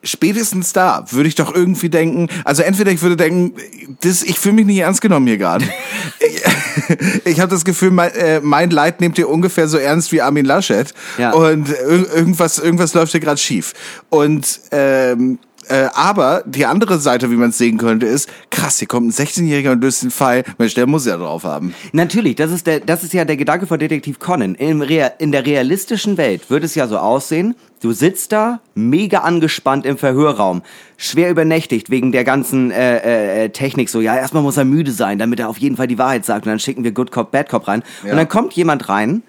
spätestens 0.08 0.74
da 0.74 1.06
würde 1.12 1.30
ich 1.30 1.36
doch 1.36 1.54
irgendwie 1.54 1.90
denken, 1.90 2.28
also 2.44 2.64
entweder 2.64 2.92
ich 2.92 3.02
würde 3.02 3.18
denken, 3.18 3.54
das, 4.02 4.24
ich 4.24 4.40
fühle 4.40 4.56
mich 4.56 4.66
nicht 4.66 4.80
ernst 4.80 5.02
genommen 5.02 5.28
hier 5.28 5.38
gerade. 5.38 5.66
ich 6.20 6.38
ich 7.26 7.40
habe 7.40 7.50
das 7.50 7.66
Gefühl, 7.66 7.92
mein, 7.92 8.12
äh, 8.12 8.40
mein 8.42 8.70
Leid 8.70 9.02
nehmt 9.02 9.18
ihr 9.18 9.30
ungefähr 9.30 9.68
so 9.68 9.78
ernst 9.78 10.12
wie 10.12 10.22
Armin 10.22 10.46
Laschet 10.46 10.94
Ja. 11.18 11.32
und 11.32 11.70
ir 11.70 12.14
irgendwas, 12.14 12.58
irgendwas 12.58 12.94
läuft 12.94 13.12
hier 13.12 13.22
gerade 13.22 13.38
schief. 13.38 13.74
Und 14.10 14.60
ähm, 14.72 15.40
äh, 15.70 15.88
aber 15.94 16.44
die 16.46 16.66
andere 16.66 16.98
Seite, 17.00 17.30
wie 17.30 17.36
man 17.36 17.50
es 17.50 17.58
sehen 17.58 17.78
könnte, 17.78 18.06
ist, 18.06 18.30
krass, 18.50 18.80
hier 18.80 18.88
kommt 18.88 19.08
ein 19.08 19.12
16-Jähriger 19.12 19.72
und 19.72 19.82
löst 19.82 20.02
den 20.02 20.12
Fall. 20.12 20.44
Mensch, 20.58 20.76
der 20.76 20.88
muss 20.88 21.06
ja 21.06 21.18
drauf 21.18 21.44
haben. 21.44 21.74
Natürlich, 21.92 22.36
das 22.36 22.52
ist, 22.52 22.68
der, 22.68 22.80
das 22.80 23.04
ist 23.04 23.14
ja 23.14 23.26
der 23.26 23.36
Gedanke 23.36 23.68
von 23.68 23.78
Detektiv 23.78 24.20
Conan. 24.20 24.56
Rea 24.56 25.08
in 25.20 25.34
der 25.34 25.46
realistischen 25.46 26.18
Welt 26.18 26.50
würde 26.50 26.66
es 26.66 26.76
ja 26.76 26.88
so 26.88 26.98
aussehen, 26.98 27.56
du 27.82 27.92
sitzt 27.92 28.32
da, 28.32 28.60
mega 28.76 29.20
angespannt 29.20 29.86
im 29.86 29.98
Verhörraum, 29.98 30.62
schwer 30.98 31.30
übernächtigt 31.30 31.90
wegen 31.90 32.12
der 32.12 32.24
ganzen 32.24 32.72
äh, 32.72 33.46
äh, 33.46 33.50
Technik. 33.50 33.90
So, 33.90 34.02
ja, 34.02 34.16
erstmal 34.16 34.44
muss 34.44 34.58
er 34.58 34.66
müde 34.66 34.92
sein, 34.92 35.20
damit 35.20 35.40
er 35.40 35.50
auf 35.50 35.58
jeden 35.58 35.78
Fall 35.78 35.88
die 35.88 35.98
Wahrheit 35.98 36.26
sagt. 36.26 36.46
Und 36.46 36.52
dann 36.52 36.60
schicken 36.60 36.84
wir 36.84 36.92
Good 36.92 37.12
Cop, 37.12 37.32
Bad 37.32 37.50
Cop 37.50 37.68
rein. 37.68 37.84
Ja. 38.04 38.12
Und 38.12 38.18
dann 38.18 38.28
kommt 38.28 38.54
jemand 38.54 38.90
rein, 38.90 39.24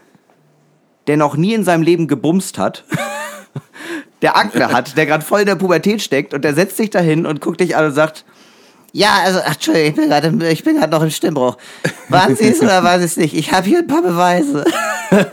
der 1.06 1.16
noch 1.16 1.36
nie 1.36 1.54
in 1.54 1.64
seinem 1.64 1.82
Leben 1.82 2.06
gebumst 2.06 2.58
hat. 2.58 2.84
der 4.22 4.36
Akne 4.36 4.72
hat, 4.72 4.96
der 4.96 5.06
gerade 5.06 5.24
voll 5.24 5.40
in 5.40 5.46
der 5.46 5.56
Pubertät 5.56 6.02
steckt 6.02 6.34
und 6.34 6.44
der 6.44 6.54
setzt 6.54 6.76
sich 6.76 6.90
dahin 6.90 7.26
und 7.26 7.40
guckt 7.40 7.60
dich 7.60 7.76
an 7.76 7.86
und 7.86 7.92
sagt, 7.92 8.24
ja, 8.92 9.18
also, 9.22 9.40
ach, 9.44 9.54
Entschuldigung, 9.54 9.88
ich 9.88 9.94
bin 9.96 10.08
gerade 10.08 10.50
ich 10.50 10.64
bin 10.64 10.76
gerade 10.76 10.90
noch 10.90 11.02
im 11.02 11.10
Stimmbruch. 11.10 11.58
Waren 12.08 12.36
Sie 12.36 12.48
es 12.48 12.60
oder 12.60 12.82
waren 12.82 13.00
Sie 13.00 13.06
es 13.06 13.16
nicht? 13.18 13.34
Ich 13.34 13.52
habe 13.52 13.66
hier 13.66 13.80
ein 13.80 13.86
paar 13.86 14.02
Beweise. 14.02 14.64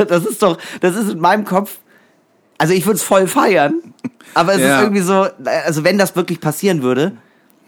Das 0.08 0.25
ist 0.25 0.41
doch, 0.41 0.58
das 0.80 0.95
ist 0.95 1.12
in 1.12 1.19
meinem 1.19 1.43
Kopf, 1.43 1.80
also 2.58 2.74
ich 2.74 2.86
würde 2.86 2.98
es 2.98 3.04
voll 3.04 3.28
feiern, 3.28 3.82
aber 4.34 4.54
es 4.54 4.62
Ja. 4.62 4.78
ist 4.78 4.84
irgendwie 4.84 5.02
so, 5.02 5.28
also 5.65 5.84
wenn 5.84 5.98
das 5.98 6.15
wirklich 6.15 6.39
passieren 6.39 6.82
würde, 6.82 7.18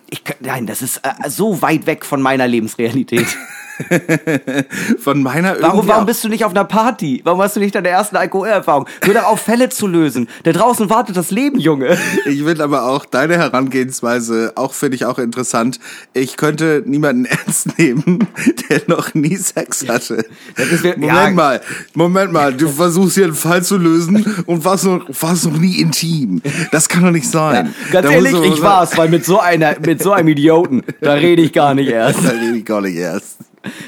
ich, 0.10 0.24
nein, 0.40 0.66
das 0.68 0.82
ist 0.82 1.02
äh, 1.04 1.30
so 1.30 1.62
weit 1.62 1.86
weg 1.86 2.06
von 2.06 2.22
meiner 2.22 2.48
Lebensrealität. 2.48 3.28
Von 5.00 5.22
meiner 5.22 5.56
Warum, 5.62 5.88
warum 5.88 6.06
bist 6.06 6.24
du 6.24 6.30
nicht 6.30 6.44
auf 6.46 6.52
einer 6.52 6.64
Party? 6.66 7.22
Warum 7.24 7.42
hast 7.42 7.56
du 7.56 7.60
nicht 7.60 7.76
deine 7.76 7.90
ersten 7.90 8.16
Alkoholerfahrung? 8.16 8.86
Nur 9.06 9.14
darauf 9.14 9.40
Fälle 9.42 9.70
zu 9.70 9.88
lösen. 9.88 10.28
Da 10.44 10.52
draußen 10.52 10.90
wartet 10.90 11.18
das 11.18 11.32
Leben, 11.32 11.60
Junge. 11.60 11.98
Ich 12.26 12.46
will 12.46 12.62
aber 12.62 12.88
auch 12.88 13.06
deine 13.06 13.38
Herangehensweise, 13.38 14.54
auch 14.56 14.74
finde 14.74 14.96
ich 14.96 15.06
auch 15.06 15.18
interessant. 15.20 15.80
Ich 16.14 16.36
könnte 16.38 16.84
niemanden 16.86 17.26
ernst 17.46 17.78
nehmen, 17.78 18.28
der 18.70 18.82
noch 18.88 19.14
nie 19.14 19.36
Sex 19.36 19.88
hatte. 19.88 20.26
Wir- 20.56 20.98
Moment 20.98 21.08
ja. 21.18 21.30
mal, 21.32 21.62
Moment 21.94 22.32
mal, 22.34 22.54
du 22.54 22.68
versuchst 22.68 23.16
hier 23.16 23.26
einen 23.26 23.36
Fall 23.36 23.64
zu 23.64 23.78
lösen 23.78 24.44
und 24.46 24.66
warst 24.66 24.86
noch, 24.86 25.06
warst 25.22 25.46
noch 25.46 25.58
nie 25.58 25.80
intim. 25.80 26.42
Das 26.72 26.90
kann 26.90 27.04
doch 27.04 27.12
nicht 27.12 27.30
sein. 27.30 27.74
Ganz 27.92 28.08
Da 28.08 28.14
ehrlich, 28.14 28.34
ich 28.42 28.62
war's, 28.62 28.98
weil 28.98 29.10
mit 29.10 29.26
so 29.26 29.40
einer, 29.40 29.76
mit 29.86 30.02
so 30.02 30.12
einem 30.12 30.28
Idioten, 30.30 30.84
da 31.02 31.14
rede 31.14 31.42
ich 31.42 31.54
gar 31.54 31.74
nicht 31.74 31.90
erst. 31.90 32.24
Da 32.26 32.30
rede 32.30 32.58
ich 32.58 32.66
gar 32.66 32.82
nicht 32.82 32.96
erst. 32.96 33.38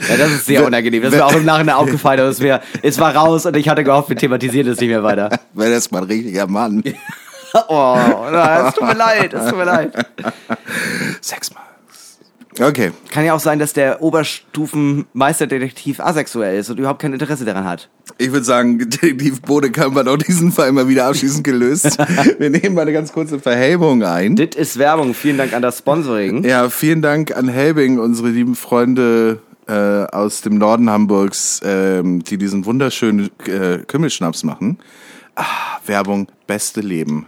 Ja, 0.10 0.18
das 0.18 0.32
ist 0.32 0.46
sehr 0.46 0.66
unangenehm. 0.66 1.02
Das 1.02 1.14
ist 1.14 1.20
mir 1.20 1.26
auch 1.26 1.36
im 1.36 1.46
Nachhinein 1.46 1.76
aufgefallen, 1.76 2.20
aber 2.20 2.30
es, 2.30 2.40
wär, 2.40 2.62
es 2.82 3.00
war 3.00 3.16
raus 3.16 3.46
und 3.46 3.56
ich 3.56 3.70
hatte 3.70 3.84
gehofft, 3.84 4.10
wir 4.10 4.16
thematisieren 4.18 4.68
das 4.68 4.80
nicht 4.80 4.90
mehr 4.90 5.04
weiter. 5.04 5.30
Wäre 5.54 5.72
das 5.72 5.92
mal 5.92 6.00
ein 6.00 6.06
richtiger 6.06 6.48
Mann. 6.48 6.84
Oh, 7.68 7.98
es 8.28 8.76
tut 8.76 8.88
mir 8.88 8.94
leid, 8.94 9.34
es 9.34 9.50
tut 9.50 9.58
mir 9.58 9.64
leid. 9.64 9.92
Sex 11.20 11.52
mal. 11.52 11.62
Okay. 12.62 12.92
Kann 13.12 13.26
ja 13.26 13.34
auch 13.34 13.40
sein, 13.40 13.58
dass 13.60 13.74
der 13.74 14.02
Oberstufen-Meisterdetektiv 14.02 16.00
asexuell 16.00 16.60
ist 16.60 16.70
und 16.70 16.78
überhaupt 16.78 17.02
kein 17.02 17.14
Interesse 17.14 17.46
daran 17.46 17.64
hat. 17.64 17.90
Ich 18.18 18.32
würde 18.34 18.44
sagen, 18.44 18.78
Detektiv 18.80 19.42
Bodekamp 19.42 19.96
hat 19.96 20.08
auch 20.08 20.18
diesen 20.18 20.52
Fall 20.52 20.72
mal 20.74 20.90
wieder 20.90 21.06
abschließend 21.06 21.44
gelöst. 21.44 21.98
Wir 22.40 22.50
nehmen 22.50 22.76
mal 22.76 22.82
eine 22.82 22.92
ganz 22.94 23.14
kurze 23.14 23.40
Verhebung 23.40 24.04
ein. 24.04 24.36
Dit 24.36 24.56
ist 24.56 24.78
Werbung. 24.78 25.14
Vielen 25.14 25.38
Dank 25.38 25.54
an 25.54 25.62
das 25.62 25.78
Sponsoring. 25.78 26.44
Ja, 26.44 26.70
vielen 26.70 27.02
Dank 27.02 27.36
an 27.36 27.48
Helbing, 27.48 27.98
unsere 28.00 28.28
lieben 28.30 28.56
Freunde 28.56 29.40
äh, 29.70 30.06
aus 30.12 30.42
dem 30.42 30.58
Norden 30.58 30.90
Hamburgs, 30.90 31.62
ähm, 31.64 32.24
die 32.24 32.38
diesen 32.38 32.66
wunderschönen 32.66 33.30
äh, 33.46 33.80
Kümmelschnaps 33.86 34.44
machen. 34.44 34.80
Ah, 35.36 35.46
Werbung, 35.86 36.28
beste 36.48 36.82
Leben. 36.82 37.28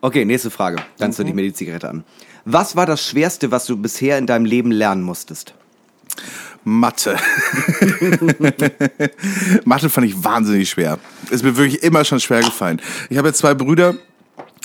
Okay, 0.00 0.24
nächste 0.24 0.50
Frage. 0.50 0.76
Dann 0.98 1.12
zünde 1.12 1.30
ich 1.30 1.36
mir 1.36 1.42
die 1.42 1.52
Zigarette 1.52 1.88
an. 1.88 2.04
Was 2.44 2.76
war 2.76 2.86
das 2.86 3.04
Schwerste, 3.04 3.50
was 3.50 3.66
du 3.66 3.76
bisher 3.76 4.18
in 4.18 4.26
deinem 4.26 4.44
Leben 4.44 4.70
lernen 4.70 5.02
musstest? 5.02 5.54
Mathe. 6.62 7.16
Mathe 9.64 9.90
fand 9.90 10.06
ich 10.06 10.22
wahnsinnig 10.22 10.70
schwer. 10.70 10.98
Ist 11.30 11.42
mir 11.42 11.56
wirklich 11.56 11.82
immer 11.82 12.04
schon 12.04 12.20
schwer 12.20 12.40
gefallen. 12.40 12.80
Ich 13.10 13.18
habe 13.18 13.28
jetzt 13.28 13.38
zwei 13.38 13.54
Brüder. 13.54 13.96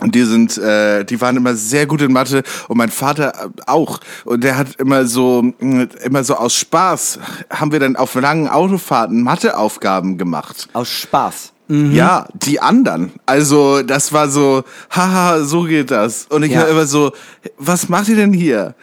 Und 0.02 0.16
die 0.16 0.24
sind, 0.24 0.58
äh, 0.58 1.04
die 1.04 1.20
waren 1.20 1.36
immer 1.36 1.56
sehr 1.56 1.86
gut 1.86 2.02
in 2.02 2.14
Mathe 2.14 2.44
und 2.70 2.78
mein 2.78 2.90
Vater 2.90 3.52
auch. 3.66 4.00
Und 4.24 4.44
der 4.44 4.58
hat 4.58 4.76
immer 4.78 5.06
so, 5.06 5.44
mh, 5.60 5.88
immer 6.04 6.24
so 6.24 6.36
aus 6.36 6.54
Spaß 6.56 7.20
haben 7.50 7.72
wir 7.74 7.80
dann 7.80 7.96
auf 7.98 8.16
langen 8.16 8.48
Autofahrten 8.48 9.22
Matheaufgaben 9.24 10.18
gemacht. 10.18 10.68
Aus 10.74 10.90
Spaß. 10.90 11.54
Ja, 11.72 12.26
die 12.34 12.60
anderen. 12.60 13.12
Also 13.28 13.84
das 13.84 14.12
war 14.12 14.28
so, 14.28 14.64
haha, 14.90 15.44
so 15.44 15.66
geht 15.66 15.92
das. 15.92 16.26
Und 16.32 16.42
ich 16.42 16.52
Ja. 16.54 16.62
war 16.62 16.68
immer 16.68 16.88
so, 16.88 17.12
was 17.60 17.90
macht 17.90 18.08
ihr 18.10 18.16
denn 18.16 18.34
hier? 18.34 18.74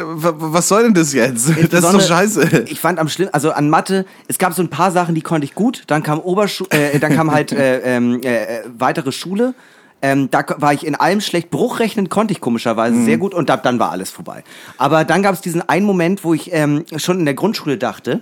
Was 0.00 0.66
soll 0.66 0.82
denn 0.82 0.94
das 0.94 1.12
jetzt? 1.12 1.48
Das 1.70 1.84
ist 1.84 1.92
doch 1.94 2.00
scheiße. 2.02 2.64
Ich 2.66 2.80
fand 2.80 2.98
am 2.98 3.08
schlimmsten, 3.08 3.34
also 3.34 3.52
an 3.52 3.70
Mathe, 3.70 4.04
es 4.26 4.38
gab 4.38 4.52
so 4.52 4.62
ein 4.62 4.68
paar 4.68 4.90
Sachen, 4.90 5.14
die 5.14 5.22
konnte 5.22 5.44
ich 5.44 5.54
gut. 5.54 5.84
Dann 5.86 6.02
kam 6.02 6.18
Oberschu 6.18 6.64
äh, 6.70 6.98
dann 6.98 7.14
kam 7.14 7.30
halt 7.30 7.52
äh, 7.52 7.78
ähm, 7.96 8.20
äh, 8.24 8.42
äh, 8.42 8.62
weitere 8.78 9.12
Schule. 9.12 9.54
Ähm, 10.02 10.30
da 10.30 10.44
war 10.58 10.74
ich 10.74 10.86
in 10.86 10.94
allem 10.94 11.20
schlecht. 11.22 11.50
Bruchrechnen 11.50 12.08
konnte 12.10 12.32
ich 12.32 12.40
komischerweise 12.40 12.94
Mhm. 12.96 13.04
sehr 13.06 13.16
gut 13.18 13.32
und 13.34 13.50
ab 13.50 13.62
dann 13.62 13.78
war 13.78 13.90
alles 13.90 14.10
vorbei. 14.10 14.44
Aber 14.76 15.04
dann 15.04 15.22
gab 15.22 15.34
es 15.34 15.40
diesen 15.40 15.66
einen 15.66 15.86
Moment, 15.86 16.24
wo 16.24 16.34
ich 16.34 16.52
ähm, 16.52 16.84
schon 16.98 17.18
in 17.20 17.24
der 17.24 17.34
Grundschule 17.34 17.78
dachte, 17.78 18.20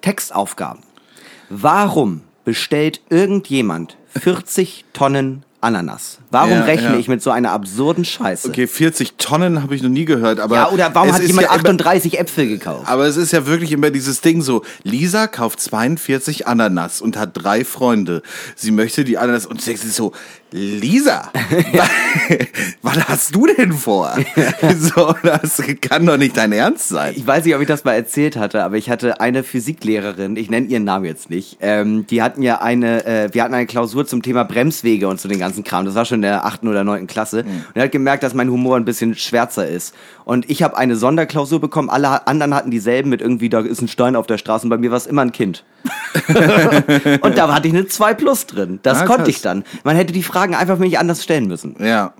Textaufgaben. 0.00 0.82
Warum 1.48 2.22
bestellt 2.44 3.00
irgendjemand 3.10 3.96
40 4.18 4.84
Tonnen 4.92 5.44
Ananas? 5.60 6.18
Warum 6.30 6.50
Ja, 6.50 6.64
rechne 6.64 6.92
ja. 6.92 6.96
ich 6.98 7.08
mit 7.08 7.22
so 7.22 7.30
einer 7.30 7.52
absurden 7.52 8.04
Scheiße? 8.04 8.48
Okay, 8.48 8.66
40 8.66 9.14
Tonnen 9.16 9.62
habe 9.62 9.74
ich 9.74 9.82
noch 9.82 9.88
nie 9.88 10.04
gehört, 10.04 10.40
aber. 10.40 10.56
ja, 10.56 10.70
oder 10.70 10.94
warum 10.94 11.12
hat 11.12 11.20
ist 11.22 11.28
jemand 11.28 11.46
ja 11.46 11.54
immer- 11.54 11.60
38 11.60 12.18
Äpfel 12.18 12.48
gekauft? 12.48 12.86
Aber 12.86 13.06
es 13.06 13.16
ist 13.16 13.32
ja 13.32 13.46
wirklich 13.46 13.72
immer 13.72 13.90
dieses 13.90 14.20
Ding 14.20 14.42
so, 14.42 14.62
Lisa 14.82 15.26
kauft 15.26 15.60
42 15.60 16.46
Ananas 16.46 17.00
und 17.00 17.16
hat 17.16 17.30
drei 17.34 17.64
Freunde. 17.64 18.22
Sie 18.56 18.72
möchte 18.72 19.04
die 19.04 19.16
Ananas 19.16 19.46
und 19.46 19.64
denkt 19.66 19.80
sich 19.80 19.92
so, 19.94 20.12
Lisa, 20.56 21.32
was 22.82 23.08
hast 23.08 23.34
du 23.34 23.48
denn 23.48 23.72
vor? 23.72 24.14
so, 24.78 25.12
das 25.24 25.60
kann 25.80 26.06
doch 26.06 26.16
nicht 26.16 26.36
dein 26.36 26.52
Ernst 26.52 26.90
sein. 26.90 27.12
Ich 27.16 27.26
weiß 27.26 27.44
nicht, 27.44 27.56
ob 27.56 27.60
ich 27.60 27.66
das 27.66 27.82
mal 27.82 27.94
erzählt 27.94 28.36
hatte, 28.36 28.62
aber 28.62 28.76
ich 28.76 28.88
hatte 28.88 29.20
eine 29.20 29.42
Physiklehrerin, 29.42 30.36
ich 30.36 30.50
nenne 30.50 30.68
ihren 30.68 30.84
Namen 30.84 31.06
jetzt 31.06 31.28
nicht, 31.28 31.56
ähm, 31.60 32.06
die 32.06 32.22
hatten 32.22 32.40
ja 32.40 32.60
eine, 32.60 33.04
äh, 33.04 33.34
wir 33.34 33.42
hatten 33.42 33.52
eine 33.52 33.66
Klausur 33.66 34.06
zum 34.06 34.22
Thema 34.22 34.44
Bremswege 34.44 35.08
und 35.08 35.20
so 35.20 35.28
den 35.28 35.40
ganzen 35.40 35.64
Kram. 35.64 35.86
Das 35.86 35.96
war 35.96 36.04
schon 36.04 36.18
in 36.18 36.22
der 36.22 36.46
achten 36.46 36.68
oder 36.68 36.84
neunten 36.84 37.08
Klasse. 37.08 37.40
Und 37.40 37.74
er 37.74 37.82
hat 37.82 37.92
gemerkt, 37.92 38.22
dass 38.22 38.32
mein 38.32 38.48
Humor 38.48 38.76
ein 38.76 38.84
bisschen 38.84 39.16
schwärzer 39.16 39.66
ist. 39.66 39.92
Und 40.24 40.48
ich 40.50 40.62
habe 40.62 40.76
eine 40.76 40.96
Sonderklausur 40.96 41.60
bekommen, 41.60 41.90
alle 41.90 42.26
anderen 42.26 42.54
hatten 42.54 42.70
dieselben 42.70 43.10
mit 43.10 43.20
irgendwie, 43.20 43.48
da 43.50 43.60
ist 43.60 43.82
ein 43.82 43.88
Stein 43.88 44.16
auf 44.16 44.26
der 44.26 44.38
Straße 44.38 44.64
und 44.64 44.70
bei 44.70 44.78
mir 44.78 44.90
war 44.90 44.96
es 44.96 45.06
immer 45.06 45.22
ein 45.22 45.32
Kind. 45.32 45.64
und 47.20 47.36
da 47.36 47.54
hatte 47.54 47.68
ich 47.68 47.74
eine 47.74 47.86
2 47.86 48.14
plus 48.14 48.46
drin. 48.46 48.78
Das 48.82 49.02
Ah, 49.02 49.06
konnte 49.06 49.30
ich 49.30 49.42
dann. 49.42 49.64
Man 49.82 49.96
hätte 49.96 50.12
die 50.12 50.22
Fragen 50.22 50.54
einfach 50.54 50.76
für 50.76 50.82
mich 50.82 50.98
anders 50.98 51.22
stellen 51.22 51.46
müssen. 51.46 51.76
Ja. 51.78 52.14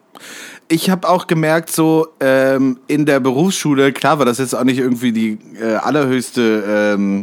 Ich 0.69 0.91
habe 0.91 1.09
auch 1.09 1.27
gemerkt, 1.27 1.71
so 1.71 2.09
ähm, 2.21 2.79
in 2.87 3.07
der 3.07 3.21
Berufsschule, 3.21 3.93
klar 3.93 4.19
war 4.19 4.27
das 4.27 4.39
jetzt 4.39 4.55
auch 4.55 4.65
nicht 4.65 4.79
irgendwie 4.79 5.13
die 5.13 5.39
äh, 5.61 5.77
allerhöchste 5.77 6.95
ähm, 6.97 7.23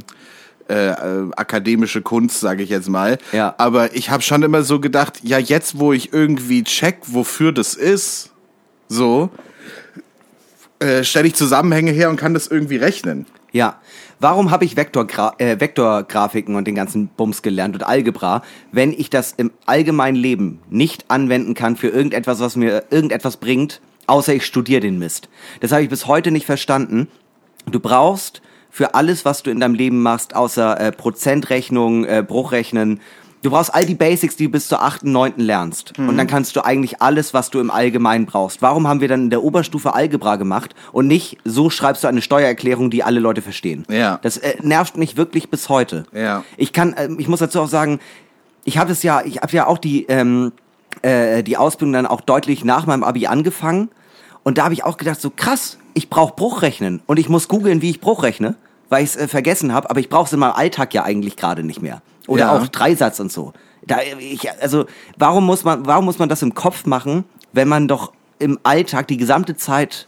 äh, 0.69 0.89
äh, 0.89 1.29
akademische 1.35 2.01
Kunst, 2.01 2.39
sage 2.39 2.63
ich 2.63 2.69
jetzt 2.69 2.89
mal. 2.89 3.17
Ja. 3.33 3.53
Aber 3.57 3.95
ich 3.95 4.09
habe 4.09 4.23
schon 4.23 4.41
immer 4.41 4.63
so 4.63 4.79
gedacht, 4.79 5.19
ja, 5.23 5.37
jetzt 5.37 5.79
wo 5.79 5.91
ich 5.93 6.13
irgendwie 6.13 6.63
check, 6.63 6.99
wofür 7.07 7.51
das 7.51 7.73
ist, 7.73 8.29
so, 8.87 9.29
äh, 10.81 11.03
stelle 11.03 11.27
ich 11.27 11.35
Zusammenhänge 11.35 11.91
her 11.91 12.09
und 12.09 12.17
kann 12.17 12.33
das 12.33 12.47
irgendwie 12.47 12.77
rechnen. 12.77 13.25
Ja. 13.51 13.79
Warum 14.19 14.51
habe 14.51 14.65
ich 14.65 14.75
Vektorgra 14.75 15.33
äh, 15.39 15.59
Vektorgrafiken 15.59 16.55
und 16.55 16.65
den 16.67 16.75
ganzen 16.75 17.07
Bums 17.07 17.41
gelernt 17.41 17.75
und 17.75 17.83
Algebra, 17.83 18.43
wenn 18.71 18.91
ich 18.91 19.09
das 19.09 19.33
im 19.33 19.51
allgemeinen 19.65 20.15
Leben 20.15 20.59
nicht 20.69 21.05
anwenden 21.09 21.53
kann 21.53 21.75
für 21.75 21.87
irgendetwas, 21.87 22.39
was 22.39 22.55
mir 22.55 22.83
irgendetwas 22.91 23.37
bringt, 23.37 23.81
außer 24.07 24.33
ich 24.35 24.45
studiere 24.45 24.81
den 24.81 24.99
Mist? 24.99 25.29
Das 25.59 25.71
habe 25.71 25.83
ich 25.83 25.89
bis 25.89 26.07
heute 26.07 26.31
nicht 26.31 26.45
verstanden. 26.45 27.07
Du 27.69 27.79
brauchst 27.79 28.41
für 28.69 28.95
alles, 28.95 29.25
was 29.25 29.43
du 29.43 29.51
in 29.51 29.59
deinem 29.59 29.75
Leben 29.75 30.01
machst, 30.01 30.35
außer 30.35 30.79
äh, 30.79 30.91
Prozentrechnung, 30.91 32.05
äh, 32.05 32.23
Bruchrechnen, 32.25 33.01
du 33.41 33.49
brauchst 33.49 33.73
all 33.73 33.85
die 33.85 33.95
Basics, 33.95 34.35
die 34.35 34.45
du 34.45 34.51
bis 34.51 34.67
zur 34.67 34.81
achten, 34.81 35.11
neunten 35.11 35.41
lernst. 35.41 35.93
Und 35.97 36.17
dann 36.17 36.27
kannst 36.27 36.55
du 36.55 36.63
eigentlich 36.63 37.01
alles, 37.01 37.33
was 37.33 37.49
du 37.49 37.59
im 37.59 37.71
Allgemeinen 37.71 38.25
brauchst. 38.25 38.61
Warum 38.61 38.87
haben 38.87 39.01
wir 39.01 39.07
dann 39.07 39.23
in 39.23 39.29
der 39.29 39.43
Oberstufe 39.43 39.93
Algebra 39.93 40.35
gemacht 40.35 40.75
und 40.91 41.07
nicht 41.07 41.37
so 41.43 41.69
schreibst 41.69 42.03
du 42.03 42.07
eine 42.07 42.21
Steuererklärung, 42.21 42.89
die 42.89 43.03
alle 43.03 43.19
Leute 43.19 43.41
verstehen? 43.41 43.85
Ja. 43.89 44.19
Das 44.21 44.37
äh, 44.37 44.55
nervt 44.61 44.97
mich 44.97 45.17
wirklich 45.17 45.49
bis 45.49 45.69
heute. 45.69 46.05
Ja. 46.13 46.43
Ich 46.57 46.73
kann, 46.73 46.93
äh, 46.93 47.09
ich 47.17 47.27
muss 47.27 47.39
dazu 47.39 47.61
auch 47.61 47.69
sagen, 47.69 47.99
ich 48.63 48.77
habe 48.77 48.91
es 48.91 49.03
ja, 49.03 49.23
ich 49.25 49.37
habe 49.37 49.51
ja 49.53 49.67
auch 49.67 49.79
die 49.79 50.05
ähm, 50.05 50.51
äh, 51.01 51.41
die 51.43 51.57
Ausbildung 51.57 51.93
dann 51.93 52.05
auch 52.05 52.21
deutlich 52.21 52.63
nach 52.63 52.85
meinem 52.85 53.03
Abi 53.03 53.25
angefangen 53.27 53.89
und 54.43 54.57
da 54.57 54.65
habe 54.65 54.73
ich 54.73 54.83
auch 54.83 54.97
gedacht, 54.97 55.19
so 55.21 55.31
krass, 55.35 55.77
ich 55.93 56.09
brauche 56.09 56.35
Bruchrechnen 56.35 57.01
und 57.05 57.17
ich 57.17 57.29
muss 57.29 57.47
googeln, 57.47 57.81
wie 57.81 57.89
ich 57.89 58.01
Bruch 58.01 58.23
rechne, 58.23 58.55
weil 58.89 59.03
ich 59.03 59.11
es 59.11 59.15
äh, 59.15 59.27
vergessen 59.27 59.73
habe, 59.73 59.89
aber 59.89 59.99
ich 59.99 60.09
brauche 60.09 60.25
es 60.25 60.33
in 60.33 60.39
meinem 60.39 60.53
Alltag 60.53 60.93
ja 60.93 61.03
eigentlich 61.03 61.37
gerade 61.37 61.63
nicht 61.63 61.81
mehr. 61.81 62.01
Oder 62.31 62.45
Ja. 62.45 62.57
auch 62.57 62.67
Dreisatz 62.67 63.19
und 63.19 63.31
so. 63.31 63.53
Da, 63.85 63.97
ich, 64.19 64.49
also 64.61 64.85
warum 65.17 65.45
muss 65.45 65.63
man, 65.63 65.85
warum 65.85 66.05
muss 66.05 66.19
man 66.19 66.29
das 66.29 66.41
im 66.41 66.53
Kopf 66.53 66.85
machen, 66.85 67.25
wenn 67.53 67.67
man 67.67 67.87
doch 67.87 68.11
im 68.39 68.59
Alltag 68.63 69.07
die 69.07 69.17
gesamte 69.17 69.55
Zeit 69.55 70.07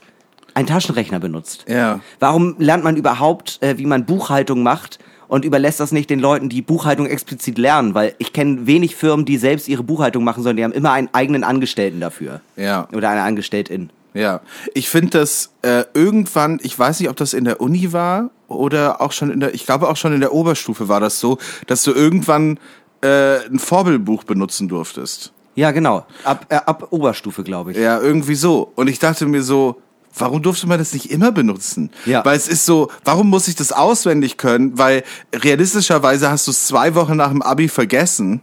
einen 0.53 0.67
Taschenrechner 0.67 1.19
benutzt? 1.19 1.65
Ja. 1.67 1.99
Warum 2.19 2.55
lernt 2.59 2.84
man 2.84 2.95
überhaupt, 2.97 3.61
äh, 3.61 3.78
wie 3.78 3.86
man 3.86 4.05
Buchhaltung 4.05 4.61
macht 4.63 4.99
und 5.28 5.43
überlässt 5.43 5.80
das 5.80 5.91
nicht 5.91 6.09
den 6.11 6.19
Leuten, 6.19 6.49
die 6.49 6.61
Buchhaltung 6.61 7.07
explizit 7.07 7.57
lernen? 7.57 7.95
Weil 7.95 8.13
ich 8.19 8.32
kenne 8.32 8.67
wenig 8.67 8.95
Firmen, 8.95 9.26
die 9.26 9.38
selbst 9.38 9.67
ihre 9.67 9.84
Buchhaltung 9.84 10.24
machen, 10.24 10.43
sondern 10.43 10.57
die 10.57 10.63
haben 10.63 10.74
immer 10.74 10.91
einen 10.91 11.09
eigenen 11.11 11.43
Angestellten 11.43 11.99
dafür. 11.99 12.41
Ja. 12.55 12.88
Oder 12.93 13.09
eine 13.09 13.24
Angestelltin. 13.24 13.89
Ja, 14.15 14.41
ich 14.76 14.89
finde 14.89 15.17
das 15.17 15.49
äh, 15.63 15.86
irgendwann, 15.95 16.59
ich 16.61 16.78
weiß 16.78 16.99
nicht, 16.99 17.09
ob 17.09 17.15
das 17.15 17.34
in 17.34 17.45
der 17.45 17.59
Uni 17.59 17.91
war 17.93 18.30
oder 18.56 19.01
auch 19.01 19.12
schon 19.12 19.32
in 19.32 19.39
der, 19.39 19.54
ich 19.54 19.66
glaube 19.66 19.88
auch 19.88 19.97
schon 19.97 20.14
in 20.14 20.22
der 20.22 20.34
Oberstufe 20.34 20.88
war 20.88 20.99
das 20.99 21.20
so, 21.20 21.38
dass 21.68 21.84
du 21.84 21.91
irgendwann 21.91 22.60
äh, 23.01 23.45
ein 23.45 23.60
Vorbildbuch 23.60 24.24
benutzen 24.24 24.68
durftest. 24.68 25.34
Ja, 25.56 25.72
genau. 25.72 26.06
Ab, 26.24 26.45
äh, 26.49 26.56
ab 26.56 26.88
Oberstufe, 26.91 27.43
glaube 27.43 27.72
ich. 27.72 27.78
Ja, 27.78 27.99
irgendwie 27.99 28.36
so. 28.36 28.72
Und 28.76 28.88
ich 28.88 28.99
dachte 28.99 29.26
mir 29.26 29.43
so, 29.43 29.82
warum 30.18 30.41
durfte 30.41 30.68
man 30.68 30.80
das 30.80 30.93
nicht 30.93 31.12
immer 31.12 31.32
benutzen? 31.32 31.91
Ja. 32.06 32.26
Weil 32.26 32.38
es 32.38 32.47
ist 32.47 32.66
so, 32.66 32.89
warum 33.04 33.30
muss 33.30 33.47
ich 33.47 33.56
das 33.56 33.72
auswendig 33.72 34.38
können? 34.38 34.78
Weil 34.78 35.04
realistischerweise 35.34 36.30
hast 36.30 36.47
du 36.47 36.51
es 36.51 36.68
zwei 36.68 36.95
Wochen 36.95 37.18
nach 37.18 37.30
dem 37.30 37.41
Abi 37.41 37.68
vergessen. 37.68 38.41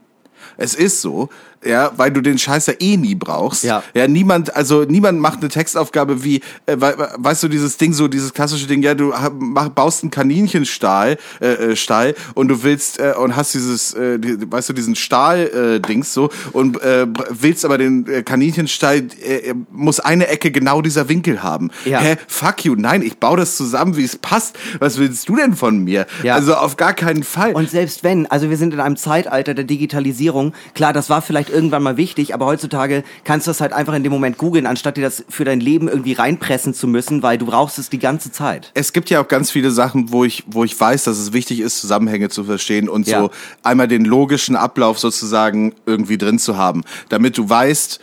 Es 0.57 0.75
ist 0.75 1.01
so, 1.01 1.31
ja, 1.65 1.93
weil 1.97 2.11
du 2.11 2.21
den 2.21 2.39
Scheiß 2.39 2.67
ja 2.67 2.75
eh 2.81 2.97
nie 2.97 3.15
brauchst. 3.15 3.65
Ja. 3.65 3.83
Ja, 3.95 4.09
niemand, 4.09 4.55
also 4.57 4.85
niemand 4.85 5.21
macht 5.21 5.41
eine 5.41 5.49
Textaufgabe 5.49 6.25
wie, 6.25 6.37
äh, 6.67 6.77
we, 6.77 6.95
we- 6.97 7.09
weißt 7.19 7.43
du, 7.43 7.49
dieses 7.49 7.77
Ding, 7.77 7.93
so 7.93 8.09
dieses 8.09 8.33
klassische 8.33 8.67
Ding, 8.67 8.83
ja, 8.83 8.95
du 8.95 9.13
mach, 9.39 9.69
baust 9.69 10.03
einen 10.03 10.11
Kaninchenstall, 10.11 11.19
äh, 11.41 11.47
äh, 11.73 11.77
Stall 11.77 12.15
und 12.35 12.49
du 12.49 12.63
willst 12.63 12.99
äh, 12.99 13.13
und 13.19 13.37
hast 13.37 13.55
dieses, 13.55 13.93
äh, 13.95 14.19
die, 14.19 14.51
weißt 14.51 14.71
du, 14.71 14.73
diesen 14.73 14.97
Stahl 14.97 15.41
äh, 15.49 15.81
Dings 15.81 16.15
so 16.15 16.31
und 16.53 16.81
äh, 16.83 17.07
willst 17.31 17.65
aber 17.65 17.79
den 17.79 18.07
äh, 18.07 18.23
Kaninchenstall 18.23 18.99
äh, 19.23 19.55
muss 19.71 20.01
eine 20.01 20.29
Ecke 20.29 20.51
genau 20.51 20.81
dieser 20.83 21.09
Winkel 21.09 21.43
haben. 21.43 21.71
Ja. 21.85 22.01
Hä, 22.01 22.17
fuck 22.27 22.65
you, 22.65 22.75
nein, 22.77 23.03
ich 23.03 23.19
baue 23.19 23.37
das 23.37 23.57
zusammen, 23.57 23.97
wie 23.97 24.05
es 24.05 24.17
passt. 24.17 24.57
Was 24.79 24.99
willst 24.99 25.29
du 25.29 25.37
denn 25.37 25.55
von 25.55 25.85
mir? 25.85 26.07
Ja. 26.23 26.35
Also 26.35 26.55
auf 26.55 26.77
gar 26.77 26.95
keinen 26.95 27.23
Fall. 27.23 27.53
Und 27.53 27.71
selbst 27.71 28.03
wenn, 28.03 28.27
also 28.27 28.49
wir 28.51 28.57
sind 28.57 28.73
in 28.75 28.81
einem 28.81 28.97
Zeitalter 28.97 29.55
der 29.55 29.65
Digitalisierung, 29.65 30.55
klar, 30.75 30.93
das 30.93 31.11
war 31.11 31.21
vielleicht 31.23 31.50
irgendwann 31.51 31.83
mal 31.83 31.97
wichtig, 31.97 32.33
aber 32.35 32.47
heutzutage 32.47 33.05
kannst 33.25 33.47
du 33.47 33.51
das 33.51 33.61
halt 33.61 33.73
einfach 33.73 33.95
in 33.95 34.03
dem 34.03 34.13
Moment 34.13 34.39
googeln, 34.39 34.67
anstatt 34.67 34.97
dir 34.97 35.03
das 35.03 35.25
für 35.29 35.45
dein 35.45 35.61
Leben 35.61 35.89
irgendwie 35.89 36.13
reinpressen 36.13 36.75
zu 36.75 36.87
müssen, 36.89 37.23
weil 37.23 37.39
du 37.39 37.47
brauchst 37.47 37.79
es 37.79 37.91
die 37.91 37.99
ganze 37.99 38.33
Zeit. 38.33 38.71
es 38.75 38.93
gibt 38.93 39.11
ja 39.11 39.21
auch 39.23 39.29
ganz 39.29 39.51
viele 39.51 39.71
Sachen, 39.71 40.13
wo 40.13 40.25
ich, 40.25 40.45
wo 40.47 40.65
ich 40.65 40.79
weiß, 40.79 41.05
dass 41.05 41.19
es 41.19 41.33
wichtig 41.33 41.61
ist, 41.61 41.81
Zusammenhänge 41.81 42.29
zu 42.29 42.45
verstehen 42.45 42.89
und 42.89 43.07
Ja. 43.07 43.21
so 43.23 43.31
einmal 43.63 43.89
den 43.89 44.05
logischen 44.05 44.57
Ablauf 44.57 44.99
sozusagen 44.99 45.75
irgendwie 45.87 46.19
drin 46.19 46.39
zu 46.39 46.57
haben, 46.57 46.83
damit 47.09 47.37
du 47.39 47.49
weißt, 47.49 48.01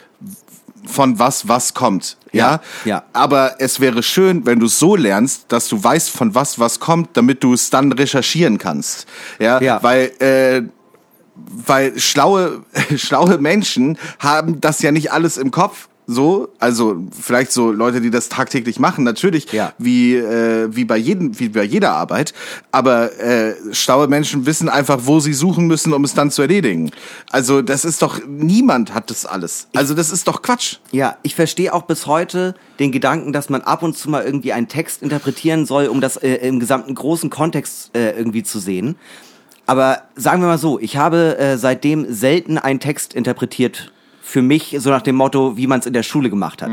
von 0.86 1.20
was 1.20 1.48
was 1.50 1.74
kommt. 1.74 2.16
Ja? 2.32 2.62
Ja, 2.86 2.90
ja. 2.90 3.04
Aber 3.12 3.56
es 3.60 3.80
wäre 3.82 4.02
schön, 4.04 4.46
wenn 4.46 4.60
du 4.60 4.68
so 4.68 4.96
lernst, 4.96 5.46
dass 5.50 5.68
du 5.68 5.84
weißt, 5.84 6.10
von 6.10 6.34
was 6.34 6.60
was 6.60 6.80
kommt, 6.80 7.10
damit 7.18 7.44
du 7.44 7.54
es 7.54 7.70
dann 7.70 7.92
recherchieren 7.92 8.58
kannst. 8.58 9.06
Ja, 9.40 9.62
Ja. 9.62 9.84
weil 9.84 10.12
äh, 10.20 10.62
weil 11.66 11.98
schlaue, 12.00 12.64
schlaue 12.96 13.38
Menschen 13.38 13.98
haben 14.20 14.62
das 14.62 14.82
ja 14.82 14.92
nicht 14.92 15.12
alles 15.12 15.38
im 15.38 15.52
Kopf. 15.52 15.88
So, 16.10 16.48
also 16.60 17.04
vielleicht 17.20 17.52
so 17.52 17.70
Leute, 17.70 18.00
die 18.00 18.10
das 18.10 18.30
tagtäglich 18.30 18.80
machen, 18.80 19.04
natürlich, 19.04 19.52
Ja. 19.52 19.74
wie 19.78 20.16
äh, 20.16 20.70
wie 20.74 20.86
bei 20.86 20.96
jedem, 20.96 21.38
wie 21.38 21.50
bei 21.50 21.64
jeder 21.64 21.92
Arbeit. 21.92 22.34
Aber 22.72 23.20
äh, 23.20 23.56
schlaue 23.74 24.08
Menschen 24.08 24.46
wissen 24.46 24.70
einfach, 24.70 25.00
wo 25.02 25.20
sie 25.20 25.34
suchen 25.34 25.68
müssen, 25.68 25.92
um 25.92 26.06
es 26.06 26.14
dann 26.14 26.32
zu 26.32 26.44
erledigen. 26.44 26.92
Also 27.30 27.62
das 27.62 27.84
ist 27.84 28.02
doch 28.02 28.22
niemand 28.26 28.94
hat 28.94 29.10
das 29.10 29.26
alles. 29.26 29.68
Also 29.76 29.94
das 29.94 30.10
ist 30.10 30.30
doch 30.30 30.42
Quatsch. 30.42 30.78
Ja, 30.94 31.18
ich 31.24 31.36
verstehe 31.36 31.74
auch 31.74 31.82
bis 31.84 32.08
heute 32.08 32.56
den 32.80 32.94
Gedanken, 32.94 33.34
dass 33.34 33.50
man 33.50 33.60
ab 33.64 33.84
und 33.84 33.98
zu 33.98 34.10
mal 34.10 34.24
irgendwie 34.24 34.54
einen 34.54 34.70
Text 34.70 35.04
interpretieren 35.04 35.66
soll, 35.66 35.88
um 35.88 36.00
das 36.00 36.16
äh, 36.16 36.36
im 36.36 36.62
gesamten 36.62 36.96
großen 36.96 37.30
Kontext 37.30 37.94
äh, 37.98 38.12
irgendwie 38.12 38.44
zu 38.44 38.60
sehen. 38.60 38.96
Aber 39.68 40.00
sagen 40.16 40.42
wir 40.42 40.48
mal 40.48 40.58
so, 40.58 40.80
ich 40.80 40.98
habe 40.98 41.38
äh, 41.38 41.58
seitdem 41.58 42.12
selten 42.12 42.58
einen 42.58 42.80
Text 42.80 43.14
interpretiert 43.14 43.92
für 44.22 44.42
mich, 44.42 44.76
so 44.80 44.90
nach 44.90 45.02
dem 45.02 45.16
Motto, 45.16 45.56
wie 45.58 45.68
man 45.68 45.80
es 45.82 45.86
in 45.86 45.94
der 45.94 46.04
Schule 46.04 46.30
gemacht 46.30 46.62
hat. 46.62 46.72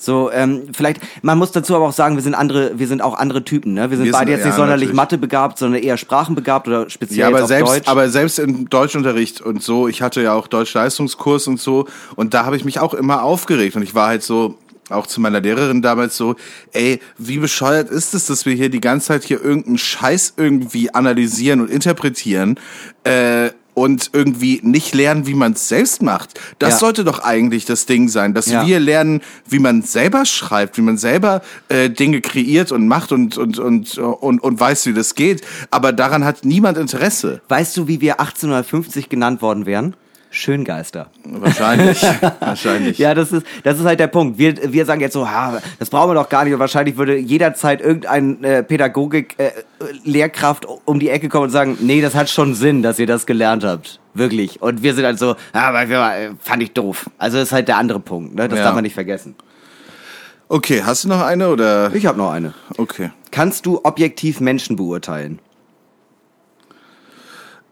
So, 0.00 0.30
ähm, 0.30 0.68
vielleicht, 0.72 1.00
man 1.22 1.38
muss 1.38 1.50
dazu 1.50 1.74
aber 1.74 1.86
auch 1.88 1.92
sagen, 1.92 2.14
wir 2.14 2.22
sind 2.22 2.34
andere, 2.34 2.78
wir 2.78 2.86
sind 2.86 3.02
auch 3.02 3.14
andere 3.18 3.42
Typen, 3.44 3.74
ne? 3.74 3.90
Wir 3.90 3.96
sind 3.96 4.06
Wir 4.06 4.12
beide 4.12 4.26
sind- 4.30 4.36
jetzt 4.38 4.44
nicht 4.44 4.52
ja, 4.52 4.56
sonderlich 4.56 4.88
natürlich. 4.90 4.96
Mathe 4.96 5.18
begabt, 5.18 5.58
sondern 5.58 5.82
eher 5.82 5.96
Sprachenbegabt 5.96 6.68
oder 6.68 6.88
speziell 6.88 7.18
Ja, 7.18 7.26
aber 7.28 7.42
auf 7.42 7.48
selbst, 7.48 7.74
Deutsch. 7.74 7.88
aber 7.88 8.08
selbst 8.08 8.38
im 8.38 8.70
Deutschunterricht 8.70 9.40
und 9.40 9.60
so, 9.60 9.88
ich 9.88 10.00
hatte 10.00 10.22
ja 10.22 10.34
auch 10.34 10.46
Deutsch-Leistungskurs 10.46 11.48
und 11.48 11.58
so, 11.60 11.86
und 12.14 12.32
da 12.32 12.44
habe 12.44 12.56
ich 12.56 12.64
mich 12.64 12.78
auch 12.78 12.94
immer 12.94 13.24
aufgeregt 13.24 13.74
und 13.74 13.82
ich 13.82 13.94
war 13.96 14.06
halt 14.06 14.22
so, 14.22 14.56
auch 14.90 15.06
zu 15.06 15.20
meiner 15.20 15.40
Lehrerin 15.40 15.82
damals 15.82 16.16
so, 16.16 16.36
ey, 16.72 17.00
wie 17.18 17.38
bescheuert 17.38 17.90
ist 17.90 18.14
es, 18.14 18.26
dass 18.26 18.46
wir 18.46 18.54
hier 18.54 18.68
die 18.70 18.80
ganze 18.80 19.08
Zeit 19.08 19.24
hier 19.24 19.42
irgendeinen 19.42 19.78
Scheiß 19.78 20.34
irgendwie 20.36 20.94
analysieren 20.94 21.60
und 21.60 21.70
interpretieren, 21.70 22.58
äh, 23.04 23.50
und 23.74 24.10
irgendwie 24.12 24.58
nicht 24.64 24.92
lernen, 24.92 25.28
wie 25.28 25.34
man 25.34 25.52
es 25.52 25.68
selbst 25.68 26.02
macht. 26.02 26.40
Das 26.58 26.72
Ja. 26.74 26.78
sollte 26.78 27.04
doch 27.04 27.20
eigentlich 27.20 27.64
das 27.64 27.86
Ding 27.86 28.08
sein, 28.08 28.34
dass 28.34 28.46
Ja. 28.46 28.66
wir 28.66 28.80
lernen, 28.80 29.20
wie 29.48 29.60
man 29.60 29.82
selber 29.82 30.24
schreibt, 30.24 30.76
wie 30.78 30.82
man 30.82 30.98
selber 30.98 31.42
äh, 31.68 31.88
Dinge 31.88 32.20
kreiert 32.20 32.72
und 32.72 32.88
macht 32.88 33.12
und, 33.12 33.38
und, 33.38 33.60
und, 33.60 33.96
und, 33.98 34.42
und 34.42 34.58
weiß, 34.60 34.86
wie 34.86 34.94
das 34.94 35.14
geht. 35.14 35.42
Aber 35.70 35.92
daran 35.92 36.24
hat 36.24 36.44
niemand 36.44 36.76
Interesse. 36.76 37.40
Weißt 37.48 37.76
du, 37.76 37.86
wie 37.86 38.00
wir 38.00 38.18
1850 38.18 39.08
genannt 39.08 39.42
worden 39.42 39.64
wären? 39.64 39.94
Schöngeister. 40.30 41.06
Wahrscheinlich. 41.24 42.02
Wahrscheinlich. 42.40 42.98
Ja, 42.98 43.14
das 43.14 43.32
ist, 43.32 43.46
das 43.62 43.78
ist 43.78 43.84
halt 43.86 43.98
der 43.98 44.08
Punkt. 44.08 44.38
Wir, 44.38 44.72
wir 44.72 44.84
sagen 44.84 45.00
jetzt 45.00 45.14
so, 45.14 45.28
ha, 45.28 45.60
das 45.78 45.88
brauchen 45.90 46.10
wir 46.10 46.14
doch 46.14 46.28
gar 46.28 46.44
nicht. 46.44 46.52
Und 46.52 46.60
wahrscheinlich 46.60 46.96
würde 46.96 47.16
jederzeit 47.16 47.80
irgendein 47.80 48.42
äh, 48.44 48.62
Pädagogik-Lehrkraft 48.62 50.66
um 50.84 51.00
die 51.00 51.08
Ecke 51.10 51.28
kommen 51.28 51.44
und 51.44 51.50
sagen, 51.50 51.78
nee, 51.80 52.00
das 52.00 52.14
hat 52.14 52.28
schon 52.30 52.54
Sinn, 52.54 52.82
dass 52.82 52.98
ihr 52.98 53.06
das 53.06 53.26
gelernt 53.26 53.64
habt. 53.64 54.00
Wirklich. 54.14 54.60
Und 54.60 54.82
wir 54.82 54.94
sind 54.94 55.04
halt 55.04 55.18
so, 55.18 55.36
ah, 55.52 55.68
aber 55.68 55.82
äh, 55.84 56.30
fand 56.40 56.62
ich 56.62 56.72
doof. 56.72 57.08
Also 57.18 57.38
das 57.38 57.48
ist 57.48 57.52
halt 57.52 57.68
der 57.68 57.76
andere 57.78 58.00
Punkt. 58.00 58.34
Ne? 58.34 58.48
Das 58.48 58.58
Ja. 58.58 58.64
darf 58.66 58.74
man 58.74 58.82
nicht 58.84 58.94
vergessen. 58.94 59.34
Okay, 60.50 60.82
hast 60.84 61.04
du 61.04 61.08
noch 61.08 61.20
eine 61.20 61.48
oder? 61.50 61.92
Ich 61.94 62.06
habe 62.06 62.16
noch 62.18 62.30
eine. 62.30 62.54
Okay. 62.78 63.10
Kannst 63.30 63.66
du 63.66 63.80
objektiv 63.84 64.40
Menschen 64.40 64.76
beurteilen? 64.76 65.38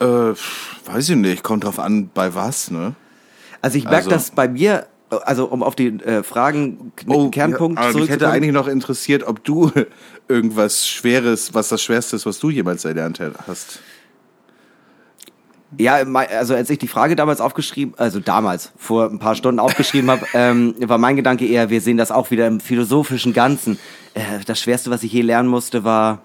Äh, 0.01 0.05
weiß 0.05 1.09
ich 1.09 1.17
nicht, 1.17 1.43
kommt 1.43 1.65
drauf 1.65 1.79
an, 1.79 2.11
bei 2.13 2.35
was, 2.35 2.71
ne? 2.71 2.95
Also 3.63 3.79
ich 3.79 3.85
merke 3.85 3.97
Also- 3.99 4.11
das 4.11 4.31
bei 4.31 4.47
mir, 4.49 4.87
also 5.11 5.47
um 5.47 5.63
auf 5.63 5.75
die 5.75 5.89
äh, 5.89 6.23
Fragen, 6.23 6.93
Kernpunkt 7.31 7.79
Oh, 7.79 7.83
ja, 7.83 7.89
aber 7.89 7.99
mich 8.01 8.11
hätte 8.11 8.29
eigentlich 8.29 8.53
noch 8.53 8.69
interessiert, 8.69 9.25
ob 9.27 9.43
du 9.45 9.71
irgendwas 10.29 10.87
Schweres, 10.87 11.55
was 11.55 11.69
das 11.71 11.83
Schwerste 11.83 12.17
ist, 12.17 12.27
was 12.27 12.39
du 12.39 12.51
jemals 12.51 12.85
erlernt 12.85 13.21
hast. 13.47 13.81
Ja, 15.79 15.97
also 15.97 16.55
als 16.55 16.71
ich 16.71 16.79
die 16.79 16.89
Frage 16.89 17.17
damals 17.17 17.41
aufgeschrieben, 17.41 17.95
also 17.99 18.21
damals, 18.21 18.73
vor 18.77 19.11
ein 19.11 19.19
paar 19.19 19.35
Stunden 19.35 19.59
aufgeschrieben 19.59 20.11
habe, 20.11 20.25
ähm, 20.35 20.75
war 20.79 20.99
mein 20.99 21.17
Gedanke 21.17 21.47
eher, 21.47 21.71
wir 21.71 21.81
sehen 21.81 21.97
das 21.97 22.13
auch 22.13 22.31
wieder 22.31 22.47
im 22.47 22.61
philosophischen 22.61 23.33
Ganzen. 23.33 23.79
Äh, 24.15 24.21
das 24.47 24.61
Schwerste, 24.61 24.91
was 24.91 25.03
ich 25.03 25.13
je 25.13 25.23
lernen 25.23 25.49
musste, 25.49 25.83
war 25.85 26.21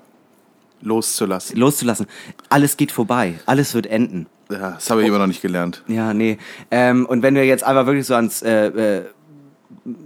Loszulassen. 0.82 1.58
loszulassen. 1.58 2.08
Alles 2.50 2.78
geht 2.78 2.92
vorbei, 2.92 3.36
alles 3.46 3.74
wird 3.74 3.88
enden. 3.88 4.28
Ja, 4.50 4.72
das 4.72 4.90
habe 4.90 5.02
ich 5.02 5.08
immer 5.08 5.20
noch 5.20 5.28
nicht 5.28 5.42
gelernt. 5.42 5.84
Ja, 5.88 6.14
nee. 6.14 6.38
Ähm, 6.72 7.06
und 7.06 7.22
wenn 7.22 7.36
wir 7.36 7.46
jetzt 7.46 7.64
einfach 7.64 7.86
wirklich 7.86 8.06
so 8.06 8.16
ans 8.16 8.42
äh, 8.42 8.68
äh, 8.68 9.06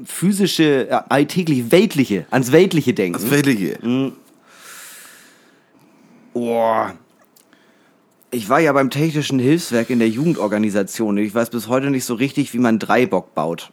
physische, 0.05 0.89
äh, 0.89 0.99
alltäglich 1.09 1.71
weltliche, 1.71 2.25
ans 2.29 2.51
weltliche 2.51 2.93
denken. 2.93 3.19
Das 3.19 3.31
Weltige. 3.31 3.77
Boah. 6.33 6.93
Ich 8.31 8.49
war 8.49 8.59
ja 8.59 8.73
beim 8.73 8.89
Technischen 8.89 9.39
Hilfswerk 9.39 9.89
in 9.89 9.99
der 9.99 10.09
Jugendorganisation. 10.09 11.17
Ich 11.17 11.33
weiß 11.33 11.49
bis 11.49 11.67
heute 11.69 11.89
nicht 11.89 12.03
so 12.03 12.15
richtig, 12.15 12.53
wie 12.53 12.59
man 12.59 12.79
Dreibock 12.79 13.33
baut. 13.33 13.71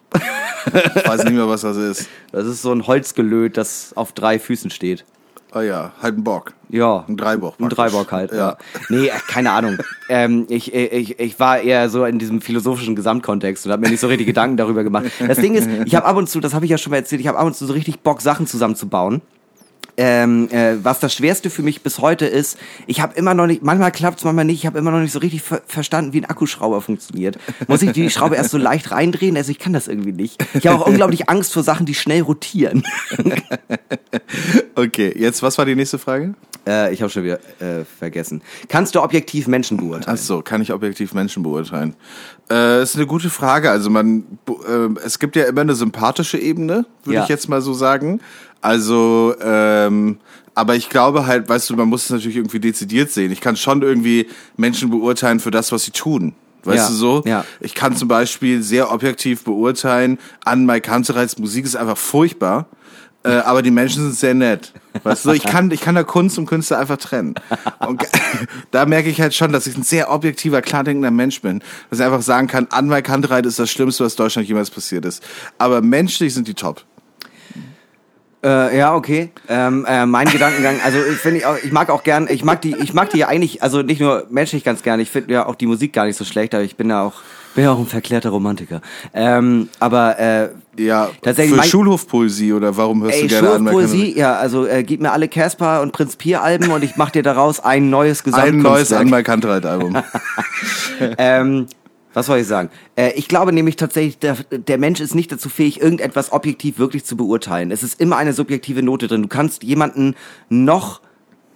Ich 0.64 1.08
weiß 1.08 1.24
nicht 1.24 1.34
mehr, 1.34 1.48
was 1.48 1.62
das 1.62 1.76
ist. 1.76 2.08
Das 2.30 2.46
ist 2.46 2.62
so 2.62 2.70
ein 2.72 2.86
Holzgelöt, 2.86 3.56
das 3.56 3.92
auf 3.96 4.12
drei 4.12 4.38
Füßen 4.38 4.70
steht. 4.70 5.04
Ah 5.54 5.60
ja, 5.60 5.92
halt 6.00 6.16
ein 6.16 6.24
Bock. 6.24 6.54
Ja. 6.70 7.04
Ein 7.06 7.18
Dreibock 7.18 7.60
Ein. 7.60 7.68
Dreibock 7.68 8.10
halt, 8.10 8.32
ja. 8.32 8.38
Ja. 8.38 8.56
Nee, 8.88 9.10
keine 9.28 9.52
Ahnung. 9.52 9.76
ähm, 10.08 10.46
ich, 10.48 10.72
ich, 10.72 11.20
ich 11.20 11.38
war 11.38 11.60
eher 11.60 11.90
so 11.90 12.06
in 12.06 12.18
diesem 12.18 12.40
philosophischen 12.40 12.96
Gesamtkontext 12.96 13.66
und 13.66 13.72
habe 13.72 13.82
mir 13.82 13.90
nicht 13.90 14.00
so 14.00 14.06
richtig 14.06 14.26
Gedanken 14.26 14.56
darüber 14.56 14.82
gemacht. 14.82 15.06
Das 15.26 15.38
Ding 15.38 15.54
ist, 15.54 15.68
ich 15.84 15.94
habe 15.94 16.06
ab 16.06 16.16
und 16.16 16.30
zu, 16.30 16.40
das 16.40 16.54
habe 16.54 16.64
ich 16.64 16.70
ja 16.70 16.78
schon 16.78 16.90
mal 16.90 16.96
erzählt, 16.96 17.20
ich 17.20 17.28
habe 17.28 17.38
ab 17.38 17.46
und 17.46 17.54
zu 17.54 17.66
so 17.66 17.74
richtig 17.74 18.00
Bock, 18.00 18.22
Sachen 18.22 18.46
zusammenzubauen. 18.46 19.20
Ähm, 19.98 20.48
äh, 20.50 20.76
was 20.82 21.00
das 21.00 21.12
Schwerste 21.12 21.50
für 21.50 21.62
mich 21.62 21.82
bis 21.82 21.98
heute 21.98 22.24
ist, 22.24 22.56
ich 22.86 23.02
habe 23.02 23.14
immer 23.14 23.34
noch 23.34 23.46
nicht, 23.46 23.62
manchmal 23.62 23.92
klappt's, 23.92 24.24
manchmal 24.24 24.46
nicht, 24.46 24.60
ich 24.60 24.66
habe 24.66 24.78
immer 24.78 24.90
noch 24.90 25.00
nicht 25.00 25.12
so 25.12 25.18
richtig 25.18 25.42
ver 25.42 25.60
verstanden, 25.66 26.14
wie 26.14 26.20
ein 26.22 26.24
Akkuschrauber 26.24 26.80
funktioniert. 26.80 27.38
Muss 27.68 27.82
ich 27.82 27.92
die 27.92 28.08
Schraube 28.08 28.36
erst 28.36 28.50
so 28.50 28.58
leicht 28.58 28.90
reindrehen? 28.90 29.36
Also 29.36 29.50
ich 29.50 29.58
kann 29.58 29.74
das 29.74 29.88
irgendwie 29.88 30.12
nicht. 30.12 30.42
Ich 30.54 30.66
habe 30.66 30.80
auch 30.82 30.86
unglaublich 30.86 31.28
Angst 31.28 31.52
vor 31.52 31.62
Sachen, 31.62 31.84
die 31.84 31.94
schnell 31.94 32.22
rotieren. 32.22 32.82
Okay, 34.74 35.12
jetzt, 35.16 35.42
was 35.42 35.58
war 35.58 35.64
die 35.66 35.74
nächste 35.74 35.98
Frage? 35.98 36.34
Äh, 36.66 36.92
ich 36.94 37.02
habe 37.02 37.10
schon 37.10 37.24
wieder 37.24 37.38
äh, 37.60 37.84
vergessen. 37.98 38.42
Kannst 38.68 38.94
du 38.94 39.02
objektiv 39.02 39.46
Menschen 39.46 39.76
beurteilen? 39.76 40.16
Ach 40.18 40.22
so, 40.22 40.40
kann 40.42 40.62
ich 40.62 40.72
objektiv 40.72 41.12
Menschen 41.12 41.42
beurteilen? 41.42 41.94
Äh, 42.50 42.82
ist 42.82 42.96
eine 42.96 43.06
gute 43.06 43.30
Frage. 43.30 43.70
Also 43.70 43.90
man, 43.90 44.24
äh, 44.48 44.88
es 45.04 45.18
gibt 45.18 45.36
ja 45.36 45.44
immer 45.44 45.60
eine 45.62 45.74
sympathische 45.74 46.38
Ebene, 46.38 46.86
würde 47.04 47.16
Ja. 47.16 47.22
ich 47.24 47.28
jetzt 47.28 47.48
mal 47.48 47.60
so 47.60 47.74
sagen. 47.74 48.20
Also, 48.62 49.34
ähm, 49.42 50.18
aber 50.54 50.76
ich 50.76 50.88
glaube 50.88 51.26
halt, 51.26 51.48
weißt 51.48 51.68
du, 51.70 51.76
man 51.76 51.88
muss 51.88 52.04
es 52.04 52.10
natürlich 52.10 52.36
irgendwie 52.36 52.60
dezidiert 52.60 53.10
sehen. 53.10 53.32
Ich 53.32 53.40
kann 53.40 53.56
schon 53.56 53.82
irgendwie 53.82 54.28
Menschen 54.56 54.90
beurteilen 54.90 55.40
für 55.40 55.50
das, 55.50 55.72
was 55.72 55.84
sie 55.84 55.90
tun. 55.90 56.34
Weißt 56.64 56.78
Ja, 56.78 56.88
du 56.88 56.94
so? 56.94 57.22
ja. 57.26 57.44
Ich 57.60 57.74
kann 57.74 57.96
zum 57.96 58.08
Beispiel 58.08 58.62
sehr 58.62 58.92
objektiv 58.92 59.44
beurteilen, 59.44 60.18
an 60.44 60.64
Mike 60.64 60.82
Kantereits 60.88 61.38
Musik 61.38 61.64
ist 61.64 61.76
einfach 61.76 61.98
furchtbar. 61.98 62.66
Äh, 63.24 63.34
aber 63.34 63.62
die 63.62 63.70
Menschen 63.70 64.02
sind 64.02 64.16
sehr 64.16 64.34
nett. 64.34 64.72
Weißt 65.04 65.24
du, 65.24 65.30
ich 65.30 65.44
kann, 65.44 65.70
ich 65.70 65.80
kann 65.80 65.94
da 65.94 66.02
Kunst 66.02 66.38
und 66.38 66.46
Künstler 66.46 66.80
einfach 66.80 66.96
trennen. 66.96 67.36
Und 67.78 68.02
da 68.72 68.84
merke 68.84 69.08
ich 69.10 69.20
halt 69.20 69.32
schon, 69.32 69.52
dass 69.52 69.68
ich 69.68 69.76
ein 69.76 69.84
sehr 69.84 70.10
objektiver, 70.10 70.60
klar 70.60 70.82
denkender 70.82 71.12
Mensch 71.12 71.40
bin. 71.40 71.62
Dass 71.88 72.00
ich 72.00 72.04
einfach 72.04 72.22
sagen 72.22 72.48
kann, 72.48 72.66
an 72.70 72.88
Mike 72.88 73.02
Kantereit 73.04 73.46
ist 73.46 73.60
das 73.60 73.70
Schlimmste, 73.70 74.04
was 74.04 74.16
Deutschland 74.16 74.48
jemals 74.48 74.70
passiert 74.70 75.04
ist. 75.04 75.22
Aber 75.58 75.82
menschlich 75.82 76.34
sind 76.34 76.48
die 76.48 76.54
top. 76.54 76.84
Äh, 78.44 78.76
ja, 78.76 78.94
okay. 78.94 79.30
Ähm, 79.48 79.86
äh, 79.88 80.04
mein 80.04 80.26
Gedankengang, 80.26 80.80
also 80.84 80.98
ich 80.98 81.18
finde 81.18 81.38
ich 81.38 81.46
auch, 81.46 81.56
ich 81.62 81.70
mag 81.70 81.90
auch 81.90 82.02
gern, 82.02 82.26
ich 82.28 82.44
mag 82.44 82.60
die, 82.60 82.74
ich 82.76 82.92
mag 82.92 83.10
die 83.10 83.18
ja 83.18 83.28
eigentlich, 83.28 83.62
also 83.62 83.82
nicht 83.82 84.00
nur 84.00 84.26
menschlich 84.30 84.64
ganz 84.64 84.82
gern, 84.82 84.98
ich 84.98 85.10
finde 85.10 85.32
ja 85.34 85.46
auch 85.46 85.54
die 85.54 85.66
Musik 85.66 85.92
gar 85.92 86.06
nicht 86.06 86.16
so 86.16 86.24
schlecht, 86.24 86.52
aber 86.54 86.64
ich 86.64 86.76
bin 86.76 86.90
ja 86.90 87.02
auch, 87.02 87.14
bin 87.54 87.64
ja 87.64 87.72
auch 87.72 87.78
ein 87.78 87.86
verklärter 87.86 88.30
Romantiker. 88.30 88.80
Ähm, 89.14 89.68
aber 89.78 90.18
äh, 90.18 90.48
Ja, 90.76 91.10
Tatsächlich 91.22 91.60
für 91.60 91.68
Schulhofpoesie 91.68 92.52
oder 92.52 92.76
warum 92.76 93.04
hörst 93.04 93.16
ey, 93.16 93.22
du 93.22 93.28
gerne 93.28 93.48
Schulpoesie, 93.48 94.18
ja, 94.18 94.34
also 94.34 94.66
äh, 94.66 94.82
gib 94.82 95.00
mir 95.00 95.12
alle 95.12 95.28
Casper 95.28 95.80
und 95.80 95.92
Prinz 95.92 96.16
Pier 96.16 96.42
Alben 96.42 96.72
und 96.72 96.82
ich 96.82 96.96
mach 96.96 97.10
dir 97.10 97.22
daraus 97.22 97.60
ein 97.60 97.90
neues 97.90 98.24
Kantereit? 98.24 98.48
Ein 98.48 98.58
neues 98.58 98.88
Gesamtkunstwerk. 98.88 99.00
an 99.02 99.10
Mike 99.10 99.22
Kantereit 99.22 99.66
Album. 99.66 99.96
ähm, 101.18 101.66
was 102.14 102.26
soll 102.26 102.38
ich 102.38 102.46
sagen? 102.46 102.70
Äh, 102.96 103.12
ich 103.14 103.28
glaube 103.28 103.52
nämlich 103.52 103.76
tatsächlich, 103.76 104.18
der, 104.18 104.36
der 104.50 104.78
Mensch 104.78 105.00
ist 105.00 105.14
nicht 105.14 105.32
dazu 105.32 105.48
fähig, 105.48 105.80
irgendetwas 105.80 106.32
objektiv 106.32 106.78
wirklich 106.78 107.04
zu 107.04 107.16
beurteilen. 107.16 107.70
Es 107.70 107.82
ist 107.82 108.00
immer 108.00 108.16
eine 108.16 108.32
subjektive 108.32 108.82
Note 108.82 109.08
drin. 109.08 109.22
Du 109.22 109.28
kannst 109.28 109.62
jemanden 109.62 110.14
noch, 110.48 111.00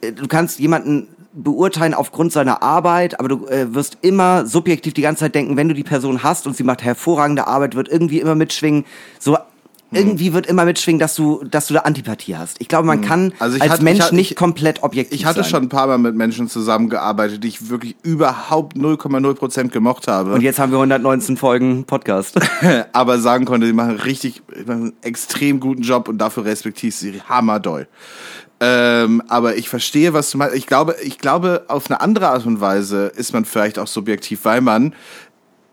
äh, 0.00 0.12
du 0.12 0.26
kannst 0.26 0.58
jemanden 0.58 1.08
beurteilen 1.32 1.92
aufgrund 1.94 2.32
seiner 2.32 2.62
Arbeit, 2.62 3.20
aber 3.20 3.28
du 3.28 3.46
äh, 3.46 3.74
wirst 3.74 3.98
immer 4.00 4.46
subjektiv 4.46 4.94
die 4.94 5.02
ganze 5.02 5.20
Zeit 5.20 5.34
denken, 5.34 5.56
wenn 5.56 5.68
du 5.68 5.74
die 5.74 5.84
Person 5.84 6.22
hast 6.22 6.46
und 6.46 6.56
sie 6.56 6.64
macht 6.64 6.82
hervorragende 6.82 7.46
Arbeit, 7.46 7.74
wird 7.74 7.88
irgendwie 7.88 8.20
immer 8.20 8.34
mitschwingen, 8.34 8.84
so 9.18 9.36
irgendwie 9.96 10.32
wird 10.32 10.46
immer 10.46 10.64
mitschwingen, 10.64 10.98
dass 11.00 11.14
du, 11.14 11.42
dass 11.44 11.66
du 11.66 11.74
da 11.74 11.80
Antipathie 11.80 12.36
hast. 12.36 12.56
Ich 12.60 12.68
glaube, 12.68 12.86
man 12.86 13.00
kann 13.00 13.32
Also 13.38 13.58
als 13.60 13.72
hatte- 13.72 13.84
Mensch 13.84 14.00
hatte- 14.00 14.14
nicht 14.14 14.32
ich- 14.32 14.36
komplett 14.36 14.82
objektiv 14.82 15.18
Ich 15.18 15.24
hatte 15.26 15.42
sein. 15.42 15.50
schon 15.50 15.62
ein 15.64 15.68
paar 15.68 15.86
Mal 15.86 15.98
mit 15.98 16.14
Menschen 16.14 16.48
zusammengearbeitet, 16.48 17.42
die 17.44 17.48
ich 17.48 17.68
wirklich 17.70 17.96
überhaupt 18.02 18.76
0,0% 18.76 19.72
gemocht 19.72 20.08
habe. 20.08 20.32
und 20.34 20.42
jetzt 20.42 20.58
haben 20.58 20.70
wir 20.72 20.78
119 20.78 21.36
Folgen 21.36 21.84
Podcast. 21.84 22.38
aber 22.92 23.18
sagen 23.18 23.44
konnte, 23.44 23.66
die 23.66 23.72
machen 23.72 23.96
richtig 23.96 24.42
machen 24.66 24.70
einen 24.82 24.92
extrem 25.02 25.60
guten 25.60 25.82
Job 25.82 26.08
und 26.08 26.18
dafür 26.18 26.44
respektiere 26.44 26.88
ich 26.88 26.96
sie 26.96 27.20
hammerdoll. 27.28 27.88
Ähm, 28.58 29.22
aber 29.28 29.56
ich 29.56 29.68
verstehe, 29.68 30.12
was 30.14 30.30
du 30.30 30.38
meinst. 30.38 30.54
Ich 30.56 30.66
glaube, 30.66 30.96
ich 31.02 31.18
glaube, 31.18 31.64
auf 31.68 31.90
eine 31.90 32.00
andere 32.00 32.28
Art 32.28 32.46
und 32.46 32.60
Weise 32.60 33.12
ist 33.14 33.32
man 33.34 33.44
vielleicht 33.44 33.78
auch 33.78 33.86
subjektiv, 33.86 34.44
weil 34.44 34.62
man, 34.62 34.94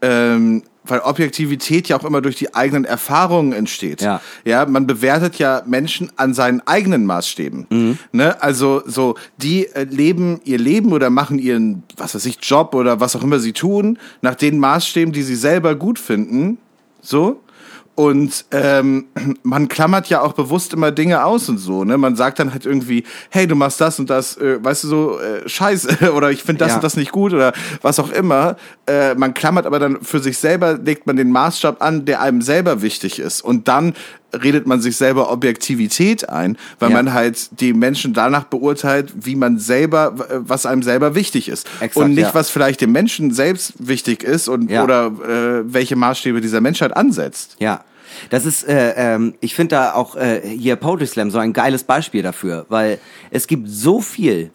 ähm, 0.01 0.63
weil 0.85 0.99
Objektivität 0.99 1.87
ja 1.87 1.97
auch 1.97 2.03
immer 2.03 2.21
durch 2.21 2.35
die 2.35 2.53
eigenen 2.53 2.85
Erfahrungen 2.85 3.53
entsteht. 3.53 4.01
Ja. 4.01 4.21
Ja, 4.43 4.65
man 4.65 4.87
bewertet 4.87 5.35
ja 5.35 5.63
Menschen 5.65 6.11
an 6.15 6.33
seinen 6.33 6.61
eigenen 6.61 7.05
Maßstäben. 7.05 7.67
Mhm. 7.69 7.99
Ne? 8.11 8.41
Also 8.41 8.81
so, 8.85 9.15
die 9.37 9.67
äh, 9.67 9.83
leben 9.83 10.41
ihr 10.43 10.57
Leben 10.57 10.91
oder 10.91 11.09
machen 11.09 11.39
ihren, 11.39 11.83
was 11.97 12.15
weiß 12.15 12.25
ich, 12.25 12.37
Job 12.41 12.75
oder 12.75 12.99
was 12.99 13.15
auch 13.15 13.23
immer 13.23 13.39
sie 13.39 13.53
tun, 13.53 13.97
nach 14.21 14.35
den 14.35 14.59
Maßstäben, 14.59 15.13
die 15.13 15.23
sie 15.23 15.35
selber 15.35 15.75
gut 15.75 15.99
finden. 15.99 16.57
So. 17.01 17.42
Und 17.95 18.45
ähm, 18.51 19.05
man 19.43 19.67
klammert 19.67 20.07
ja 20.07 20.21
auch 20.21 20.33
bewusst 20.33 20.73
immer 20.73 20.91
Dinge 20.91 21.23
aus 21.23 21.47
und 21.49 21.57
so, 21.59 21.83
ne? 21.83 21.97
Man 21.97 22.15
sagt 22.15 22.39
dann 22.39 22.51
halt 22.51 22.65
irgendwie, 22.65 23.03
hey, 23.29 23.45
du 23.47 23.55
machst 23.55 23.79
das 23.79 23.99
und 23.99 24.09
das, 24.09 24.35
äh, 24.37 24.63
weißt 24.63 24.85
du 24.85 24.87
so, 24.87 25.19
äh, 25.19 25.47
scheiße, 25.47 26.11
oder 26.13 26.31
ich 26.31 26.43
finde 26.43 26.59
das 26.59 26.69
Ja. 26.69 26.75
und 26.75 26.83
das 26.83 26.97
nicht 26.97 27.11
gut 27.11 27.33
oder 27.33 27.53
was 27.81 27.99
auch 27.99 28.11
immer. 28.11 28.55
Äh, 28.87 29.13
man 29.15 29.33
klammert 29.33 29.65
aber 29.65 29.79
dann 29.79 30.01
für 30.01 30.19
sich 30.19 30.37
selber, 30.37 30.73
legt 30.77 31.05
man 31.05 31.17
den 31.17 31.31
Maßstab 31.31 31.81
an, 31.81 32.05
der 32.05 32.21
einem 32.21 32.41
selber 32.41 32.81
wichtig 32.81 33.19
ist. 33.19 33.41
Und 33.41 33.67
dann 33.67 33.93
redet 34.33 34.67
man 34.67 34.81
sich 34.81 34.97
selber 34.97 35.31
Objektivität 35.31 36.29
ein, 36.29 36.57
weil 36.79 36.89
Ja. 36.89 36.95
man 36.97 37.13
halt 37.13 37.59
die 37.59 37.73
Menschen 37.73 38.13
danach 38.13 38.45
beurteilt, 38.45 39.13
wie 39.15 39.35
man 39.35 39.59
selber, 39.59 40.13
äh, 40.29 40.39
was 40.39 40.65
einem 40.65 40.83
selber 40.83 41.15
wichtig 41.15 41.49
ist. 41.49 41.67
Exakt, 41.79 41.97
und 41.97 42.11
nicht, 42.15 42.23
ja. 42.23 42.33
was 42.33 42.49
vielleicht 42.49 42.81
dem 42.81 42.91
Menschen 42.91 43.31
selbst 43.33 43.73
wichtig 43.77 44.23
ist 44.23 44.47
und 44.47 44.69
Ja. 44.71 44.83
oder 44.83 45.07
äh, 45.07 45.73
welche 45.73 45.95
Maßstäbe 45.95 46.41
dieser 46.41 46.61
Menschheit 46.61 46.95
ansetzt. 46.95 47.57
Ja. 47.59 47.83
Das 48.29 48.45
ist, 48.45 48.67
äh, 48.67 48.93
ähm, 48.95 49.33
ich 49.39 49.55
finde 49.55 49.75
da 49.75 49.93
auch 49.93 50.15
äh, 50.15 50.41
hier 50.45 50.75
Poetry 50.75 51.07
Slam 51.07 51.31
so 51.31 51.39
ein 51.39 51.51
geiles 51.53 51.83
Beispiel 51.83 52.21
dafür, 52.21 52.65
weil 52.69 52.99
es 53.31 53.47
gibt 53.47 53.67
so 53.69 54.01
viel, 54.01 54.51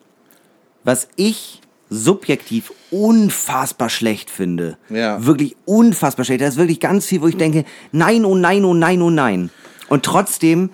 was 0.85 1.09
ich 1.17 1.61
subjektiv 1.91 2.73
unfassbar 2.91 3.89
schlecht 3.89 4.31
finde. 4.31 4.77
Ja. 4.91 5.25
Wirklich 5.25 5.57
unfassbar 5.65 6.25
schlecht. 6.25 6.43
Da 6.43 6.47
ist 6.47 6.57
wirklich 6.57 6.81
ganz 6.81 7.07
viel, 7.07 7.21
wo 7.23 7.27
ich 7.29 7.37
denke, 7.37 7.65
nein, 7.93 8.25
oh 8.25 8.35
nein, 8.35 8.65
oh 8.65 8.75
nein, 8.75 9.03
oh 9.03 9.11
nein. 9.11 9.51
Und 9.89 10.05
trotzdem 10.05 10.71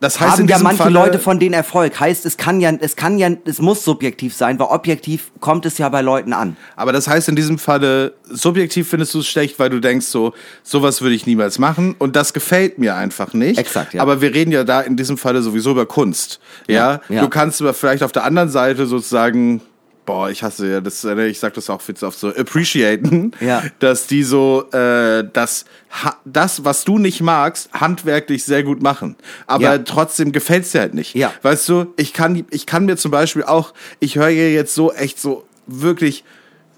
Das 0.00 0.20
heißt, 0.20 0.38
haben 0.38 0.48
ja 0.48 0.58
manche 0.58 0.82
Falle, 0.82 0.92
Leute 0.92 1.18
von 1.18 1.38
denen 1.38 1.54
Erfolg. 1.54 1.98
Heißt, 1.98 2.26
es 2.26 2.36
kann 2.36 2.60
ja, 2.60 2.70
es 2.80 2.96
kann 2.96 3.18
ja, 3.18 3.30
es 3.44 3.60
muss 3.60 3.84
subjektiv 3.84 4.34
sein, 4.34 4.58
weil 4.58 4.66
objektiv 4.66 5.30
kommt 5.40 5.66
es 5.66 5.78
ja 5.78 5.88
bei 5.88 6.02
Leuten 6.02 6.32
an. 6.32 6.56
Aber 6.76 6.92
das 6.92 7.08
heißt 7.08 7.28
in 7.28 7.36
diesem 7.36 7.58
Falle, 7.58 8.14
subjektiv 8.28 8.88
findest 8.88 9.14
du 9.14 9.20
es 9.20 9.26
schlecht, 9.26 9.58
weil 9.58 9.70
du 9.70 9.80
denkst 9.80 10.06
so, 10.06 10.34
sowas 10.62 11.00
würde 11.00 11.14
ich 11.14 11.26
niemals 11.26 11.58
machen 11.58 11.94
und 11.98 12.16
das 12.16 12.32
gefällt 12.32 12.78
mir 12.78 12.96
einfach 12.96 13.32
nicht. 13.32 13.58
Exakt, 13.58 13.94
ja. 13.94 14.02
Aber 14.02 14.20
wir 14.20 14.34
reden 14.34 14.52
ja 14.52 14.64
da 14.64 14.80
in 14.80 14.96
diesem 14.96 15.16
Falle 15.16 15.42
sowieso 15.42 15.70
über 15.70 15.86
Kunst. 15.86 16.40
Ja, 16.68 17.00
ja. 17.08 17.22
du 17.22 17.28
kannst 17.28 17.60
aber 17.60 17.74
vielleicht 17.74 18.02
auf 18.02 18.12
der 18.12 18.24
anderen 18.24 18.50
Seite 18.50 18.86
sozusagen 18.86 19.62
Boah, 20.06 20.28
ich 20.28 20.42
hasse 20.42 20.70
ja 20.70 20.80
das, 20.82 21.02
äh, 21.04 21.26
ich 21.28 21.38
sag 21.40 21.54
das 21.54 21.70
auch 21.70 21.80
jetzt 21.88 22.02
oft 22.02 22.18
so, 22.18 22.28
appreciaten, 22.28 23.32
Ja. 23.40 23.62
dass 23.78 24.06
die 24.06 24.22
so 24.22 24.68
äh, 24.72 25.24
das, 25.32 25.64
ha- 25.90 26.16
das, 26.24 26.64
was 26.64 26.84
du 26.84 26.98
nicht 26.98 27.20
magst, 27.22 27.70
handwerklich 27.72 28.44
sehr 28.44 28.62
gut 28.62 28.82
machen. 28.82 29.16
Aber 29.46 29.62
Ja. 29.64 29.78
trotzdem 29.78 30.32
gefällt's 30.32 30.72
dir 30.72 30.80
halt 30.80 30.94
nicht. 30.94 31.14
Ja. 31.14 31.32
Weißt 31.42 31.68
du, 31.68 31.86
ich 31.96 32.12
kann, 32.12 32.44
ich 32.50 32.66
kann 32.66 32.84
mir 32.84 32.96
zum 32.96 33.10
Beispiel 33.10 33.44
auch, 33.44 33.72
ich 34.00 34.16
höre 34.16 34.28
jetzt 34.28 34.74
so 34.74 34.92
echt 34.92 35.18
so 35.18 35.46
wirklich 35.66 36.24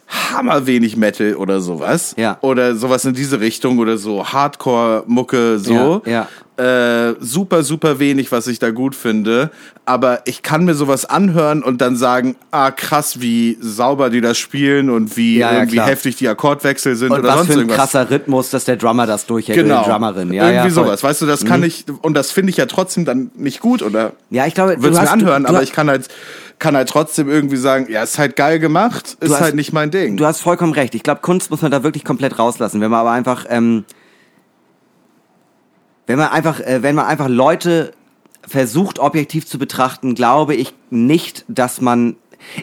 hammerwenig 0.09 0.97
Metal 0.97 1.35
oder 1.35 1.61
sowas. 1.61 2.15
Ja. 2.17 2.39
Oder 2.41 2.77
sowas 2.77 3.05
in 3.05 3.15
diese 3.15 3.41
Richtung 3.41 3.79
oder 3.79 3.99
so 3.99 4.25
Hardcore-Mucke 4.27 5.59
so. 5.59 6.03
Ja, 6.07 6.29
Äh, 6.59 7.17
super, 7.21 7.63
super 7.63 7.99
wenig, 7.99 8.33
was 8.33 8.47
ich 8.47 8.59
da 8.59 8.71
gut 8.71 8.95
finde. 8.95 9.51
Aber 9.85 10.21
ich 10.25 10.41
kann 10.43 10.65
mir 10.65 10.73
sowas 10.73 11.05
anhören 11.05 11.63
und 11.63 11.83
dann 11.83 11.97
sagen, 11.97 12.35
ah 12.51 12.71
krass, 12.71 13.21
wie 13.21 13.59
sauber 13.61 14.09
die 14.09 14.23
das 14.23 14.39
spielen 14.39 14.89
und 14.89 15.19
wie 15.19 15.37
Ja, 15.37 15.51
ja, 15.53 15.59
irgendwie 15.59 15.77
klar. 15.77 15.89
heftig 15.89 16.17
die 16.17 16.27
Akkordwechsel 16.29 16.97
sind 16.97 17.11
Und 17.13 17.19
oder 17.19 17.29
was 17.29 17.37
sonst 17.37 17.47
für 17.49 17.53
ein 17.53 17.59
irgendwas. 17.59 17.77
krasser 17.77 18.11
Rhythmus, 18.11 18.49
dass 18.49 18.65
der 18.65 18.77
Drummer 18.77 19.07
das 19.07 19.27
durchhält 19.27 19.59
Genau. 19.59 19.75
oder 19.81 19.85
die 19.85 19.91
Drummerin. 19.91 20.33
Ja, 20.33 20.45
Irgendwie 20.45 20.57
ja. 20.57 20.65
Mhm. 20.65 20.71
sowas. 20.71 21.03
Weißt 21.03 21.21
du, 21.21 21.27
das 21.27 21.45
kann 21.45 21.63
ich, 21.63 21.85
und 22.01 22.15
das 22.15 22.31
finde 22.31 22.49
ich 22.49 22.57
ja 22.57 22.65
trotzdem 22.65 23.05
dann 23.05 23.31
nicht 23.37 23.61
gut 23.61 23.83
oder 23.83 24.13
Ja, 24.31 24.47
ich 24.47 24.55
glaube, 24.55 24.83
würde 24.83 24.97
es 24.97 25.03
mir 25.03 25.11
anhören, 25.11 25.43
du, 25.43 25.51
aber 25.51 25.59
du, 25.59 25.65
ich 25.65 25.73
kann 25.73 25.91
halt, 25.91 26.09
kann 26.59 26.75
halt 26.77 26.89
trotzdem 26.89 27.29
irgendwie 27.29 27.57
sagen, 27.57 27.87
ja, 27.91 28.03
ist 28.03 28.19
halt 28.19 28.35
geil 28.37 28.59
gemacht, 28.59 29.17
ist 29.21 29.31
hast- 29.33 29.41
halt 29.41 29.55
nicht 29.55 29.73
mein 29.73 29.91
Ding. 29.91 30.17
Du 30.17 30.25
hast 30.27 30.41
vollkommen 30.41 30.73
recht. 30.73 30.95
Ich 30.95 31.03
glaube, 31.03 31.21
Kunst 31.21 31.51
muss 31.51 31.63
man 31.63 31.71
da 31.71 31.83
wirklich 31.83 32.05
komplett 32.05 32.39
rauslassen. 32.39 32.81
Wenn 32.81 32.91
man 32.91 33.01
aber 33.01 33.11
einfach, 33.13 33.45
ähm, 33.49 33.85
wenn 36.07 36.19
man 36.19 36.29
einfach, 36.29 36.61
äh, 36.61 36.83
wenn 36.83 36.95
man 36.95 37.07
einfach 37.07 37.29
Leute 37.29 37.93
versucht, 38.47 38.99
objektiv 38.99 39.47
zu 39.47 39.59
betrachten, 39.59 40.15
glaube 40.15 40.55
ich 40.55 40.73
nicht, 40.91 41.45
dass 41.49 41.81
man, 41.81 42.17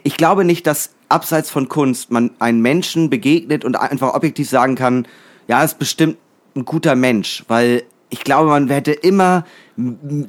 ich 0.04 0.16
glaube 0.18 0.46
nicht, 0.46 0.66
dass 0.66 0.91
abseits 1.10 1.50
von 1.50 1.68
Kunst 1.68 2.10
man 2.10 2.32
einen 2.39 2.62
Menschen 2.62 3.10
begegnet 3.10 3.66
und 3.66 3.76
einfach 3.76 4.14
objektiv 4.14 4.50
sagen 4.50 4.76
kann, 4.76 5.06
ja, 5.48 5.64
ist 5.64 5.78
bestimmt 5.78 6.18
ein 6.56 6.66
guter 6.66 6.96
Mensch, 6.96 7.44
weil 7.48 7.84
ich 8.14 8.24
glaube, 8.24 8.49
man 8.49 8.70
hätte 8.70 8.91
immer 8.91 9.43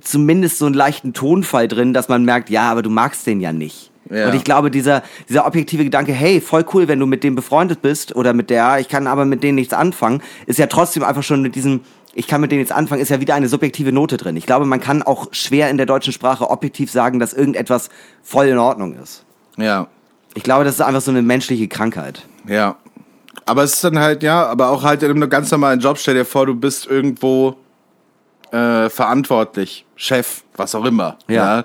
zumindest 0.01 0.59
so 0.59 0.65
einen 0.65 0.75
leichten 0.75 1.13
Tonfall 1.13 1.69
drin, 1.69 1.93
dass 1.93 2.09
man 2.09 2.25
merkt, 2.25 2.49
ja, 2.49 2.71
aber 2.71 2.81
du 2.81 2.89
magst 2.89 3.27
den 3.27 3.41
ja 3.41 3.53
nicht. 3.53 3.91
Ja. 4.11 4.29
Und 4.29 4.35
ich 4.35 4.43
glaube, 4.43 4.71
dieser, 4.71 5.03
dieser 5.29 5.47
objektive 5.47 5.85
Gedanke, 5.85 6.13
hey, 6.13 6.41
voll 6.41 6.65
cool, 6.73 6.89
wenn 6.89 6.99
du 6.99 7.05
mit 7.05 7.23
dem 7.25 7.35
befreundet 7.35 7.83
bist 7.83 8.17
oder 8.17 8.33
mit 8.33 8.49
der, 8.49 8.79
ich 8.81 8.89
kann 8.89 9.07
aber 9.07 9.27
mit 9.27 9.43
denen 9.43 9.57
nichts 9.57 9.75
anfangen, 9.75 10.23
ist 10.47 10.59
ja 10.59 10.67
trotzdem 10.67 11.03
einfach 11.03 11.23
schon 11.23 11.43
mit 11.43 11.57
diesem, 11.57 11.81
ich 12.15 12.27
kann 12.27 12.41
mit 12.41 12.53
denen 12.53 12.61
nichts 12.61 12.75
anfangen, 12.75 13.03
ist 13.03 13.11
ja 13.11 13.21
wieder 13.21 13.35
eine 13.35 13.49
subjektive 13.49 13.93
Note 13.93 14.17
drin. 14.17 14.37
Ich 14.37 14.47
glaube, 14.47 14.65
man 14.65 14.81
kann 14.81 15.03
auch 15.03 15.29
schwer 15.33 15.69
in 15.69 15.77
der 15.77 15.87
deutschen 15.87 16.15
Sprache 16.15 16.49
objektiv 16.49 16.91
sagen, 16.91 17.19
dass 17.19 17.35
irgendetwas 17.35 17.91
voll 18.23 18.47
in 18.47 18.59
Ordnung 18.59 18.95
ist. 18.97 19.25
ja. 19.59 19.89
Ich 20.37 20.43
glaube, 20.43 20.65
das 20.65 20.75
ist 20.75 20.81
einfach 20.81 21.01
so 21.01 21.13
eine 21.13 21.23
menschliche 21.23 21.69
Krankheit. 21.69 22.27
Ja. 22.49 22.77
Aber 23.47 23.63
es 23.63 23.75
ist 23.75 23.85
dann 23.85 24.01
halt, 24.01 24.25
ja, 24.25 24.45
aber 24.47 24.71
auch 24.71 24.83
halt 24.83 25.05
in 25.05 25.11
einem 25.13 25.31
ganz 25.31 25.49
normalen 25.53 25.79
Job. 25.79 25.97
Stell 25.97 26.15
dir 26.15 26.25
vor, 26.25 26.47
du 26.47 26.57
bist 26.57 26.89
irgendwo 26.89 27.57
äh, 28.55 28.89
verantwortlich, 28.91 29.85
Chef, 29.97 30.43
was 30.57 30.75
auch 30.75 30.85
immer. 30.85 31.19
Ja. 31.29 31.65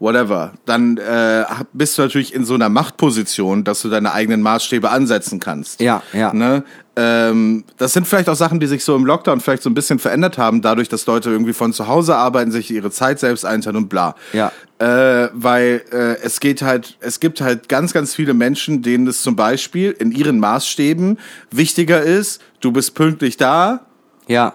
whatever. 0.00 0.52
Dann 0.66 0.98
äh, 0.98 1.44
bist 1.72 1.96
du 1.96 2.02
natürlich 2.02 2.34
in 2.34 2.44
so 2.44 2.54
einer 2.54 2.68
Machtposition, 2.68 3.62
dass 3.62 3.80
du 3.82 3.88
deine 3.88 4.12
eigenen 4.12 4.42
Maßstäbe 4.42 4.90
ansetzen 4.90 5.38
kannst. 5.38 5.80
Ja, 5.80 6.02
ja. 6.12 6.34
Ne? 6.34 6.64
Ähm, 6.96 7.64
das 7.78 7.92
sind 7.92 8.06
vielleicht 8.06 8.28
auch 8.28 8.34
Sachen, 8.34 8.60
die 8.60 8.66
sich 8.66 8.84
so 8.84 8.94
im 8.96 9.06
Lockdown 9.06 9.40
vielleicht 9.40 9.62
so 9.62 9.70
ein 9.70 9.74
bisschen 9.74 9.98
verändert 9.98 10.36
haben, 10.36 10.60
dadurch, 10.60 10.88
dass 10.88 11.06
Leute 11.06 11.30
irgendwie 11.30 11.52
von 11.52 11.72
zu 11.72 11.86
Hause 11.86 12.16
arbeiten, 12.16 12.50
sich 12.50 12.70
ihre 12.70 12.90
Zeit 12.90 13.20
selbst 13.20 13.44
einteilen 13.44 13.76
und 13.76 13.88
bla. 13.88 14.16
Ja. 14.32 14.52
Äh, 14.78 15.30
weil 15.32 15.82
äh, 15.92 16.16
es 16.22 16.40
geht 16.40 16.62
halt, 16.62 16.98
es 17.00 17.20
gibt 17.20 17.40
halt 17.40 17.68
ganz, 17.68 17.92
ganz 17.92 18.14
viele 18.14 18.34
Menschen, 18.34 18.82
denen 18.82 19.06
es 19.06 19.22
zum 19.22 19.36
Beispiel 19.36 19.92
in 19.92 20.10
ihren 20.10 20.40
Maßstäben 20.40 21.18
wichtiger 21.50 22.02
ist, 22.02 22.42
du 22.60 22.72
bist 22.72 22.94
pünktlich 22.94 23.36
da 23.36 23.86
Ja, 24.26 24.54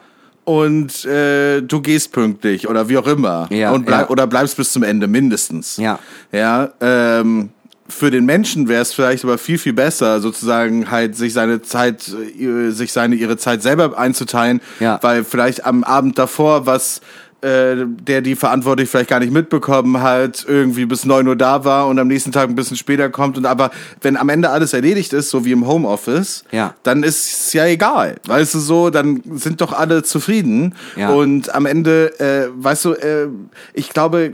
und 0.50 1.06
äh, 1.06 1.62
du 1.62 1.80
gehst 1.80 2.12
pünktlich 2.12 2.68
oder 2.68 2.90
wie 2.90 2.98
auch 2.98 3.06
immer. 3.06 3.46
Ja, 3.52 3.70
und 3.70 3.86
bleib, 3.86 4.06
ja. 4.06 4.10
Oder 4.10 4.26
bleibst 4.26 4.58
bis 4.58 4.74
zum 4.74 4.82
Ende 4.82 5.06
mindestens. 5.08 5.78
Ja. 5.78 6.00
Ja, 6.32 6.72
ähm, 6.82 7.50
für 7.88 8.10
den 8.10 8.26
Menschen 8.26 8.68
wäre 8.68 8.82
es 8.82 8.92
vielleicht 8.92 9.24
aber 9.24 9.38
viel, 9.38 9.60
viel 9.60 9.74
besser, 9.74 10.20
sozusagen 10.22 10.90
halt 10.90 11.16
sich 11.16 11.34
seine 11.34 11.62
Zeit, 11.62 12.12
äh, 12.40 12.72
sich 12.72 12.92
seine, 12.92 13.14
ihre 13.14 13.38
Zeit 13.38 13.62
selber 13.62 13.96
einzuteilen, 13.96 14.60
Ja. 14.80 14.98
weil 15.04 15.24
vielleicht 15.24 15.66
am 15.68 15.84
Abend 15.84 16.18
davor 16.18 16.66
was 16.66 17.02
äh, 17.42 17.86
der 17.86 18.22
die 18.22 18.36
verantwortlich 18.36 18.90
vielleicht 18.90 19.10
gar 19.10 19.20
nicht 19.20 19.32
mitbekommen 19.32 20.02
hat, 20.02 20.46
irgendwie 20.48 20.86
bis 20.86 21.06
neun 21.06 21.28
Uhr 21.28 21.36
da 21.36 21.64
war 21.64 21.88
und 21.88 21.98
am 22.00 22.08
nächsten 22.08 22.32
Tag 22.32 22.50
ein 22.50 22.56
bisschen 22.56 22.78
später 22.78 23.10
kommt 23.10 23.38
und 23.38 23.46
aber 23.46 23.72
wenn 24.02 24.18
am 24.18 24.30
Ende 24.30 24.50
alles 24.50 24.74
erledigt 24.74 25.14
ist, 25.14 25.30
so 25.30 25.46
wie 25.46 25.52
im 25.52 25.66
Homeoffice, 25.68 26.44
Ja. 26.52 26.74
dann 26.84 27.04
ist 27.04 27.46
es 27.48 27.54
ja 27.54 27.66
egal. 27.66 28.16
Weißt 28.28 28.54
du 28.56 28.60
so, 28.60 28.90
dann 28.90 29.22
sind 29.36 29.62
doch 29.62 29.74
alle 29.74 30.04
zufrieden. 30.04 30.76
Ja. 30.96 31.10
Und 31.10 31.54
am 31.54 31.66
Ende, 31.66 32.20
äh, 32.20 32.50
weißt 32.54 32.86
du, 32.86 32.94
äh, 32.94 33.28
ich 33.74 33.90
glaube, 33.90 34.26
äh, 34.26 34.32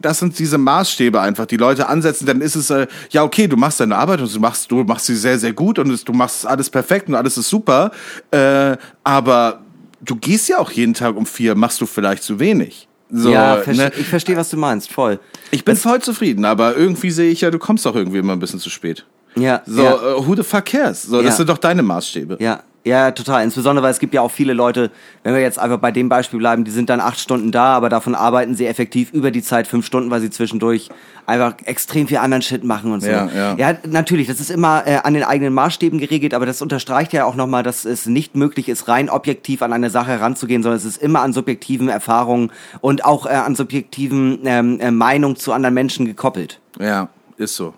das 0.00 0.18
sind 0.18 0.38
diese 0.38 0.58
Maßstäbe 0.58 1.20
einfach, 1.20 1.46
die 1.46 1.56
Leute 1.56 1.88
ansetzen, 1.88 2.26
dann 2.26 2.40
ist 2.40 2.56
es, 2.56 2.70
äh, 2.70 2.86
ja, 3.10 3.22
okay, 3.22 3.46
du 3.46 3.56
machst 3.56 3.80
deine 3.80 3.96
Arbeit 3.96 4.20
und 4.20 4.34
du 4.34 4.40
machst, 4.40 4.70
du 4.70 4.82
machst 4.84 5.06
sie 5.06 5.16
sehr, 5.16 5.38
sehr 5.38 5.52
gut 5.52 5.78
und 5.78 5.90
es, 5.90 6.04
du 6.04 6.12
machst 6.12 6.46
alles 6.46 6.68
perfekt 6.70 7.08
und 7.08 7.14
alles 7.14 7.36
ist 7.38 7.48
super. 7.48 7.90
Äh, 8.30 8.76
aber 9.04 9.60
du 10.00 10.16
gehst 10.16 10.48
ja 10.48 10.58
auch 10.58 10.70
jeden 10.70 10.94
Tag 10.94 11.16
um 11.16 11.26
vier, 11.26 11.54
machst 11.54 11.80
du 11.80 11.86
vielleicht 11.86 12.22
zu 12.22 12.38
wenig. 12.40 12.88
So, 13.10 13.30
ja 13.30 13.56
verste 13.56 13.84
ne? 13.84 13.92
ich 13.98 14.06
verstehe, 14.06 14.36
was 14.36 14.50
du 14.50 14.56
meinst, 14.58 14.92
voll. 14.92 15.18
Ich 15.50 15.64
bin 15.64 15.76
voll 15.76 16.00
zufrieden, 16.02 16.44
aber 16.44 16.76
irgendwie 16.76 17.10
sehe 17.10 17.30
ich 17.30 17.40
ja, 17.40 17.50
du 17.50 17.58
kommst 17.58 17.86
doch 17.86 17.94
irgendwie 17.96 18.18
immer 18.18 18.34
ein 18.34 18.38
bisschen 18.38 18.60
zu 18.60 18.68
spät. 18.68 19.06
Ja, 19.34 19.62
So, 19.66 19.82
ja. 19.82 19.94
äh, 19.94 20.26
who 20.26 20.34
the 20.36 20.42
fuck 20.42 20.66
cares? 20.66 21.02
So, 21.04 21.16
Ja. 21.18 21.22
das 21.22 21.36
sind 21.38 21.48
doch 21.48 21.58
deine 21.58 21.82
Maßstäbe. 21.82 22.36
Ja, 22.40 22.62
ja, 22.88 23.10
total. 23.10 23.44
Insbesondere, 23.44 23.84
weil 23.84 23.90
es 23.90 23.98
gibt 23.98 24.14
ja 24.14 24.22
auch 24.22 24.30
viele 24.30 24.54
Leute, 24.54 24.90
wenn 25.22 25.34
wir 25.34 25.42
jetzt 25.42 25.58
einfach 25.58 25.78
bei 25.78 25.92
dem 25.92 26.08
Beispiel 26.08 26.38
bleiben, 26.38 26.64
die 26.64 26.70
sind 26.70 26.88
dann 26.88 27.00
acht 27.00 27.20
Stunden 27.20 27.52
da, 27.52 27.74
aber 27.74 27.88
davon 27.90 28.14
arbeiten 28.14 28.54
sie 28.54 28.66
effektiv 28.66 29.12
über 29.12 29.30
die 29.30 29.42
Zeit 29.42 29.66
fünf 29.66 29.84
Stunden, 29.84 30.10
weil 30.10 30.20
sie 30.20 30.30
zwischendurch 30.30 30.88
einfach 31.26 31.54
extrem 31.64 32.08
viel 32.08 32.16
anderen 32.16 32.42
Shit 32.42 32.64
machen 32.64 32.92
und 32.92 33.02
so. 33.02 33.10
Ja, 33.10 33.28
ja. 33.28 33.54
ja 33.56 33.76
natürlich, 33.86 34.26
das 34.26 34.40
ist 34.40 34.50
immer 34.50 34.86
äh, 34.86 34.96
an 35.04 35.12
den 35.12 35.22
eigenen 35.22 35.52
Maßstäben 35.52 35.98
geregelt, 35.98 36.32
aber 36.32 36.46
das 36.46 36.62
unterstreicht 36.62 37.12
ja 37.12 37.26
auch 37.26 37.34
nochmal, 37.34 37.62
dass 37.62 37.84
es 37.84 38.06
nicht 38.06 38.34
möglich 38.34 38.70
ist, 38.70 38.88
rein 38.88 39.10
objektiv 39.10 39.60
an 39.60 39.74
eine 39.74 39.90
Sache 39.90 40.12
heranzugehen, 40.12 40.62
sondern 40.62 40.78
es 40.78 40.86
ist 40.86 40.96
immer 41.02 41.20
an 41.20 41.34
subjektiven 41.34 41.90
Erfahrungen 41.90 42.50
und 42.80 43.04
auch 43.04 43.26
äh, 43.26 43.30
an 43.30 43.54
subjektiven 43.54 44.40
ähm, 44.44 44.80
äh, 44.80 44.90
Meinungen 44.90 45.36
zu 45.36 45.52
anderen 45.52 45.74
Menschen 45.74 46.06
gekoppelt. 46.06 46.58
Ja, 46.80 47.10
ist 47.36 47.54
so. 47.54 47.74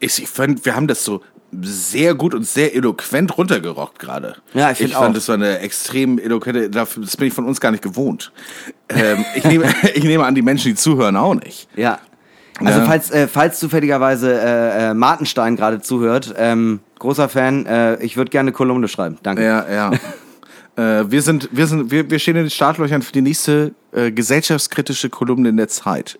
Ich, 0.00 0.22
ich 0.22 0.28
fand, 0.28 0.64
wir 0.64 0.74
haben 0.74 0.86
das 0.86 1.04
so 1.04 1.20
sehr 1.62 2.14
gut 2.14 2.34
und 2.34 2.46
sehr 2.46 2.74
eloquent 2.74 3.36
runtergerockt 3.36 3.98
gerade. 3.98 4.36
Ja, 4.52 4.70
ich 4.70 4.80
Ich 4.80 4.92
fand, 4.94 5.10
auch. 5.10 5.12
das 5.14 5.28
war 5.28 5.34
eine 5.36 5.58
extrem 5.60 6.18
eloquente, 6.18 6.70
das 6.70 6.94
bin 6.94 7.28
ich 7.28 7.34
von 7.34 7.44
uns 7.44 7.60
gar 7.60 7.70
nicht 7.70 7.82
gewohnt. 7.82 8.32
ähm, 8.88 9.24
ich, 9.34 9.44
nehme, 9.44 9.66
ich 9.94 10.04
nehme 10.04 10.24
an, 10.24 10.34
die 10.34 10.42
Menschen, 10.42 10.68
die 10.72 10.74
zuhören, 10.74 11.16
auch 11.16 11.34
nicht. 11.34 11.68
Ja. 11.76 11.98
Also 12.60 12.80
Ja. 12.80 12.86
falls, 12.86 13.10
äh, 13.10 13.26
falls 13.26 13.58
zufälligerweise 13.58 14.32
äh, 14.40 14.90
äh, 14.90 14.94
Martenstein 14.94 15.56
gerade 15.56 15.80
zuhört, 15.80 16.34
ähm, 16.38 16.80
großer 17.00 17.28
Fan, 17.28 17.66
äh, 17.66 17.96
ich 18.02 18.16
würde 18.16 18.30
gerne 18.30 18.48
eine 18.48 18.52
Kolumne 18.52 18.86
schreiben. 18.88 19.18
Danke. 19.24 19.44
Ja, 19.44 19.66
ja. 19.70 19.90
äh, 21.00 21.10
wir 21.10 21.20
sind, 21.22 21.48
wir 21.52 21.66
sind, 21.66 21.90
wir, 21.90 22.08
wir 22.08 22.18
stehen 22.20 22.36
in 22.36 22.44
den 22.44 22.50
Startlöchern 22.50 23.02
für 23.02 23.10
die 23.12 23.22
nächste 23.22 23.72
äh, 23.92 24.12
gesellschaftskritische 24.12 25.10
Kolumne 25.10 25.48
in 25.48 25.56
der 25.56 25.66
Zeit. 25.68 26.18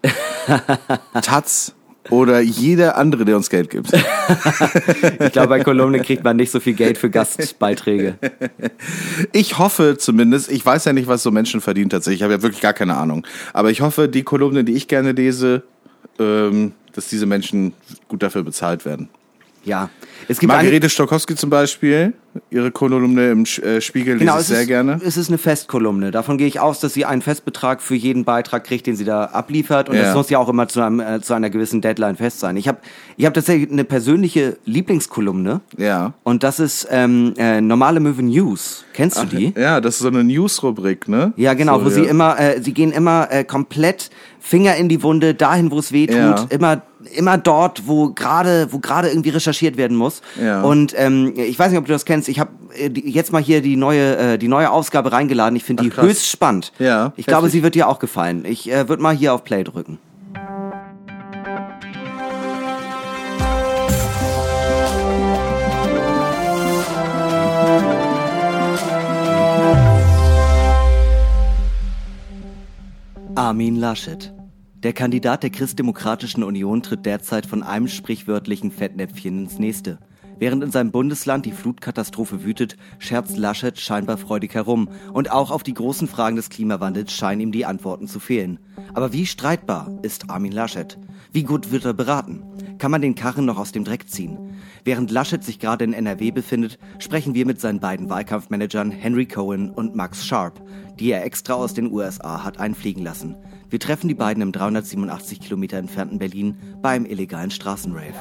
Taz 1.23 1.75
oder 2.11 2.41
jeder 2.41 2.97
andere, 2.97 3.25
der 3.25 3.37
uns 3.37 3.51
Geld 3.51 3.71
gibt. 3.71 3.91
Ich 5.21 5.33
glaube, 5.33 5.49
bei 5.49 5.61
Kolumne 5.63 6.01
kriegt 6.01 6.25
man 6.25 6.37
nicht 6.37 6.51
so 6.51 6.61
viel 6.61 6.73
Geld 6.75 6.97
für 6.97 7.11
Gastbeiträge. 7.11 8.17
Ich 9.33 9.59
hoffe 9.59 9.97
zumindest, 9.99 10.51
ich 10.51 10.65
weiß 10.65 10.87
ja 10.87 10.93
nicht, 10.93 11.09
was 11.09 11.23
so 11.23 11.31
Menschen 11.31 11.61
verdienen 11.61 11.91
tatsächlich, 11.91 12.21
ich 12.21 12.23
habe 12.23 12.35
ja 12.35 12.43
wirklich 12.43 12.63
gar 12.63 12.73
keine 12.73 12.97
Ahnung. 12.97 13.27
Aber 13.53 13.71
ich 13.71 13.81
hoffe, 13.81 14.09
die 14.09 14.23
Kolumne, 14.23 14.65
die 14.65 14.73
ich 14.73 14.89
gerne 14.89 15.13
lese, 15.13 15.63
ähm, 16.19 16.73
dass 16.95 17.09
diese 17.09 17.27
Menschen 17.27 17.75
gut 18.09 18.23
dafür 18.23 18.45
bezahlt 18.45 18.85
werden. 18.85 19.09
Ja. 19.65 19.91
Es 20.29 20.39
gibt 20.39 20.53
Margarete 20.53 20.89
Stokowski 20.89 21.35
zum 21.35 21.51
Beispiel, 21.51 22.15
ihre 22.51 22.71
Kolumne 22.71 23.31
im 23.31 23.45
äh, 23.45 23.81
Spiegel 23.81 24.19
genau, 24.19 24.37
lese 24.37 24.41
es 24.41 24.49
ich 24.49 24.55
sehr 24.55 24.63
ist, 24.63 24.69
gerne. 24.69 25.01
Es 25.05 25.17
ist 25.17 25.29
eine 25.29 25.39
Festkolumne. 25.39 26.11
Davon 26.11 26.39
gehe 26.39 26.47
ich 26.47 26.61
aus, 26.61 26.81
dass 26.81 26.95
sie 26.95 27.05
einen 27.05 27.23
Festbetrag 27.23 27.83
für 27.83 27.95
jeden 27.95 28.25
Beitrag 28.25 28.65
kriegt, 28.65 28.87
den 28.87 28.97
sie 28.97 29.05
da 29.05 29.25
abliefert. 29.27 29.89
Und 29.89 29.97
Ja. 29.97 30.03
das 30.05 30.15
muss 30.15 30.31
ja 30.31 30.39
auch 30.39 30.49
immer 30.49 30.67
zu, 30.69 30.81
einem, 30.81 31.01
äh, 31.01 31.21
zu 31.21 31.35
einer 31.35 31.51
gewissen 31.51 31.81
Deadline 31.81 32.17
fest 32.17 32.41
sein. 32.41 32.57
Ich 32.57 32.69
habe 32.69 32.79
ich 33.17 33.27
hab 33.27 33.35
tatsächlich 33.35 33.71
eine 33.71 33.85
persönliche 33.85 34.57
Lieblingskolumne. 34.65 35.61
Ja. 35.77 36.15
Und 36.23 36.43
das 36.43 36.59
ist 36.59 36.89
ähm, 36.91 37.35
äh, 37.37 37.61
Normale 37.61 38.01
Möwe 38.01 38.23
News. 38.23 38.85
Kennst 38.95 39.21
du 39.21 39.27
die? 39.27 39.53
Ja, 39.57 39.81
das 39.81 39.97
ist 39.97 40.01
so 40.01 40.09
eine 40.09 40.25
News-Rubrik, 40.25 41.09
ne? 41.09 41.33
Ja, 41.37 41.55
genau, 41.55 41.79
so, 41.81 41.87
wo 41.87 41.89
sie 41.91 42.05
ja. 42.05 42.11
immer, 42.11 42.39
äh, 42.39 42.63
sie 42.63 42.73
gehen 42.73 42.93
immer 42.93 43.29
äh, 43.31 43.45
komplett 43.45 44.11
Finger 44.47 44.77
in 44.77 44.91
die 44.91 45.03
Wunde, 45.03 45.33
dahin, 45.35 45.71
wo 45.71 45.79
es 45.79 45.91
weh 45.91 46.07
tut, 46.07 46.17
Ja. 46.17 46.47
immer, 46.51 46.83
immer 47.17 47.39
dort, 47.39 47.89
wo 47.89 48.11
gerade, 48.11 48.69
wo 48.71 48.79
gerade 48.79 49.09
irgendwie 49.09 49.31
recherchiert 49.31 49.79
werden 49.79 49.97
muss. 49.97 50.21
Ja. 50.39 50.61
Und 50.61 50.93
ähm, 50.99 51.33
ich 51.35 51.59
weiß 51.59 51.71
nicht, 51.71 51.79
ob 51.79 51.87
du 51.87 51.93
das 51.93 52.05
kennst. 52.05 52.29
Ich 52.29 52.39
habe 52.41 52.51
äh, 52.79 52.91
jetzt 52.93 53.33
mal 53.33 53.41
hier 53.43 53.63
die 53.63 53.77
neue, 53.77 54.17
äh, 54.35 54.39
die 54.39 54.49
neue 54.49 54.71
Ausgabe 54.71 55.13
reingeladen. 55.13 55.57
Ich 55.57 55.65
finde 55.65 55.83
die 55.85 55.89
krass. 55.89 56.05
höchst 56.05 56.29
spannend. 56.29 56.73
Ja, 56.79 57.15
Ich 57.17 57.25
glaube, 57.25 57.45
heftig. 57.47 57.53
sie 57.61 57.63
wird 57.63 57.75
dir 57.75 57.89
auch 57.89 57.99
gefallen. 57.99 58.45
Ich 58.45 58.71
äh, 58.71 58.87
würde 58.87 59.03
mal 59.03 59.17
hier 59.17 59.33
auf 59.33 59.45
Play 59.45 59.65
drücken. 59.65 59.99
Armin 73.37 73.77
Laschet. 73.77 74.34
Der 74.85 74.93
Kandidat 74.93 75.43
der 75.43 75.49
Christdemokratischen 75.49 76.45
Union 76.45 76.83
tritt 76.83 77.07
derzeit 77.07 77.47
von 77.47 77.63
einem 77.63 77.89
sprichwörtlichen 77.89 78.71
Fettnäpfchen 78.71 79.45
ins 79.45 79.59
nächste. 79.59 79.99
Während 80.39 80.63
in 80.63 80.71
seinem 80.71 80.91
Bundesland 80.91 81.47
die 81.47 81.53
Flutkatastrophe 81.53 82.45
wütet, 82.45 82.77
scherzt 82.99 83.39
Laschet 83.39 83.81
scheinbar 83.81 84.19
freudig 84.19 84.53
herum. 84.55 84.91
Und 85.15 85.33
auch 85.33 85.51
auf 85.51 85.63
die 85.63 85.73
großen 85.73 86.07
Fragen 86.07 86.37
des 86.37 86.51
Klimawandels 86.51 87.15
scheinen 87.15 87.41
ihm 87.41 87.53
die 87.53 87.65
Antworten 87.65 88.09
zu 88.09 88.21
fehlen. 88.21 88.59
Aber 88.93 89.15
wie 89.15 89.25
streitbar 89.25 89.91
ist 90.03 90.29
Armin 90.29 90.53
Laschet? 90.53 90.99
Wie 91.33 91.45
gut 91.45 91.73
wird 91.73 91.87
er 91.87 91.95
beraten? 91.95 92.43
Kann 92.77 92.91
man 92.91 93.01
den 93.01 93.15
Karren 93.15 93.47
noch 93.47 93.57
aus 93.57 93.73
dem 93.73 93.85
Dreck 93.85 94.11
ziehen? 94.11 94.55
Während 94.85 95.11
Laschet 95.11 95.43
sich 95.43 95.59
gerade 95.59 95.85
in 95.85 95.95
NRW 95.95 96.31
befindet, 96.31 96.79
sprechen 96.99 97.35
wir 97.35 97.47
mit 97.47 97.59
seinen 97.59 97.81
beiden 97.81 98.11
Wahlkampfmanagern 98.11 98.91
Henry 98.91 99.25
Cohen 99.25 99.71
und 99.71 99.97
Max 99.97 100.27
Sharp, 100.27 100.61
die 101.01 101.11
er 101.11 101.25
extra 101.25 101.55
aus 101.55 101.73
den 101.73 101.91
USA 101.91 102.45
hat 102.45 102.59
einfliegen 102.61 103.03
lassen. 103.03 103.37
Wir 103.75 103.81
treffen 103.81 104.07
die 104.07 104.15
beiden 104.15 104.41
im 104.41 104.53
387 104.53 105.41
Kilometer 105.41 105.79
entfernten 105.79 106.21
Berlin 106.21 106.57
beim 106.81 107.05
illegalen 107.05 107.51
Straßenrave. 107.51 108.15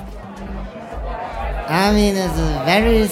Armin 1.67 2.15
is 2.15 3.11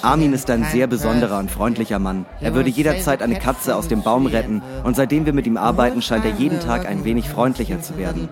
Armin 0.00 0.32
ist 0.32 0.48
ein 0.48 0.64
sehr 0.64 0.86
besonderer 0.86 1.38
und 1.38 1.50
freundlicher 1.50 1.98
Mann. 1.98 2.24
Er 2.40 2.54
würde 2.54 2.70
jederzeit 2.70 3.20
eine 3.20 3.38
Katze 3.38 3.76
aus 3.76 3.86
dem 3.86 4.02
Baum 4.02 4.24
retten 4.24 4.62
und 4.82 4.96
seitdem 4.96 5.26
wir 5.26 5.34
mit 5.34 5.46
ihm 5.46 5.58
arbeiten, 5.58 6.00
scheint 6.00 6.24
er 6.24 6.32
jeden 6.32 6.58
Tag 6.58 6.86
ein 6.86 7.04
wenig 7.04 7.28
freundlicher 7.28 7.82
zu 7.82 7.98
werden. 7.98 8.30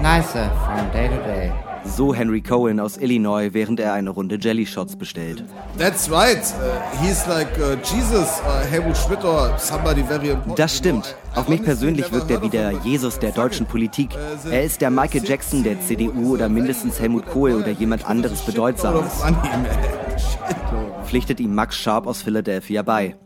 Nicer 0.00 0.50
from 0.64 0.90
day 0.94 1.10
to 1.10 1.16
day. 1.16 1.52
So 1.84 2.14
Henry 2.14 2.40
Cohen 2.40 2.80
aus 2.80 2.96
Illinois, 2.96 3.52
während 3.52 3.80
er 3.80 3.92
eine 3.92 4.10
Runde 4.10 4.38
Jelly 4.40 4.66
Shots 4.66 4.96
bestellt. 4.96 5.44
That's 5.78 6.10
right. 6.10 6.38
Uh, 6.38 7.02
he's 7.02 7.26
like 7.26 7.48
uh, 7.58 7.76
Jesus, 7.82 8.40
uh, 8.44 8.64
Helmut 8.70 8.96
Schmidt 8.96 9.24
or 9.24 9.58
somebody 9.58 10.02
very 10.02 10.30
important. 10.30 10.58
Das 10.58 10.76
stimmt. 10.76 11.16
Auf 11.34 11.48
mich 11.48 11.62
persönlich 11.62 12.12
wirkt 12.12 12.30
er 12.30 12.42
wie 12.42 12.48
der 12.48 12.72
Jesus 12.84 13.18
der 13.18 13.32
deutschen 13.32 13.66
Politik. 13.66 14.10
Er 14.50 14.64
ist 14.64 14.80
der 14.80 14.90
Michael 14.90 15.24
Jackson 15.24 15.62
der 15.62 15.80
CDU 15.80 16.34
oder 16.34 16.48
mindestens 16.48 17.00
Helmut 17.00 17.26
Kohl 17.26 17.54
oder 17.54 17.70
jemand 17.70 18.06
anderes 18.06 18.40
Bedeutsames. 18.42 19.12
Pflichtet 21.10 21.40
ihm 21.40 21.56
Max 21.56 21.76
Sharp 21.76 22.06
aus 22.06 22.22
Philadelphia 22.22 22.82
bei. 22.82 23.16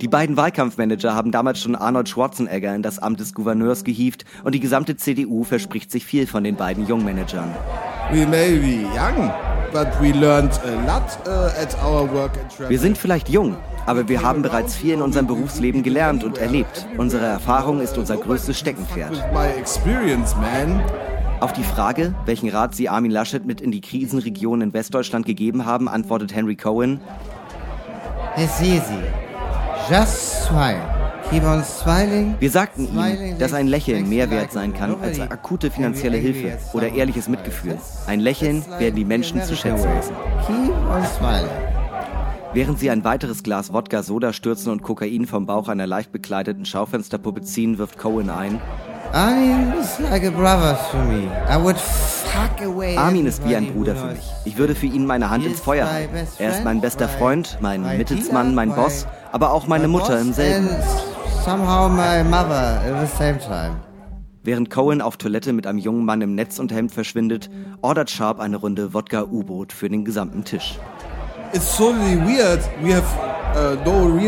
Die 0.00 0.08
beiden 0.08 0.38
Wahlkampfmanager 0.38 1.14
haben 1.14 1.32
damals 1.32 1.60
schon 1.60 1.76
Arnold 1.76 2.08
Schwarzenegger 2.08 2.74
in 2.74 2.80
das 2.80 2.98
Amt 2.98 3.20
des 3.20 3.34
Gouverneurs 3.34 3.84
gehievt 3.84 4.24
und 4.42 4.54
die 4.54 4.60
gesamte 4.60 4.96
CDU 4.96 5.44
verspricht 5.44 5.90
sich 5.90 6.06
viel 6.06 6.26
von 6.26 6.44
den 6.44 6.56
beiden 6.56 6.86
Jungmanagern. 6.86 7.54
We 8.10 8.26
may 8.26 8.56
be 8.58 8.86
young, 8.96 9.30
but 9.70 9.88
we 10.00 10.12
learned 10.18 10.58
a 10.64 10.70
lot 10.86 11.18
uh, 11.26 11.50
at 11.60 11.76
our 11.84 12.10
work 12.10 12.38
and 12.38 12.50
travel. 12.50 12.70
Wir 12.70 12.78
sind 12.78 12.96
vielleicht 12.96 13.28
jung, 13.28 13.58
aber 13.84 14.08
wir 14.08 14.22
haben 14.22 14.40
bereits 14.40 14.74
viel 14.74 14.94
in 14.94 15.02
unserem 15.02 15.26
Berufsleben 15.26 15.82
gelernt 15.82 16.24
und 16.24 16.38
erlebt. 16.38 16.86
Unsere 16.96 17.26
Erfahrung 17.26 17.82
ist 17.82 17.98
unser 17.98 18.16
größtes 18.16 18.58
Steckenpferd. 18.58 19.12
Auf 21.40 21.52
die 21.52 21.64
Frage, 21.64 22.14
welchen 22.24 22.48
Rat 22.48 22.74
sie 22.74 22.88
Armin 22.88 23.10
Laschet 23.10 23.44
mit 23.44 23.60
in 23.60 23.70
die 23.70 23.82
Krisenregion 23.82 24.62
in 24.62 24.72
Westdeutschland 24.72 25.26
gegeben 25.26 25.66
haben, 25.66 25.88
antwortet 25.88 26.34
Henry 26.34 26.56
Cohen, 26.56 27.00
It's 28.36 28.60
easy. 28.60 29.00
Just 29.90 30.44
smile. 30.44 30.80
Wir 32.38 32.50
sagten 32.50 32.88
ihm, 32.96 33.38
dass 33.38 33.52
ein 33.52 33.66
Lächeln 33.66 34.08
mehr 34.08 34.30
wert 34.30 34.52
sein 34.52 34.72
kann 34.74 35.00
als 35.00 35.18
akute 35.18 35.70
finanzielle 35.70 36.18
Hilfe 36.18 36.58
oder 36.72 36.92
ehrliches 36.92 37.28
Mitgefühl. 37.28 37.78
Ein 38.06 38.20
Lächeln 38.20 38.64
werden 38.78 38.94
die 38.94 39.04
Menschen 39.04 39.42
zu 39.42 39.56
schätzen 39.56 39.88
wissen. 39.98 40.14
Während 42.52 42.78
sie 42.78 42.90
ein 42.90 43.02
weiteres 43.04 43.42
Glas 43.42 43.72
Wodka, 43.72 44.02
Soda 44.02 44.32
stürzen 44.32 44.70
und 44.70 44.82
Kokain 44.82 45.26
vom 45.26 45.46
Bauch 45.46 45.68
einer 45.68 45.86
leicht 45.86 46.12
bekleideten 46.12 46.64
Schaufensterpuppe 46.64 47.42
ziehen, 47.42 47.78
wirft 47.78 47.98
Cohen 47.98 48.30
ein. 48.30 48.60
Armin 49.16 49.72
is 49.80 49.98
like 49.98 50.24
a 50.24 50.30
brother 50.30 50.78
to 50.90 50.98
me. 50.98 51.30
I 51.48 51.56
would 51.56 51.78
fuck 51.78 52.60
away 52.60 52.98
Armin 52.98 53.24
ist 53.24 53.42
wie 53.48 53.56
ein 53.56 53.72
Bruder 53.72 53.96
für 53.96 54.08
mich. 54.08 54.30
Ich 54.44 54.58
würde 54.58 54.74
für 54.74 54.84
ihn 54.84 55.06
meine 55.06 55.30
Hand 55.30 55.46
ins 55.46 55.58
Feuer 55.58 55.90
halten. 55.90 56.14
Er 56.38 56.50
ist 56.50 56.64
mein 56.64 56.82
bester 56.82 57.08
Freund, 57.08 57.56
mein 57.62 57.80
Mittelsmann, 57.96 58.54
mein 58.54 58.74
Boss, 58.74 59.06
aber 59.32 59.52
auch 59.52 59.66
meine 59.68 59.88
Mutter 59.88 60.20
im 60.20 60.34
selben. 60.34 60.68
And 60.68 60.84
somehow 61.46 61.88
my 61.88 62.22
mother 62.24 62.82
at 62.82 63.08
the 63.08 63.16
same 63.16 63.38
time. 63.38 63.76
Während 64.42 64.68
Cohen 64.68 65.00
auf 65.00 65.16
Toilette 65.16 65.54
mit 65.54 65.66
einem 65.66 65.78
jungen 65.78 66.04
Mann 66.04 66.20
im 66.20 66.34
Netzunterhemd 66.34 66.92
verschwindet, 66.92 67.48
ordert 67.80 68.10
Sharp 68.10 68.38
eine 68.38 68.58
Runde 68.58 68.92
Wodka-U-Boot 68.92 69.72
für 69.72 69.88
den 69.88 70.04
gesamten 70.04 70.44
Tisch. 70.44 70.78
It's 71.54 71.74
totally 71.74 72.18
weird. 72.18 72.60
We 72.82 72.94
have 72.94 73.06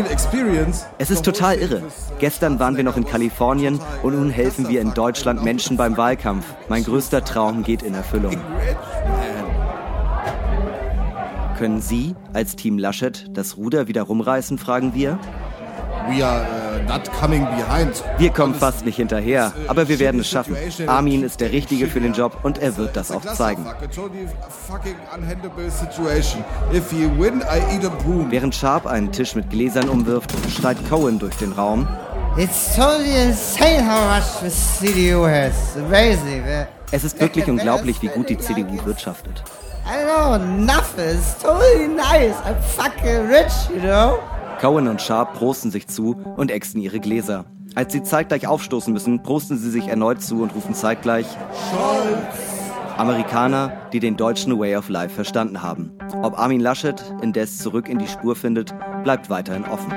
experience. 0.09 0.85
Es 0.97 1.09
ist 1.11 1.23
total 1.23 1.57
irre. 1.57 1.83
Gestern 2.19 2.59
waren 2.59 2.77
wir 2.77 2.83
noch 2.83 2.97
in 2.97 3.05
Kalifornien 3.05 3.79
und 4.03 4.15
nun 4.15 4.29
helfen 4.29 4.67
wir 4.69 4.81
in 4.81 4.93
Deutschland 4.93 5.43
Menschen 5.43 5.77
beim 5.77 5.97
Wahlkampf. 5.97 6.45
Mein 6.67 6.83
größter 6.83 7.23
Traum 7.23 7.63
geht 7.63 7.81
in 7.83 7.93
Erfüllung. 7.93 8.37
Können 11.57 11.81
Sie 11.81 12.15
als 12.33 12.55
Team 12.55 12.77
Laschet 12.77 13.25
das 13.33 13.57
Ruder 13.57 13.87
wieder 13.87 14.03
rumreißen, 14.03 14.57
fragen 14.57 14.93
wir? 14.93 15.19
We 16.07 16.25
are 16.25 16.41
uh. 16.41 16.68
Wir 18.17 18.29
kommen 18.31 18.55
fast 18.55 18.85
nicht 18.85 18.95
hinterher, 18.95 19.53
aber 19.67 19.87
wir 19.87 19.99
werden 19.99 20.21
es 20.21 20.29
schaffen. 20.29 20.55
Armin 20.87 21.23
ist 21.23 21.39
der 21.39 21.51
Richtige 21.51 21.87
für 21.87 21.99
den 21.99 22.13
Job 22.13 22.39
und 22.43 22.57
er 22.57 22.77
wird 22.77 22.95
das 22.95 23.11
auch 23.11 23.21
zeigen. 23.21 23.65
Während 28.29 28.55
Sharp 28.55 28.85
einen 28.87 29.11
Tisch 29.11 29.35
mit 29.35 29.49
Gläsern 29.49 29.89
umwirft, 29.89 30.31
schreit 30.49 30.77
Cohen 30.89 31.19
durch 31.19 31.35
den 31.35 31.51
Raum. 31.51 31.87
It's 32.37 32.75
totally 32.75 33.15
insane 33.27 33.83
how 33.83 34.15
much 34.15 34.23
the 34.41 34.49
CDU 34.49 35.25
has. 35.25 35.75
Amazing. 35.75 36.41
man. 36.45 36.67
Es 36.91 37.03
ist 37.03 37.19
wirklich 37.19 37.47
unglaublich, 37.47 38.01
wie 38.01 38.07
gut 38.07 38.29
die 38.29 38.37
CDU 38.37 38.85
wirtschaftet. 38.85 39.43
I 39.85 40.05
don't 40.05 40.39
know, 40.39 40.65
nothing. 40.65 41.17
It's 41.17 41.37
totally 41.41 41.87
nice. 41.87 42.35
I'm 42.45 42.55
fucking 42.61 43.27
rich, 43.27 43.51
you 43.73 43.81
know? 43.81 44.19
Cohen 44.59 44.89
und 44.89 45.01
Sharp 45.01 45.35
prosten 45.35 45.71
sich 45.71 45.87
zu 45.87 46.17
und 46.35 46.51
ächzen 46.51 46.81
ihre 46.81 46.99
Gläser. 46.99 47.45
Als 47.75 47.93
sie 47.93 48.03
zeitgleich 48.03 48.45
aufstoßen 48.45 48.91
müssen, 48.91 49.23
prosten 49.23 49.57
sie 49.57 49.69
sich 49.69 49.87
erneut 49.87 50.21
zu 50.21 50.41
und 50.41 50.53
rufen 50.53 50.75
zeitgleich 50.75 51.27
Amerikaner, 52.97 53.71
die 53.93 54.01
den 54.01 54.17
deutschen 54.17 54.59
Way 54.59 54.75
of 54.75 54.89
Life 54.89 55.15
verstanden 55.15 55.61
haben. 55.61 55.93
Ob 56.21 56.37
Armin 56.37 56.59
Laschet 56.59 57.01
indes 57.21 57.59
zurück 57.59 57.87
in 57.87 57.99
die 57.99 58.07
Spur 58.07 58.35
findet, 58.35 58.73
bleibt 59.03 59.29
weiterhin 59.29 59.63
offen. 59.63 59.93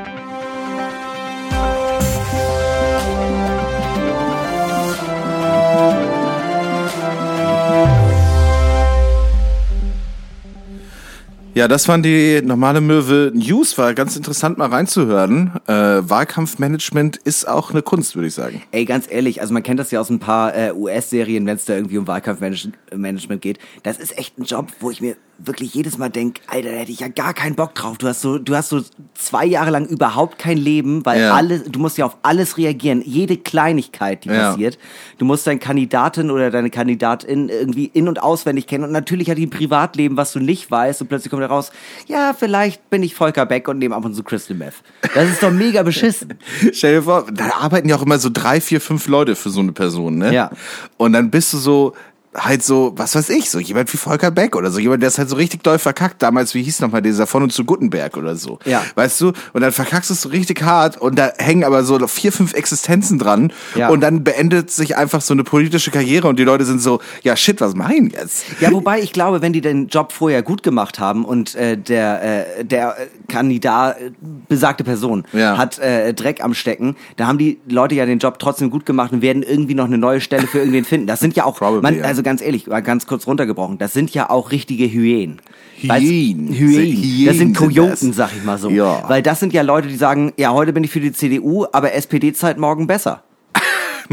Ja, 11.55 11.69
das 11.69 11.87
waren 11.87 12.03
die 12.03 12.41
normale 12.43 12.81
Möwe 12.81 13.31
News. 13.35 13.77
War 13.77 13.93
ganz 13.93 14.17
interessant 14.17 14.57
mal 14.57 14.69
reinzuhören. 14.69 15.53
Äh, 15.67 15.73
Wahlkampfmanagement 15.73 17.19
ist 17.19 17.47
auch 17.47 17.73
eine 17.73 17.83
Kunst, 17.83 18.17
würde 18.17 18.29
ich 18.29 18.35
sagen. 18.35 18.63
Ey, 18.71 18.87
ganz 18.87 19.07
ehrlich, 19.11 19.43
also 19.43 19.53
man 19.53 19.63
kennt 19.63 19.79
das 19.79 19.91
ja 19.91 20.01
aus 20.01 20.09
ein 20.09 20.19
paar 20.19 20.57
äh, 20.57 20.73
US-Serien, 20.73 21.45
wenn 21.45 21.57
es 21.57 21.67
da 21.67 21.75
irgendwie 21.75 21.99
um 21.99 22.07
Wahlkampfmanagement 22.07 23.43
geht. 23.43 23.59
Das 23.83 23.99
ist 23.99 24.17
echt 24.17 24.39
ein 24.39 24.45
Job, 24.45 24.69
wo 24.81 24.91
ich 24.91 25.03
mir 25.03 25.17
wirklich 25.39 25.75
jedes 25.75 25.99
Mal 25.99 26.09
denk, 26.09 26.41
Alter, 26.47 26.71
da 26.71 26.77
hätte 26.77 26.93
ich 26.93 27.01
ja 27.01 27.09
gar 27.09 27.35
keinen 27.35 27.57
Bock 27.57 27.75
drauf. 27.75 27.99
Du 27.99 28.07
hast 28.07 28.21
so, 28.21 28.39
du 28.39 28.55
hast 28.55 28.69
so 28.69 28.81
zwei 29.15 29.45
Jahre 29.45 29.71
lang 29.71 29.87
überhaupt 29.87 30.39
kein 30.39 30.57
Leben, 30.57 31.05
weil 31.05 31.21
Ja. 31.21 31.35
alle, 31.35 31.59
du 31.61 31.81
musst 31.81 31.99
ja 31.99 32.07
auf 32.07 32.17
alles 32.23 32.59
reagieren. 32.59 33.03
Jede 33.05 33.37
Kleinigkeit, 33.37 34.25
die 34.25 34.29
Ja. 34.29 34.51
passiert. 34.51 34.79
Du 35.19 35.25
musst 35.25 35.47
deinen 35.47 35.59
Kandidatin 35.59 36.31
oder 36.31 36.51
deine 36.51 36.71
Kandidatin 36.71 37.49
irgendwie 37.49 37.87
in- 37.93 38.07
und 38.09 38.23
auswendig 38.23 38.67
kennen. 38.69 38.85
Und 38.85 38.93
natürlich 38.93 39.29
hat 39.31 39.39
die 39.39 39.47
ein 39.47 39.51
Privatleben, 39.51 40.17
was 40.17 40.33
du 40.33 40.39
nicht 40.39 40.71
weißt. 40.71 41.01
Und 41.03 41.09
plötzlich 41.09 41.31
kommt 41.31 41.43
raus, 41.43 41.73
ja, 42.07 42.35
vielleicht 42.39 42.89
bin 42.91 43.03
ich 43.03 43.15
Volker 43.17 43.45
Beck 43.47 43.67
und 43.69 43.79
nehme 43.79 43.97
ab 43.97 44.05
und 44.05 44.15
zu 44.15 44.23
Crystal 44.23 44.57
Meth. 44.57 44.75
Das 45.15 45.29
ist 45.29 45.43
doch 45.43 45.51
mega 45.51 45.83
beschissen. 45.83 46.35
Stell 46.73 46.97
dir 46.97 47.03
vor, 47.03 47.27
da 47.33 47.51
arbeiten 47.61 47.89
ja 47.89 47.97
auch 47.97 48.03
immer 48.03 48.19
so 48.19 48.31
drei, 48.33 48.61
vier, 48.61 48.81
fünf 48.81 49.09
Leute 49.09 49.35
für 49.35 49.51
so 49.51 49.61
eine 49.61 49.73
Person, 49.73 50.19
ne? 50.19 50.33
Ja. 50.33 50.51
Und 50.99 51.15
dann 51.15 51.31
bist 51.31 51.53
du 51.53 51.59
so, 51.59 51.95
halt 52.35 52.63
so, 52.63 52.93
was 52.97 53.15
weiß 53.15 53.29
ich, 53.31 53.51
so 53.51 53.59
jemand 53.59 53.93
wie 53.93 53.97
Volker 53.99 54.31
Beck 54.31 54.57
oder 54.57 54.71
so 54.71 54.79
jemand, 54.79 55.03
der 55.03 55.09
ist 55.09 55.19
halt 55.19 55.29
so 55.29 55.37
richtig 55.37 55.63
doll 55.63 55.79
verkackt. 55.79 56.23
Damals, 56.23 56.55
wie 56.55 56.63
hieß 56.63 56.81
nochmal 56.81 57.03
dieser 57.03 57.27
von 57.27 57.43
und 57.43 57.53
zu 57.53 57.65
Gutenberg 57.65 58.17
oder 58.17 58.37
so. 58.37 58.59
Ja. 58.65 58.83
Weißt 58.95 59.21
du? 59.21 59.33
Und 59.53 59.61
dann 59.61 59.73
verkackst 59.73 60.09
du 60.11 60.15
es 60.15 60.23
so 60.23 60.31
richtig 60.31 60.63
hart 60.63 60.97
und 60.99 61.19
da 61.19 61.33
hängen 61.39 61.65
aber 61.65 61.85
so 61.85 61.99
vier, 62.07 62.33
fünf 62.33 62.55
Existenzen 62.55 63.19
dran. 63.19 63.53
Ja. 63.75 63.89
Und 63.91 64.01
dann 64.01 64.25
beendet 64.25 64.71
sich 64.71 64.97
einfach 64.97 65.21
so 65.21 65.35
eine 65.35 65.45
politische 65.45 65.91
Karriere 65.91 66.29
und 66.29 66.39
die 66.39 66.45
Leute 66.45 66.65
sind 66.65 66.81
so, 66.81 67.01
ja 67.23 67.37
shit, 67.37 67.61
was 67.61 67.75
machen 67.75 68.11
jetzt? 68.15 68.45
Ja, 68.61 68.73
wobei 68.73 69.01
ich 69.01 69.13
glaube, 69.13 69.43
wenn 69.43 69.53
die 69.53 69.61
den 69.61 69.89
Job 69.89 70.13
vorher 70.13 70.43
gut 70.43 70.63
gemacht 70.63 70.99
haben 70.99 71.25
und 71.25 71.55
äh, 71.55 71.77
der, 71.77 72.59
äh, 72.59 72.65
der 72.65 72.97
Kandidat, 73.29 74.01
äh, 74.01 74.11
besagte 74.49 74.85
Person, 74.85 75.25
Ja. 75.33 75.59
hat 75.59 75.79
äh, 75.79 76.15
Dreck 76.15 76.43
am 76.43 76.55
Stecken, 76.55 76.97
da 77.17 77.27
haben 77.27 77.39
die 77.39 77.59
Leute 77.69 77.95
ja 77.95 78.07
den 78.07 78.19
Job 78.19 78.39
trotzdem 78.39 78.71
gut 78.71 78.87
gemacht 78.87 79.13
und 79.13 79.21
werden 79.23 79.43
irgendwie 79.43 79.75
noch 79.75 79.85
eine 79.85 79.99
neue 79.99 80.21
Stelle 80.21 80.47
für 80.47 80.59
irgendwen 80.59 80.85
finden. 80.85 81.07
Das 81.07 81.21
sind 81.21 81.37
ja 81.37 81.45
auch, 81.45 81.57
Probably, 81.59 81.83
man, 81.83 81.97
ja. 81.99 82.05
Also 82.23 82.31
ganz 82.31 82.41
ehrlich, 82.43 82.67
ganz 82.85 83.07
kurz 83.07 83.27
runtergebrochen, 83.27 83.79
das 83.79 83.93
sind 83.93 84.13
ja 84.15 84.31
auch 84.31 84.51
richtige 84.51 84.91
Hyänen. 84.91 85.41
Hyänen. 85.77 86.53
Hyänen. 86.53 87.27
Das 87.27 87.37
sind 87.37 87.57
sind 87.57 87.57
Kojoten, 87.57 88.09
das. 88.09 88.17
sag 88.17 88.31
ich 88.37 88.45
mal 88.45 88.59
so. 88.59 88.71
Ja. 88.71 89.05
Weil 89.09 89.23
das 89.23 89.41
sind 89.41 89.53
ja 89.53 89.63
Leute, 89.63 89.89
die 89.89 89.97
sagen, 89.97 90.33
ja, 90.37 90.53
heute 90.53 90.73
bin 90.73 90.85
ich 90.85 90.91
für 90.91 91.01
die 91.01 91.13
CDU, 91.13 91.67
aber 91.73 91.93
SPD-Zeit 91.95 92.59
morgen 92.59 92.87
besser. 92.87 93.23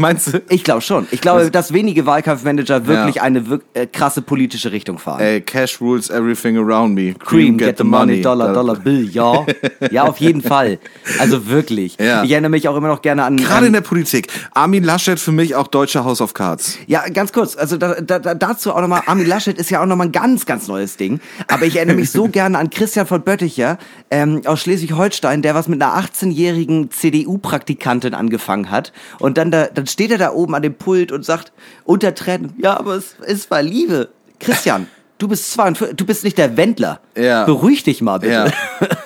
Meinst 0.00 0.32
du? 0.32 0.42
Ich 0.48 0.64
glaube 0.64 0.80
schon. 0.80 1.06
Ich 1.10 1.20
glaube, 1.20 1.50
dass 1.50 1.72
wenige 1.72 2.06
Wahlkampfmanager 2.06 2.86
wirklich 2.86 3.16
Ja. 3.16 3.22
eine 3.22 3.48
wirk 3.48 3.62
äh, 3.74 3.86
krasse 3.86 4.22
politische 4.22 4.72
Richtung 4.72 4.98
fahren. 4.98 5.20
Ey, 5.20 5.40
Cash 5.40 5.80
rules 5.80 6.08
everything 6.10 6.56
around 6.56 6.94
me. 6.94 7.14
Cream, 7.14 7.58
get, 7.58 7.78
the 7.78 7.84
money, 7.84 8.22
Dollar, 8.22 8.52
Dollar 8.52 8.76
Bill, 8.76 9.08
ja. 9.10 9.44
Ja, 9.90 10.04
auf 10.04 10.18
jeden 10.18 10.42
Fall. 10.42 10.78
Also 11.18 11.46
wirklich. 11.48 11.96
Ja. 11.98 12.22
Ich 12.22 12.30
erinnere 12.30 12.50
mich 12.50 12.66
auch 12.68 12.76
immer 12.76 12.88
noch 12.88 13.02
gerne 13.02 13.24
an. 13.24 13.36
Gerade 13.36 13.66
in 13.66 13.66
an 13.68 13.72
der 13.74 13.80
Politik. 13.82 14.28
Armin 14.54 14.84
Laschet 14.84 15.18
für 15.18 15.32
mich 15.32 15.54
auch 15.54 15.66
deutscher 15.66 16.04
House 16.04 16.20
of 16.20 16.34
Cards. 16.34 16.78
ja, 16.86 17.08
ganz 17.08 17.32
kurz, 17.32 17.56
also 17.56 17.76
da, 17.76 18.00
da, 18.00 18.18
dazu 18.34 18.72
auch 18.72 18.80
nochmal, 18.80 19.02
Armin 19.06 19.26
Laschet 19.26 19.58
ist 19.58 19.70
ja 19.70 19.82
auch 19.82 19.86
nochmal 19.86 20.08
ein 20.08 20.12
ganz, 20.12 20.46
ganz 20.46 20.66
neues 20.68 20.96
Ding. 20.96 21.20
Aber 21.48 21.66
ich 21.66 21.76
erinnere 21.76 21.96
mich 21.96 22.10
so 22.10 22.28
gerne 22.32 22.58
an 22.58 22.70
Christian 22.70 23.06
von 23.06 23.22
Bötticher 23.22 23.78
ähm, 24.10 24.42
aus 24.46 24.60
Schleswig-Holstein, 24.60 25.42
der 25.42 25.54
was 25.54 25.68
mit 25.68 25.82
einer 25.82 25.94
18-jährigen 26.02 26.90
CDU-Praktikantin 26.90 28.14
angefangen 28.14 28.70
hat. 28.70 28.92
Und 29.18 29.38
dann, 29.38 29.50
da, 29.50 29.66
dann 29.66 29.86
steht 29.90 30.10
er 30.10 30.18
da 30.18 30.32
oben 30.32 30.54
an 30.54 30.62
dem 30.62 30.74
Pult 30.74 31.12
und 31.12 31.24
sagt 31.24 31.52
unter 31.84 32.14
Tränen, 32.14 32.54
ja, 32.58 32.78
aber 32.78 32.94
es, 32.94 33.16
es 33.26 33.50
war 33.50 33.62
Liebe. 33.62 34.08
Christian, 34.38 34.86
du 35.18 35.28
bist 35.28 35.52
42, 35.52 35.96
du 35.96 36.06
bist 36.06 36.24
nicht 36.24 36.38
der 36.38 36.56
Wendler. 36.56 37.00
Ja. 37.16 37.44
Beruhig 37.44 37.82
dich 37.82 38.00
mal 38.02 38.18
bitte. 38.18 38.32
Ja. 38.32 38.46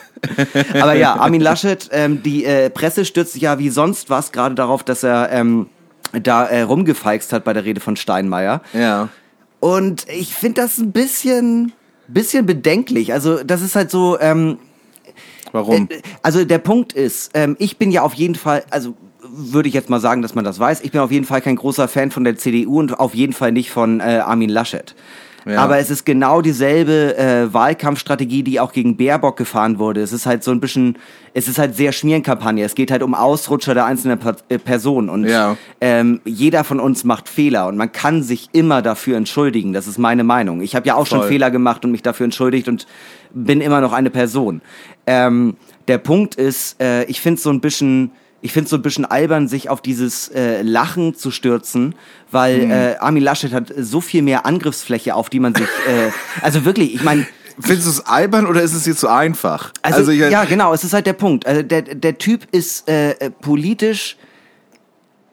Aber 0.80 0.94
ja, 0.94 1.16
Armin 1.16 1.42
Laschet, 1.42 1.90
ähm, 1.92 2.22
die 2.22 2.46
äh, 2.46 2.70
Presse 2.70 3.04
stürzt 3.04 3.34
sich 3.34 3.42
ja 3.42 3.58
wie 3.58 3.68
sonst 3.68 4.08
was 4.08 4.32
gerade 4.32 4.54
darauf, 4.54 4.82
dass 4.82 5.02
er 5.02 5.30
ähm, 5.30 5.66
da 6.12 6.46
äh, 6.46 6.62
rumgefeixt 6.62 7.32
hat 7.32 7.44
bei 7.44 7.52
der 7.52 7.64
Rede 7.64 7.80
von 7.80 7.96
Steinmeier. 7.96 8.62
Ja. 8.72 9.08
Und 9.60 10.06
ich 10.08 10.34
finde 10.34 10.62
das 10.62 10.78
ein 10.78 10.92
bisschen, 10.92 11.72
bisschen 12.08 12.46
bedenklich. 12.46 13.12
Also 13.12 13.42
das 13.42 13.62
ist 13.62 13.76
halt 13.76 13.90
so, 13.90 14.18
ähm, 14.20 14.58
Warum? 15.52 15.88
äh, 15.90 16.02
also 16.22 16.44
der 16.44 16.58
Punkt 16.58 16.92
ist, 16.92 17.30
ähm, 17.34 17.56
ich 17.58 17.78
bin 17.78 17.90
ja 17.90 18.02
auf 18.02 18.14
jeden 18.14 18.34
Fall, 18.34 18.64
also 18.70 18.94
würde 19.36 19.68
ich 19.68 19.74
jetzt 19.74 19.90
mal 19.90 20.00
sagen, 20.00 20.22
dass 20.22 20.34
man 20.34 20.44
das 20.44 20.58
weiß, 20.58 20.80
ich 20.82 20.90
bin 20.92 21.00
auf 21.00 21.10
jeden 21.10 21.24
Fall 21.26 21.40
kein 21.40 21.56
großer 21.56 21.88
Fan 21.88 22.10
von 22.10 22.24
der 22.24 22.36
CDU 22.36 22.78
und 22.78 22.98
auf 22.98 23.14
jeden 23.14 23.32
Fall 23.32 23.52
nicht 23.52 23.70
von 23.70 24.00
äh, 24.00 24.20
Armin 24.24 24.50
Laschet. 24.50 24.94
Ja. 25.46 25.58
Aber 25.58 25.76
es 25.76 25.90
ist 25.90 26.06
genau 26.06 26.40
dieselbe 26.40 27.18
äh, 27.18 27.52
Wahlkampfstrategie, 27.52 28.42
die 28.42 28.60
auch 28.60 28.72
gegen 28.72 28.96
Baerbock 28.96 29.36
gefahren 29.36 29.78
wurde. 29.78 30.00
Es 30.00 30.10
ist 30.10 30.24
halt 30.24 30.42
so 30.42 30.50
ein 30.52 30.58
bisschen, 30.58 30.96
es 31.34 31.48
ist 31.48 31.58
halt 31.58 31.76
sehr 31.76 31.92
Schmierenkampagne. 31.92 32.64
Es 32.64 32.74
geht 32.74 32.90
halt 32.90 33.02
um 33.02 33.14
Ausrutscher 33.14 33.74
der 33.74 33.84
einzelnen 33.84 34.18
per 34.18 34.36
äh, 34.48 34.58
Personen. 34.58 35.10
Und 35.10 35.26
Ja. 35.26 35.58
ähm, 35.82 36.22
jeder 36.24 36.64
von 36.64 36.80
uns 36.80 37.04
macht 37.04 37.28
Fehler 37.28 37.66
und 37.68 37.76
man 37.76 37.92
kann 37.92 38.22
sich 38.22 38.48
immer 38.52 38.80
dafür 38.80 39.18
entschuldigen. 39.18 39.74
Das 39.74 39.86
ist 39.86 39.98
meine 39.98 40.24
Meinung. 40.24 40.62
Ich 40.62 40.74
habe 40.74 40.86
ja 40.86 40.94
auch 40.94 41.04
schon 41.06 41.18
Voll. 41.18 41.28
Fehler 41.28 41.50
gemacht 41.50 41.84
und 41.84 41.90
mich 41.90 42.00
dafür 42.02 42.24
entschuldigt 42.24 42.66
und 42.68 42.86
bin 43.34 43.60
immer 43.60 43.82
noch 43.82 43.92
eine 43.92 44.08
Person. 44.08 44.62
Ähm, 45.06 45.56
der 45.88 45.98
Punkt 45.98 46.36
ist, 46.36 46.80
äh, 46.80 47.04
ich 47.04 47.20
finde 47.20 47.38
so 47.38 47.50
ein 47.50 47.60
bisschen, 47.60 48.12
ich 48.44 48.52
finde 48.52 48.68
so 48.68 48.76
ein 48.76 48.82
bisschen 48.82 49.06
albern, 49.06 49.48
sich 49.48 49.70
auf 49.70 49.80
dieses 49.80 50.28
äh, 50.28 50.60
Lachen 50.60 51.14
zu 51.14 51.30
stürzen, 51.30 51.94
weil 52.30 52.70
äh, 52.70 52.96
Armin 53.00 53.22
Laschet 53.22 53.54
hat 53.54 53.72
so 53.74 54.02
viel 54.02 54.20
mehr 54.20 54.44
Angriffsfläche, 54.44 55.14
auf 55.14 55.30
die 55.30 55.40
man 55.40 55.54
sich, 55.54 55.66
äh, 55.88 56.10
also 56.42 56.66
wirklich, 56.66 56.94
ich 56.94 57.02
meine, 57.02 57.26
Findest 57.58 57.86
du 57.86 57.90
es 57.92 58.06
albern 58.06 58.46
oder 58.46 58.62
ist 58.62 58.74
es 58.74 58.82
dir 58.82 58.96
zu 58.96 59.08
einfach? 59.08 59.72
also, 59.80 60.10
ich, 60.10 60.18
ja, 60.18 60.44
genau, 60.44 60.74
es 60.74 60.82
ist 60.82 60.92
halt 60.92 61.06
der 61.06 61.12
Punkt. 61.12 61.46
Also 61.46 61.62
der, 61.62 61.82
der 61.82 62.18
Typ 62.18 62.48
ist 62.50 62.88
äh, 62.88 63.30
politisch 63.30 64.16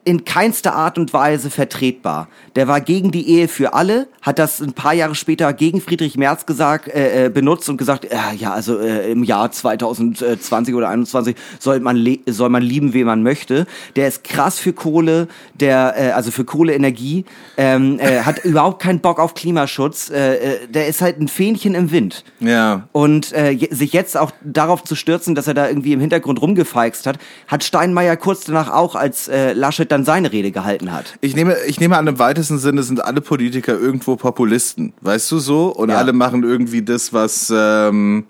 in 0.04 0.24
keinster 0.24 0.74
Art 0.74 0.98
und 0.98 1.12
Weise 1.12 1.48
vertretbar. 1.48 2.28
Der 2.56 2.66
war 2.66 2.80
gegen 2.80 3.12
die 3.12 3.28
Ehe 3.28 3.46
für 3.46 3.72
alle, 3.72 4.08
hat 4.20 4.38
das 4.38 4.60
ein 4.60 4.72
paar 4.72 4.94
Jahre 4.94 5.14
später 5.14 5.52
gegen 5.52 5.80
Friedrich 5.80 6.16
Merz 6.16 6.44
gesagt, 6.44 6.88
äh, 6.88 7.26
äh, 7.26 7.28
benutzt 7.28 7.68
und 7.68 7.76
gesagt, 7.76 8.06
äh, 8.06 8.16
ja, 8.36 8.52
also 8.52 8.78
äh, 8.78 9.12
im 9.12 9.22
Jahr 9.22 9.52
2020 9.52 10.74
oder 10.74 10.88
21 10.88 11.36
soll 11.60 11.78
man 11.80 12.18
soll 12.26 12.48
man 12.48 12.62
lieben, 12.62 12.94
wen 12.94 13.06
man 13.06 13.22
möchte. 13.22 13.66
Der 13.94 14.08
ist 14.08 14.24
krass 14.24 14.58
für 14.58 14.72
Kohle, 14.72 15.28
der 15.54 15.94
äh, 15.96 16.10
also 16.10 16.32
für 16.32 16.44
Kohleenergie, 16.44 17.24
ähm, 17.56 18.00
äh, 18.00 18.22
hat 18.22 18.38
überhaupt 18.44 18.82
keinen 18.82 19.00
Bock 19.00 19.20
auf 19.20 19.34
Klimaschutz. 19.34 20.10
Äh, 20.10 20.34
äh, 20.34 20.66
der 20.68 20.88
ist 20.88 21.00
halt 21.00 21.20
ein 21.20 21.28
Fähnchen 21.28 21.76
im 21.76 21.92
Wind. 21.92 22.24
Ja. 22.40 22.88
Und 22.90 23.32
äh, 23.32 23.56
sich 23.70 23.92
jetzt 23.92 24.16
auch 24.16 24.32
darauf 24.42 24.82
zu 24.82 24.96
stürzen, 24.96 25.36
dass 25.36 25.46
er 25.46 25.54
da 25.54 25.68
irgendwie 25.68 25.92
im 25.92 26.00
Hintergrund 26.00 26.42
rumgefeixt 26.42 27.06
hat, 27.06 27.18
hat 27.46 27.62
Steinmeier 27.62 28.16
kurz 28.16 28.44
danach 28.44 28.70
auch, 28.70 28.96
als 28.96 29.28
äh, 29.28 29.52
Laschet 29.52 29.91
dann 29.92 30.04
seine 30.04 30.32
Rede 30.32 30.50
gehalten 30.50 30.90
hat. 30.92 31.16
Ich 31.20 31.36
nehme, 31.36 31.56
ich 31.68 31.78
nehme 31.78 31.96
an, 31.96 32.06
im 32.06 32.18
weitesten 32.18 32.58
Sinne 32.58 32.82
sind 32.82 33.04
alle 33.04 33.20
Politiker 33.20 33.78
irgendwo 33.78 34.16
Populisten. 34.16 34.92
Weißt 35.02 35.30
du 35.30 35.38
so? 35.38 35.68
Und 35.68 35.90
Ja. 35.90 35.98
alle 35.98 36.12
machen 36.12 36.42
irgendwie 36.42 36.82
das, 36.82 37.12
was, 37.12 37.52
ähm, 37.54 38.24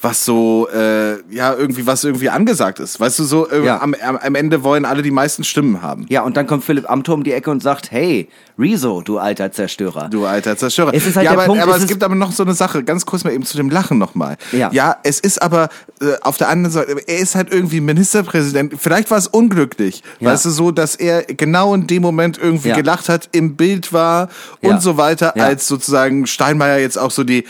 was 0.00 0.24
so, 0.24 0.68
äh, 0.72 1.16
ja, 1.28 1.54
irgendwie, 1.54 1.86
was 1.86 2.04
irgendwie 2.04 2.28
angesagt 2.30 2.78
ist. 2.78 3.00
Weißt 3.00 3.18
du, 3.18 3.24
so, 3.24 3.50
äh, 3.50 3.64
Ja. 3.64 3.80
am, 3.82 3.94
am, 3.94 4.34
Ende 4.36 4.62
wollen 4.62 4.84
alle 4.84 5.02
die 5.02 5.10
meisten 5.10 5.42
Stimmen 5.42 5.82
haben. 5.82 6.06
Ja, 6.08 6.22
und 6.22 6.36
dann 6.36 6.46
kommt 6.46 6.64
Philipp 6.64 6.88
Amthor 6.88 7.16
um 7.16 7.24
die 7.24 7.32
Ecke 7.32 7.50
und 7.50 7.62
sagt, 7.62 7.90
hey, 7.90 8.28
Rezo, 8.56 9.02
du 9.02 9.18
alter 9.18 9.50
Zerstörer. 9.50 10.08
Du 10.08 10.24
alter 10.24 10.56
Zerstörer. 10.56 10.94
Es 10.94 11.04
ist 11.04 11.16
halt 11.16 11.24
ja, 11.24 11.32
der 11.32 11.40
aber, 11.40 11.46
Punkt, 11.46 11.62
aber 11.62 11.74
es 11.76 11.82
es 11.82 11.88
gibt 11.88 12.04
aber 12.04 12.14
noch 12.14 12.30
so 12.30 12.44
eine 12.44 12.54
Sache, 12.54 12.84
ganz 12.84 13.06
kurz 13.06 13.24
mal 13.24 13.32
eben 13.32 13.44
zu 13.44 13.56
dem 13.56 13.70
Lachen 13.70 13.98
nochmal. 13.98 14.36
Ja. 14.52 14.70
ja, 14.72 14.96
es 15.02 15.18
ist 15.18 15.42
aber 15.42 15.68
äh, 16.00 16.12
auf 16.22 16.36
der 16.36 16.48
anderen 16.48 16.72
Seite, 16.72 16.96
er 17.06 17.18
ist 17.18 17.34
halt 17.34 17.52
irgendwie 17.52 17.80
Ministerpräsident. 17.80 18.74
Vielleicht 18.78 19.10
war 19.10 19.18
es 19.18 19.26
unglücklich, 19.26 20.02
Ja. 20.20 20.30
weißt 20.30 20.44
du, 20.44 20.50
so, 20.50 20.70
dass 20.70 20.94
er 20.94 21.22
genau 21.24 21.74
in 21.74 21.88
dem 21.88 22.02
Moment 22.02 22.38
irgendwie 22.38 22.68
Ja. 22.68 22.76
gelacht 22.76 23.08
hat, 23.08 23.28
im 23.32 23.56
Bild 23.56 23.92
war 23.92 24.28
und 24.60 24.80
so 24.80 24.96
weiter, 24.96 25.34
als 25.36 25.66
sozusagen 25.66 26.26
Steinmeier 26.26 26.78
jetzt 26.78 26.98
auch 26.98 27.10
so 27.10 27.24
die 27.24 27.44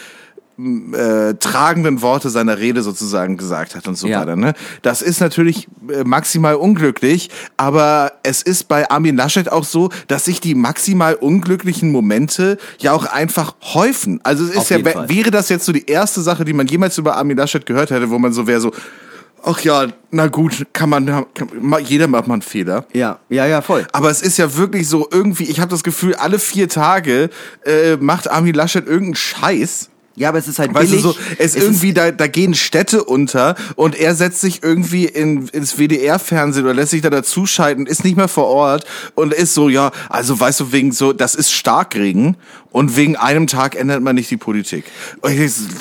äh, 0.59 1.34
tragenden 1.34 2.02
Worte 2.02 2.30
seiner 2.30 2.59
Rede 2.59 2.82
sozusagen 2.82 3.36
gesagt 3.36 3.76
hat 3.76 3.86
und 3.86 3.96
so 3.96 4.09
Ja. 4.09 4.20
weiter. 4.20 4.34
Ne? 4.34 4.54
Das 4.82 5.02
ist 5.02 5.20
natürlich 5.20 5.68
äh, 5.88 6.02
maximal 6.04 6.56
unglücklich, 6.56 7.30
aber 7.56 8.12
es 8.24 8.42
ist 8.42 8.66
bei 8.66 8.90
Armin 8.90 9.16
Laschet 9.16 9.50
auch 9.52 9.64
so, 9.64 9.90
dass 10.09 10.24
sich 10.24 10.40
die 10.40 10.54
maximal 10.56 11.14
unglücklichen 11.14 11.92
Momente 11.92 12.59
ja 12.78 12.92
auch 12.92 13.06
einfach 13.06 13.54
häufen. 13.74 14.20
Also 14.24 14.44
es 14.44 14.50
ist 14.50 14.56
Auf 14.59 14.70
ja, 14.70 15.09
wäre 15.09 15.30
das 15.30 15.48
jetzt 15.48 15.64
so 15.64 15.72
die 15.72 15.86
erste 15.86 16.22
Sache, 16.22 16.44
die 16.44 16.52
man 16.52 16.66
jemals 16.66 16.98
über 16.98 17.16
Armin 17.16 17.36
Laschet 17.36 17.64
gehört 17.64 17.90
hätte, 17.90 18.11
wo 18.11 18.18
man 18.18 18.32
so 18.32 18.46
wäre 18.48 18.61
so, 18.61 18.72
ach 19.44 19.61
ja, 19.61 19.86
na 20.11 20.26
gut, 20.26 20.66
kann 20.72 20.90
man, 20.90 21.06
kann, 21.06 21.48
jeder 21.84 22.09
macht 22.09 22.26
mal 22.26 22.34
einen 22.34 22.42
Fehler. 22.42 22.84
Ja, 22.92 23.20
ja, 23.28 23.46
ja, 23.46 23.62
voll. 23.62 23.86
Aber 23.92 24.11
es 24.11 24.22
ist 24.22 24.36
ja 24.38 24.56
wirklich 24.56 24.88
so 24.88 25.06
irgendwie, 25.11 25.44
ich 25.44 25.61
habe 25.61 25.70
das 25.70 25.84
Gefühl, 25.84 26.16
alle 26.16 26.40
vier 26.40 26.68
Tage 26.68 27.30
äh, 27.64 27.96
macht 27.96 28.28
Armin 28.28 28.54
Laschet 28.54 28.84
irgendeinen 28.86 29.14
Scheiß. 29.14 29.90
Ja, 30.19 30.31
aber 30.31 30.39
es 30.39 30.49
ist 30.49 30.59
halt 30.59 30.75
Weißt 30.75 30.89
billig. 30.91 31.03
du, 31.03 31.12
so, 31.12 31.19
es, 31.39 31.55
ist- 31.55 31.62
irgendwie, 31.62 31.93
da, 31.95 32.11
da 32.11 32.27
gehen 32.27 32.55
Städte 32.55 33.05
unter 33.05 33.55
und 33.77 33.95
er 33.99 34.14
setzt 34.14 34.41
sich 34.41 34.62
irgendwie 34.62 35.05
in, 35.05 35.49
ins 35.49 35.79
WDR-Fernsehen 35.79 36.64
oder 36.64 36.75
lässt 36.75 36.91
sich 36.91 37.03
da 37.03 37.11
dazuschalten, 37.11 37.87
ist 37.87 38.05
nicht 38.05 38.16
mehr 38.16 38.29
vor 38.29 38.47
Ort 38.49 38.85
und 39.14 39.33
ist 39.33 39.55
so, 39.55 39.69
ja, 39.69 39.91
also 40.09 40.39
weißt 40.39 40.61
du, 40.61 40.73
wegen 40.73 40.93
so, 40.93 41.12
das 41.12 41.35
ist 41.35 41.53
Starkregen 41.53 42.37
und 42.71 42.97
wegen 42.97 43.16
einem 43.16 43.47
Tag 43.47 43.77
ändert 43.77 44.03
man 44.03 44.14
nicht 44.16 44.31
die 44.31 44.37
Politik. 44.37 44.85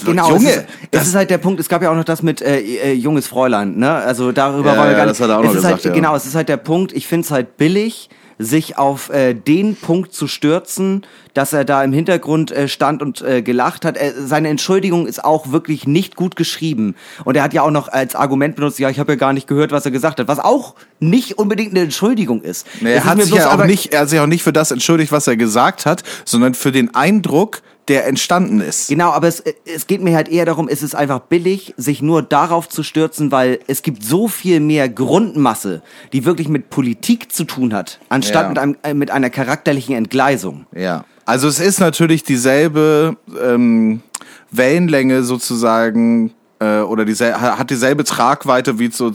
Genau, 0.06 0.30
Junge, 0.30 0.50
es, 0.50 0.56
ist, 0.58 0.66
es 0.92 1.08
ist 1.08 1.16
halt 1.16 1.30
der 1.30 1.38
Punkt, 1.38 1.60
es 1.60 1.68
gab 1.70 1.82
ja 1.82 1.92
auch 1.92 1.96
noch 1.96 2.04
das 2.04 2.24
mit 2.24 2.42
äh, 2.42 2.60
äh, 2.60 2.94
junges 2.94 3.28
Fräulein, 3.28 3.76
ne? 3.78 3.92
Also 3.92 4.32
darüber 4.32 4.74
Ja, 4.76 4.84
wir 4.84 4.92
ja, 4.92 4.98
gar 4.98 5.06
das 5.08 5.20
nicht. 5.20 5.24
hat 5.30 5.30
er 5.36 5.40
auch 5.40 5.42
es 5.44 5.48
noch 5.48 5.52
ist 5.56 5.56
gesagt, 5.58 5.74
halt, 5.76 5.86
ja. 5.86 5.92
Genau, 5.94 6.16
es 6.16 6.26
ist 6.26 6.36
halt 6.36 6.50
der 6.50 6.58
Punkt, 6.58 6.94
ich 6.94 7.08
finde 7.08 7.26
es 7.26 7.32
halt 7.32 7.58
billig, 7.58 8.10
sich 8.40 8.78
auf 8.78 9.10
äh, 9.10 9.34
den 9.34 9.76
Punkt 9.76 10.14
zu 10.14 10.28
stürzen, 10.28 11.06
dass 11.38 11.54
er 11.54 11.66
da 11.66 11.84
im 11.84 11.94
Hintergrund 11.94 12.52
äh, 12.52 12.68
stand 12.68 13.04
und 13.04 13.22
äh, 13.22 13.44
gelacht 13.44 13.86
hat. 13.86 13.96
Äh, 13.96 14.14
seine 14.18 14.50
Entschuldigung 14.50 15.06
ist 15.06 15.24
auch 15.24 15.52
wirklich 15.52 15.86
nicht 15.86 16.16
gut 16.16 16.36
geschrieben. 16.36 16.96
Und 17.26 17.38
er 17.38 17.44
hat 17.44 17.54
ja 17.54 17.62
auch 17.62 17.70
noch 17.70 17.90
als 17.90 18.16
Argument 18.16 18.56
benutzt, 18.56 18.80
ja, 18.80 18.90
ich 18.90 18.98
habe 19.00 19.12
ja 19.12 19.16
gar 19.18 19.34
nicht 19.34 19.48
gehört, 19.48 19.72
was 19.72 19.86
er 19.86 19.92
gesagt 19.92 20.20
hat. 20.20 20.28
Was 20.28 20.40
auch 20.40 20.74
nicht 21.00 21.38
unbedingt 21.38 21.72
eine 21.72 21.82
Entschuldigung 21.82 22.42
ist. 22.42 22.66
Nee, 22.82 22.94
Es 22.94 23.04
er 23.04 23.06
hat 23.06 23.22
sich 23.22 23.36
ja 23.36 23.54
auch 23.54 23.66
nicht, 23.66 23.94
er 23.94 24.02
hat 24.02 24.10
sich 24.10 24.20
auch 24.20 24.26
nicht 24.26 24.42
für 24.42 24.52
das 24.54 24.72
entschuldigt, 24.72 25.12
was 25.12 25.28
er 25.28 25.38
gesagt 25.38 25.86
hat, 25.86 26.02
sondern 26.26 26.56
für 26.56 26.72
den 26.72 26.96
Eindruck, 26.96 27.62
der 27.88 28.06
entstanden 28.08 28.60
ist. 28.60 28.90
Genau, 28.90 29.12
aber 29.12 29.28
es, 29.28 29.44
es 29.66 29.88
geht 29.88 30.02
mir 30.02 30.16
halt 30.16 30.28
eher 30.28 30.46
darum, 30.46 30.68
es 30.68 30.84
ist 30.84 30.96
einfach 30.96 31.20
billig, 31.20 31.74
sich 31.78 32.02
nur 32.02 32.22
darauf 32.22 32.68
zu 32.68 32.84
stürzen, 32.84 33.32
weil 33.32 33.60
es 33.68 33.82
gibt 33.82 34.04
so 34.04 34.28
viel 34.28 34.60
mehr 34.60 34.90
Grundmasse, 34.90 35.82
die 36.12 36.26
wirklich 36.26 36.50
mit 36.50 36.70
Politik 36.70 37.32
zu 37.32 37.46
tun 37.46 37.74
hat, 37.74 38.00
anstatt 38.10 38.44
Ja. 38.44 38.50
mit, 38.50 38.60
einem, 38.60 38.78
äh, 38.84 38.94
mit 38.94 39.12
einer 39.12 39.30
charakterlichen 39.30 39.96
Entgleisung. 39.96 40.66
Ja. 40.76 41.06
Also 41.28 41.49
es 41.49 41.59
ist 41.59 41.82
natürlich 41.82 42.23
dieselbe 42.23 43.17
ähm, 43.43 44.01
Wellenlänge 44.49 45.23
sozusagen 45.23 46.34
äh, 46.59 46.80
oder 46.80 47.03
diesel 47.03 47.36
hat 47.36 47.69
dieselbe 47.69 48.05
Tragweite 48.05 48.80
wie, 48.80 48.89
so, 48.89 49.11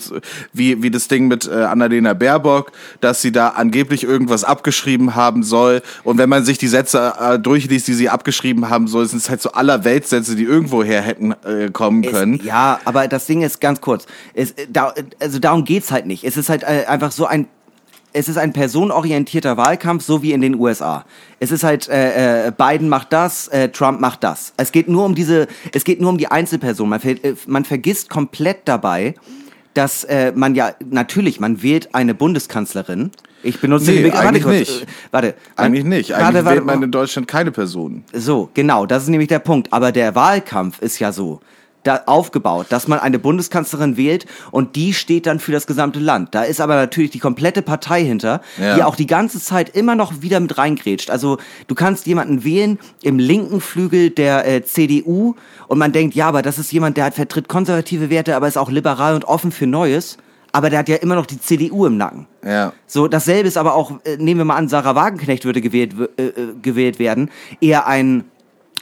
wie, 0.53 0.83
wie 0.83 0.91
das 0.91 1.09
Ding 1.09 1.27
mit 1.27 1.49
äh, 1.49 1.55
Annalena 1.65 2.13
Baerbock, 2.13 2.71
dass 3.01 3.23
sie 3.23 3.33
da 3.33 3.49
angeblich 3.49 4.05
irgendwas 4.05 4.45
abgeschrieben 4.45 5.15
haben 5.15 5.43
soll. 5.43 5.81
Und 6.05 6.19
wenn 6.19 6.29
man 6.29 6.45
sich 6.45 6.59
die 6.59 6.69
Sätze 6.69 7.15
äh, 7.19 7.39
durchliest, 7.39 7.89
die 7.89 7.95
sie 7.95 8.11
abgeschrieben 8.11 8.69
haben 8.69 8.89
soll, 8.89 9.07
sind 9.07 9.21
es 9.21 9.31
halt 9.31 9.41
so 9.41 9.53
aller 9.53 9.85
Weltsätze, 9.85 10.37
die 10.37 10.45
irgendwoher 10.45 11.01
hätten 11.01 11.33
äh, 11.33 11.71
kommen 11.73 12.03
können. 12.03 12.41
Es, 12.41 12.45
ja, 12.45 12.79
aber 12.85 13.09
das 13.09 13.25
Ding 13.25 13.41
ist 13.41 13.59
ganz 13.59 13.81
kurz. 13.81 14.05
Es, 14.35 14.55
da, 14.69 14.93
also 15.19 15.39
darum 15.39 15.65
geht's 15.65 15.91
halt 15.91 16.05
nicht. 16.05 16.25
Es 16.25 16.37
ist 16.37 16.51
halt 16.51 16.63
äh, 16.63 16.85
einfach 16.87 17.11
so 17.11 17.25
ein 17.25 17.49
es 18.13 18.29
ist 18.29 18.37
ein 18.39 18.53
personenorientierter 18.53 19.57
Wahlkampf, 19.57 20.05
so 20.05 20.23
wie 20.23 20.33
in 20.33 20.41
den 20.41 20.55
USA. 20.59 21.05
Es 21.41 21.51
ist 21.51 21.65
halt, 21.65 21.89
äh, 21.89 22.49
äh, 22.49 22.53
Biden 22.57 22.89
macht 22.89 23.13
das, 23.13 23.49
äh, 23.49 23.69
Trump 23.71 24.01
macht 24.01 24.23
das. 24.25 24.53
Es 24.57 24.73
geht 24.73 24.89
nur 24.89 25.05
um 25.05 25.15
diese, 25.15 25.47
es 25.73 25.85
geht 25.85 26.01
nur 26.01 26.11
um 26.11 26.19
die 26.19 26.29
Einzelperson. 26.31 26.89
Man, 26.89 27.01
ver 27.01 27.13
äh, 27.25 27.35
man 27.47 27.65
vergisst 27.65 28.11
komplett 28.11 28.61
dabei, 28.67 29.15
dass 29.75 30.05
äh, 30.05 30.33
man 30.35 30.55
ja, 30.55 30.73
natürlich, 30.91 31.41
man 31.41 31.63
wählt 31.63 31.95
eine 31.95 32.15
Bundeskanzlerin. 32.15 33.11
Ich 33.43 33.61
benutze 33.61 33.87
Nee, 33.91 33.97
den 33.97 34.03
Begriff- 34.05 34.21
eigentlich 34.21 34.45
warte, 34.45 34.59
nicht. 34.59 34.83
äh, 34.83 34.87
Warte. 35.11 35.35
man- 35.57 35.67
Eigentlich 35.67 35.85
nicht. 35.85 36.13
Eigentlich 36.15 36.25
warte, 36.27 36.45
warte, 36.45 36.57
wählt 36.59 36.67
man 36.67 36.83
in 36.83 36.91
Deutschland 36.93 37.27
keine 37.27 37.51
Personen. 37.51 38.05
so, 38.13 38.51
genau, 38.55 38.87
das 38.87 39.05
ist 39.05 39.09
nämlich 39.09 39.29
der 39.29 39.39
Punkt. 39.41 39.73
Aber 39.73 39.91
der 39.91 40.15
Wahlkampf 40.15 40.81
ist 40.81 40.99
ja 40.99 41.11
so 41.13 41.41
da 41.85 42.03
aufgebaut, 42.07 42.67
dass 42.71 42.89
man 42.89 42.99
eine 43.01 43.19
Bundeskanzlerin 43.19 43.97
wählt 43.97 44.27
und 44.51 44.77
die 44.77 44.95
steht 44.95 45.27
dann 45.27 45.41
für 45.41 45.53
das 45.53 45.67
gesamte 45.67 45.99
Land. 45.99 46.35
Da 46.35 46.43
ist 46.45 46.61
aber 46.61 46.77
natürlich 46.77 47.11
die 47.11 47.19
komplette 47.19 47.63
Partei 47.63 48.05
hinter, 48.05 48.41
Ja. 48.61 48.77
die 48.77 48.83
auch 48.85 48.97
die 48.97 49.07
ganze 49.07 49.41
Zeit 49.41 49.75
immer 49.77 49.95
noch 49.95 50.23
wieder 50.23 50.41
mit 50.41 50.59
reingrätscht. 50.59 51.11
Also 51.11 51.39
du 51.67 51.75
kannst 51.75 52.07
jemanden 52.07 52.45
wählen 52.45 52.79
im 53.03 53.19
linken 53.19 53.61
Flügel 53.61 54.11
der 54.11 54.47
äh, 54.47 54.65
CDU 54.65 55.35
und 55.69 55.79
man 55.79 55.93
denkt, 55.93 56.15
ja, 56.15 56.29
aber 56.29 56.43
das 56.43 56.59
ist 56.59 56.73
jemand, 56.73 56.97
der 56.97 57.05
hat 57.07 57.15
vertritt 57.15 57.49
konservative 57.49 58.11
Werte, 58.11 58.37
aber 58.37 58.49
ist 58.49 58.59
auch 58.59 58.71
liberal 58.71 59.15
und 59.15 59.25
offen 59.25 59.53
für 59.53 59.67
Neues. 59.67 60.19
Aber 60.55 60.69
der 60.69 60.81
hat 60.81 60.89
ja 60.91 60.97
immer 60.97 61.15
noch 61.15 61.25
die 61.25 61.41
CDU 61.41 61.87
im 61.87 61.97
Nacken. 61.97 62.27
Ja. 62.45 62.75
So, 62.87 63.09
dasselbe 63.09 63.49
ist 63.49 63.57
aber 63.57 63.75
auch, 63.75 63.93
äh, 64.05 64.19
nehmen 64.19 64.41
wir 64.41 64.45
mal 64.45 64.57
an, 64.57 64.69
Sarah 64.69 64.95
Wagenknecht 64.95 65.47
würde 65.47 65.63
gewählt, 65.63 65.95
äh, 66.19 66.25
äh, 66.25 66.33
gewählt 66.61 66.99
werden, 66.99 67.31
eher 67.63 67.87
ein 67.87 68.25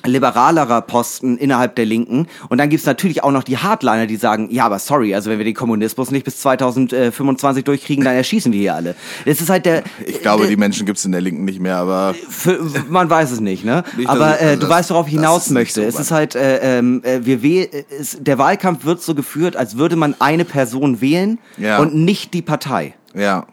liberalerer 0.04 0.80
Posten 0.82 1.36
innerhalb 1.36 1.76
der 1.76 1.84
Linken. 1.86 2.26
Und 2.48 2.58
dann 2.58 2.68
gibt's 2.70 2.86
natürlich 2.86 3.22
auch 3.22 3.30
noch 3.32 3.42
die 3.42 3.58
Hardliner, 3.58 4.06
die 4.06 4.16
sagen, 4.16 4.48
ja, 4.50 4.64
aber 4.66 4.78
sorry, 4.78 5.14
also 5.14 5.30
wenn 5.30 5.38
wir 5.38 5.44
den 5.44 5.54
Kommunismus 5.54 6.10
nicht 6.10 6.24
bis 6.24 6.38
2025 6.40 7.64
durchkriegen, 7.64 8.04
dann 8.04 8.14
erschießen 8.14 8.52
wir 8.52 8.60
hier 8.60 8.74
alle. 8.74 8.94
Das 9.26 9.40
ist 9.40 9.50
halt 9.50 9.66
der... 9.66 9.82
Ich 10.06 10.20
glaube, 10.22 10.42
der, 10.42 10.50
die 10.50 10.56
Menschen 10.56 10.86
gibt's 10.86 11.04
in 11.04 11.12
der 11.12 11.20
Linken 11.20 11.44
nicht 11.44 11.60
mehr, 11.60 11.76
aber 11.76 12.14
für, 12.28 12.58
man 12.88 13.08
weiß 13.10 13.30
es 13.30 13.40
nicht, 13.40 13.64
ne? 13.64 13.84
Nicht, 13.96 14.08
Aber 14.08 14.36
ich- 14.36 14.42
äh, 14.42 14.44
also 14.46 14.54
du 14.56 14.60
das- 14.66 14.70
weißt, 14.70 14.90
worauf 14.90 15.06
ich 15.06 15.12
hinaus 15.14 15.50
möchte. 15.50 15.80
so 15.82 15.86
es 15.86 15.98
ist 15.98 16.10
halt, 16.10 16.34
äh, 16.34 16.78
ähm, 16.78 17.02
äh, 17.04 17.20
wir 17.24 17.42
wähl 17.42 17.68
es, 17.98 18.16
der 18.20 18.38
Wahlkampf 18.38 18.84
wird 18.84 19.02
so 19.02 19.14
geführt, 19.14 19.56
als 19.56 19.76
würde 19.76 19.96
man 19.96 20.14
eine 20.18 20.44
Person 20.44 21.00
wählen 21.00 21.38
Ja. 21.58 21.78
und 21.78 21.94
nicht 21.94 22.34
die 22.34 22.42
Partei. 22.42 22.94
Ja. 23.14 23.46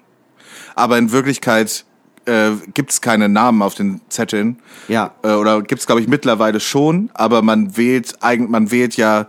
Aber 0.75 0.97
in 0.97 1.11
Wirklichkeit 1.11 1.85
äh, 2.27 2.51
gibt 2.73 2.91
es 2.91 3.01
keine 3.01 3.29
Namen 3.29 3.61
auf 3.61 3.75
den 3.75 4.01
Zetteln. 4.09 4.59
Ja. 4.87 5.11
Äh, 5.23 5.33
oder 5.33 5.61
gibt 5.61 5.81
es, 5.81 5.87
glaube 5.87 6.01
ich, 6.01 6.07
mittlerweile 6.07 6.59
schon, 6.59 7.09
aber 7.13 7.41
man 7.41 7.77
wählt 7.77 8.15
eigentlich, 8.21 8.49
man 8.49 8.71
wählt 8.71 8.97
ja 8.97 9.27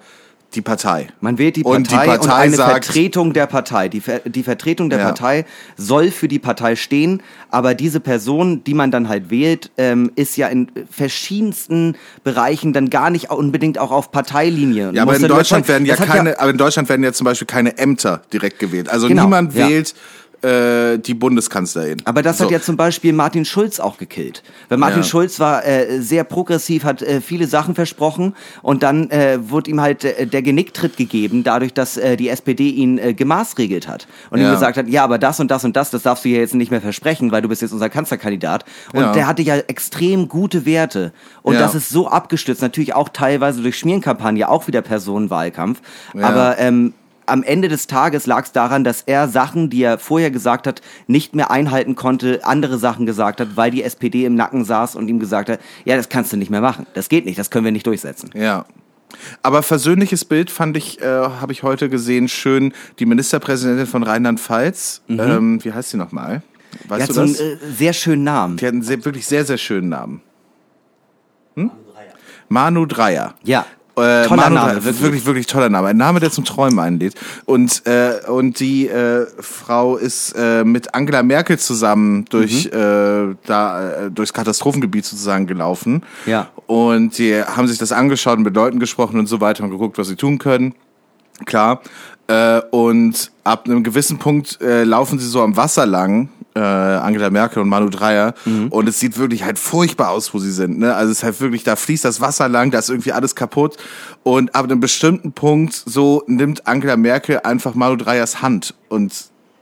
die 0.54 0.62
Partei. 0.62 1.08
Man 1.20 1.36
wählt 1.36 1.56
die 1.56 1.62
Partei 1.62 1.76
und 1.76 1.82
und, 1.82 1.90
die 1.92 1.96
Partei 1.96 2.34
eine 2.34 2.56
sagt, 2.56 2.86
Vertretung 2.86 3.32
der 3.34 3.46
Partei. 3.46 3.88
Die, 3.88 4.00
Ver 4.00 4.20
die 4.24 4.42
Vertretung 4.42 4.88
der 4.88 4.98
Ja. 4.98 5.04
Partei 5.06 5.44
soll 5.76 6.10
für 6.10 6.26
die 6.26 6.38
Partei 6.38 6.74
stehen, 6.74 7.22
aber 7.50 7.74
diese 7.74 8.00
Person, 8.00 8.64
die 8.64 8.72
man 8.72 8.90
dann 8.90 9.10
halt 9.10 9.28
wählt, 9.28 9.70
ähm, 9.76 10.10
ist 10.16 10.38
ja 10.38 10.48
in 10.48 10.70
verschiedensten 10.90 11.96
Bereichen 12.24 12.72
dann 12.72 12.88
gar 12.88 13.10
nicht 13.10 13.30
unbedingt 13.30 13.78
auch 13.78 13.90
auf 13.90 14.10
Parteilinie. 14.10 14.90
ja, 14.94 15.02
aber 15.02 15.16
in 15.16 15.28
Deutschland 15.28 15.68
werden 15.68 15.86
ja 15.86 15.96
keine, 15.96 16.40
aber 16.40 16.50
in 16.50 16.58
Deutschland 16.58 16.88
werden 16.88 17.02
ja 17.02 17.12
zum 17.12 17.26
Beispiel 17.26 17.46
keine 17.46 17.76
Ämter 17.76 18.22
direkt 18.32 18.58
gewählt. 18.58 18.88
Also 18.88 19.08
Genau, 19.08 19.24
niemand 19.24 19.54
ja. 19.54 19.68
wählt 19.68 19.94
äh, 20.42 20.98
die 20.98 21.14
Bundeskanzlerin. 21.14 21.98
Aber 22.04 22.22
das 22.22 22.38
So. 22.38 22.44
hat 22.44 22.50
ja 22.52 22.60
zum 22.60 22.76
Beispiel 22.76 23.12
Martin 23.12 23.44
Schulz 23.44 23.80
auch 23.80 23.98
gekillt. 23.98 24.42
Weil 24.68 24.78
Martin 24.78 24.98
Ja. 25.02 25.04
Schulz 25.08 25.40
war 25.40 25.66
äh, 25.66 26.00
sehr 26.00 26.22
progressiv, 26.24 26.84
hat 26.84 27.02
äh, 27.02 27.20
viele 27.20 27.46
Sachen 27.48 27.74
versprochen 27.74 28.34
und 28.62 28.82
dann 28.82 29.10
äh, 29.10 29.38
wurde 29.50 29.70
ihm 29.70 29.80
halt 29.80 30.04
äh, 30.04 30.26
der 30.26 30.42
Genicktritt 30.42 30.96
gegeben, 30.96 31.42
dadurch, 31.44 31.74
dass 31.74 31.96
äh, 31.96 32.16
die 32.16 32.28
SPD 32.28 32.68
ihn 32.70 32.98
äh, 32.98 33.14
gemaßregelt 33.14 33.88
hat. 33.88 34.06
Und 34.30 34.38
ihm 34.38 34.44
Ja. 34.46 34.52
gesagt 34.52 34.76
hat, 34.76 34.88
ja, 34.88 35.02
aber 35.04 35.18
das 35.18 35.40
und 35.40 35.50
das 35.50 35.64
und 35.64 35.76
das, 35.76 35.90
das 35.90 36.02
darfst 36.04 36.24
du 36.24 36.28
ja 36.28 36.38
jetzt 36.38 36.54
nicht 36.54 36.70
mehr 36.70 36.80
versprechen, 36.80 37.32
weil 37.32 37.42
du 37.42 37.48
bist 37.48 37.62
jetzt 37.62 37.72
unser 37.72 37.88
Kanzlerkandidat. 37.90 38.64
Und 38.92 39.00
Ja. 39.00 39.12
der 39.12 39.26
hatte 39.26 39.42
ja 39.42 39.56
extrem 39.56 40.28
gute 40.28 40.64
Werte. 40.64 41.12
Und 41.42 41.54
Ja. 41.54 41.60
das 41.60 41.74
ist 41.74 41.88
so 41.88 42.08
abgestürzt, 42.08 42.62
natürlich 42.62 42.94
auch 42.94 43.08
teilweise 43.08 43.60
durch 43.62 43.76
Schmierenkampagne, 43.78 44.48
auch 44.48 44.66
wieder 44.68 44.82
Personenwahlkampf. 44.82 45.80
Aber 46.20 46.58
ähm, 46.58 46.92
am 47.28 47.42
Ende 47.42 47.68
des 47.68 47.86
Tages 47.86 48.26
lag 48.26 48.44
es 48.44 48.52
daran, 48.52 48.84
dass 48.84 49.02
er 49.02 49.28
Sachen, 49.28 49.70
die 49.70 49.82
er 49.82 49.98
vorher 49.98 50.30
gesagt 50.30 50.66
hat, 50.66 50.82
nicht 51.06 51.34
mehr 51.34 51.50
einhalten 51.50 51.94
konnte, 51.94 52.40
andere 52.44 52.78
Sachen 52.78 53.06
gesagt 53.06 53.40
hat, 53.40 53.56
weil 53.56 53.70
die 53.70 53.82
SPD 53.82 54.24
im 54.24 54.34
Nacken 54.34 54.64
saß 54.64 54.96
und 54.96 55.08
ihm 55.08 55.18
gesagt 55.18 55.48
hat, 55.48 55.60
ja, 55.84 55.96
das 55.96 56.08
kannst 56.08 56.32
du 56.32 56.36
nicht 56.36 56.50
mehr 56.50 56.60
machen. 56.60 56.86
Das 56.94 57.08
geht 57.08 57.24
nicht, 57.24 57.38
das 57.38 57.50
können 57.50 57.64
wir 57.64 57.72
nicht 57.72 57.86
durchsetzen. 57.86 58.30
Ja. 58.34 58.64
Aber 59.42 59.62
versöhnliches 59.62 60.24
Bild 60.24 60.50
fand 60.50 60.76
ich, 60.76 61.00
äh, 61.00 61.04
habe 61.06 61.52
ich 61.52 61.62
heute 61.62 61.88
gesehen, 61.88 62.28
schön. 62.28 62.72
Die 62.98 63.06
Ministerpräsidentin 63.06 63.86
von 63.86 64.02
Rheinland-Pfalz, 64.02 65.02
ähm, 65.08 65.64
wie 65.64 65.72
heißt 65.72 65.90
sie 65.90 65.96
nochmal? 65.96 66.42
Weißt 66.86 67.02
hat 67.02 67.08
du 67.10 67.14
so 67.14 67.20
einen 67.22 67.32
das? 67.32 67.40
äh, 67.40 67.56
sehr 67.74 67.92
schönen 67.92 68.24
Namen. 68.24 68.56
Die 68.58 68.66
hat 68.66 68.72
einen 68.72 68.82
sehr, 68.82 69.02
wirklich 69.04 69.26
sehr, 69.26 69.44
sehr 69.44 69.56
schönen 69.56 69.88
Namen. 69.88 70.20
Hm? 71.54 71.70
Manu 72.48 72.86
Dreier. 72.86 73.34
Ja. 73.44 73.66
Äh, 74.00 74.26
Toller 74.26 74.42
Manu 74.50 74.54
Name, 74.54 74.74
wirklich. 74.84 75.02
wirklich, 75.02 75.26
wirklich 75.26 75.46
toller 75.46 75.68
Name. 75.68 75.88
Ein 75.88 75.96
Name, 75.96 76.20
der 76.20 76.30
zum 76.30 76.44
Träumen 76.44 76.78
einlädt. 76.78 77.14
Und, 77.44 77.86
äh, 77.86 78.20
und 78.28 78.60
die 78.60 78.88
äh, 78.88 79.26
Frau 79.40 79.96
ist 79.96 80.32
äh, 80.38 80.64
mit 80.64 80.94
Angela 80.94 81.22
Merkel 81.22 81.58
zusammen 81.58 82.24
durch, 82.30 82.66
Mhm. 82.72 82.78
äh, 82.78 83.36
da, 83.46 83.90
äh, 84.06 84.10
durchs 84.10 84.32
Katastrophengebiet 84.32 85.04
sozusagen 85.04 85.46
gelaufen. 85.46 86.02
Ja. 86.26 86.48
Und 86.66 87.18
die 87.18 87.42
haben 87.42 87.66
sich 87.68 87.78
das 87.78 87.92
angeschaut 87.92 88.38
und 88.38 88.44
mit 88.44 88.54
Leuten 88.54 88.78
gesprochen 88.80 89.18
und 89.18 89.26
so 89.26 89.40
weiter 89.40 89.64
und 89.64 89.70
geguckt, 89.70 89.98
was 89.98 90.08
sie 90.08 90.16
tun 90.16 90.38
können. 90.38 90.74
Klar. 91.46 91.80
Äh, 92.26 92.60
und 92.70 93.30
ab 93.44 93.64
einem 93.66 93.82
gewissen 93.82 94.18
Punkt 94.18 94.60
äh, 94.60 94.84
laufen 94.84 95.18
sie 95.18 95.26
so 95.26 95.40
am 95.40 95.56
Wasser 95.56 95.86
lang, 95.86 96.28
äh, 96.58 96.98
Angela 96.98 97.30
Merkel 97.30 97.62
und 97.62 97.68
Manu 97.68 97.88
Dreier. 97.88 98.34
Und 98.70 98.88
es 98.88 98.98
sieht 99.00 99.16
wirklich 99.18 99.44
halt 99.44 99.58
furchtbar 99.58 100.10
aus, 100.10 100.34
wo 100.34 100.38
sie 100.38 100.50
sind. 100.52 100.78
Ne? 100.78 100.94
Also 100.94 101.12
es 101.12 101.18
ist 101.18 101.24
halt 101.24 101.40
wirklich, 101.40 101.64
da 101.64 101.76
fließt 101.76 102.04
das 102.04 102.20
Wasser 102.20 102.48
lang, 102.48 102.70
da 102.70 102.78
ist 102.78 102.90
irgendwie 102.90 103.12
alles 103.12 103.34
kaputt. 103.34 103.76
Und 104.22 104.54
ab 104.54 104.64
einem 104.64 104.80
bestimmten 104.80 105.32
Punkt 105.32 105.74
so 105.86 106.22
nimmt 106.26 106.66
Angela 106.66 106.96
Merkel 106.96 107.40
einfach 107.40 107.74
Manu 107.74 107.96
Dreiers 107.96 108.42
Hand 108.42 108.74
und 108.88 109.12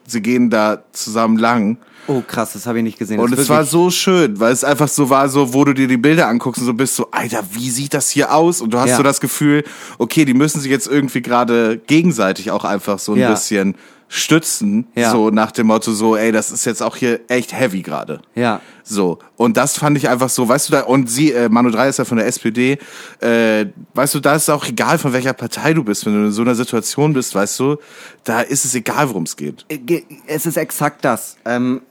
sie 0.07 0.21
gehen 0.23 0.51
da 0.51 0.83
zusammen 0.93 1.37
lang. 1.39 1.79
Oh 2.09 2.23
krass, 2.25 2.53
das 2.53 2.67
habe 2.69 2.79
ich 2.79 2.85
nicht 2.85 2.99
gesehen. 3.01 3.19
Und 3.19 3.33
es 3.37 3.49
war 3.49 3.65
so 3.65 3.91
schön, 3.91 4.39
weil 4.39 4.53
es 4.53 4.63
einfach 4.63 4.87
so 4.87 5.11
war, 5.11 5.29
so, 5.29 5.53
wo 5.53 5.65
du 5.65 5.73
dir 5.75 5.89
die 5.89 5.97
Bilder 5.97 6.29
anguckst 6.29 6.61
und 6.61 6.67
so 6.67 6.73
bist 6.75 6.95
so, 6.95 7.09
Alter, 7.11 7.43
wie 7.51 7.69
sieht 7.69 7.95
das 7.95 8.11
hier 8.11 8.33
aus? 8.33 8.61
Und 8.61 8.73
du 8.73 8.79
hast 8.79 8.91
Ja. 8.91 8.97
so 8.99 9.03
das 9.03 9.21
Gefühl, 9.21 9.65
okay, 9.99 10.25
die 10.25 10.35
müssen 10.35 10.61
sich 10.61 10.71
jetzt 10.71 10.87
irgendwie 10.87 11.21
gerade 11.21 11.79
gegenseitig 11.89 12.53
auch 12.53 12.65
einfach 12.65 13.01
so 13.01 13.15
ein 13.15 13.19
Ja. 13.19 13.31
bisschen 13.33 13.75
stützen, 14.09 14.87
Ja. 14.95 15.11
so 15.11 15.31
nach 15.31 15.51
dem 15.51 15.67
Motto 15.67 15.93
so, 15.93 16.17
ey, 16.17 16.31
das 16.33 16.53
ist 16.53 16.65
jetzt 16.65 16.83
auch 16.83 16.95
hier 16.97 17.21
echt 17.29 17.53
heavy 17.53 17.83
gerade. 17.83 18.21
Ja. 18.35 18.61
So, 18.85 19.19
und 19.37 19.57
das 19.57 19.79
fand 19.79 19.97
ich 19.99 20.09
einfach 20.09 20.29
so, 20.29 20.49
weißt 20.49 20.69
du, 20.69 20.73
da, 20.73 20.81
und 20.83 21.11
sie, 21.11 21.33
äh, 21.33 21.49
Manu 21.49 21.71
3 21.71 21.89
ist 21.89 21.99
ja 21.99 22.05
von 22.05 22.19
der 22.19 22.27
SPD, 22.29 22.79
äh, 23.21 23.67
weißt 23.95 24.15
du, 24.15 24.21
da 24.21 24.37
ist 24.37 24.49
auch 24.49 24.65
egal, 24.67 24.99
von 24.99 25.13
welcher 25.13 25.33
Partei 25.33 25.73
du 25.75 25.83
bist, 25.83 26.07
wenn 26.07 26.13
du 26.15 26.27
in 26.27 26.33
so 26.33 26.43
einer 26.43 26.55
Situation 26.55 27.13
bist, 27.15 27.35
weißt 27.35 27.59
du, 27.59 27.77
da 28.23 28.41
ist 28.43 28.65
es 28.65 28.75
egal, 28.77 29.09
worum 29.09 29.25
es 29.25 29.37
geht. 29.37 29.65
Äh, 29.69 30.03
Es 30.29 30.47
ist 30.47 30.57
exakt 30.57 31.05
das. 31.05 31.37
Ähm, 31.45 31.83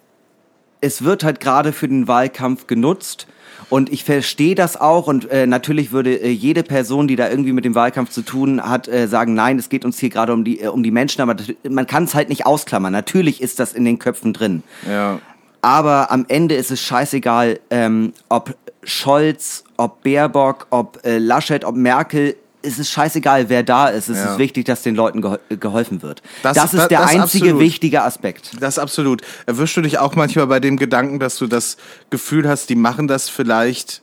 es 0.81 1.03
wird 1.03 1.23
halt 1.23 1.39
gerade 1.39 1.73
für 1.73 1.87
den 1.87 2.07
Wahlkampf 2.07 2.67
genutzt. 2.67 3.27
Und 3.69 3.91
ich 3.91 4.03
verstehe 4.03 4.55
das 4.55 4.79
auch 4.79 5.07
und 5.07 5.29
äh, 5.31 5.47
natürlich 5.47 5.91
würde 5.91 6.15
äh, 6.15 6.29
jede 6.29 6.63
Person, 6.63 7.07
die 7.07 7.15
da 7.15 7.29
irgendwie 7.29 7.53
mit 7.53 7.65
dem 7.65 7.75
Wahlkampf 7.75 8.09
zu 8.09 8.21
tun 8.21 8.61
hat, 8.61 8.87
äh, 8.87 9.07
sagen, 9.07 9.33
nein, 9.33 9.57
es 9.57 9.69
geht 9.69 9.85
uns 9.85 9.99
hier 9.99 10.09
gerade 10.09 10.33
um 10.33 10.43
die 10.43 10.61
äh, 10.61 10.67
um 10.67 10.83
die 10.83 10.91
Menschen, 10.91 11.21
aber 11.21 11.33
das, 11.33 11.47
man 11.67 11.87
kann 11.87 12.03
es 12.03 12.13
halt 12.13 12.29
nicht 12.29 12.45
ausklammern. 12.45 12.91
Natürlich 12.91 13.41
ist 13.41 13.59
das 13.59 13.73
in 13.73 13.85
den 13.85 13.99
Köpfen 13.99 14.33
drin. 14.33 14.63
Ja. 14.87 15.19
Aber 15.61 16.11
am 16.11 16.25
Ende 16.27 16.53
ist 16.53 16.69
es 16.69 16.79
scheißegal, 16.81 17.59
ähm, 17.71 18.13
ob 18.29 18.55
Scholz, 18.83 19.63
ob 19.77 20.03
Baerbock, 20.03 20.67
ob 20.69 21.03
äh, 21.03 21.17
Laschet, 21.17 21.65
ob 21.65 21.75
Merkel. 21.75 22.35
Es 22.65 22.79
ist 22.79 22.89
scheißegal, 22.91 23.49
wer 23.49 23.63
da 23.63 23.87
ist. 23.89 24.09
Es 24.09 24.17
Ja. 24.17 24.31
ist 24.33 24.37
wichtig, 24.39 24.65
dass 24.65 24.81
den 24.81 24.95
Leuten 24.95 25.21
geho 25.21 25.37
geholfen 25.49 26.01
wird. 26.01 26.21
Das- 26.43 26.55
Das, 26.55 26.73
ist 26.73 26.79
das- 26.79 26.87
der 26.89 26.99
das 27.01 27.11
einzige 27.11 27.45
absolut. 27.45 27.61
wichtige 27.61 28.01
Aspekt. 28.03 28.51
Das 28.59 28.79
absolut. 28.79 29.21
Erwischst 29.45 29.77
du 29.77 29.81
dich 29.81 29.99
auch 29.99 30.15
manchmal 30.15 30.47
bei 30.47 30.59
dem 30.59 30.77
Gedanken, 30.77 31.19
dass 31.19 31.37
du 31.37 31.47
das 31.47 31.77
Gefühl 32.09 32.47
hast, 32.49 32.69
die 32.69 32.75
machen 32.75 33.07
das 33.07 33.29
vielleicht 33.29 34.01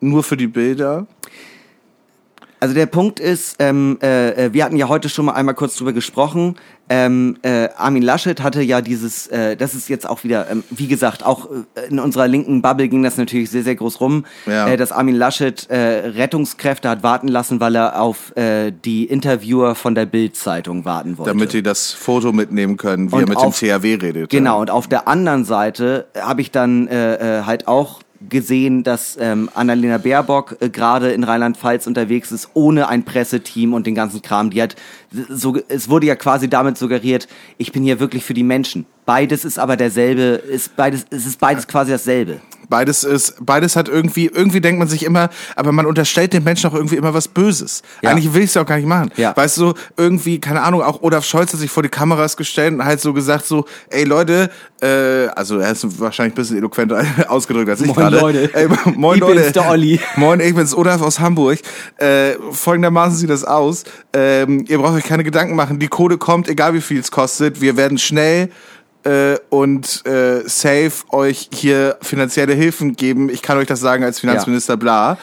nur 0.00 0.22
für 0.22 0.36
die 0.36 0.46
Bilder? 0.48 1.06
Also 2.62 2.74
der 2.76 2.86
Punkt 2.86 3.18
ist, 3.18 3.56
ähm, 3.58 3.98
äh, 4.04 4.46
äh, 4.46 4.52
wir 4.52 4.64
hatten 4.64 4.76
ja 4.76 4.86
heute 4.86 5.08
schon 5.08 5.24
mal 5.24 5.32
einmal 5.32 5.56
kurz 5.56 5.74
drüber 5.74 5.92
gesprochen. 5.92 6.54
Ähm, 6.88 7.36
äh, 7.42 7.68
Armin 7.76 8.04
Laschet 8.04 8.40
hatte 8.40 8.62
ja 8.62 8.80
dieses, 8.80 9.26
äh, 9.26 9.56
das 9.56 9.74
ist 9.74 9.88
jetzt 9.88 10.08
auch 10.08 10.22
wieder, 10.22 10.48
ähm, 10.48 10.62
wie 10.70 10.86
gesagt, 10.86 11.26
auch 11.26 11.48
äh, 11.50 11.88
in 11.90 11.98
unserer 11.98 12.28
linken 12.28 12.62
Bubble 12.62 12.86
ging 12.86 13.02
das 13.02 13.16
natürlich 13.16 13.50
sehr, 13.50 13.64
sehr 13.64 13.74
groß 13.74 14.00
rum, 14.00 14.24
Ja. 14.46 14.68
äh, 14.68 14.76
dass 14.76 14.92
Armin 14.92 15.16
Laschet 15.16 15.68
äh, 15.70 15.76
Rettungskräfte 16.10 16.88
hat 16.88 17.02
warten 17.02 17.26
lassen, 17.26 17.58
weil 17.58 17.74
er 17.74 18.00
auf 18.00 18.32
äh, 18.36 18.70
die 18.70 19.06
Interviewer 19.06 19.74
von 19.74 19.96
der 19.96 20.06
Bild-Zeitung 20.06 20.84
warten 20.84 21.18
wollte. 21.18 21.32
Damit 21.32 21.52
die 21.54 21.64
das 21.64 21.90
Foto 21.90 22.30
mitnehmen 22.32 22.76
können, 22.76 23.10
wie 23.10 23.16
Und 23.16 23.22
er 23.22 23.28
mit 23.28 23.38
auf- 23.38 23.58
dem 23.58 23.70
THW 23.82 23.94
redet. 23.96 24.30
Genau, 24.30 24.60
und 24.60 24.70
auf 24.70 24.86
der 24.86 25.08
anderen 25.08 25.44
Seite 25.44 26.06
habe 26.16 26.40
ich 26.40 26.52
dann 26.52 26.86
äh, 26.86 27.42
halt 27.44 27.66
auch 27.66 28.02
gesehen, 28.28 28.82
dass 28.82 29.16
ähm, 29.20 29.50
Annalena 29.54 29.98
Baerbock 29.98 30.56
äh, 30.60 30.68
gerade 30.68 31.12
in 31.12 31.24
Rheinland-Pfalz 31.24 31.86
unterwegs 31.86 32.32
ist, 32.32 32.50
ohne 32.54 32.88
ein 32.88 33.04
Presseteam 33.04 33.74
und 33.74 33.86
den 33.86 33.94
ganzen 33.94 34.22
Kram. 34.22 34.50
Die 34.50 34.62
hat 34.62 34.76
so, 35.28 35.58
es 35.68 35.88
wurde 35.88 36.06
ja 36.06 36.16
quasi 36.16 36.48
damit 36.48 36.78
suggeriert, 36.78 37.28
ich 37.58 37.72
bin 37.72 37.82
hier 37.82 38.00
wirklich 38.00 38.24
für 38.24 38.34
die 38.34 38.42
Menschen. 38.44 38.86
Beides 39.04 39.44
ist 39.44 39.58
aber 39.58 39.76
derselbe, 39.76 40.22
ist 40.22 40.76
beides, 40.76 41.04
es 41.10 41.26
ist 41.26 41.38
beides 41.40 41.66
quasi 41.66 41.90
dasselbe. 41.90 42.40
Beides 42.68 43.04
ist, 43.04 43.34
beides 43.44 43.76
hat 43.76 43.88
irgendwie, 43.88 44.26
irgendwie 44.32 44.60
denkt 44.60 44.78
man 44.78 44.88
sich 44.88 45.04
immer, 45.04 45.28
aber 45.56 45.72
man 45.72 45.84
unterstellt 45.84 46.32
den 46.32 46.44
Menschen 46.44 46.70
auch 46.70 46.74
irgendwie 46.74 46.96
immer 46.96 47.12
was 47.12 47.28
Böses. 47.28 47.82
Ja. 48.00 48.10
Eigentlich 48.10 48.32
will 48.32 48.42
ich 48.42 48.48
es 48.50 48.54
ja 48.54 48.62
auch 48.62 48.66
gar 48.66 48.76
nicht 48.76 48.86
machen. 48.86 49.10
Ja. 49.16 49.36
Weißt 49.36 49.58
du, 49.58 49.74
irgendwie, 49.96 50.40
keine 50.40 50.62
Ahnung, 50.62 50.80
auch 50.82 51.02
Olaf 51.02 51.24
Scholz 51.26 51.52
hat 51.52 51.60
sich 51.60 51.70
vor 51.70 51.82
die 51.82 51.88
Kameras 51.90 52.36
gestellt 52.36 52.72
und 52.72 52.84
halt 52.84 53.00
so 53.00 53.12
gesagt 53.12 53.44
so, 53.44 53.66
ey 53.90 54.04
Leute, 54.04 54.48
äh, 54.80 55.26
also 55.34 55.58
er 55.58 55.72
ist 55.72 56.00
wahrscheinlich 56.00 56.32
ein 56.32 56.36
bisschen 56.36 56.56
eloquenter 56.58 57.04
ausgedrückt 57.28 57.68
als 57.68 57.80
ich 57.80 57.88
Moin, 57.88 57.96
gerade. 57.96 58.18
Leute. 58.20 58.54
Ey, 58.54 58.68
moin 58.94 59.16
Ich 59.16 59.20
Leute. 59.20 59.40
bin's, 59.40 59.52
der 59.52 59.68
Olli. 59.68 60.00
Moin, 60.16 60.40
ich 60.40 60.54
bin's 60.54 60.74
Olaf 60.74 61.02
aus 61.02 61.18
Hamburg. 61.20 61.58
Äh, 61.98 62.34
folgendermaßen 62.52 63.18
sieht 63.18 63.28
das 63.30 63.44
aus. 63.44 63.84
Ähm, 64.14 64.64
ihr 64.68 64.78
braucht 64.78 64.94
euch 64.94 65.01
keine 65.04 65.24
Gedanken 65.24 65.54
machen. 65.56 65.78
Die 65.78 65.88
Kohle 65.88 66.18
kommt, 66.18 66.48
egal 66.48 66.74
wie 66.74 66.80
viel 66.80 67.00
es 67.00 67.10
kostet. 67.10 67.60
Wir 67.60 67.76
werden 67.76 67.98
schnell 67.98 68.50
äh, 69.04 69.36
und 69.48 70.06
äh, 70.06 70.42
safe 70.46 70.92
euch 71.10 71.48
hier 71.52 71.96
finanzielle 72.02 72.54
Hilfen 72.54 72.94
geben. 72.94 73.28
Ich 73.28 73.42
kann 73.42 73.58
euch 73.58 73.66
das 73.66 73.80
sagen 73.80 74.04
als 74.04 74.20
Finanzminister, 74.20 74.76
bla. 74.76 75.18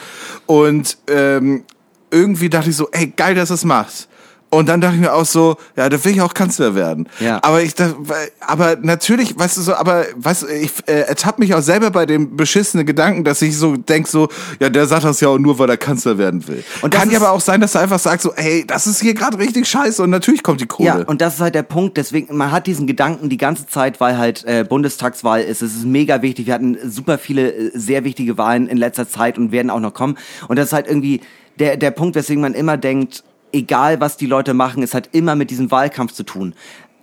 Und 0.46 0.98
ähm, 1.08 1.64
irgendwie 2.10 2.50
dachte 2.50 2.70
ich 2.70 2.76
so, 2.76 2.88
ey, 2.92 3.12
geil, 3.16 3.34
dass 3.34 3.50
es 3.50 3.64
macht. 3.64 4.08
Und 4.50 4.68
dann 4.68 4.80
dachte 4.80 4.96
ich 4.96 5.00
mir 5.00 5.14
auch 5.14 5.24
so, 5.24 5.56
ja, 5.76 5.88
da 5.88 6.04
will 6.04 6.12
ich 6.12 6.20
auch 6.20 6.34
Kanzler 6.34 6.74
werden. 6.74 7.08
Ja. 7.20 7.38
Aber 7.42 7.62
ich 7.62 7.74
dachte, 7.76 7.96
aber 8.40 8.76
natürlich, 8.82 9.38
weißt 9.38 9.56
du 9.56 9.62
so, 9.62 9.74
aber 9.74 10.06
weißt 10.16 10.42
du, 10.42 10.46
ich 10.48 10.72
äh, 10.86 11.02
ertappe 11.02 11.40
mich 11.40 11.54
auch 11.54 11.62
selber 11.62 11.92
bei 11.92 12.04
dem 12.04 12.36
beschissenen 12.36 12.84
Gedanken, 12.84 13.22
dass 13.22 13.40
ich 13.42 13.56
so 13.56 13.76
denk 13.76 14.08
so, 14.08 14.28
ja, 14.58 14.68
der 14.68 14.86
sagt 14.86 15.04
das 15.04 15.20
ja 15.20 15.28
auch 15.28 15.38
nur, 15.38 15.60
weil 15.60 15.70
er 15.70 15.76
Kanzler 15.76 16.18
werden 16.18 16.46
will. 16.48 16.64
Und 16.82 16.92
kann 16.92 17.10
ja 17.12 17.18
aber 17.18 17.30
auch 17.30 17.40
sein, 17.40 17.60
dass 17.60 17.76
er 17.76 17.82
einfach 17.82 18.00
sagt 18.00 18.22
so, 18.22 18.32
ey, 18.34 18.66
das 18.66 18.88
ist 18.88 19.00
hier 19.00 19.14
gerade 19.14 19.38
richtig 19.38 19.68
scheiße 19.68 20.02
und 20.02 20.10
natürlich 20.10 20.42
kommt 20.42 20.60
die 20.60 20.66
Kohle. 20.66 20.88
Ja, 20.88 20.96
und 21.06 21.20
das 21.20 21.34
ist 21.34 21.40
halt 21.40 21.54
der 21.54 21.62
Punkt. 21.62 21.96
Deswegen, 21.96 22.36
man 22.36 22.50
hat 22.50 22.66
diesen 22.66 22.88
Gedanken 22.88 23.28
die 23.28 23.36
ganze 23.36 23.68
Zeit, 23.68 24.00
weil 24.00 24.18
halt 24.18 24.44
äh, 24.44 24.64
Bundestagswahl 24.68 25.42
ist. 25.42 25.62
Es 25.62 25.76
ist 25.76 25.86
mega 25.86 26.22
wichtig. 26.22 26.46
Wir 26.46 26.54
hatten 26.54 26.76
super 26.84 27.18
viele 27.18 27.52
äh, 27.52 27.70
sehr 27.74 28.02
wichtige 28.02 28.36
Wahlen 28.36 28.66
in 28.66 28.78
letzter 28.78 29.08
Zeit 29.08 29.38
und 29.38 29.52
werden 29.52 29.70
auch 29.70 29.80
noch 29.80 29.94
kommen. 29.94 30.18
Und 30.48 30.58
das 30.58 30.66
ist 30.66 30.72
halt 30.72 30.88
irgendwie 30.88 31.20
der, 31.60 31.76
der 31.76 31.92
Punkt, 31.92 32.16
weswegen 32.16 32.40
man 32.42 32.54
immer 32.54 32.76
denkt, 32.76 33.22
egal 33.52 34.00
was 34.00 34.16
die 34.16 34.26
Leute 34.26 34.54
machen, 34.54 34.82
es 34.82 34.94
hat 34.94 35.08
immer 35.12 35.34
mit 35.36 35.50
diesem 35.50 35.70
Wahlkampf 35.70 36.12
zu 36.12 36.22
tun. 36.24 36.54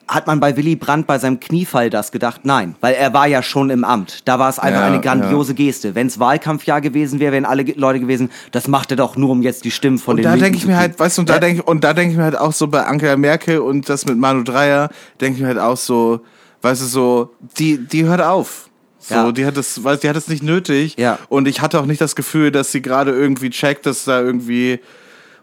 Hat 0.08 0.26
man 0.26 0.40
bei 0.40 0.56
Willy 0.56 0.78
Brandt 0.78 1.06
bei 1.06 1.20
seinem 1.20 1.42
Kniefall 1.42 1.90
das 1.90 2.14
gedacht? 2.14 2.42
Nein, 2.46 2.76
weil 2.80 2.94
er 2.94 3.14
war 3.14 3.28
ja 3.28 3.44
schon 3.44 3.70
im 3.70 3.84
Amt. 3.84 4.22
Da 4.24 4.40
war 4.40 4.48
es 4.50 4.58
einfach 4.58 4.80
Ja, 4.80 4.88
eine 4.88 5.02
grandiose 5.02 5.54
Geste. 5.54 5.96
Wenn 5.96 6.08
es 6.08 6.18
Wahlkampfjahr 6.18 6.80
gewesen 6.80 7.20
wäre, 7.20 7.34
wären 7.34 7.44
alle 7.44 7.64
Leute 7.64 8.00
gewesen, 8.00 8.30
das 8.54 8.70
macht 8.70 8.92
er 8.92 8.96
doch 8.96 9.18
nur, 9.18 9.30
um 9.32 9.42
jetzt 9.42 9.66
die 9.66 9.72
Stimmen 9.72 9.98
von 9.98 10.12
Und 10.16 10.18
den 10.24 10.32
da 10.32 10.38
denke 10.38 10.58
ich 10.58 10.66
mir 10.66 10.78
halt, 10.78 10.98
weißt 10.98 11.18
du, 11.18 11.24
und 11.24 11.30
da 11.30 11.34
Ja. 11.34 11.40
denke 11.42 11.64
und 11.64 11.84
da 11.84 11.94
denke 11.94 12.12
ich 12.14 12.18
mir 12.18 12.24
halt 12.24 12.38
auch 12.38 12.54
so 12.54 12.68
bei 12.68 12.86
Angela 12.86 13.18
Merkel 13.18 13.60
und 13.60 13.90
das 13.90 14.06
mit 14.06 14.18
Manu 14.18 14.44
Dreier, 14.44 14.90
denke 15.20 15.36
ich 15.36 15.42
mir 15.42 15.48
halt 15.50 15.60
auch 15.60 15.76
so, 15.76 16.22
weißt 16.62 16.82
du, 16.84 16.86
so, 16.86 17.34
die, 17.60 17.78
die 17.78 18.06
hört 18.06 18.22
auf. 18.22 18.70
So, 19.00 19.14
Ja. 19.14 19.32
die 19.34 19.46
hat 19.46 19.58
das, 19.58 19.84
weißt, 19.84 20.04
die 20.04 20.10
hat 20.10 20.16
es 20.16 20.30
nicht 20.30 20.42
nötig. 20.42 20.96
Ja. 20.98 21.20
Und 21.28 21.50
ich 21.50 21.60
hatte 21.62 21.82
auch 21.82 21.86
nicht 21.86 22.00
das 22.00 22.16
Gefühl, 22.16 22.52
dass 22.52 22.72
sie 22.72 22.82
gerade 22.82 23.12
irgendwie 23.12 23.50
checkt, 23.50 23.86
dass 23.86 24.06
da 24.06 24.22
irgendwie, 24.22 24.80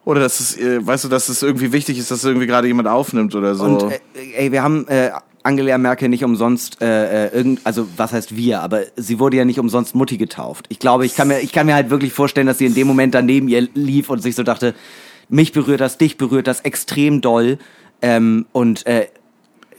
oder 0.05 0.21
dass 0.21 0.41
es, 0.41 0.57
äh, 0.57 0.87
weißt 0.87 1.05
du, 1.05 1.09
dass 1.09 1.29
es 1.29 1.43
irgendwie 1.43 1.73
wichtig 1.73 1.99
ist, 1.99 2.11
dass 2.11 2.25
irgendwie 2.25 2.47
gerade 2.47 2.67
jemand 2.67 2.89
aufnimmt 2.89 3.35
oder 3.35 3.55
so. 3.55 3.65
Und 3.65 3.93
äh, 3.93 4.01
ey, 4.37 4.53
wir 4.53 4.63
haben 4.63 4.87
äh, 4.89 5.11
Angela 5.43 5.77
Merkel 5.79 6.09
nicht 6.09 6.25
umsonst 6.25 6.81
äh, 6.81 7.27
äh, 7.27 7.37
irgend, 7.37 7.61
also 7.65 7.87
was 7.97 8.13
heißt 8.13 8.37
wir, 8.37 8.61
aber 8.63 8.83
sie 8.97 9.19
wurde 9.19 9.37
ja 9.37 9.45
nicht 9.45 9.59
umsonst 9.59 9.95
Mutti 9.95 10.17
getauft. 10.17 10.67
Ich 10.71 10.79
glaube, 10.79 11.05
ich 11.07 11.15
kann 11.15 11.29
mir, 11.29 11.41
ich 11.41 11.53
kann 11.53 11.67
mir 11.67 11.75
halt 11.75 11.91
wirklich 11.91 12.13
vorstellen, 12.13 12.47
dass 12.47 12.59
sie 12.59 12.67
in 12.67 12.75
dem 12.75 12.87
Moment 12.87 13.15
daneben 13.15 13.49
ihr 13.49 13.69
lief 13.75 14.11
und 14.11 14.23
sich 14.23 14.35
so 14.35 14.43
dachte, 14.43 14.75
mich 15.29 15.53
berührt 15.53 15.81
das, 15.81 15.99
dich 15.99 16.17
berührt 16.17 16.47
das 16.47 16.61
extrem 16.61 17.21
doll. 17.21 17.59
Ähm, 18.01 18.47
und 18.53 18.87
äh, 18.87 19.09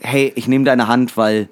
hey, 0.00 0.32
ich 0.36 0.48
nehme 0.48 0.64
deine 0.64 0.88
Hand, 0.88 1.16
weil 1.16 1.48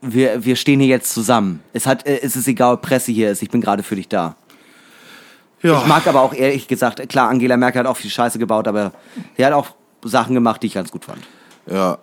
wir, 0.00 0.44
wir 0.44 0.56
stehen 0.56 0.80
hier 0.80 0.88
jetzt 0.88 1.12
zusammen. 1.12 1.60
Es 1.72 1.86
hat, 1.86 2.06
äh, 2.06 2.20
es 2.22 2.36
ist 2.36 2.48
egal, 2.48 2.74
ob 2.74 2.82
Presse 2.82 3.12
hier 3.12 3.30
ist, 3.30 3.42
ich 3.42 3.50
bin 3.50 3.60
gerade 3.60 3.82
für 3.82 3.96
dich 3.96 4.08
da. 4.08 4.36
Ja. 5.62 5.80
Ich 5.80 5.86
mag 5.86 6.06
aber 6.06 6.22
auch 6.22 6.34
ehrlich 6.34 6.68
gesagt, 6.68 7.06
klar, 7.08 7.28
Angela 7.28 7.56
Merkel 7.56 7.80
hat 7.80 7.86
auch 7.86 7.96
viel 7.96 8.10
Scheiße 8.10 8.38
gebaut, 8.38 8.68
aber 8.68 8.92
sie 9.36 9.44
hat 9.44 9.52
auch 9.52 9.68
Sachen 10.04 10.34
gemacht, 10.34 10.62
die 10.62 10.68
ich 10.68 10.74
ganz 10.74 10.90
gut 10.90 11.04
fand. 11.04 11.20
Ja. 11.70 11.98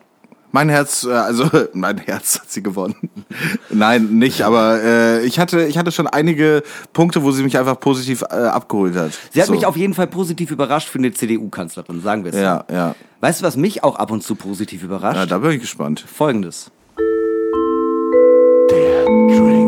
Mein 0.51 0.69
Herz, 0.69 1.03
äh, 1.03 1.11
also 1.11 1.49
mein 1.73 1.97
Herz 1.97 2.39
hat 2.39 2.49
sie 2.49 2.63
gewonnen. 2.63 2.95
Nein, 3.69 4.05
nicht, 4.19 4.41
aber 4.43 4.81
äh, 4.81 5.25
ich 5.25 5.37
hatte, 5.37 5.65
ich 5.65 5.77
hatte 5.77 5.91
schon 5.91 6.07
einige 6.07 6.63
Punkte, 6.93 7.23
wo 7.23 7.31
sie 7.31 7.43
mich 7.43 7.57
einfach 7.57 7.77
positiv 7.77 8.21
äh, 8.21 8.35
abgeholt 8.35 8.95
hat. 8.95 9.11
Sie 9.31 9.41
hat 9.41 9.47
So. 9.47 9.53
mich 9.53 9.65
auf 9.65 9.75
jeden 9.75 9.93
Fall 9.93 10.07
positiv 10.07 10.51
überrascht 10.51 10.87
für 10.87 10.97
eine 10.99 11.11
CDU-Kanzlerin, 11.11 12.01
sagen 12.01 12.23
wir 12.23 12.29
es. 12.29 12.37
so. 12.37 12.41
Ja, 12.41 12.63
ja. 12.71 12.95
Weißt 13.19 13.41
du, 13.41 13.45
was 13.45 13.57
mich 13.57 13.83
auch 13.83 13.97
ab 13.97 14.11
und 14.11 14.23
zu 14.23 14.35
positiv 14.35 14.81
überrascht? 14.83 15.17
Ja, 15.17 15.25
da 15.25 15.39
bin 15.39 15.51
ich 15.51 15.59
gespannt. 15.61 16.05
Folgendes. 16.07 16.71
Der 18.71 19.05
Drink 19.05 19.64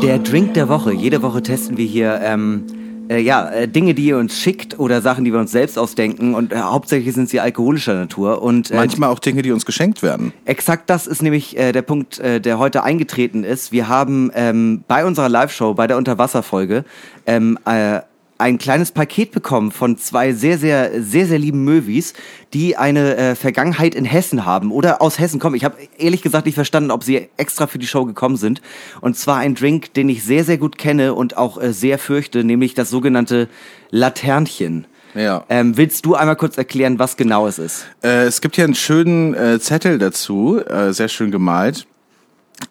der 0.00 0.68
Woche. 0.68 0.92
Jede 0.92 1.22
Woche 1.22 1.42
testen 1.42 1.76
wir 1.76 1.84
hier 1.84 2.20
ähm, 2.22 2.64
äh, 3.10 3.18
ja, 3.18 3.50
äh, 3.50 3.68
Dinge, 3.68 3.92
die 3.94 4.06
ihr 4.06 4.18
uns 4.18 4.38
schickt 4.38 4.78
oder 4.78 5.02
Sachen, 5.02 5.24
die 5.24 5.32
wir 5.32 5.40
uns 5.40 5.50
selbst 5.50 5.78
ausdenken. 5.78 6.34
Und 6.34 6.52
äh, 6.52 6.56
hauptsächlich 6.56 7.14
sind 7.14 7.28
sie 7.28 7.40
alkoholischer 7.40 7.94
Natur. 7.94 8.40
Und 8.40 8.70
äh, 8.70 8.76
Manchmal 8.76 9.10
auch 9.10 9.18
Dinge, 9.18 9.42
die 9.42 9.52
uns 9.52 9.66
geschenkt 9.66 10.02
werden. 10.02 10.32
Exakt 10.44 10.88
das 10.88 11.06
ist 11.06 11.22
nämlich 11.22 11.58
äh, 11.58 11.72
der 11.72 11.82
Punkt, 11.82 12.18
äh, 12.18 12.40
der 12.40 12.58
heute 12.58 12.82
eingetreten 12.82 13.44
ist. 13.44 13.72
Wir 13.72 13.88
haben 13.88 14.30
ähm, 14.34 14.84
bei 14.88 15.04
unserer 15.04 15.28
Live-Show, 15.28 15.74
bei 15.74 15.86
der 15.86 15.98
Unterwasserfolge, 15.98 16.84
ähm, 17.26 17.58
äh, 17.66 18.00
ein 18.40 18.58
kleines 18.58 18.90
Paket 18.90 19.32
bekommen 19.32 19.70
von 19.70 19.98
zwei 19.98 20.32
sehr, 20.32 20.58
sehr, 20.58 21.02
sehr, 21.02 21.26
sehr 21.26 21.38
lieben 21.38 21.62
Möwis, 21.62 22.14
die 22.52 22.76
eine 22.76 23.16
äh, 23.16 23.34
Vergangenheit 23.34 23.94
in 23.94 24.04
Hessen 24.04 24.44
haben 24.44 24.72
oder 24.72 25.02
aus 25.02 25.18
Hessen 25.18 25.38
kommen. 25.38 25.54
Ich 25.54 25.64
habe 25.64 25.76
ehrlich 25.98 26.22
gesagt 26.22 26.46
nicht 26.46 26.54
verstanden, 26.54 26.90
ob 26.90 27.04
sie 27.04 27.28
extra 27.36 27.66
für 27.66 27.78
die 27.78 27.86
Show 27.86 28.04
gekommen 28.06 28.36
sind. 28.36 28.62
Und 29.00 29.16
zwar 29.16 29.36
ein 29.38 29.54
Drink, 29.54 29.94
den 29.94 30.08
ich 30.08 30.24
sehr, 30.24 30.44
sehr 30.44 30.58
gut 30.58 30.78
kenne 30.78 31.14
und 31.14 31.36
auch 31.36 31.60
äh, 31.60 31.72
sehr 31.72 31.98
fürchte, 31.98 32.42
nämlich 32.42 32.74
das 32.74 32.90
sogenannte 32.90 33.48
Laternchen. 33.90 34.86
Ja. 35.14 35.44
Ähm, 35.48 35.76
willst 35.76 36.06
du 36.06 36.14
einmal 36.14 36.36
kurz 36.36 36.56
erklären, 36.56 36.98
was 36.98 37.16
genau 37.16 37.46
es 37.46 37.58
ist? 37.58 37.86
Äh, 38.02 38.24
es 38.24 38.40
gibt 38.40 38.56
hier 38.56 38.64
einen 38.64 38.74
schönen 38.74 39.34
äh, 39.34 39.60
Zettel 39.60 39.98
dazu, 39.98 40.60
äh, 40.64 40.92
sehr 40.92 41.08
schön 41.08 41.30
gemalt. 41.30 41.86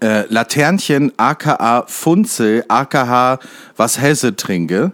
Äh, 0.02 0.24
Laternchen, 0.30 1.12
aka 1.18 1.84
Funzel, 1.88 2.64
aka 2.68 3.40
was 3.76 4.00
Hesse 4.02 4.36
trinke. 4.36 4.94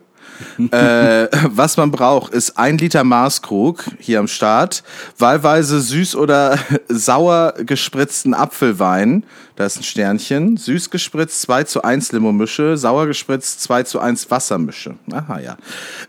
Äh, 0.72 1.28
was 1.50 1.78
man 1.78 1.92
braucht, 1.92 2.34
ist 2.34 2.58
ein 2.58 2.78
Liter 2.78 3.04
Maßkrug 3.04 3.84
hier 4.00 4.20
am 4.20 4.28
Start, 4.28 4.84
wahlweise 5.18 5.80
süß 5.80 6.16
oder 6.16 6.58
sauer 6.88 7.54
gespritzten 7.58 8.34
Apfelwein, 8.34 9.24
da 9.56 9.66
ist 9.66 9.78
ein 9.78 9.84
Sternchen, 9.84 10.58
süß 10.58 10.90
gespritzt 10.90 11.42
2 11.42 11.64
zu 11.64 11.84
1 11.84 12.12
Limomische, 12.12 12.78
sauer 12.78 13.08
gespritzt 13.08 13.62
2 13.62 13.84
zu 13.84 14.00
1 14.00 14.30
Wassermische. 14.30 14.96
Aha, 15.12 15.40
ja. 15.40 15.58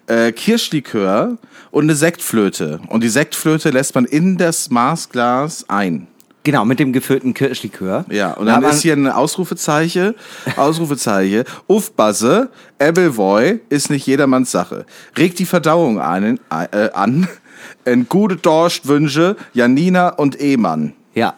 Äh, 0.06 0.32
Kirschlikör 0.32 1.38
und 1.70 1.84
eine 1.84 1.94
Sektflöte. 1.94 2.80
Und 2.88 3.02
die 3.02 3.08
Sektflöte 3.08 3.70
lässt 3.70 3.94
man 3.94 4.04
in 4.04 4.36
das 4.36 4.70
Maßglas 4.70 5.66
ein. 5.68 6.08
Genau, 6.46 6.64
mit 6.64 6.78
dem 6.78 6.92
gefüllten 6.92 7.34
Kirschlikör. 7.34 8.04
Ja, 8.08 8.34
und 8.34 8.46
Da 8.46 8.60
dann 8.60 8.70
ist 8.70 8.82
hier 8.82 8.92
ein 8.92 9.08
Ausrufezeichen, 9.08 10.14
Ausrufezeichen, 10.56 11.42
Uffbasse, 11.66 12.50
Appleboy 12.78 13.58
ist 13.68 13.90
nicht 13.90 14.06
jedermanns 14.06 14.52
Sache. 14.52 14.86
Regt 15.18 15.40
die 15.40 15.44
Verdauung 15.44 15.98
an, 15.98 16.38
äh, 16.70 16.90
an. 16.92 17.26
Ein 17.84 18.08
gute 18.08 18.36
Dorstwünsche, 18.36 19.34
Janina 19.54 20.10
und 20.10 20.40
Ehemann. 20.40 20.92
Ja, 21.16 21.34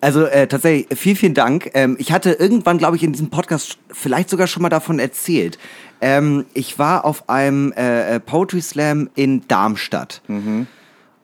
also 0.00 0.26
äh, 0.26 0.46
tatsächlich, 0.46 0.96
vielen, 0.96 1.16
vielen 1.16 1.34
Dank. 1.34 1.70
Ähm, 1.74 1.96
ich 1.98 2.12
hatte 2.12 2.30
irgendwann, 2.30 2.78
glaube 2.78 2.94
ich, 2.94 3.02
in 3.02 3.10
diesem 3.10 3.30
Podcast 3.30 3.78
vielleicht 3.90 4.30
sogar 4.30 4.46
schon 4.46 4.62
mal 4.62 4.68
davon 4.68 5.00
erzählt. 5.00 5.58
Ähm, 6.00 6.44
ich 6.54 6.78
war 6.78 7.04
auf 7.04 7.28
einem 7.28 7.72
äh, 7.72 8.14
äh, 8.14 8.20
Poetry 8.20 8.62
Slam 8.62 9.10
in 9.16 9.42
Darmstadt. 9.48 10.22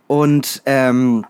Und 0.09 0.62
ähm, 0.66 1.24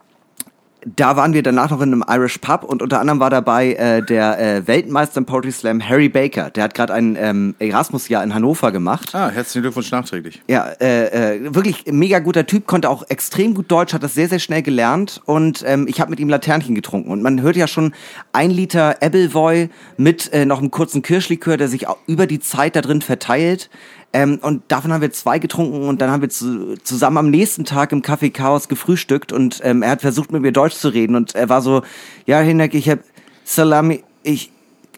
da 0.96 1.16
waren 1.16 1.32
wir 1.32 1.42
danach 1.42 1.70
noch 1.70 1.80
in 1.80 1.92
einem 1.92 2.04
Irish 2.08 2.38
Pub 2.38 2.64
und 2.64 2.82
unter 2.82 3.00
anderem 3.00 3.20
war 3.20 3.30
dabei 3.30 3.72
äh, 3.74 4.02
der 4.02 4.38
äh, 4.38 4.66
Weltmeister 4.66 5.18
im 5.18 5.26
Poetry 5.26 5.52
Slam 5.52 5.86
Harry 5.86 6.08
Baker. 6.08 6.50
Der 6.50 6.64
hat 6.64 6.74
gerade 6.74 6.94
ein 6.94 7.16
ähm, 7.18 7.54
Erasmus-Jahr 7.58 8.22
in 8.22 8.34
Hannover 8.34 8.72
gemacht. 8.72 9.14
Ah, 9.14 9.30
herzlichen 9.30 9.62
Glückwunsch 9.62 9.90
nachträglich. 9.90 10.42
Ja, 10.48 10.68
äh, 10.80 11.36
äh, 11.36 11.54
wirklich 11.54 11.84
mega 11.86 12.20
guter 12.20 12.46
Typ, 12.46 12.66
konnte 12.66 12.90
auch 12.90 13.02
extrem 13.08 13.54
gut 13.54 13.70
Deutsch, 13.70 13.92
hat 13.92 14.02
das 14.02 14.14
sehr, 14.14 14.28
sehr 14.28 14.38
schnell 14.38 14.62
gelernt 14.62 15.20
und 15.24 15.64
ähm, 15.66 15.86
ich 15.88 16.00
habe 16.00 16.10
mit 16.10 16.20
ihm 16.20 16.28
Laternchen 16.28 16.74
getrunken. 16.74 17.10
Und 17.10 17.22
man 17.22 17.42
hört 17.42 17.56
ja 17.56 17.66
schon 17.66 17.92
ein 18.32 18.50
Liter 18.50 19.02
Appleboy 19.02 19.68
mit 19.96 20.32
äh, 20.32 20.44
noch 20.44 20.58
einem 20.58 20.70
kurzen 20.70 21.02
Kirschlikör, 21.02 21.56
der 21.56 21.68
sich 21.68 21.88
auch 21.88 21.98
über 22.06 22.26
die 22.26 22.40
Zeit 22.40 22.76
da 22.76 22.80
drin 22.80 23.02
verteilt. 23.02 23.70
Ähm, 24.12 24.38
und 24.40 24.62
davon 24.68 24.92
haben 24.92 25.02
wir 25.02 25.12
zwei 25.12 25.38
getrunken 25.38 25.86
und 25.86 26.00
dann 26.00 26.10
haben 26.10 26.22
wir 26.22 26.30
zu, 26.30 26.76
zusammen 26.82 27.18
am 27.18 27.30
nächsten 27.30 27.64
Tag 27.64 27.92
im 27.92 28.00
Café 28.00 28.32
Chaos 28.32 28.68
gefrühstückt 28.68 29.32
und 29.32 29.60
ähm, 29.62 29.82
er 29.82 29.90
hat 29.90 30.00
versucht 30.00 30.32
mit 30.32 30.40
mir 30.40 30.52
Deutsch 30.52 30.76
zu 30.76 30.88
reden 30.88 31.14
und 31.14 31.34
er 31.34 31.48
war 31.50 31.60
so, 31.60 31.82
ja 32.24 32.40
Hinek, 32.40 32.72
ich 32.74 32.88
hab 32.88 33.00
Salami, 33.44 34.02
ich, 34.22 34.50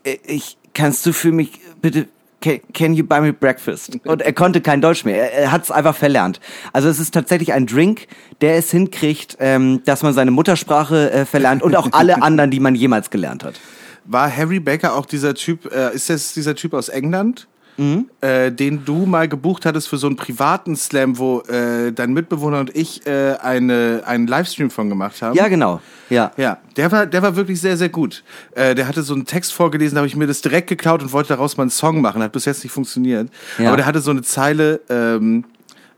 äh, 0.05 0.17
ich, 0.27 0.57
kannst 0.75 1.07
du 1.07 1.13
für 1.13 1.33
mich 1.33 1.61
bitte 1.83 2.07
Can, 2.41 2.61
can 2.73 2.95
you 2.95 3.05
buy 3.05 3.21
me 3.21 3.35
breakfast? 3.35 3.99
Und 4.07 4.23
er 4.23 4.33
konnte 4.33 4.63
kein 4.63 4.81
Deutsch 4.81 5.05
mehr. 5.05 5.31
Er, 5.31 5.43
er 5.43 5.53
hat 5.53 5.65
es 5.65 5.71
einfach 5.71 5.95
verlernt. 5.95 6.41
Also 6.73 6.89
es 6.89 6.99
ist 6.99 7.13
tatsächlich 7.13 7.53
ein 7.53 7.67
Drink, 7.67 8.07
der 8.41 8.57
es 8.57 8.71
hinkriegt, 8.71 9.37
ähm, 9.41 9.83
dass 9.85 10.03
man 10.03 10.15
seine 10.15 10.31
Muttersprache 10.31 11.11
äh, 11.11 11.27
verlernt 11.27 11.63
und 11.63 11.77
auch 11.77 11.89
alle 11.93 12.23
anderen, 12.23 12.51
die 12.51 12.61
man 12.61 12.75
jemals 12.75 13.11
gelernt 13.11 13.45
hat. 13.45 13.61
War 14.07 14.35
Harry 14.35 14.59
Baker 14.59 14.95
auch 14.95 15.05
dieser 15.05 15.35
Typ, 15.35 15.71
äh, 15.71 15.95
ist 15.95 16.09
das 16.09 16.33
dieser 16.33 16.55
Typ 16.55 16.73
aus 16.73 16.89
England? 16.89 17.47
Mhm. 17.81 18.11
Äh, 18.21 18.53
den 18.53 18.85
du 18.85 19.07
mal 19.07 19.27
gebucht 19.27 19.65
hattest 19.65 19.89
für 19.89 19.97
so 19.97 20.07
einen 20.07 20.17
privaten 20.17 20.77
Slam, 20.77 21.17
wo 21.17 21.41
äh, 21.49 21.93
dein 21.93 22.13
Mitbewohner 22.13 22.61
und 22.61 22.77
ich 22.77 23.07
äh, 23.07 23.37
eine, 23.41 24.03
einen 24.05 24.27
Livestream 24.27 24.71
von 24.71 24.91
gemacht 24.91 25.23
haben. 25.23 25.35
Ja, 25.35 25.49
genau. 25.49 25.81
Ja. 26.11 26.31
Ja, 26.37 26.59
der 26.77 26.93
war, 26.93 27.07
der 27.07 27.23
war 27.23 27.37
wirklich 27.37 27.59
sehr, 27.59 27.79
sehr 27.79 27.89
gut. 27.89 28.23
Äh, 28.55 28.75
der 28.75 28.87
hatte 28.87 29.03
so 29.03 29.15
einen 29.15 29.25
Text 29.25 29.55
vorgelesen, 29.55 29.95
da 29.95 30.01
habe 30.01 30.09
ich 30.09 30.15
mir 30.15 30.27
das 30.27 30.43
direkt 30.43 30.69
geklaut 30.69 31.01
und 31.01 31.13
wollte 31.13 31.31
daraus 31.31 31.57
mal 31.57 31.63
einen 31.63 31.71
Song 31.71 32.03
machen. 32.03 32.23
Hat 32.23 32.33
bis 32.33 32.45
jetzt 32.45 32.63
nicht 32.65 32.73
funktioniert. 32.73 33.31
Ja. 33.57 33.69
Aber 33.69 33.79
der 33.79 33.87
hatte 33.87 34.01
so 34.01 34.11
eine 34.11 34.21
Zeile, 34.21 34.83
ähm, 34.91 35.47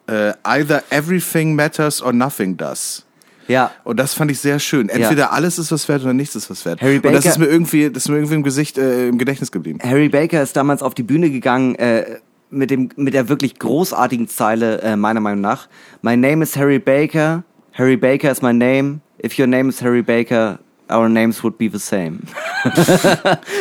äh, 0.07 0.35
either 0.45 0.85
everything 0.91 1.57
matters 1.57 2.01
or 2.01 2.13
nothing 2.13 2.57
does. 2.57 3.05
Ja. 3.53 3.71
Und 3.85 3.99
das 3.99 4.15
fand 4.15 4.31
ich 4.31 4.41
sehr 4.41 4.59
schön. 4.59 4.89
Entweder 4.89 5.33
alles 5.33 5.59
ist 5.59 5.71
was 5.71 5.89
wert 5.89 6.03
oder 6.03 6.13
nichts 6.15 6.35
ist 6.35 6.51
was 6.51 6.65
wert. 6.65 6.81
Harry 6.81 6.97
und 6.97 7.05
das 7.05 7.13
Baker- 7.13 7.29
ist 7.29 7.39
mir 7.39 7.47
irgendwie, 7.47 7.91
das 7.91 8.05
ist 8.05 8.09
mir 8.09 8.17
irgendwie 8.17 8.35
im 8.35 8.43
Gesicht, 8.43 8.79
äh, 8.79 9.09
im 9.09 9.19
Gedächtnis 9.19 9.53
geblieben. 9.53 9.79
Harry 9.83 10.09
Baker 10.09 10.43
ist 10.43 10.57
damals 10.57 10.83
auf 10.83 10.95
die 10.95 11.03
Bühne 11.03 11.31
gegangen 11.31 11.75
äh, 11.77 12.19
mit 12.51 12.71
dem 12.71 12.91
mit 12.97 13.15
der 13.15 13.29
wirklich 13.29 13.59
großartigen 13.59 14.29
Zeile 14.29 14.81
äh, 14.83 14.97
meiner 14.97 15.21
Meinung 15.21 15.41
nach. 15.41 15.69
My 16.03 16.17
name 16.17 16.43
is 16.43 16.57
Harry 16.57 16.79
Baker. 16.79 17.45
Harry 17.73 17.97
Baker 17.97 18.31
is 18.31 18.43
my 18.43 18.53
name. 18.53 19.01
If 19.25 19.39
your 19.39 19.47
name 19.47 19.69
is 19.71 19.81
Harry 19.83 20.03
Baker, 20.03 20.59
our 20.91 21.09
names 21.09 21.43
would 21.45 21.57
be 21.59 21.71
the 21.73 21.79
same. 21.79 22.19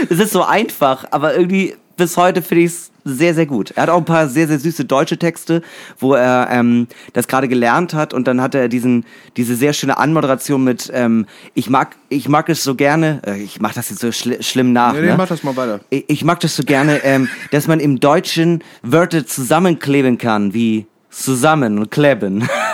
Es 0.10 0.20
ist 0.20 0.32
so 0.32 0.44
einfach, 0.44 1.06
aber 1.12 1.36
irgendwie 1.36 1.76
bis 2.02 2.18
heute 2.18 2.42
finde 2.42 2.64
ich 2.64 2.72
es 2.72 2.92
sehr, 3.04 3.36
sehr 3.36 3.46
gut. 3.46 3.74
Er 3.76 3.84
hat 3.84 3.90
auch 3.90 4.00
ein 4.00 4.06
paar 4.06 4.28
sehr, 4.28 4.48
sehr 4.48 4.58
süße 4.58 4.86
deutsche 4.86 5.20
Texte, 5.20 5.62
wo 6.00 6.16
er 6.16 6.48
ähm, 6.50 6.88
das 7.14 7.28
gerade 7.28 7.48
gelernt 7.48 7.94
hat 7.94 8.12
und 8.12 8.28
dann 8.28 8.42
hat 8.42 8.56
er 8.56 8.70
diesen, 8.70 9.06
diese 9.38 9.56
sehr 9.56 9.72
schöne 9.74 10.00
Anmoderation 10.00 10.64
mit 10.64 10.90
ähm, 10.96 11.28
ich 11.54 11.70
mag, 11.70 11.96
ich 12.10 12.28
mag 12.28 12.50
es 12.50 12.64
so 12.64 12.74
gerne, 12.74 13.22
äh, 13.24 13.38
ich 13.38 13.62
mach 13.62 13.76
das 13.76 13.92
jetzt 13.92 14.00
so 14.00 14.12
schli 14.12 14.42
schlimm 14.42 14.74
nach. 14.74 14.94
Nee, 14.94 15.02
nee, 15.02 15.08
ne? 15.10 15.16
mach 15.16 15.28
das 15.28 15.44
mal 15.44 15.56
weiter. 15.56 15.82
Ich, 15.92 16.06
ich 16.08 16.24
mag 16.24 16.40
das 16.40 16.56
so 16.56 16.64
gerne, 16.64 17.04
ähm, 17.04 17.30
dass 17.52 17.68
man 17.68 17.80
im 17.80 18.00
Deutschen 18.00 18.64
Wörter 18.82 19.28
zusammenkleben 19.28 20.18
kann, 20.18 20.56
wie 20.56 20.88
zusammen 21.12 21.78
und 21.78 21.92
kleben. 21.92 22.42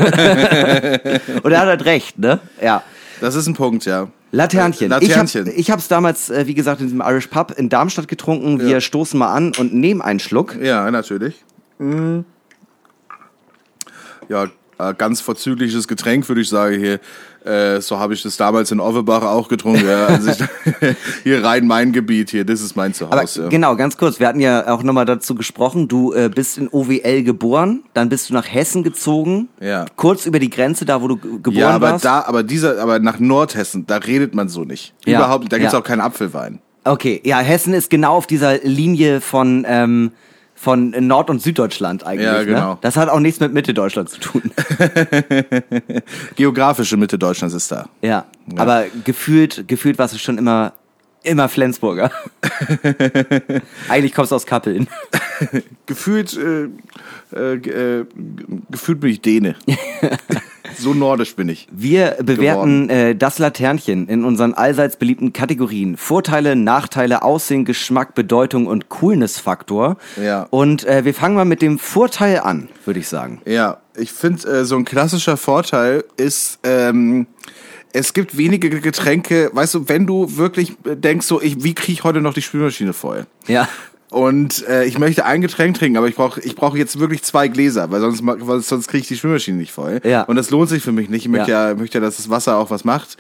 und 1.44 1.52
er 1.52 1.60
hat 1.60 1.68
halt 1.68 1.84
recht, 1.84 2.18
ne? 2.18 2.40
Ja. 2.62 2.82
Das 3.20 3.36
ist 3.36 3.48
ein 3.48 3.56
Punkt, 3.56 3.84
ja. 3.84 4.08
Laternchen. 4.32 4.90
Laternchen. 4.90 5.48
Ich 5.56 5.70
habe 5.72 5.78
hab's 5.78 5.88
damals, 5.88 6.30
äh, 6.30 6.48
wie 6.48 6.54
gesagt, 6.54 6.82
in 6.82 6.88
diesem 6.88 7.02
Irish 7.02 7.28
Pub 7.28 7.54
in 7.58 7.70
Darmstadt 7.70 8.08
getrunken. 8.08 8.60
Wir 8.60 8.68
Ja. 8.70 8.82
stoßen 8.82 9.18
mal 9.18 9.34
an 9.34 9.54
und 9.58 9.74
nehmen 9.74 10.02
einen 10.02 10.20
Schluck. 10.20 10.56
Ja, 10.62 10.90
natürlich. 10.92 11.44
Mm. 11.80 12.20
Ja, 14.30 14.48
äh, 14.80 14.94
ganz 14.94 15.22
vorzügliches 15.22 15.88
Getränk, 15.88 16.28
würde 16.28 16.42
ich 16.42 16.50
sagen 16.50 16.78
hier. 16.80 17.00
Äh, 17.46 17.80
so 17.82 17.98
habe 17.98 18.14
ich 18.14 18.22
das 18.24 18.36
damals 18.36 18.72
in 18.72 18.80
Offenbach 18.82 19.22
auch 19.24 19.48
getrunken. 19.48 19.88
Ja. 19.88 20.08
Also 20.08 20.32
ich, 20.32 20.38
hier 21.24 21.44
rein 21.44 21.66
mein 21.66 21.94
Gebiet 21.94 22.30
hier, 22.30 22.44
das 22.44 22.60
ist 22.62 22.76
mein 22.76 22.94
Zuhause. 22.94 23.44
ja. 23.44 23.48
genau, 23.50 23.76
ganz 23.78 23.96
kurz, 23.98 24.20
wir 24.20 24.28
hatten 24.28 24.42
ja 24.42 24.68
auch 24.68 24.84
nochmal 24.84 25.06
dazu 25.06 25.34
gesprochen, 25.34 25.88
du 25.88 26.12
äh, 26.14 26.30
bist 26.34 26.58
in 26.58 26.68
OWL 26.70 27.24
geboren, 27.24 27.84
dann 27.94 28.10
bist 28.10 28.30
du 28.30 28.34
nach 28.34 28.46
Hessen 28.52 28.84
gezogen, 28.84 29.48
Ja. 29.62 29.86
kurz 29.96 30.26
über 30.26 30.40
die 30.40 30.50
Grenze, 30.50 30.84
da 30.86 31.02
wo 31.02 31.08
du 31.08 31.18
ge- 31.18 31.32
geboren 31.38 31.56
Ja, 31.56 31.70
aber 31.70 31.92
warst. 31.92 32.04
da, 32.06 32.26
aber 32.26 32.44
dieser, 32.44 32.82
aber 32.82 33.00
nach 33.00 33.20
Nordhessen, 33.20 33.86
da 33.88 33.98
redet 33.98 34.36
man 34.36 34.50
so 34.50 34.64
nicht. 34.66 34.94
Ja. 35.06 35.20
Überhaupt, 35.20 35.52
da 35.52 35.58
gibt's 35.58 35.72
Ja. 35.74 35.80
auch 35.80 35.84
keinen 35.86 36.02
Apfelwein. 36.02 36.60
Okay, 36.84 37.22
ja, 37.24 37.40
Hessen 37.40 37.74
ist 37.74 37.90
genau 37.90 38.16
auf 38.16 38.28
dieser 38.28 38.58
Linie 38.60 39.22
von, 39.22 39.66
ähm, 39.68 40.12
von 40.58 40.90
Nord- 40.90 41.30
und 41.30 41.42
Süddeutschland 41.42 42.06
eigentlich. 42.06 42.26
Ja, 42.26 42.44
genau. 42.44 42.72
Ne? 42.72 42.78
Das 42.82 42.98
hat 42.98 43.10
auch 43.10 43.20
nichts 43.20 43.40
mit 43.40 43.54
Mitte 43.54 43.74
Deutschland 43.74 44.10
zu 44.10 44.20
tun. 44.20 44.52
Geografische 46.36 46.98
Mitte 46.98 47.20
Deutschlands 47.20 47.54
ist 47.54 47.72
da. 47.72 47.88
ja, 48.02 48.26
aber 48.56 48.86
gefühlt, 49.06 49.68
gefühlt 49.68 50.00
warst 50.00 50.16
du 50.16 50.18
schon 50.18 50.40
immer, 50.40 50.74
immer 51.24 51.48
Flensburger. 51.48 52.12
eigentlich 53.90 54.14
kommst 54.14 54.32
du 54.32 54.36
aus 54.36 54.48
Kappeln. 54.48 54.88
Gefühlt, 55.86 56.36
äh, 56.36 56.70
äh, 57.36 57.54
äh, 57.56 58.06
gefühlt 58.72 59.00
bin 59.00 59.12
ich 59.12 59.22
Däne. 59.22 59.56
so 60.78 60.94
nordisch 60.94 61.36
bin 61.36 61.50
ich. 61.50 61.68
Wir 61.72 62.18
bewerten 62.24 62.90
äh, 62.90 63.16
das 63.16 63.40
Laternchen 63.40 64.08
in 64.08 64.24
unseren 64.24 64.54
allseits 64.54 64.98
beliebten 64.98 65.34
Kategorien. 65.34 65.98
Vorteile, 65.98 66.56
Nachteile, 66.56 67.24
Aussehen, 67.24 67.66
Geschmack, 67.66 68.16
Bedeutung 68.16 68.68
und 68.68 68.90
Coolness-Faktor. 68.90 69.98
Ja. 70.22 70.48
Und 70.50 70.86
äh, 70.86 71.06
wir 71.06 71.14
fangen 71.14 71.36
mal 71.36 71.46
mit 71.46 71.62
dem 71.62 71.80
Vorteil 71.80 72.40
an, 72.40 72.70
würde 72.86 73.00
ich 73.00 73.08
sagen. 73.08 73.42
Ja, 73.46 73.78
ich 73.96 74.12
finde, 74.12 74.48
äh, 74.48 74.66
so 74.66 74.76
ein 74.76 74.86
klassischer 74.86 75.38
Vorteil 75.38 76.04
ist, 76.18 76.60
ähm, 76.64 77.28
es 77.94 78.14
gibt 78.14 78.38
wenige 78.38 78.70
Getränke, 78.70 79.50
weißt 79.54 79.74
du, 79.76 79.90
wenn 79.90 80.06
du 80.06 80.38
wirklich 80.38 80.76
äh, 80.86 80.96
denkst, 80.96 81.26
so, 81.26 81.42
ich, 81.42 81.64
wie 81.64 81.74
kriege 81.74 81.94
ich 81.94 82.04
heute 82.04 82.22
noch 82.22 82.34
die 82.34 82.42
Spülmaschine 82.42 82.94
voll? 82.94 83.26
Ja. 83.48 83.68
Und 84.10 84.66
äh, 84.68 84.86
ich 84.86 84.98
möchte 85.00 85.26
ein 85.26 85.42
Getränk 85.42 85.78
trinken, 85.78 85.98
aber 85.98 86.08
ich 86.08 86.16
brauche 86.16 86.40
ich 86.40 86.56
brauch 86.56 86.78
jetzt 86.78 86.98
wirklich 86.98 87.24
zwei 87.24 87.50
Gläser, 87.50 87.92
weil 87.92 88.00
sonst, 88.00 88.22
weil 88.24 88.62
sonst 88.62 88.88
kriege 88.88 89.02
ich 89.02 89.08
die 89.08 89.18
Spülmaschine 89.18 89.58
nicht 89.58 89.74
voll. 89.74 90.00
Ja. 90.06 90.24
Und 90.24 90.38
das 90.38 90.50
lohnt 90.50 90.70
sich 90.70 90.82
für 90.82 90.94
mich 90.94 91.10
nicht. 91.10 91.26
Ich 91.26 91.32
möchte 91.32 91.52
ja, 91.52 91.74
möchte 91.76 91.98
ja 91.98 92.04
dass 92.04 92.16
das 92.16 92.30
Wasser 92.30 92.58
auch 92.58 92.70
was 92.70 92.86
macht. 92.86 93.18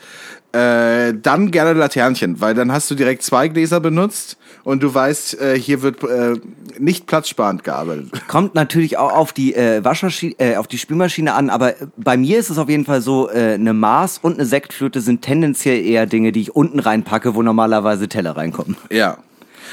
Äh, 0.53 1.13
dann 1.21 1.51
gerne 1.51 1.73
Laternchen, 1.73 2.39
weil 2.39 2.53
dann 2.55 2.71
hast 2.71 2.89
du 2.89 2.95
direkt 2.95 3.21
zwei 3.21 3.49
Gläser 3.49 3.81
benutzt 3.81 4.37
und 4.63 4.81
du 4.81 4.93
weißt, 4.93 5.41
äh, 5.41 5.59
hier 5.59 5.81
wird 5.81 6.01
äh, 6.03 6.35
nicht 6.79 7.05
platzsparend 7.05 7.65
gearbeitet. 7.65 8.11
Kommt 8.29 8.55
natürlich 8.55 8.97
auch 8.97 9.11
auf 9.11 9.33
die 9.33 9.55
äh, 9.55 9.83
Waschmaschine, 9.83 10.35
äh, 10.37 10.55
auf 10.55 10.67
die 10.67 10.77
Spülmaschine 10.77 11.33
an, 11.33 11.49
aber 11.49 11.73
bei 11.97 12.15
mir 12.15 12.39
ist 12.39 12.49
es 12.49 12.57
auf 12.57 12.69
jeden 12.69 12.85
Fall 12.85 13.01
so, 13.01 13.29
äh, 13.29 13.55
eine 13.55 13.73
Maß 13.73 14.19
und 14.21 14.35
eine 14.35 14.45
Sektflöte 14.45 15.01
sind 15.01 15.21
tendenziell 15.21 15.85
eher 15.85 16.05
Dinge, 16.05 16.31
die 16.31 16.41
ich 16.41 16.55
unten 16.55 16.79
reinpacke, 16.79 17.35
wo 17.35 17.41
normalerweise 17.41 18.07
Teller 18.07 18.37
reinkommen. 18.37 18.77
Ja. 18.89 19.17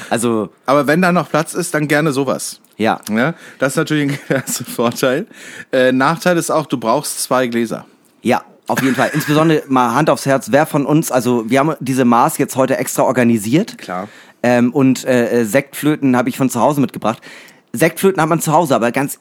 Also, 0.09 0.49
Aber 0.65 0.87
wenn 0.87 1.01
da 1.01 1.11
noch 1.11 1.29
Platz 1.29 1.53
ist, 1.53 1.73
dann 1.73 1.87
gerne 1.87 2.11
sowas. 2.11 2.59
ja. 2.77 2.99
Ja, 3.09 3.33
das 3.59 3.73
ist 3.73 3.77
natürlich 3.77 4.11
ein 4.11 4.19
erster 4.29 4.65
Vorteil. 4.65 5.27
Äh, 5.71 5.91
Nachteil 5.91 6.37
ist 6.37 6.51
auch, 6.51 6.65
du 6.65 6.77
brauchst 6.77 7.23
zwei 7.23 7.47
Gläser. 7.47 7.85
Ja, 8.21 8.43
auf 8.67 8.81
jeden 8.81 8.95
Fall. 8.95 9.11
Insbesondere 9.13 9.63
mal 9.67 9.93
Hand 9.93 10.09
aufs 10.09 10.25
Herz, 10.25 10.47
wer 10.51 10.65
von 10.65 10.85
uns, 10.85 11.11
also 11.11 11.49
wir 11.49 11.59
haben 11.59 11.73
diese 11.79 12.05
Maß 12.05 12.37
jetzt 12.37 12.55
heute 12.55 12.77
extra 12.77 13.03
organisiert. 13.03 13.77
Klar. 13.77 14.07
Ähm, 14.41 14.73
und 14.73 15.05
äh, 15.05 15.41
äh, 15.41 15.45
Sektflöten 15.45 16.15
habe 16.17 16.29
ich 16.29 16.37
von 16.37 16.49
zu 16.49 16.59
Hause 16.59 16.81
mitgebracht. 16.81 17.21
Sektflöten 17.73 18.21
hat 18.21 18.29
man 18.29 18.41
zu 18.41 18.51
Hause, 18.51 18.75
aber 18.75 18.91
ganz 18.91 19.19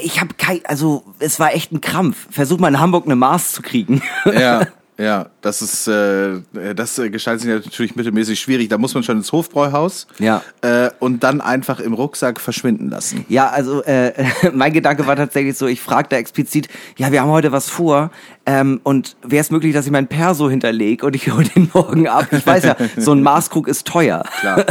ich 0.00 0.20
habe 0.20 0.34
kein, 0.36 0.60
also 0.64 1.04
es 1.20 1.38
war 1.40 1.54
echt 1.54 1.72
ein 1.72 1.80
Krampf. 1.80 2.26
Versuch 2.30 2.58
mal 2.58 2.68
in 2.68 2.80
Hamburg 2.80 3.06
eine 3.06 3.16
Maß 3.16 3.52
zu 3.52 3.62
kriegen. 3.62 4.02
Ja, 4.24 4.66
ja, 4.98 5.26
das 5.42 5.60
ist, 5.62 5.86
äh, 5.88 6.40
das 6.74 6.98
äh, 6.98 7.10
gestaltet 7.10 7.42
sich 7.42 7.64
natürlich 7.66 7.96
mittelmäßig 7.96 8.40
schwierig. 8.40 8.68
Da 8.68 8.78
muss 8.78 8.94
man 8.94 9.02
schon 9.02 9.18
ins 9.18 9.30
Hofbräuhaus 9.30 10.06
Ja. 10.18 10.42
äh, 10.62 10.90
und 11.00 11.22
dann 11.22 11.40
einfach 11.40 11.80
im 11.80 11.92
Rucksack 11.92 12.40
verschwinden 12.40 12.88
lassen. 12.90 13.24
Ja, 13.28 13.48
also 13.50 13.82
äh, 13.82 14.12
mein 14.54 14.72
Gedanke 14.72 15.06
war 15.06 15.16
tatsächlich 15.16 15.56
so, 15.58 15.66
ich 15.66 15.80
fragte 15.82 16.16
explizit, 16.16 16.68
ja, 16.96 17.12
wir 17.12 17.20
haben 17.20 17.30
heute 17.30 17.52
was 17.52 17.68
vor 17.68 18.10
ähm, 18.46 18.80
und 18.84 19.16
wäre 19.22 19.40
es 19.40 19.50
möglich, 19.50 19.74
dass 19.74 19.86
ich 19.86 19.92
meinen 19.92 20.06
Perso 20.06 20.48
hinterlege 20.48 21.04
und 21.04 21.16
ich 21.16 21.32
hole 21.32 21.44
den 21.44 21.70
morgen 21.74 22.06
ab? 22.06 22.28
Ich 22.30 22.46
weiß 22.46 22.64
ja, 22.64 22.76
so 22.96 23.12
ein 23.12 23.22
Maßkrug 23.22 23.66
ist 23.66 23.86
teuer. 23.86 24.22
Klar. 24.40 24.64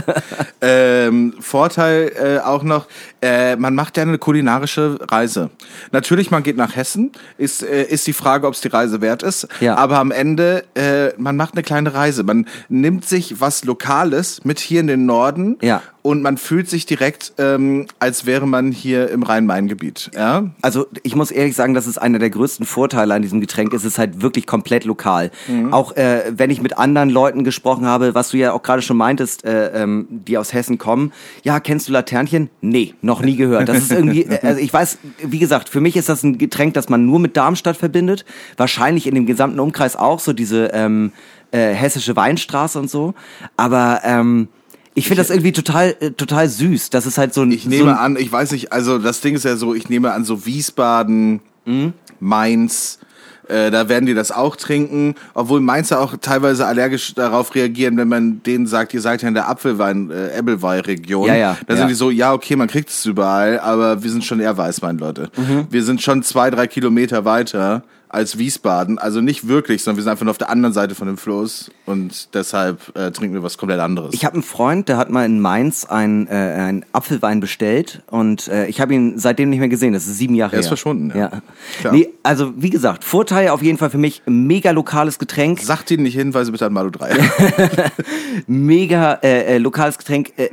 ähm, 0.61 1.33
Vorteil 1.39 2.11
äh, 2.15 2.39
auch 2.39 2.63
noch, 2.63 2.87
äh, 3.21 3.55
man 3.57 3.75
macht 3.75 3.97
ja 3.97 4.03
eine 4.03 4.17
kulinarische 4.17 4.97
Reise. 5.11 5.49
Natürlich, 5.91 6.31
man 6.31 6.43
geht 6.43 6.57
nach 6.57 6.75
Hessen, 6.75 7.11
ist, 7.37 7.63
äh, 7.63 7.83
ist 7.83 8.07
die 8.07 8.13
Frage, 8.13 8.47
ob 8.47 8.53
es 8.53 8.61
die 8.61 8.69
Reise 8.69 9.01
wert 9.01 9.23
ist. 9.23 9.47
Ja. 9.59 9.75
Aber 9.75 9.99
am 9.99 10.11
Ende, 10.11 10.63
äh, 10.75 11.09
man 11.17 11.35
macht 11.35 11.53
eine 11.53 11.63
kleine 11.63 11.93
Reise. 11.93 12.23
Man 12.23 12.47
nimmt 12.69 13.05
sich 13.05 13.41
was 13.41 13.65
Lokales 13.65 14.45
mit 14.45 14.59
hier 14.59 14.79
in 14.79 14.87
den 14.87 15.05
Norden 15.05 15.57
Ja. 15.61 15.81
Und 16.05 16.21
man 16.21 16.37
fühlt 16.37 16.69
sich 16.69 16.85
direkt, 16.85 17.33
ähm, 17.39 17.87
als 17.97 18.27
wäre 18.27 18.45
man 18.45 18.71
hier 18.71 19.09
im 19.09 19.23
Rhein-Main-Gebiet. 19.23 20.11
Ja? 20.13 20.51
Also 20.61 20.85
ich 21.01 21.15
muss 21.15 21.31
ehrlich 21.31 21.55
sagen, 21.55 21.73
das 21.73 21.87
ist 21.87 21.97
einer 21.97 22.19
der 22.19 22.29
größten 22.29 22.67
Vorteile 22.67 23.15
an 23.15 23.23
diesem 23.23 23.41
Getränk. 23.41 23.73
Es 23.73 23.83
ist 23.85 23.97
halt 23.97 24.21
wirklich 24.21 24.45
komplett 24.45 24.85
lokal. 24.85 25.31
Auch 25.71 25.95
äh, 25.95 26.25
wenn 26.29 26.51
ich 26.51 26.61
mit 26.61 26.77
anderen 26.77 27.09
Leuten 27.09 27.43
gesprochen 27.43 27.87
habe, 27.87 28.13
was 28.13 28.29
du 28.29 28.37
ja 28.37 28.53
auch 28.53 28.61
gerade 28.61 28.83
schon 28.83 28.97
meintest, 28.97 29.45
äh, 29.45 29.81
ähm, 29.81 30.05
die 30.09 30.37
aus 30.37 30.53
Hessen 30.53 30.77
kommen. 30.77 31.11
Ja, 31.41 31.59
kennst 31.59 31.87
du 31.87 31.91
Laternchen? 31.91 32.51
Nee, 32.61 32.93
noch 33.01 33.23
nie 33.23 33.35
gehört. 33.35 33.67
Das 33.67 33.79
ist 33.79 33.91
irgendwie, 33.91 34.27
also 34.43 34.61
ich 34.61 34.71
weiß, 34.71 34.99
wie 35.23 35.39
gesagt, 35.39 35.69
für 35.69 35.81
mich 35.81 35.97
ist 35.97 36.07
das 36.07 36.21
ein 36.21 36.37
Getränk, 36.37 36.75
das 36.75 36.87
man 36.87 37.07
nur 37.07 37.17
mit 37.17 37.35
Darmstadt 37.35 37.77
verbindet. 37.77 38.25
Wahrscheinlich 38.57 39.07
in 39.07 39.15
dem 39.15 39.25
gesamten 39.25 39.59
Umkreis 39.59 39.95
auch 39.95 40.19
so 40.19 40.33
diese 40.33 40.67
ähm, 40.67 41.13
äh, 41.49 41.73
hessische 41.73 42.15
Weinstraße 42.15 42.77
und 42.77 42.91
so. 42.91 43.15
Aber 43.57 44.01
ähm, 44.03 44.49
ich 44.95 45.07
finde 45.07 45.21
das 45.21 45.29
irgendwie 45.29 45.51
total, 45.51 45.95
äh, 45.99 46.11
total 46.11 46.49
süß. 46.49 46.89
Das 46.89 47.05
ist 47.05 47.17
halt 47.17 47.33
so 47.33 47.41
ein. 47.41 47.51
Ich 47.51 47.63
so 47.63 47.69
nehme 47.69 47.91
ein, 47.91 48.15
an, 48.15 48.15
ich 48.17 48.31
weiß 48.31 48.51
nicht, 48.51 48.73
also 48.73 48.97
das 48.97 49.21
Ding 49.21 49.35
ist 49.35 49.45
ja 49.45 49.55
so, 49.55 49.75
ich 49.75 49.89
nehme 49.89 50.11
an, 50.11 50.25
so 50.25 50.45
Wiesbaden, 50.45 51.41
Mhm. 51.65 51.93
Mainz, 52.19 52.99
äh, 53.47 53.71
da 53.71 53.89
werden 53.89 54.05
die 54.05 54.13
das 54.13 54.31
auch 54.31 54.55
trinken, 54.55 55.15
obwohl 55.33 55.59
Mainzer 55.61 55.99
auch 55.99 56.15
teilweise 56.17 56.65
allergisch 56.65 57.13
darauf 57.13 57.53
reagieren, 57.55 57.97
wenn 57.97 58.07
man 58.07 58.41
denen 58.43 58.67
sagt, 58.67 58.93
ihr 58.93 59.01
seid 59.01 59.21
ja 59.21 59.27
in 59.27 59.33
der 59.33 59.49
Apfelwein, 59.49 60.09
äh, 60.11 60.37
Ebbelwein-Region. 60.37 61.27
Ja, 61.27 61.35
ja, 61.35 61.57
Da 61.67 61.73
ja. 61.73 61.79
sind 61.79 61.89
die 61.89 61.95
so, 61.95 62.09
ja, 62.09 62.33
okay, 62.33 62.55
man 62.55 62.67
kriegt 62.67 62.89
es 62.89 63.05
überall, 63.05 63.59
aber 63.59 64.03
wir 64.03 64.09
sind 64.09 64.23
schon 64.23 64.39
eher 64.39 64.55
Weißwein, 64.57 64.97
Leute. 64.97 65.29
Mhm. 65.35 65.67
Wir 65.69 65.83
sind 65.83 66.01
schon 66.01 66.23
zwei, 66.23 66.49
drei 66.49 66.67
Kilometer 66.67 67.25
weiter 67.25 67.83
als 68.09 68.37
Wiesbaden, 68.37 68.97
also 68.97 69.21
nicht 69.21 69.47
wirklich, 69.47 69.83
sondern 69.83 69.97
wir 69.97 70.03
sind 70.03 70.11
einfach 70.11 70.23
nur 70.23 70.31
auf 70.31 70.37
der 70.37 70.49
anderen 70.49 70.73
Seite 70.73 70.95
von 70.95 71.07
dem 71.07 71.17
Fluss 71.17 71.71
und 71.85 72.33
deshalb 72.33 72.95
äh, 72.95 73.11
trinken 73.11 73.33
wir 73.33 73.43
was 73.43 73.57
komplett 73.57 73.79
anderes. 73.79 74.13
Ich 74.13 74.25
habe 74.25 74.35
einen 74.35 74.43
Freund, 74.43 74.87
der 74.89 74.97
hat 74.97 75.09
mal 75.09 75.25
in 75.25 75.39
Mainz 75.39 75.85
einen, 75.85 76.27
äh, 76.27 76.31
einen 76.31 76.85
Apfelwein 76.93 77.39
bestellt 77.39 78.01
und 78.07 78.47
äh, 78.47 78.67
ich 78.67 78.79
habe 78.79 78.93
ihn 78.93 79.17
seitdem 79.17 79.49
nicht 79.49 79.59
mehr 79.59 79.69
gesehen. 79.69 79.93
Das 79.93 80.07
ist 80.07 80.17
sieben 80.17 80.35
Jahre 80.35 80.53
Er 80.53 80.59
ist 80.59 80.65
her. 80.65 80.69
verschwunden, 80.69 81.09
ja. 81.09 81.29
ja. 81.31 81.41
Klar. 81.79 81.93
Nee, 81.93 82.09
also 82.23 82.53
wie 82.55 82.69
gesagt, 82.69 83.03
Vorteil 83.03 83.49
auf 83.49 83.61
jeden 83.61 83.77
Fall 83.77 83.89
für 83.89 83.97
mich, 83.97 84.21
mega 84.25 84.71
lokales 84.71 85.19
Getränk, 85.19 85.59
Sagt 85.61 85.91
ihnen 85.91 86.03
nicht 86.03 86.15
Hinweise 86.15 86.51
bitte 86.51 86.65
an 86.65 86.73
Malu 86.73 86.91
3. 86.91 87.17
mega 88.47 89.13
äh, 89.23 89.55
äh, 89.55 89.57
lokales 89.57 89.97
Getränk. 89.97 90.33
Äh, 90.37 90.49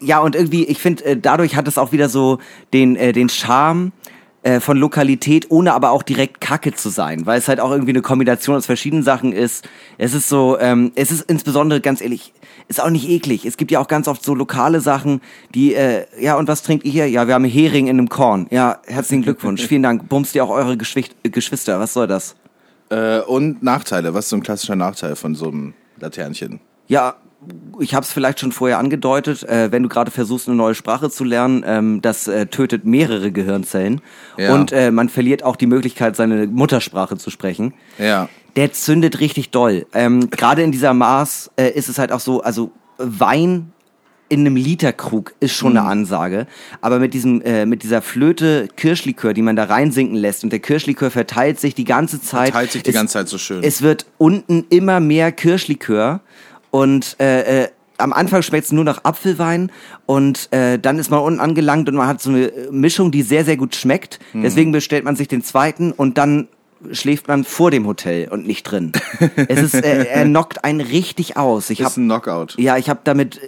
ja, 0.00 0.20
und 0.20 0.34
irgendwie, 0.34 0.64
ich 0.64 0.78
finde, 0.78 1.04
äh, 1.04 1.16
dadurch 1.16 1.56
hat 1.56 1.68
es 1.68 1.76
auch 1.76 1.92
wieder 1.92 2.08
so 2.08 2.38
den, 2.72 2.94
den 2.94 3.28
Charme 3.28 3.92
äh, 4.42 4.60
von 4.60 4.76
Lokalität, 4.76 5.50
ohne 5.50 5.74
aber 5.74 5.90
auch 5.90 6.02
direkt 6.02 6.40
Kacke 6.40 6.72
zu 6.72 6.88
sein, 6.88 7.26
weil 7.26 7.38
es 7.38 7.48
halt 7.48 7.60
auch 7.60 7.70
irgendwie 7.70 7.92
eine 7.92 8.02
Kombination 8.02 8.56
aus 8.56 8.66
verschiedenen 8.66 9.02
Sachen 9.02 9.32
ist. 9.32 9.68
Es 9.98 10.14
ist 10.14 10.28
so, 10.28 10.58
ähm, 10.58 10.92
es 10.94 11.10
ist 11.10 11.22
insbesondere, 11.30 11.80
ganz 11.80 12.00
ehrlich, 12.00 12.32
ist 12.68 12.82
auch 12.82 12.90
nicht 12.90 13.08
eklig. 13.08 13.44
Es 13.44 13.56
gibt 13.56 13.70
ja 13.70 13.80
auch 13.80 13.88
ganz 13.88 14.08
oft 14.08 14.24
so 14.24 14.34
lokale 14.34 14.80
Sachen, 14.80 15.20
die, 15.54 15.74
äh, 15.74 16.06
ja, 16.18 16.36
und 16.36 16.48
was 16.48 16.62
trinkt 16.62 16.84
ihr 16.84 16.92
hier? 16.92 17.08
Ja, 17.08 17.26
wir 17.26 17.34
haben 17.34 17.44
Hering 17.44 17.88
in 17.88 17.98
einem 17.98 18.08
Korn. 18.08 18.46
Ja, 18.50 18.78
herzlichen 18.86 19.22
Glückwunsch. 19.22 19.66
Vielen 19.66 19.82
Dank. 19.82 20.08
Bumst 20.08 20.34
ihr 20.34 20.44
auch 20.44 20.50
eure 20.50 20.76
Geschwicht 20.76 21.14
äh, 21.22 21.30
Geschwister. 21.30 21.78
Was 21.78 21.92
soll 21.92 22.06
das? 22.06 22.36
Äh, 22.88 23.20
und 23.20 23.62
Nachteile. 23.62 24.14
Was 24.14 24.26
ist 24.26 24.30
so 24.30 24.36
ein 24.36 24.42
klassischer 24.42 24.76
Nachteil 24.76 25.16
von 25.16 25.34
so 25.34 25.48
einem 25.48 25.74
Laternchen? 25.98 26.60
Ja, 26.86 27.16
ich 27.80 27.94
habe 27.94 28.04
es 28.04 28.12
vielleicht 28.12 28.40
schon 28.40 28.52
vorher 28.52 28.78
angedeutet, 28.78 29.42
äh, 29.44 29.72
wenn 29.72 29.82
du 29.82 29.88
gerade 29.88 30.10
versuchst, 30.10 30.46
eine 30.48 30.56
neue 30.56 30.74
Sprache 30.74 31.08
zu 31.10 31.24
lernen, 31.24 31.64
ähm, 31.66 32.02
das 32.02 32.28
äh, 32.28 32.46
tötet 32.46 32.84
mehrere 32.84 33.32
Gehirnzellen 33.32 34.00
Ja. 34.36 34.54
und 34.54 34.72
äh, 34.72 34.90
man 34.90 35.08
verliert 35.08 35.42
auch 35.42 35.56
die 35.56 35.66
Möglichkeit, 35.66 36.16
seine 36.16 36.46
Muttersprache 36.46 37.16
zu 37.16 37.30
sprechen. 37.30 37.72
Ja. 37.98 38.28
Der 38.56 38.72
zündet 38.72 39.20
richtig 39.20 39.50
doll. 39.50 39.86
Ähm, 39.94 40.28
gerade 40.30 40.62
in 40.62 40.72
dieser 40.72 40.92
Maß 40.92 41.52
äh, 41.56 41.70
ist 41.70 41.88
es 41.88 41.98
halt 41.98 42.12
auch 42.12 42.20
so, 42.20 42.42
also 42.42 42.72
Wein 42.98 43.72
in 44.28 44.40
einem 44.40 44.54
Literkrug 44.54 45.34
ist 45.40 45.54
schon 45.54 45.72
Mhm. 45.72 45.78
eine 45.78 45.88
Ansage, 45.88 46.46
aber 46.80 47.00
mit 47.00 47.14
diesem 47.14 47.40
äh, 47.42 47.66
mit 47.66 47.82
dieser 47.82 48.00
Flöte 48.00 48.68
Kirschlikör, 48.76 49.32
die 49.34 49.42
man 49.42 49.56
da 49.56 49.64
reinsinken 49.64 50.14
lässt 50.16 50.44
und 50.44 50.50
der 50.52 50.60
Kirschlikör 50.60 51.10
verteilt 51.10 51.58
sich 51.58 51.74
die 51.74 51.84
ganze 51.84 52.20
Zeit. 52.20 52.50
Verteilt 52.50 52.70
sich 52.70 52.82
die 52.84 52.90
es, 52.90 52.94
ganze 52.94 53.14
Zeit 53.14 53.28
so 53.28 53.38
schön. 53.38 53.64
Es 53.64 53.82
wird 53.82 54.06
unten 54.18 54.66
immer 54.70 55.00
mehr 55.00 55.32
Kirschlikör 55.32 56.20
und 56.70 57.16
äh, 57.20 57.64
äh, 57.64 57.68
am 57.98 58.12
Anfang 58.12 58.42
schmeckt 58.42 58.66
es 58.66 58.72
nur 58.72 58.84
nach 58.84 59.04
Apfelwein 59.04 59.70
und 60.06 60.52
äh, 60.52 60.78
dann 60.78 60.98
ist 60.98 61.10
man 61.10 61.20
unten 61.20 61.40
angelangt 61.40 61.88
und 61.88 61.96
man 61.96 62.06
hat 62.06 62.20
so 62.20 62.30
eine 62.30 62.50
Mischung, 62.70 63.10
die 63.10 63.22
sehr, 63.22 63.44
sehr 63.44 63.56
gut 63.56 63.76
schmeckt. 63.76 64.18
Mhm. 64.32 64.42
Deswegen 64.42 64.72
bestellt 64.72 65.04
man 65.04 65.16
sich 65.16 65.28
den 65.28 65.42
zweiten 65.42 65.92
und 65.92 66.16
dann 66.16 66.48
schläft 66.92 67.28
man 67.28 67.44
vor 67.44 67.70
dem 67.70 67.86
Hotel 67.86 68.28
und 68.28 68.46
nicht 68.46 68.62
drin. 68.64 68.92
es 69.48 69.60
ist, 69.60 69.74
äh, 69.74 70.04
er 70.10 70.24
knockt 70.24 70.64
einen 70.64 70.80
richtig 70.80 71.36
aus. 71.36 71.70
Ich 71.70 71.80
ist 71.80 71.86
hab, 71.86 71.96
ein 71.96 72.06
Knockout. 72.06 72.54
ja, 72.58 72.76
ich 72.76 72.88
habe 72.88 73.00
damit 73.04 73.40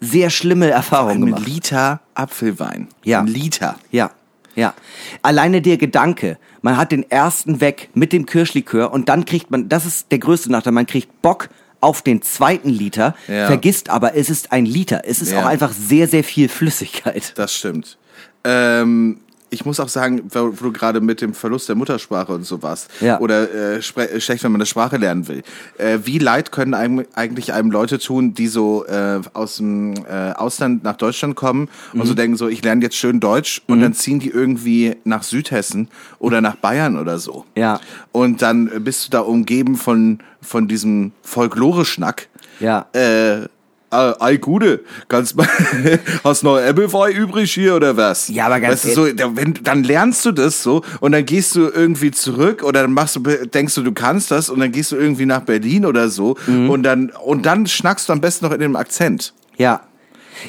sehr 0.00 0.30
schlimme 0.30 0.70
Erfahrungen 0.70 1.22
Ein 1.22 1.26
gemacht. 1.26 1.46
Liter 1.46 2.00
Apfelwein. 2.14 2.88
Ja. 3.04 3.20
Ein 3.20 3.26
Liter. 3.26 3.76
Ja, 3.90 4.12
ja. 4.54 4.74
Alleine 5.22 5.60
der 5.60 5.76
Gedanke, 5.76 6.38
man 6.62 6.76
hat 6.76 6.92
den 6.92 7.08
ersten 7.10 7.60
weg 7.60 7.90
mit 7.94 8.12
dem 8.12 8.26
Kirschlikör 8.26 8.92
und 8.92 9.08
dann 9.08 9.24
kriegt 9.24 9.50
man, 9.50 9.68
das 9.68 9.86
ist 9.86 10.10
der 10.10 10.18
größte 10.18 10.50
Nachteil, 10.50 10.72
man 10.72 10.86
kriegt 10.86 11.20
Bock 11.22 11.48
auf 11.80 12.02
den 12.02 12.22
zweiten 12.22 12.68
Liter, 12.70 13.14
Ja. 13.28 13.46
vergisst 13.46 13.88
aber, 13.90 14.14
es 14.16 14.30
ist 14.30 14.52
ein 14.52 14.64
Liter. 14.66 15.02
Es 15.04 15.20
ist 15.22 15.32
Ja. 15.32 15.42
auch 15.42 15.46
einfach 15.46 15.72
sehr, 15.72 16.08
sehr 16.08 16.24
viel 16.24 16.48
Flüssigkeit. 16.48 17.32
Das 17.36 17.54
stimmt. 17.54 17.98
Ähm, 18.44 19.20
ich 19.50 19.64
muss 19.64 19.80
auch 19.80 19.88
sagen, 19.88 20.22
wo 20.30 20.48
du 20.50 20.72
gerade 20.72 21.00
mit 21.00 21.20
dem 21.20 21.32
Verlust 21.34 21.68
der 21.68 21.76
Muttersprache 21.76 22.32
und 22.32 22.44
so 22.44 22.62
warst, 22.62 22.90
Ja. 23.00 23.18
oder 23.20 23.76
äh, 23.76 23.78
spre- 23.78 24.20
schlecht, 24.20 24.44
wenn 24.44 24.52
man 24.52 24.60
eine 24.60 24.66
Sprache 24.66 24.96
lernen 24.98 25.26
will. 25.28 25.42
Äh, 25.78 26.00
wie 26.04 26.18
leid 26.18 26.52
können 26.52 26.74
einem, 26.74 27.04
eigentlich 27.14 27.52
einem 27.52 27.70
Leute 27.70 27.98
tun, 27.98 28.34
die 28.34 28.46
so 28.48 28.84
äh, 28.86 29.20
aus 29.32 29.56
dem 29.56 29.94
äh, 30.08 30.32
Ausland 30.32 30.84
nach 30.84 30.96
Deutschland 30.96 31.34
kommen 31.36 31.68
und 31.92 32.00
Mhm. 32.00 32.04
so 32.06 32.14
denken, 32.14 32.36
so 32.36 32.48
ich 32.48 32.62
lerne 32.62 32.82
jetzt 32.82 32.96
schön 32.96 33.20
Deutsch 33.20 33.62
und 33.66 33.80
dann 33.80 33.94
ziehen 33.94 34.20
die 34.20 34.30
irgendwie 34.30 34.96
nach 35.04 35.22
Südhessen 35.22 35.88
oder 36.18 36.40
nach 36.40 36.56
Bayern 36.56 36.98
oder 36.98 37.18
so. 37.18 37.44
Ja. 37.56 37.80
Und 38.12 38.42
dann 38.42 38.70
äh, 38.70 38.80
bist 38.80 39.06
du 39.06 39.10
da 39.10 39.20
umgeben 39.20 39.76
von, 39.76 40.18
von 40.42 40.68
diesem 40.68 41.12
Folklore-Schnack. 41.22 42.28
Ja. 42.60 42.86
Äh, 42.92 43.48
äh, 43.90 44.12
ei 44.20 44.36
Gude, 44.36 44.80
kannst 45.08 45.36
mal, 45.36 45.46
hast 46.24 46.42
noch 46.42 46.56
Applefy 46.58 47.12
übrig 47.12 47.52
hier 47.52 47.74
oder 47.76 47.96
was? 47.96 48.28
Ja, 48.28 48.46
aber 48.46 48.60
ganz 48.60 48.84
weißt 48.84 48.96
du, 48.96 49.06
so, 49.06 49.12
da- 49.12 49.34
wenn, 49.36 49.54
dann 49.62 49.82
lernst 49.84 50.24
du 50.26 50.32
das 50.32 50.62
so 50.62 50.82
und 51.00 51.12
dann 51.12 51.24
gehst 51.24 51.54
du 51.54 51.68
irgendwie 51.68 52.10
zurück 52.10 52.62
oder 52.62 52.82
dann 52.82 52.92
machst 52.92 53.16
du, 53.16 53.20
denkst 53.20 53.74
du, 53.74 53.82
du 53.82 53.92
kannst 53.92 54.30
das 54.30 54.50
und 54.50 54.60
dann 54.60 54.72
gehst 54.72 54.92
du 54.92 54.96
irgendwie 54.96 55.26
nach 55.26 55.40
Berlin 55.42 55.86
oder 55.86 56.08
so 56.08 56.36
Mhm. 56.46 56.70
und 56.70 56.82
dann, 56.82 57.10
und 57.24 57.46
dann 57.46 57.66
schnackst 57.66 58.08
du 58.08 58.12
am 58.12 58.20
besten 58.20 58.44
noch 58.46 58.52
in 58.52 58.60
dem 58.60 58.76
Akzent. 58.76 59.32
Ja. 59.56 59.82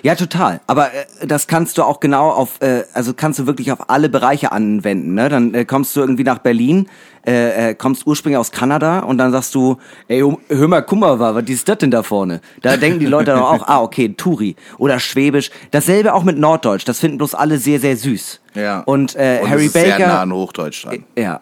Ja, 0.03 0.15
total. 0.15 0.61
Aber 0.67 0.87
äh, 0.93 1.27
das 1.27 1.47
kannst 1.47 1.77
du 1.77 1.83
auch 1.83 1.99
genau 1.99 2.29
auf, 2.29 2.61
äh, 2.61 2.83
also 2.93 3.13
kannst 3.13 3.39
du 3.39 3.47
wirklich 3.47 3.71
auf 3.71 3.89
alle 3.89 4.09
Bereiche 4.09 4.51
anwenden. 4.51 5.13
Ne? 5.13 5.29
Dann 5.29 5.53
äh, 5.53 5.65
kommst 5.65 5.95
du 5.95 5.99
irgendwie 6.01 6.23
nach 6.23 6.39
Berlin, 6.39 6.87
äh, 7.25 7.69
äh, 7.71 7.75
kommst 7.75 8.05
ursprünglich 8.07 8.37
aus 8.37 8.51
Kanada 8.51 8.99
und 8.99 9.17
dann 9.17 9.31
sagst 9.31 9.53
du, 9.55 9.77
ey, 10.07 10.23
hör- 10.47 10.67
mal, 10.67 10.81
guck 10.81 10.99
mal, 10.99 11.19
was 11.19 11.43
ist 11.49 11.67
das 11.67 11.77
denn 11.79 11.91
da 11.91 12.03
vorne? 12.03 12.41
Da 12.61 12.77
denken 12.77 12.99
die 12.99 13.05
Leute 13.05 13.31
dann 13.31 13.39
auch, 13.39 13.63
ah, 13.67 13.81
okay, 13.81 14.13
Turi 14.15 14.55
oder 14.77 14.99
Schwäbisch. 14.99 15.49
Dasselbe 15.71 16.13
auch 16.13 16.23
mit 16.23 16.37
Norddeutsch. 16.37 16.85
Das 16.85 16.99
finden 16.99 17.17
bloß 17.17 17.35
alle 17.35 17.57
sehr, 17.57 17.79
sehr 17.79 17.97
süß. 17.97 18.39
Ja. 18.55 18.81
Und, 18.81 19.15
äh, 19.15 19.39
und 19.43 19.49
Harry 19.49 19.65
ist 19.65 19.73
Baker. 19.73 19.97
sehr 19.97 20.07
nah 20.07 20.21
an 20.21 20.31
Hochdeutsch 20.33 20.85
dran. 20.85 21.03
Ja. 21.17 21.41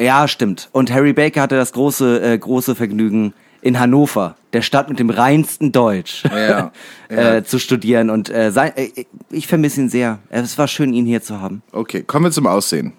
Ja, 0.00 0.28
stimmt. 0.28 0.68
Und 0.70 0.92
Harry 0.92 1.12
Baker 1.12 1.42
hatte 1.42 1.56
das 1.56 1.72
große, 1.72 2.22
äh, 2.22 2.38
große 2.38 2.76
Vergnügen, 2.76 3.34
in 3.60 3.78
Hannover, 3.78 4.36
der 4.52 4.62
Stadt 4.62 4.88
mit 4.88 4.98
dem 4.98 5.10
reinsten 5.10 5.72
Deutsch, 5.72 6.24
Ja, 6.24 6.72
ja. 7.10 7.36
äh, 7.36 7.44
zu 7.44 7.58
studieren. 7.58 8.10
Und 8.10 8.30
äh, 8.30 8.50
sein, 8.50 8.72
äh, 8.76 9.04
ich 9.30 9.46
vermisse 9.46 9.80
ihn 9.80 9.88
sehr. 9.88 10.18
Es 10.30 10.58
war 10.58 10.68
schön, 10.68 10.92
ihn 10.92 11.06
hier 11.06 11.22
zu 11.22 11.40
haben. 11.40 11.62
Okay, 11.72 12.02
kommen 12.02 12.26
wir 12.26 12.32
zum 12.32 12.46
Aussehen. 12.46 12.92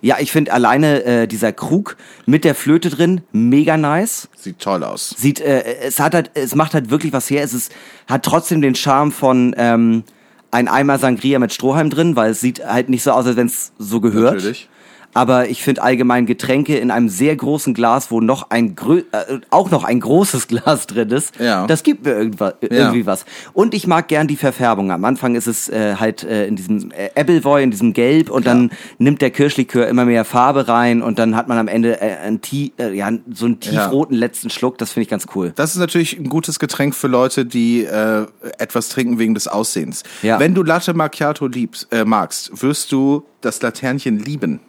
Ja, 0.00 0.16
ich 0.18 0.32
finde 0.32 0.52
alleine 0.52 1.04
äh, 1.04 1.26
dieser 1.28 1.52
Krug 1.52 1.96
mit 2.26 2.44
der 2.44 2.56
Flöte 2.56 2.90
drin 2.90 3.20
mega 3.30 3.76
nice. 3.76 4.28
Sieht 4.36 4.58
toll 4.58 4.82
aus. 4.82 5.14
Sieht, 5.16 5.40
äh, 5.40 5.76
es 5.80 6.00
hat 6.00 6.14
halt, 6.14 6.32
es 6.34 6.56
macht 6.56 6.74
halt 6.74 6.90
wirklich 6.90 7.12
was 7.12 7.30
her. 7.30 7.44
Es 7.44 7.54
ist, 7.54 7.72
hat 8.08 8.24
trotzdem 8.24 8.60
den 8.62 8.74
Charme 8.74 9.12
von 9.12 9.54
ähm, 9.56 10.02
ein 10.50 10.66
Eimer 10.66 10.98
Sangria 10.98 11.38
mit 11.38 11.52
Strohhalm 11.52 11.88
drin, 11.88 12.16
weil 12.16 12.32
es 12.32 12.40
sieht 12.40 12.64
halt 12.64 12.88
nicht 12.88 13.04
so 13.04 13.12
aus, 13.12 13.26
als 13.26 13.36
wenn 13.36 13.46
es 13.46 13.72
so 13.78 14.00
gehört. 14.00 14.34
Natürlich. 14.34 14.68
Aber 15.14 15.48
ich 15.48 15.62
finde 15.62 15.82
allgemein 15.82 16.26
Getränke 16.26 16.78
in 16.78 16.90
einem 16.90 17.08
sehr 17.08 17.36
großen 17.36 17.74
Glas, 17.74 18.10
wo 18.10 18.20
noch 18.20 18.50
ein 18.50 18.74
grö 18.74 19.02
äh, 19.12 19.38
auch 19.50 19.70
noch 19.70 19.84
ein 19.84 20.00
großes 20.00 20.48
Glas 20.48 20.86
drin 20.86 21.10
ist, 21.10 21.38
Ja. 21.38 21.66
das 21.66 21.82
gibt 21.82 22.04
mir 22.04 22.12
irgendwas, 22.12 22.54
irgendwie 22.60 23.04
was. 23.06 23.24
Und 23.52 23.74
ich 23.74 23.86
mag 23.86 24.08
gern 24.08 24.26
die 24.26 24.36
Verfärbung. 24.36 24.90
Am 24.90 25.04
Anfang 25.04 25.34
ist 25.34 25.46
es 25.46 25.68
äh, 25.68 25.96
halt 25.96 26.22
äh, 26.24 26.46
in 26.46 26.56
diesem 26.56 26.90
äh, 26.92 27.10
Appleboy, 27.14 27.62
in 27.62 27.70
diesem 27.70 27.92
Gelb 27.92 28.30
und 28.30 28.46
dann 28.46 28.70
nimmt 28.98 29.20
der 29.20 29.30
Kirschlikör 29.30 29.86
immer 29.88 30.04
mehr 30.04 30.24
Farbe 30.24 30.68
rein 30.68 31.02
und 31.02 31.18
dann 31.18 31.36
hat 31.36 31.48
man 31.48 31.58
am 31.58 31.68
Ende 31.68 32.00
äh, 32.00 32.16
ein 32.26 32.40
tie 32.40 32.72
äh, 32.78 32.92
ja, 32.94 33.10
so 33.32 33.46
einen 33.46 33.60
tiefroten 33.60 34.16
letzten 34.16 34.50
Schluck. 34.50 34.78
Das 34.78 34.92
finde 34.92 35.04
ich 35.04 35.08
ganz 35.10 35.26
cool. 35.34 35.52
Das 35.56 35.72
ist 35.72 35.78
natürlich 35.78 36.18
ein 36.18 36.28
gutes 36.28 36.58
Getränk 36.58 36.94
für 36.94 37.08
Leute, 37.08 37.44
die 37.44 37.84
äh, 37.84 38.26
etwas 38.58 38.88
trinken 38.88 39.18
wegen 39.18 39.34
des 39.34 39.46
Aussehens. 39.48 40.02
Ja. 40.22 40.38
Wenn 40.40 40.54
du 40.54 40.62
Latte 40.62 40.94
Macchiato 40.94 41.46
liebst, 41.46 41.88
äh, 41.92 42.04
magst, 42.04 42.62
wirst 42.62 42.92
du 42.92 43.24
das 43.42 43.60
Laternchen 43.60 44.18
lieben. 44.18 44.60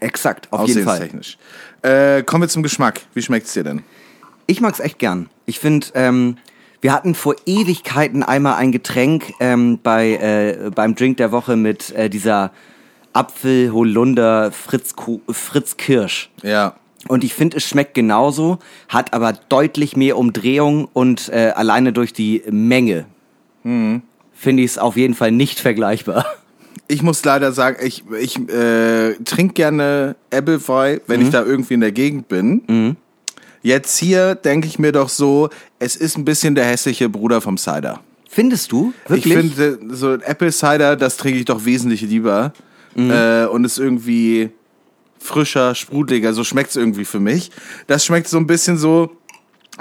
Exakt, 0.00 0.52
auf 0.52 0.66
jeden 0.66 0.84
Fall. 0.84 1.08
Äh, 1.82 2.22
kommen 2.22 2.42
wir 2.42 2.48
zum 2.48 2.62
Geschmack. 2.62 3.00
Wie 3.14 3.22
schmeckt's 3.22 3.52
dir 3.52 3.64
denn? 3.64 3.82
Ich 4.46 4.60
mag's 4.60 4.80
echt 4.80 4.98
gern. 4.98 5.28
Ich 5.46 5.58
finde, 5.60 5.86
ähm, 5.94 6.36
wir 6.80 6.92
hatten 6.92 7.14
vor 7.14 7.36
Ewigkeiten 7.46 8.22
einmal 8.22 8.56
ein 8.56 8.72
Getränk 8.72 9.32
ähm, 9.38 9.78
bei 9.82 10.14
äh, 10.14 10.70
beim 10.70 10.94
Drink 10.94 11.18
der 11.18 11.30
Woche 11.30 11.56
mit 11.56 11.90
äh, 11.92 12.08
dieser 12.08 12.52
Apfel 13.12 13.72
Holunder 13.72 14.50
Fritz 14.52 14.94
Fritz 15.30 15.76
Kirsch. 15.76 16.30
Ja. 16.42 16.74
Und 17.08 17.24
ich 17.24 17.34
finde, 17.34 17.58
es 17.58 17.64
schmeckt 17.64 17.94
genauso, 17.94 18.58
hat 18.88 19.14
aber 19.14 19.32
deutlich 19.32 19.96
mehr 19.96 20.18
Umdrehung 20.18 20.88
und 20.92 21.28
äh, 21.30 21.52
alleine 21.54 21.92
durch 21.92 22.12
die 22.12 22.42
Menge 22.50 23.06
finde 24.40 24.62
ich 24.62 24.70
es 24.70 24.78
auf 24.78 24.96
jeden 24.96 25.14
Fall 25.14 25.32
nicht 25.32 25.60
vergleichbar. 25.60 26.24
Ich 26.90 27.02
muss 27.02 27.24
leider 27.24 27.52
sagen, 27.52 27.76
ich, 27.84 28.02
ich 28.20 28.36
äh, 28.48 29.14
trinke 29.24 29.54
gerne 29.54 30.16
Appleboy, 30.32 31.00
wenn 31.06 31.20
Mhm. 31.20 31.26
ich 31.26 31.32
da 31.32 31.44
irgendwie 31.44 31.74
in 31.74 31.80
der 31.80 31.92
Gegend 31.92 32.28
bin. 32.28 32.96
Jetzt 33.62 33.98
hier 33.98 34.34
denke 34.34 34.66
ich 34.66 34.78
mir 34.78 34.90
doch 34.92 35.08
so, 35.08 35.50
es 35.78 35.94
ist 35.94 36.16
ein 36.18 36.24
bisschen 36.24 36.54
der 36.54 36.64
hässliche 36.64 37.08
Bruder 37.08 37.40
vom 37.40 37.56
Cider. 37.58 38.00
Findest 38.28 38.72
du? 38.72 38.92
Wirklich? 39.06 39.26
Ich 39.34 39.40
finde, 39.56 39.78
so 39.94 40.10
ein 40.12 40.22
Apple 40.22 40.50
Cider, 40.52 40.96
das 40.96 41.16
trinke 41.16 41.38
ich 41.38 41.44
doch 41.44 41.64
wesentlich 41.64 42.00
lieber. 42.02 42.52
Mhm. 42.94 43.10
Äh, 43.10 43.44
und 43.46 43.64
ist 43.64 43.78
irgendwie 43.78 44.50
frischer, 45.18 45.74
sprudeliger, 45.74 46.32
so 46.32 46.42
schmeckt's 46.44 46.74
irgendwie 46.76 47.04
für 47.04 47.20
mich. 47.20 47.50
Das 47.86 48.04
schmeckt 48.04 48.26
so 48.28 48.38
ein 48.38 48.46
bisschen 48.46 48.78
so, 48.78 49.12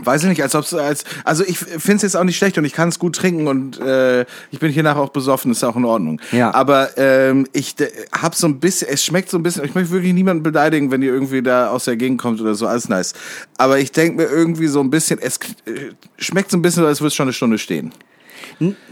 weiß 0.06 0.24
ich 0.24 0.30
nicht, 0.30 0.44
als 0.44 0.56
ob 0.56 0.64
es 0.64 0.74
als, 0.74 1.04
also 1.24 1.44
ich 1.44 1.58
finde 1.58 1.96
es 1.98 2.02
jetzt 2.02 2.16
auch 2.16 2.24
nicht 2.24 2.38
schlecht 2.38 2.58
und 2.58 2.66
ich 2.66 2.74
kann 2.74 2.90
es 2.90 3.00
gut 3.00 3.16
trinken 3.16 3.48
und 3.48 3.80
äh, 3.80 4.22
ich 4.52 4.60
bin 4.60 4.72
hier 4.72 4.84
nachher 4.84 5.02
auch 5.02 5.10
besoffen, 5.10 5.52
ist 5.52 5.64
auch 5.64 5.76
in 5.76 5.86
Ordnung. 5.86 6.22
Ja. 6.32 6.54
Aber 6.54 6.98
ähm, 6.98 7.48
ich 7.54 7.76
hab 8.12 8.36
so 8.36 8.48
ein 8.48 8.60
bisschen, 8.60 8.88
es 8.90 9.04
schmeckt 9.04 9.30
so 9.30 9.38
ein 9.38 9.44
bisschen, 9.44 9.64
ich 9.66 9.76
möchte 9.76 9.92
wirklich 9.92 10.14
niemanden 10.14 10.44
beleidigen, 10.44 10.92
wenn 10.92 11.02
ihr 11.02 11.14
irgendwie 11.14 11.42
da 11.42 11.70
aus 11.70 11.86
der 11.86 11.98
Gegend 11.98 12.22
kommt 12.22 12.42
oder 12.42 12.56
so, 12.56 12.68
alles 12.68 12.90
nice. 12.90 13.14
Aber 13.58 13.80
ich 13.80 13.92
denke 13.92 14.18
mir 14.18 14.30
irgendwie 14.30 14.68
so 14.68 14.80
ein 14.80 14.90
bisschen, 14.90 15.20
es 15.22 15.38
äh, 15.66 15.92
schmeckt 16.18 16.52
so 16.52 16.58
ein 16.58 16.62
bisschen, 16.62 16.86
als 16.86 17.02
würde 17.02 17.10
es 17.10 17.16
schon 17.16 17.26
eine 17.26 17.34
Stunde 17.34 17.58
stehen. 17.58 17.92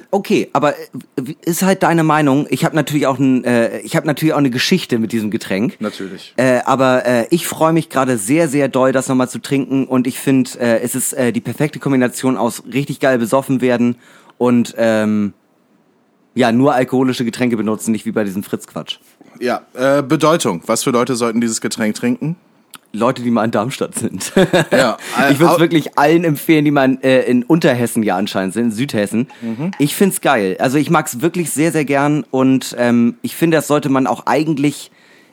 Okay, 0.10 0.50
aber 0.54 0.78
äh, 0.78 1.36
ist 1.46 1.64
halt 1.64 1.84
deine 1.84 2.04
Meinung. 2.04 2.48
Ich 2.50 2.64
habe 2.64 2.76
natürlich 2.76 3.08
auch 3.08 3.20
ein, 3.20 3.44
äh, 3.44 3.80
ich 3.80 3.96
habe 3.96 4.08
natürlich 4.08 4.34
auch 4.34 4.40
eine 4.40 4.50
Geschichte 4.50 5.00
mit 5.00 5.12
diesem 5.12 5.32
Getränk. 5.32 5.80
Natürlich. 5.80 6.34
Äh, 6.38 6.60
aber 6.66 7.06
äh, 7.06 7.28
ich 7.30 7.48
freue 7.48 7.74
mich 7.74 7.90
gerade 7.90 8.18
sehr, 8.18 8.48
sehr 8.48 8.70
doll, 8.70 8.92
das 8.92 9.08
nochmal 9.08 9.30
zu 9.30 9.40
trinken. 9.40 9.86
Und 9.86 10.08
ich 10.08 10.20
finde, 10.20 10.52
äh, 10.60 10.80
es 10.80 10.96
ist 10.96 11.14
äh, 11.14 11.32
die 11.32 11.42
perfekte 11.42 11.80
Kombination 11.80 12.38
aus 12.38 12.64
richtig 12.72 13.00
geil 13.00 13.18
besoffen 13.18 13.62
werden 13.62 13.96
und 14.38 14.76
ähm, 14.78 15.34
ja 16.36 16.52
nur 16.52 16.74
alkoholische 16.74 17.26
Getränke 17.26 17.58
benutzen, 17.58 17.92
nicht 17.92 18.06
wie 18.06 18.12
bei 18.12 18.24
diesem 18.24 18.44
Fritz-Quatsch. 18.44 19.00
Ja, 19.40 19.66
äh, 19.74 20.02
Bedeutung. 20.02 20.62
Was 20.66 20.84
für 20.84 20.92
Leute 20.92 21.16
sollten 21.16 21.42
dieses 21.42 21.62
Getränk 21.62 21.96
trinken? 21.96 22.38
Leute, 22.94 23.22
die 23.22 23.32
mal 23.32 23.46
in 23.46 23.52
Darmstadt 23.52 23.96
sind. 23.96 24.32
Ja, 24.72 24.98
äh, 25.20 25.32
ich 25.32 25.40
würde 25.40 25.54
es 25.54 25.60
wirklich 25.60 25.98
allen 25.98 26.24
empfehlen, 26.24 26.66
die 26.66 26.72
mal 26.72 26.98
äh, 27.04 27.30
in 27.30 27.44
Unterhessen 27.44 28.02
ja 28.04 28.18
anscheinend 28.18 28.54
sind, 28.54 28.66
in 28.66 28.72
Südhessen. 28.72 29.28
Mhm. 29.42 29.72
Ich 29.78 29.96
find's 29.96 30.22
geil. 30.22 30.58
Also 30.60 30.78
ich 30.78 30.90
mag's 30.90 31.22
wirklich 31.22 31.52
sehr, 31.52 31.72
sehr 31.72 31.86
gern 31.86 32.24
und 32.32 32.76
ähm, 32.80 33.16
ich 33.22 33.36
finde, 33.36 33.58
das 33.58 33.68
sollte 33.68 33.90
man 33.90 34.08
auch 34.08 34.26
eigentlich 34.26 34.92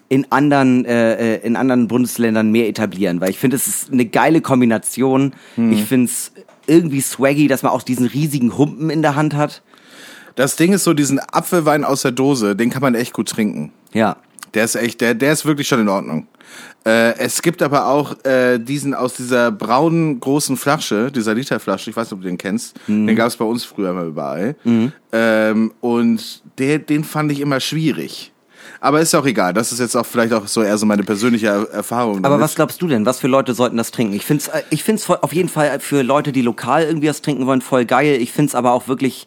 in 0.09 0.31
anderen 0.31 0.85
äh, 0.85 1.36
äh, 1.36 1.47
in 1.47 1.56
anderen 1.56 1.89
Bundesländern 1.89 2.51
mehr 2.51 2.69
etablieren, 2.69 3.20
weil 3.20 3.31
ich 3.31 3.39
finde, 3.39 3.56
es 3.56 3.66
ist 3.66 3.93
eine 3.93 4.05
geile 4.05 4.40
Kombination. 4.40 5.32
Mhm. 5.56 5.73
Ich 5.73 5.85
find's 5.85 6.32
irgendwie 6.66 7.01
swaggy, 7.01 7.48
dass 7.48 7.62
man 7.62 7.73
auch 7.73 7.82
diesen 7.82 8.06
riesigen 8.06 8.56
Humpen 8.59 8.90
in 8.90 9.02
der 9.02 9.16
Hand 9.16 9.35
hat. 9.35 9.62
Das 10.35 10.56
Ding 10.56 10.73
ist 10.73 10.85
so, 10.85 10.94
diesen 10.94 11.20
Apfelwein 11.20 11.85
aus 11.85 12.02
der 12.02 12.11
Dose, 12.11 12.56
den 12.56 12.70
kann 12.70 12.82
man 12.82 12.94
echt 12.94 13.12
gut 13.12 13.28
trinken. 13.28 13.73
Ja. 13.93 14.16
Der 14.55 14.65
ist 14.65 14.74
echt, 14.74 15.01
der, 15.01 15.15
der 15.15 15.32
ist 15.32 15.44
wirklich 15.47 15.69
schon 15.69 15.81
in 15.81 15.89
Ordnung. 15.89 16.27
Äh, 16.86 17.16
es 17.18 17.40
gibt 17.43 17.62
aber 17.62 17.86
auch 17.86 18.22
äh, 18.24 18.59
diesen 18.59 18.94
aus 18.94 19.14
dieser 19.14 19.51
braunen 19.51 20.20
großen 20.20 20.56
Flasche, 20.56 21.10
dieser 21.10 21.35
Literflasche, 21.35 21.90
ich 21.90 21.97
weiß 21.97 22.06
nicht, 22.09 22.12
ob 22.12 22.20
du 22.22 22.28
den 22.28 22.36
kennst, 22.39 22.76
den 22.86 23.14
gab 23.16 23.28
es 23.28 23.36
bei 23.36 23.44
uns 23.44 23.64
früher 23.64 23.93
mal 23.94 24.06
überall. 24.06 24.55
Ähm, 25.12 25.72
und 25.81 26.43
der, 26.59 26.78
den 26.78 27.05
fand 27.05 27.32
ich 27.32 27.40
immer 27.40 27.60
schwierig. 27.60 28.32
Aber 28.81 29.01
ist 29.01 29.14
auch 29.14 29.24
egal, 29.24 29.55
das 29.55 29.72
ist 29.72 29.78
jetzt 29.78 29.97
auch 29.97 30.05
vielleicht 30.05 30.32
auch 30.35 30.47
so 30.47 30.62
eher 30.62 30.76
so 30.76 30.85
meine 30.85 31.05
persönliche 31.05 31.47
Er- 31.47 31.70
Erfahrung. 31.70 32.18
Aber 32.18 32.31
damit. 32.31 32.40
was 32.44 32.55
glaubst 32.55 32.82
du 32.82 32.86
denn? 32.86 33.06
Was 33.06 33.18
für 33.18 33.28
Leute 33.28 33.55
sollten 33.55 33.78
das 33.78 33.90
trinken? 33.90 34.12
Ich 34.14 34.26
find's, 34.26 34.48
äh, 34.48 34.62
ich 34.70 34.82
find's 34.85 35.09
auf 35.09 35.32
jeden 35.32 35.48
Fall 35.48 35.81
für 35.81 36.02
Leute, 36.02 36.32
die 36.32 36.43
lokal 36.43 36.82
irgendwie 36.85 37.09
was 37.09 37.22
trinken 37.22 37.47
wollen, 37.47 37.62
voll 37.62 37.86
geil. 37.86 38.18
Ich 38.20 38.32
find's 38.32 38.55
aber 38.55 38.72
auch 38.72 38.86
wirklich, 38.89 39.26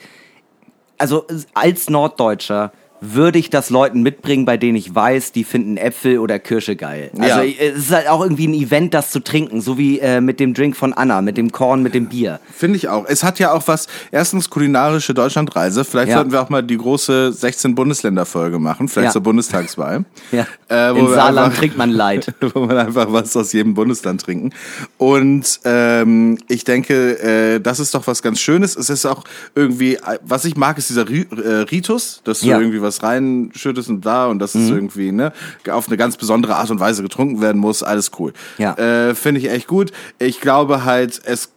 also 0.99 1.25
als 1.55 1.89
Norddeutscher 1.89 2.71
würde 3.01 3.37
ich 3.39 3.49
das 3.49 3.69
Leuten 3.69 4.01
mitbringen, 4.01 4.45
bei 4.45 4.57
denen 4.57 4.75
ich 4.75 4.93
weiß, 4.93 5.31
die 5.31 5.43
finden 5.43 5.77
Äpfel 5.77 6.19
oder 6.19 6.39
Kirsche 6.39 6.75
geil. 6.75 7.11
Also 7.19 7.39
Ja. 7.39 7.43
ich- 7.43 7.61
es 7.61 7.77
ist 7.77 7.91
halt 7.91 8.07
auch 8.09 8.21
irgendwie 8.21 8.47
ein 8.47 8.53
Event, 8.53 8.93
das 8.93 9.11
zu 9.11 9.19
trinken, 9.19 9.61
so 9.61 9.77
wie 9.77 9.99
äh, 9.99 10.19
mit 10.21 10.39
dem 10.39 10.53
Drink 10.53 10.75
von 10.75 10.93
Anna, 10.93 11.21
mit 11.21 11.37
dem 11.37 11.51
Korn, 11.51 11.83
mit 11.83 11.93
dem 11.93 12.07
Bier. 12.07 12.39
Finde 12.55 12.77
ich 12.77 12.89
auch. 12.89 13.05
Es 13.07 13.23
hat 13.23 13.39
ja 13.39 13.51
auch 13.53 13.67
was, 13.67 13.87
erstens 14.11 14.49
kulinarische 14.49 15.13
Deutschlandreise. 15.13 15.85
Vielleicht 15.85 16.09
Ja. 16.09 16.17
sollten 16.17 16.31
wir 16.31 16.41
auch 16.41 16.49
mal 16.49 16.63
die 16.63 16.77
große 16.77 17.31
16 17.33 17.75
Bundesländer-Folge 17.75 18.59
machen, 18.59 18.87
vielleicht 18.87 19.07
Ja. 19.09 19.11
zur 19.13 19.23
Bundestagswahl. 19.23 20.05
Ja. 20.31 20.45
Äh, 20.69 20.97
In 20.99 21.07
Saarland 21.07 21.47
einfach- 21.47 21.59
trinkt 21.59 21.77
man 21.77 21.89
Leid. 21.91 22.33
wo 22.53 22.65
man 22.65 22.77
einfach 22.77 23.11
was 23.13 23.35
aus 23.37 23.53
jedem 23.53 23.73
Bundesland 23.73 24.21
trinken. 24.21 24.51
Und 24.97 25.59
ähm, 25.65 26.37
ich 26.47 26.63
denke, 26.63 27.19
äh, 27.21 27.59
das 27.59 27.79
ist 27.79 27.93
doch 27.93 28.07
was 28.07 28.21
ganz 28.21 28.39
Schönes. 28.39 28.75
Es 28.75 28.89
ist 28.89 29.05
auch 29.05 29.23
irgendwie, 29.55 29.95
äh, 29.95 30.19
was 30.23 30.45
ich 30.45 30.55
mag, 30.57 30.77
ist 30.77 30.89
dieser 30.89 31.05
äh, 31.09 31.61
Ritus, 31.71 32.21
dass 32.23 32.39
du 32.41 32.47
irgendwie 32.47 32.81
was 32.81 32.86
reinschüttest 33.03 33.89
und 33.89 34.05
da 34.05 34.27
und 34.27 34.39
dass 34.39 34.55
es 34.55 34.69
irgendwie 34.69 35.11
ne, 35.11 35.31
auf 35.69 35.88
eine 35.88 35.97
ganz 35.97 36.18
besondere 36.18 36.55
Art 36.55 36.69
und 36.72 36.80
Weise 36.80 37.03
getrunken 37.03 37.41
werden 37.41 37.59
muss. 37.59 37.84
Alles 37.84 38.11
cool. 38.19 38.34
Ja. 38.57 38.73
Äh, 38.73 39.15
Finde 39.15 39.39
ich 39.41 39.49
echt 39.49 39.68
gut. 39.68 39.91
Ich 40.19 40.41
glaube 40.41 40.84
halt, 40.85 41.22
es 41.26 41.51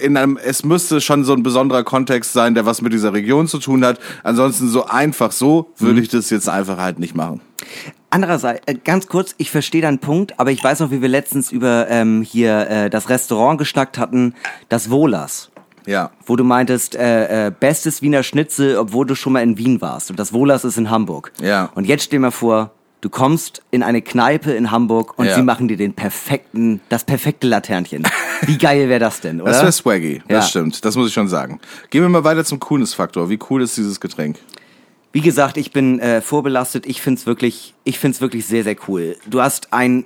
in 0.00 0.16
einem, 0.16 0.36
es 0.44 0.64
müsste 0.64 1.00
schon 1.00 1.24
so 1.24 1.32
ein 1.34 1.44
besonderer 1.44 1.84
Kontext 1.84 2.32
sein, 2.32 2.54
der 2.54 2.66
was 2.66 2.82
mit 2.82 2.92
dieser 2.92 3.12
Region 3.12 3.46
zu 3.46 3.58
tun 3.58 3.84
hat. 3.84 4.00
Ansonsten 4.24 4.68
so 4.68 4.86
einfach 4.86 5.30
so 5.30 5.70
würde 5.78 5.98
Mhm. 5.98 6.02
ich 6.02 6.08
das 6.08 6.30
jetzt 6.30 6.48
einfach 6.48 6.78
halt 6.78 6.98
nicht 6.98 7.14
machen. 7.14 7.40
Andererseits, 8.10 8.62
äh, 8.66 8.74
ganz 8.74 9.06
kurz, 9.06 9.34
ich 9.38 9.50
verstehe 9.50 9.82
deinen 9.82 9.98
Punkt, 10.00 10.38
aber 10.38 10.50
ich 10.50 10.62
weiß 10.62 10.80
noch, 10.80 10.90
wie 10.90 11.00
wir 11.02 11.08
letztens 11.08 11.52
über 11.52 11.86
ähm, 11.88 12.22
hier 12.22 12.68
äh, 12.68 12.90
das 12.90 13.08
Restaurant 13.08 13.58
geschnackt 13.58 13.98
hatten, 13.98 14.34
das 14.68 14.90
Wohlers. 14.90 15.50
Ja. 15.86 16.10
wo 16.26 16.36
du 16.36 16.44
meintest, 16.44 16.94
äh, 16.96 17.48
äh, 17.48 17.50
bestes 17.50 18.00
Wiener 18.02 18.22
Schnitzel, 18.22 18.76
obwohl 18.78 19.06
du 19.06 19.14
schon 19.14 19.32
mal 19.34 19.42
in 19.42 19.58
Wien 19.58 19.80
warst. 19.80 20.10
Und 20.10 20.18
das 20.18 20.32
Wohlers 20.32 20.64
ist 20.64 20.78
in 20.78 20.90
Hamburg. 20.90 21.32
Ja. 21.40 21.70
Und 21.74 21.86
jetzt 21.86 22.04
stell 22.04 22.18
dir 22.18 22.22
mal 22.22 22.30
vor, 22.30 22.70
du 23.02 23.10
kommst 23.10 23.62
in 23.70 23.82
eine 23.82 24.00
Kneipe 24.00 24.52
in 24.52 24.70
Hamburg 24.70 25.18
und 25.18 25.26
Ja. 25.26 25.34
sie 25.34 25.42
machen 25.42 25.68
dir 25.68 25.76
den 25.76 25.92
perfekten, 25.92 26.80
das 26.88 27.04
perfekte 27.04 27.46
Laternchen. 27.46 28.02
Wie 28.46 28.56
geil 28.56 28.88
wäre 28.88 29.00
das 29.00 29.20
denn, 29.20 29.40
oder? 29.42 29.50
Das 29.52 29.60
wäre 29.62 29.72
swaggy, 29.72 30.14
Ja. 30.28 30.36
das 30.36 30.48
stimmt. 30.50 30.84
Das 30.84 30.96
muss 30.96 31.08
ich 31.08 31.12
schon 31.14 31.28
sagen. 31.28 31.60
Gehen 31.90 32.00
wir 32.02 32.08
mal 32.08 32.24
weiter 32.24 32.44
zum 32.44 32.60
Coolness-Faktor. 32.60 33.28
Wie 33.28 33.38
cool 33.50 33.62
ist 33.62 33.76
dieses 33.76 34.00
Getränk? 34.00 34.38
Wie 35.12 35.20
gesagt, 35.20 35.58
ich 35.58 35.70
bin 35.70 36.00
äh, 36.00 36.20
vorbelastet. 36.22 36.86
Ich 36.86 37.00
find's 37.02 37.26
wirklich, 37.26 37.74
ich 37.84 37.98
find's 37.98 38.20
wirklich 38.20 38.46
sehr, 38.46 38.64
sehr 38.64 38.76
cool. 38.88 39.16
Du 39.26 39.40
hast 39.42 39.72
ein, 39.72 40.04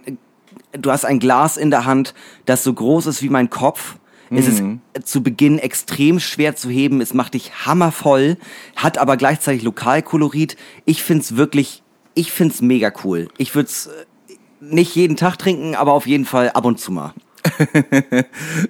du 0.73 0.91
hast 0.91 1.05
ein 1.07 1.19
Glas 1.19 1.57
in 1.57 1.71
der 1.71 1.87
Hand, 1.87 2.15
das 2.47 2.63
so 2.65 2.75
groß 2.75 3.07
ist 3.07 3.23
wie 3.23 3.31
mein 3.31 3.49
Kopf. 3.49 3.97
Es 4.31 4.47
ist 4.47 4.63
zu 5.05 5.23
Beginn 5.23 5.59
extrem 5.59 6.21
schwer 6.21 6.55
zu 6.55 6.69
heben. 6.69 7.01
Es 7.01 7.15
macht 7.15 7.35
dich 7.35 7.67
hammervoll, 7.67 8.37
hat 8.77 8.99
aber 8.99 9.17
gleichzeitig 9.17 9.63
Lokalkolorit. 9.63 10.57
Ich 10.85 11.03
find's 11.03 11.37
wirklich, 11.37 11.83
ich 12.15 12.33
find's 12.33 12.61
mega 12.61 12.93
cool. 13.05 13.29
Ich 13.39 13.55
würd's 13.55 13.87
äh, 13.87 14.35
nicht 14.61 14.95
jeden 14.95 15.17
Tag 15.17 15.39
trinken, 15.39 15.75
aber 15.75 15.93
auf 15.93 16.07
jeden 16.07 16.25
Fall 16.25 16.51
ab 16.51 16.65
und 16.65 16.79
zu 16.79 16.93
mal. 16.93 17.15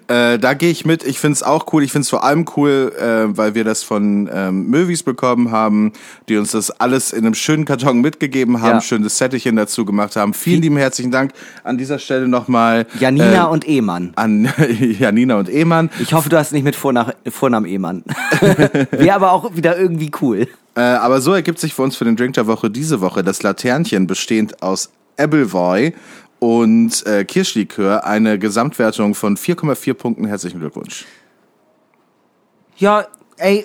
Äh, 0.09 0.39
da 0.39 0.55
gehe 0.55 0.71
ich 0.71 0.85
mit. 0.87 1.05
Ich 1.05 1.19
find's 1.21 1.43
auch 1.43 1.73
cool. 1.73 1.83
Ich 1.83 1.93
find's 1.93 2.09
vor 2.09 2.25
allem 2.25 2.47
cool, 2.57 2.93
äh, 2.99 3.37
weil 3.37 3.55
wir 3.55 3.65
das 3.65 3.83
von 3.83 4.29
ähm, 4.33 4.69
Movies 4.71 5.03
bekommen 5.03 5.51
haben, 5.51 5.93
die 6.29 6.37
uns 6.39 6.53
das 6.53 6.71
alles 6.71 7.13
in 7.13 7.25
einem 7.27 7.35
schönen 7.35 7.65
Karton 7.65 8.01
mitgegeben 8.01 8.61
haben, 8.63 8.77
Ja. 8.77 8.81
schönes 8.81 9.19
Settichen 9.19 9.57
dazu 9.57 9.85
gemacht 9.85 10.17
haben. 10.17 10.33
Vielen 10.35 10.63
lieben 10.63 10.77
herzlichen 10.79 11.11
Dank 11.11 11.33
an 11.65 11.77
dieser 11.79 11.99
Stelle 11.99 12.27
nochmal. 12.29 12.87
Janina 12.99 13.45
äh, 13.49 13.51
und 13.51 13.69
Ehmann. 13.69 14.13
an 14.17 14.49
Janina 14.99 15.39
und 15.39 15.49
Ehmann. 15.51 15.91
Ich 16.01 16.13
hoffe, 16.15 16.29
du 16.31 16.39
hast 16.39 16.53
nicht 16.53 16.65
mit 16.65 16.77
Vornach 16.77 17.13
Vornamen 17.29 17.67
Ehmann. 17.67 18.03
Wäre 18.91 19.15
aber 19.15 19.33
auch 19.33 19.55
wieder 19.57 19.79
irgendwie 19.79 20.11
cool. 20.23 20.49
Äh, 20.75 20.81
aber 20.81 21.21
so 21.21 21.35
ergibt 21.35 21.59
sich 21.59 21.75
für 21.75 21.83
uns 21.83 21.97
für 21.97 22.05
den 22.07 22.17
Drink 22.17 22.35
der 22.35 22.47
Woche 22.47 22.71
diese 22.71 23.01
Woche 23.01 23.23
das 23.23 23.43
Laternchen 23.43 24.07
bestehend 24.07 24.63
aus 24.63 24.91
Appleboy 25.19 25.93
und 26.39 27.05
äh, 27.07 27.25
Kirschlikör 27.25 28.05
eine 28.05 28.39
Gesamtwertung 28.39 29.15
von 29.15 29.37
4,4 29.37 29.95
Punkten. 29.95 30.27
Herzlichen 30.27 30.61
Glückwunsch. 30.61 31.05
Ja, 32.77 33.07
ey, 33.39 33.65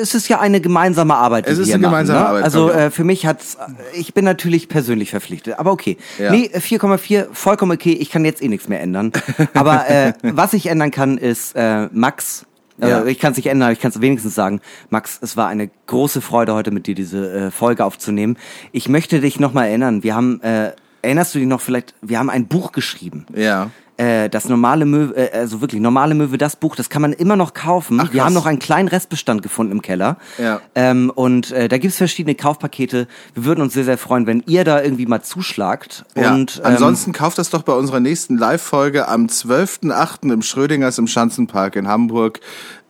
es 0.00 0.14
ist 0.14 0.28
ja 0.28 0.40
eine 0.40 0.60
gemeinsame 0.60 1.14
Arbeit. 1.14 1.46
Die 1.46 1.50
Es 1.50 1.58
ist 1.58 1.72
eine 1.72 1.82
gemeinsame 1.82 2.18
machen, 2.18 2.24
ne? 2.24 2.38
Arbeit, 2.38 2.44
Also 2.44 2.70
äh, 2.70 2.90
für 2.90 3.04
mich 3.04 3.26
hat's, 3.26 3.56
ich 3.94 4.14
bin 4.14 4.24
natürlich 4.24 4.68
persönlich 4.68 5.10
verpflichtet, 5.10 5.58
aber 5.58 5.70
okay. 5.72 5.96
Ja. 6.18 6.30
Nee, 6.30 6.50
4,4, 6.54 7.28
vollkommen 7.32 7.72
okay. 7.72 7.92
Ich 7.92 8.10
kann 8.10 8.24
jetzt 8.24 8.42
eh 8.42 8.48
nichts 8.48 8.68
mehr 8.68 8.80
ändern. 8.80 9.12
aber 9.54 9.88
äh, 9.88 10.12
was 10.22 10.52
ich 10.54 10.66
ändern 10.66 10.90
kann, 10.90 11.18
ist 11.18 11.54
äh, 11.54 11.88
Max. 11.92 12.46
Äh, 12.80 12.88
Ja. 12.88 13.04
Ich 13.06 13.18
kann 13.18 13.32
es 13.32 13.36
nicht 13.36 13.46
ändern, 13.46 13.66
aber 13.68 13.72
ich 13.72 13.80
kann 13.80 13.90
es 13.90 14.00
wenigstens 14.00 14.34
sagen. 14.34 14.60
Max, 14.90 15.18
es 15.20 15.36
war 15.36 15.48
eine 15.48 15.70
große 15.86 16.20
Freude, 16.20 16.54
heute 16.54 16.70
mit 16.70 16.86
dir 16.86 16.94
diese 16.94 17.30
äh, 17.30 17.50
Folge 17.50 17.84
aufzunehmen. 17.84 18.36
Ich 18.72 18.88
möchte 18.88 19.20
dich 19.20 19.38
nochmal 19.40 19.68
erinnern. 19.68 20.02
Wir 20.02 20.14
haben, 20.14 20.40
äh, 20.42 20.72
erinnerst 21.02 21.34
du 21.34 21.38
dich 21.38 21.48
noch 21.48 21.60
vielleicht, 21.60 21.94
wir 22.00 22.18
haben 22.18 22.30
ein 22.30 22.46
Buch 22.46 22.72
geschrieben. 22.72 23.26
Ja. 23.34 23.70
Äh, 23.98 24.30
das 24.30 24.48
normale 24.48 24.84
Möwe, 24.84 25.16
äh, 25.16 25.36
also 25.36 25.60
wirklich 25.60 25.80
normale 25.80 26.14
Möwe, 26.14 26.38
das 26.38 26.54
Buch, 26.54 26.76
das 26.76 26.88
kann 26.88 27.02
man 27.02 27.12
immer 27.12 27.34
noch 27.34 27.52
kaufen. 27.52 27.98
Ach, 28.00 28.12
Wir 28.12 28.24
haben 28.24 28.32
noch 28.32 28.46
einen 28.46 28.60
kleinen 28.60 28.86
Restbestand 28.86 29.42
gefunden 29.42 29.72
im 29.72 29.82
Keller. 29.82 30.18
Ja. 30.38 30.60
Ähm, 30.76 31.10
und 31.12 31.50
äh, 31.50 31.66
da 31.66 31.78
gibt's 31.78 31.96
verschiedene 31.96 32.36
Kaufpakete. 32.36 33.08
Wir 33.34 33.44
würden 33.44 33.60
uns 33.60 33.74
sehr, 33.74 33.82
sehr 33.82 33.98
freuen, 33.98 34.28
wenn 34.28 34.44
ihr 34.46 34.62
da 34.62 34.80
irgendwie 34.80 35.06
mal 35.06 35.22
zuschlagt. 35.22 36.04
Ja. 36.14 36.32
Und 36.32 36.58
ähm, 36.58 36.66
Ansonsten 36.66 37.12
kauft 37.12 37.38
das 37.38 37.50
doch 37.50 37.62
bei 37.62 37.72
unserer 37.72 37.98
nächsten 37.98 38.38
Live-Folge 38.38 39.08
am 39.08 39.26
12.8. 39.26 40.32
im 40.32 40.42
Schrödingers 40.42 40.98
im 40.98 41.08
Schanzenpark 41.08 41.74
in 41.74 41.88
Hamburg. 41.88 42.38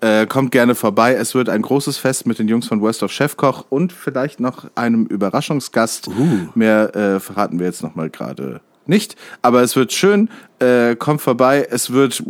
Äh, 0.01 0.27
kommt 0.27 0.53
gerne 0.53 0.75
vorbei. 0.75 1.15
Es 1.15 1.35
wird 1.35 1.49
ein 1.49 1.63
großes 1.63 1.97
Fest 1.99 2.27
mit 2.27 2.39
den 2.39 2.47
Jungs 2.47 2.69
von 2.69 2.83
Westhoff 2.83 3.11
Chefkoch 3.11 3.65
und 3.69 3.93
vielleicht 3.93 4.39
noch 4.39 4.67
einem 4.77 5.07
Überraschungsgast. 5.07 6.09
Mehr 6.55 6.95
äh, 6.95 7.21
verraten 7.21 7.59
wir 7.59 7.67
jetzt 7.67 7.83
noch 7.83 7.97
mal 7.97 8.09
gerade 8.09 8.61
nicht. 8.87 9.17
Aber 9.43 9.63
es 9.63 9.77
wird 9.77 9.93
schön. 9.93 10.31
Äh, 10.61 10.97
kommt 10.97 11.21
vorbei. 11.21 11.67
Es 11.71 11.93
wird 11.93 12.23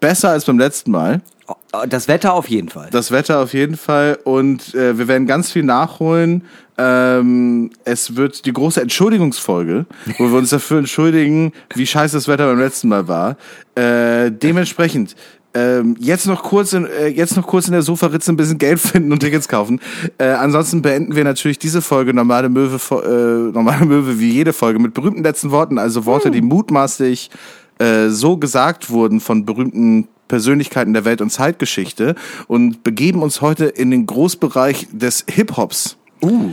besser 0.00 0.30
als 0.30 0.46
beim 0.46 0.58
letzten 0.58 0.90
Mal. 0.90 1.20
oh, 1.72 1.84
das 1.88 2.08
Wetter 2.08 2.32
auf 2.32 2.48
jeden 2.48 2.68
Fall. 2.68 2.88
Das 2.90 3.10
Wetter 3.10 3.40
auf 3.40 3.54
jeden 3.54 3.76
Fall 3.76 4.18
und 4.24 4.74
äh, 4.74 4.98
wir 4.98 5.08
werden 5.08 5.26
ganz 5.26 5.52
viel 5.52 5.62
nachholen. 5.62 6.44
Ähm, 6.78 7.70
es 7.84 8.16
wird 8.16 8.46
die 8.46 8.52
große 8.52 8.80
Entschuldigungsfolge, 8.80 9.84
wo 10.18 10.30
wir 10.30 10.38
uns 10.38 10.50
dafür 10.50 10.78
entschuldigen, 10.78 11.52
wie 11.74 11.86
scheiße 11.86 12.16
das 12.16 12.28
Wetter 12.28 12.46
beim 12.46 12.58
letzten 12.58 12.88
Mal 12.88 13.06
war. 13.06 13.36
Äh, 13.74 14.30
dementsprechend 14.30 15.14
ähm, 15.54 15.96
jetzt 15.98 16.26
noch 16.26 16.42
kurz 16.42 16.72
in, 16.72 16.86
äh, 16.86 17.08
jetzt 17.08 17.36
noch 17.36 17.46
kurz 17.46 17.66
in 17.66 17.72
der 17.72 17.82
Sofaritze 17.82 18.32
ein 18.32 18.36
bisschen 18.36 18.58
Geld 18.58 18.78
finden 18.80 19.12
und 19.12 19.20
Tickets 19.20 19.48
kaufen. 19.48 19.80
Äh, 20.18 20.24
ansonsten 20.26 20.82
beenden 20.82 21.16
wir 21.16 21.24
natürlich 21.24 21.58
diese 21.58 21.82
Folge 21.82 22.14
normale 22.14 22.48
Möwe 22.48 22.76
äh, 22.76 23.52
normale 23.52 23.86
Möwe 23.86 24.20
wie 24.20 24.30
jede 24.30 24.52
Folge 24.52 24.78
mit 24.78 24.94
berühmten 24.94 25.22
letzten 25.22 25.50
Worten, 25.50 25.78
also 25.78 26.06
Worte, 26.06 26.30
die 26.30 26.42
mutmaßlich 26.42 27.30
äh, 27.78 28.08
so 28.08 28.36
gesagt 28.36 28.90
wurden 28.90 29.20
von 29.20 29.44
berühmten 29.44 30.08
Persönlichkeiten 30.28 30.94
der 30.94 31.04
Welt- 31.04 31.20
und 31.20 31.30
Zeitgeschichte 31.30 32.14
und 32.46 32.84
begeben 32.84 33.22
uns 33.22 33.40
heute 33.40 33.66
in 33.66 33.90
den 33.90 34.06
Großbereich 34.06 34.88
des 34.92 35.24
Hip-Hops. 35.28 35.96
Uh. 36.22 36.50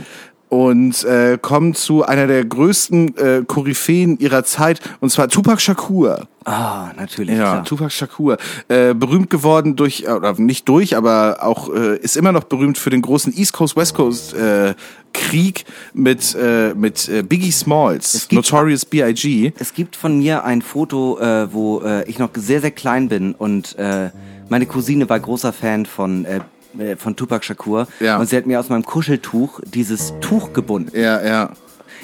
Und 0.48 1.04
äh, 1.04 1.38
kommen 1.40 1.74
zu 1.74 2.04
einer 2.04 2.26
der 2.26 2.44
größten 2.44 3.16
äh, 3.16 3.44
Koryphäen 3.46 4.18
ihrer 4.18 4.44
Zeit, 4.44 4.80
und 5.00 5.10
zwar 5.10 5.28
Tupac 5.28 5.60
Shakur. 5.60 6.26
Ah, 6.44 6.92
natürlich. 6.96 7.36
Ja, 7.36 7.52
klar. 7.52 7.64
Tupac 7.64 7.90
Shakur. 7.90 8.38
Äh, 8.68 8.94
berühmt 8.94 9.28
geworden 9.28 9.76
durch, 9.76 10.04
äh, 10.04 10.12
oder 10.12 10.32
nicht 10.40 10.66
durch, 10.66 10.96
aber 10.96 11.38
auch 11.42 11.68
äh, 11.74 11.98
ist 11.98 12.16
immer 12.16 12.32
noch 12.32 12.44
berühmt 12.44 12.78
für 12.78 12.88
den 12.88 13.02
großen 13.02 13.36
East 13.36 13.52
Coast, 13.52 13.76
West 13.76 13.94
Coast 13.94 14.34
äh, 14.34 14.74
Krieg 15.12 15.66
mit, 15.92 16.34
äh, 16.34 16.72
mit 16.74 17.08
äh, 17.08 17.22
Biggie 17.22 17.52
Smalls, 17.52 18.28
Notorious 18.30 18.86
B.I.G. 18.86 19.52
Es 19.58 19.74
gibt 19.74 19.96
von 19.96 20.18
mir 20.18 20.44
ein 20.44 20.62
Foto, 20.62 21.18
äh, 21.18 21.52
wo 21.52 21.82
äh, 21.82 22.08
ich 22.08 22.18
noch 22.18 22.30
sehr, 22.34 22.62
sehr 22.62 22.70
klein 22.70 23.08
bin 23.08 23.34
und 23.34 23.76
äh, 23.78 24.10
meine 24.48 24.64
Cousine 24.64 25.08
war 25.10 25.20
großer 25.20 25.52
Fan 25.52 25.84
von, 25.84 26.24
äh, 26.24 26.40
äh, 26.78 26.96
von 26.96 27.16
Tupac 27.16 27.44
Shakur 27.44 27.86
Ja. 28.00 28.16
und 28.18 28.28
sie 28.28 28.36
hat 28.36 28.46
mir 28.46 28.58
aus 28.60 28.68
meinem 28.68 28.84
Kuscheltuch 28.84 29.60
dieses 29.64 30.14
Tuch 30.20 30.52
gebunden. 30.52 30.90
Ja, 30.98 31.24
ja. 31.24 31.50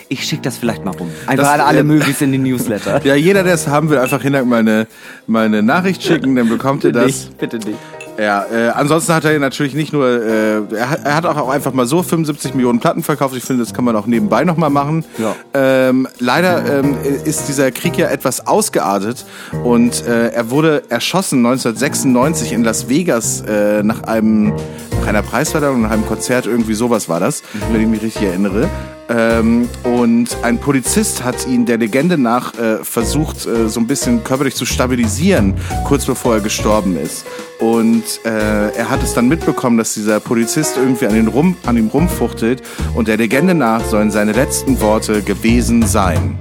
Ich 0.08 0.24
schick 0.24 0.42
das 0.42 0.58
vielleicht 0.58 0.84
mal 0.84 0.90
rum. 0.94 1.10
Einfach 1.26 1.56
Das- 1.56 1.66
alle 1.66 1.78
äh, 1.80 1.82
Movies 1.82 2.20
in 2.20 2.32
den 2.32 2.42
Newsletter. 2.42 3.00
Ja, 3.04 3.14
jeder, 3.14 3.42
der 3.42 3.54
es 3.54 3.66
haben 3.68 3.88
will, 3.88 3.98
einfach 3.98 4.20
hinterher 4.22 4.44
meine, 4.46 4.86
meine 5.26 5.62
Nachricht 5.62 6.02
schicken, 6.02 6.36
dann 6.36 6.48
bekommt 6.48 6.84
ihr 6.84 6.92
das. 6.92 7.06
Nicht, 7.06 7.38
bitte 7.38 7.56
nicht. 7.58 7.78
Ja, 8.18 8.44
äh, 8.44 8.68
ansonsten 8.68 9.12
hat 9.12 9.24
er 9.24 9.38
natürlich 9.38 9.74
nicht 9.74 9.92
nur, 9.92 10.06
äh, 10.06 10.62
er, 10.74 10.90
hat, 10.90 11.04
er 11.04 11.16
hat 11.16 11.26
auch 11.26 11.48
einfach 11.48 11.72
mal 11.72 11.86
so 11.86 12.02
75 12.02 12.54
Millionen 12.54 12.78
Platten 12.78 13.02
verkauft. 13.02 13.36
Ich 13.36 13.44
finde, 13.44 13.64
das 13.64 13.74
kann 13.74 13.84
man 13.84 13.96
auch 13.96 14.06
nebenbei 14.06 14.44
nochmal 14.44 14.70
machen. 14.70 15.04
Ja. 15.18 15.34
Ähm, 15.52 16.06
leider 16.18 16.78
ähm, 16.78 16.96
ist 17.24 17.48
dieser 17.48 17.70
Krieg 17.72 17.96
ja 17.98 18.08
etwas 18.08 18.46
ausgeartet 18.46 19.24
und 19.64 20.06
äh, 20.06 20.28
er 20.28 20.50
wurde 20.50 20.84
erschossen 20.88 21.38
1996 21.44 22.52
in 22.52 22.64
Las 22.64 22.88
Vegas 22.88 23.42
äh, 23.42 23.82
nach 23.82 24.04
einem 24.04 24.54
nach 25.00 25.08
einer 25.08 25.22
Preisverleihung, 25.22 25.82
nach 25.82 25.90
einem 25.90 26.06
Konzert, 26.06 26.46
irgendwie 26.46 26.72
sowas 26.72 27.10
war 27.10 27.20
das, 27.20 27.42
wenn 27.70 27.80
ich 27.80 27.86
mich 27.86 28.02
richtig 28.02 28.22
erinnere. 28.22 28.70
Ähm, 29.08 29.68
und 29.82 30.36
ein 30.42 30.58
Polizist 30.58 31.22
hat 31.22 31.46
ihn 31.46 31.66
der 31.66 31.76
Legende 31.76 32.16
nach 32.16 32.54
äh, 32.54 32.82
versucht, 32.82 33.46
äh, 33.46 33.68
so 33.68 33.80
ein 33.80 33.86
bisschen 33.86 34.24
körperlich 34.24 34.54
zu 34.54 34.64
stabilisieren, 34.64 35.54
kurz 35.84 36.06
bevor 36.06 36.34
er 36.36 36.40
gestorben 36.40 36.96
ist. 36.96 37.26
Und 37.60 38.02
äh, 38.24 38.70
er 38.70 38.88
hat 38.88 39.02
es 39.02 39.12
dann 39.12 39.28
mitbekommen, 39.28 39.76
dass 39.76 39.94
dieser 39.94 40.20
Polizist 40.20 40.76
irgendwie 40.78 41.06
an, 41.06 41.28
rum, 41.28 41.56
an 41.66 41.76
ihm 41.76 41.88
rumfuchtelt. 41.88 42.62
Und 42.94 43.08
der 43.08 43.18
Legende 43.18 43.54
nach 43.54 43.84
sollen 43.84 44.10
seine 44.10 44.32
letzten 44.32 44.80
Worte 44.80 45.22
gewesen 45.22 45.86
sein. 45.86 46.38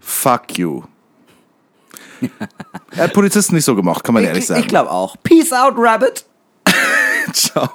Fuck 0.00 0.58
you. 0.58 0.82
er 2.90 3.04
hat 3.04 3.12
Polizisten 3.12 3.54
nicht 3.54 3.64
so 3.64 3.74
gemocht, 3.74 4.04
kann 4.04 4.14
man 4.14 4.24
ehrlich 4.24 4.42
Ich, 4.42 4.46
sagen. 4.48 4.60
ich 4.60 4.68
glaube 4.68 4.90
auch. 4.90 5.16
Peace 5.22 5.52
out, 5.52 5.74
Rabbit. 5.76 6.24
Ciao. 7.32 7.70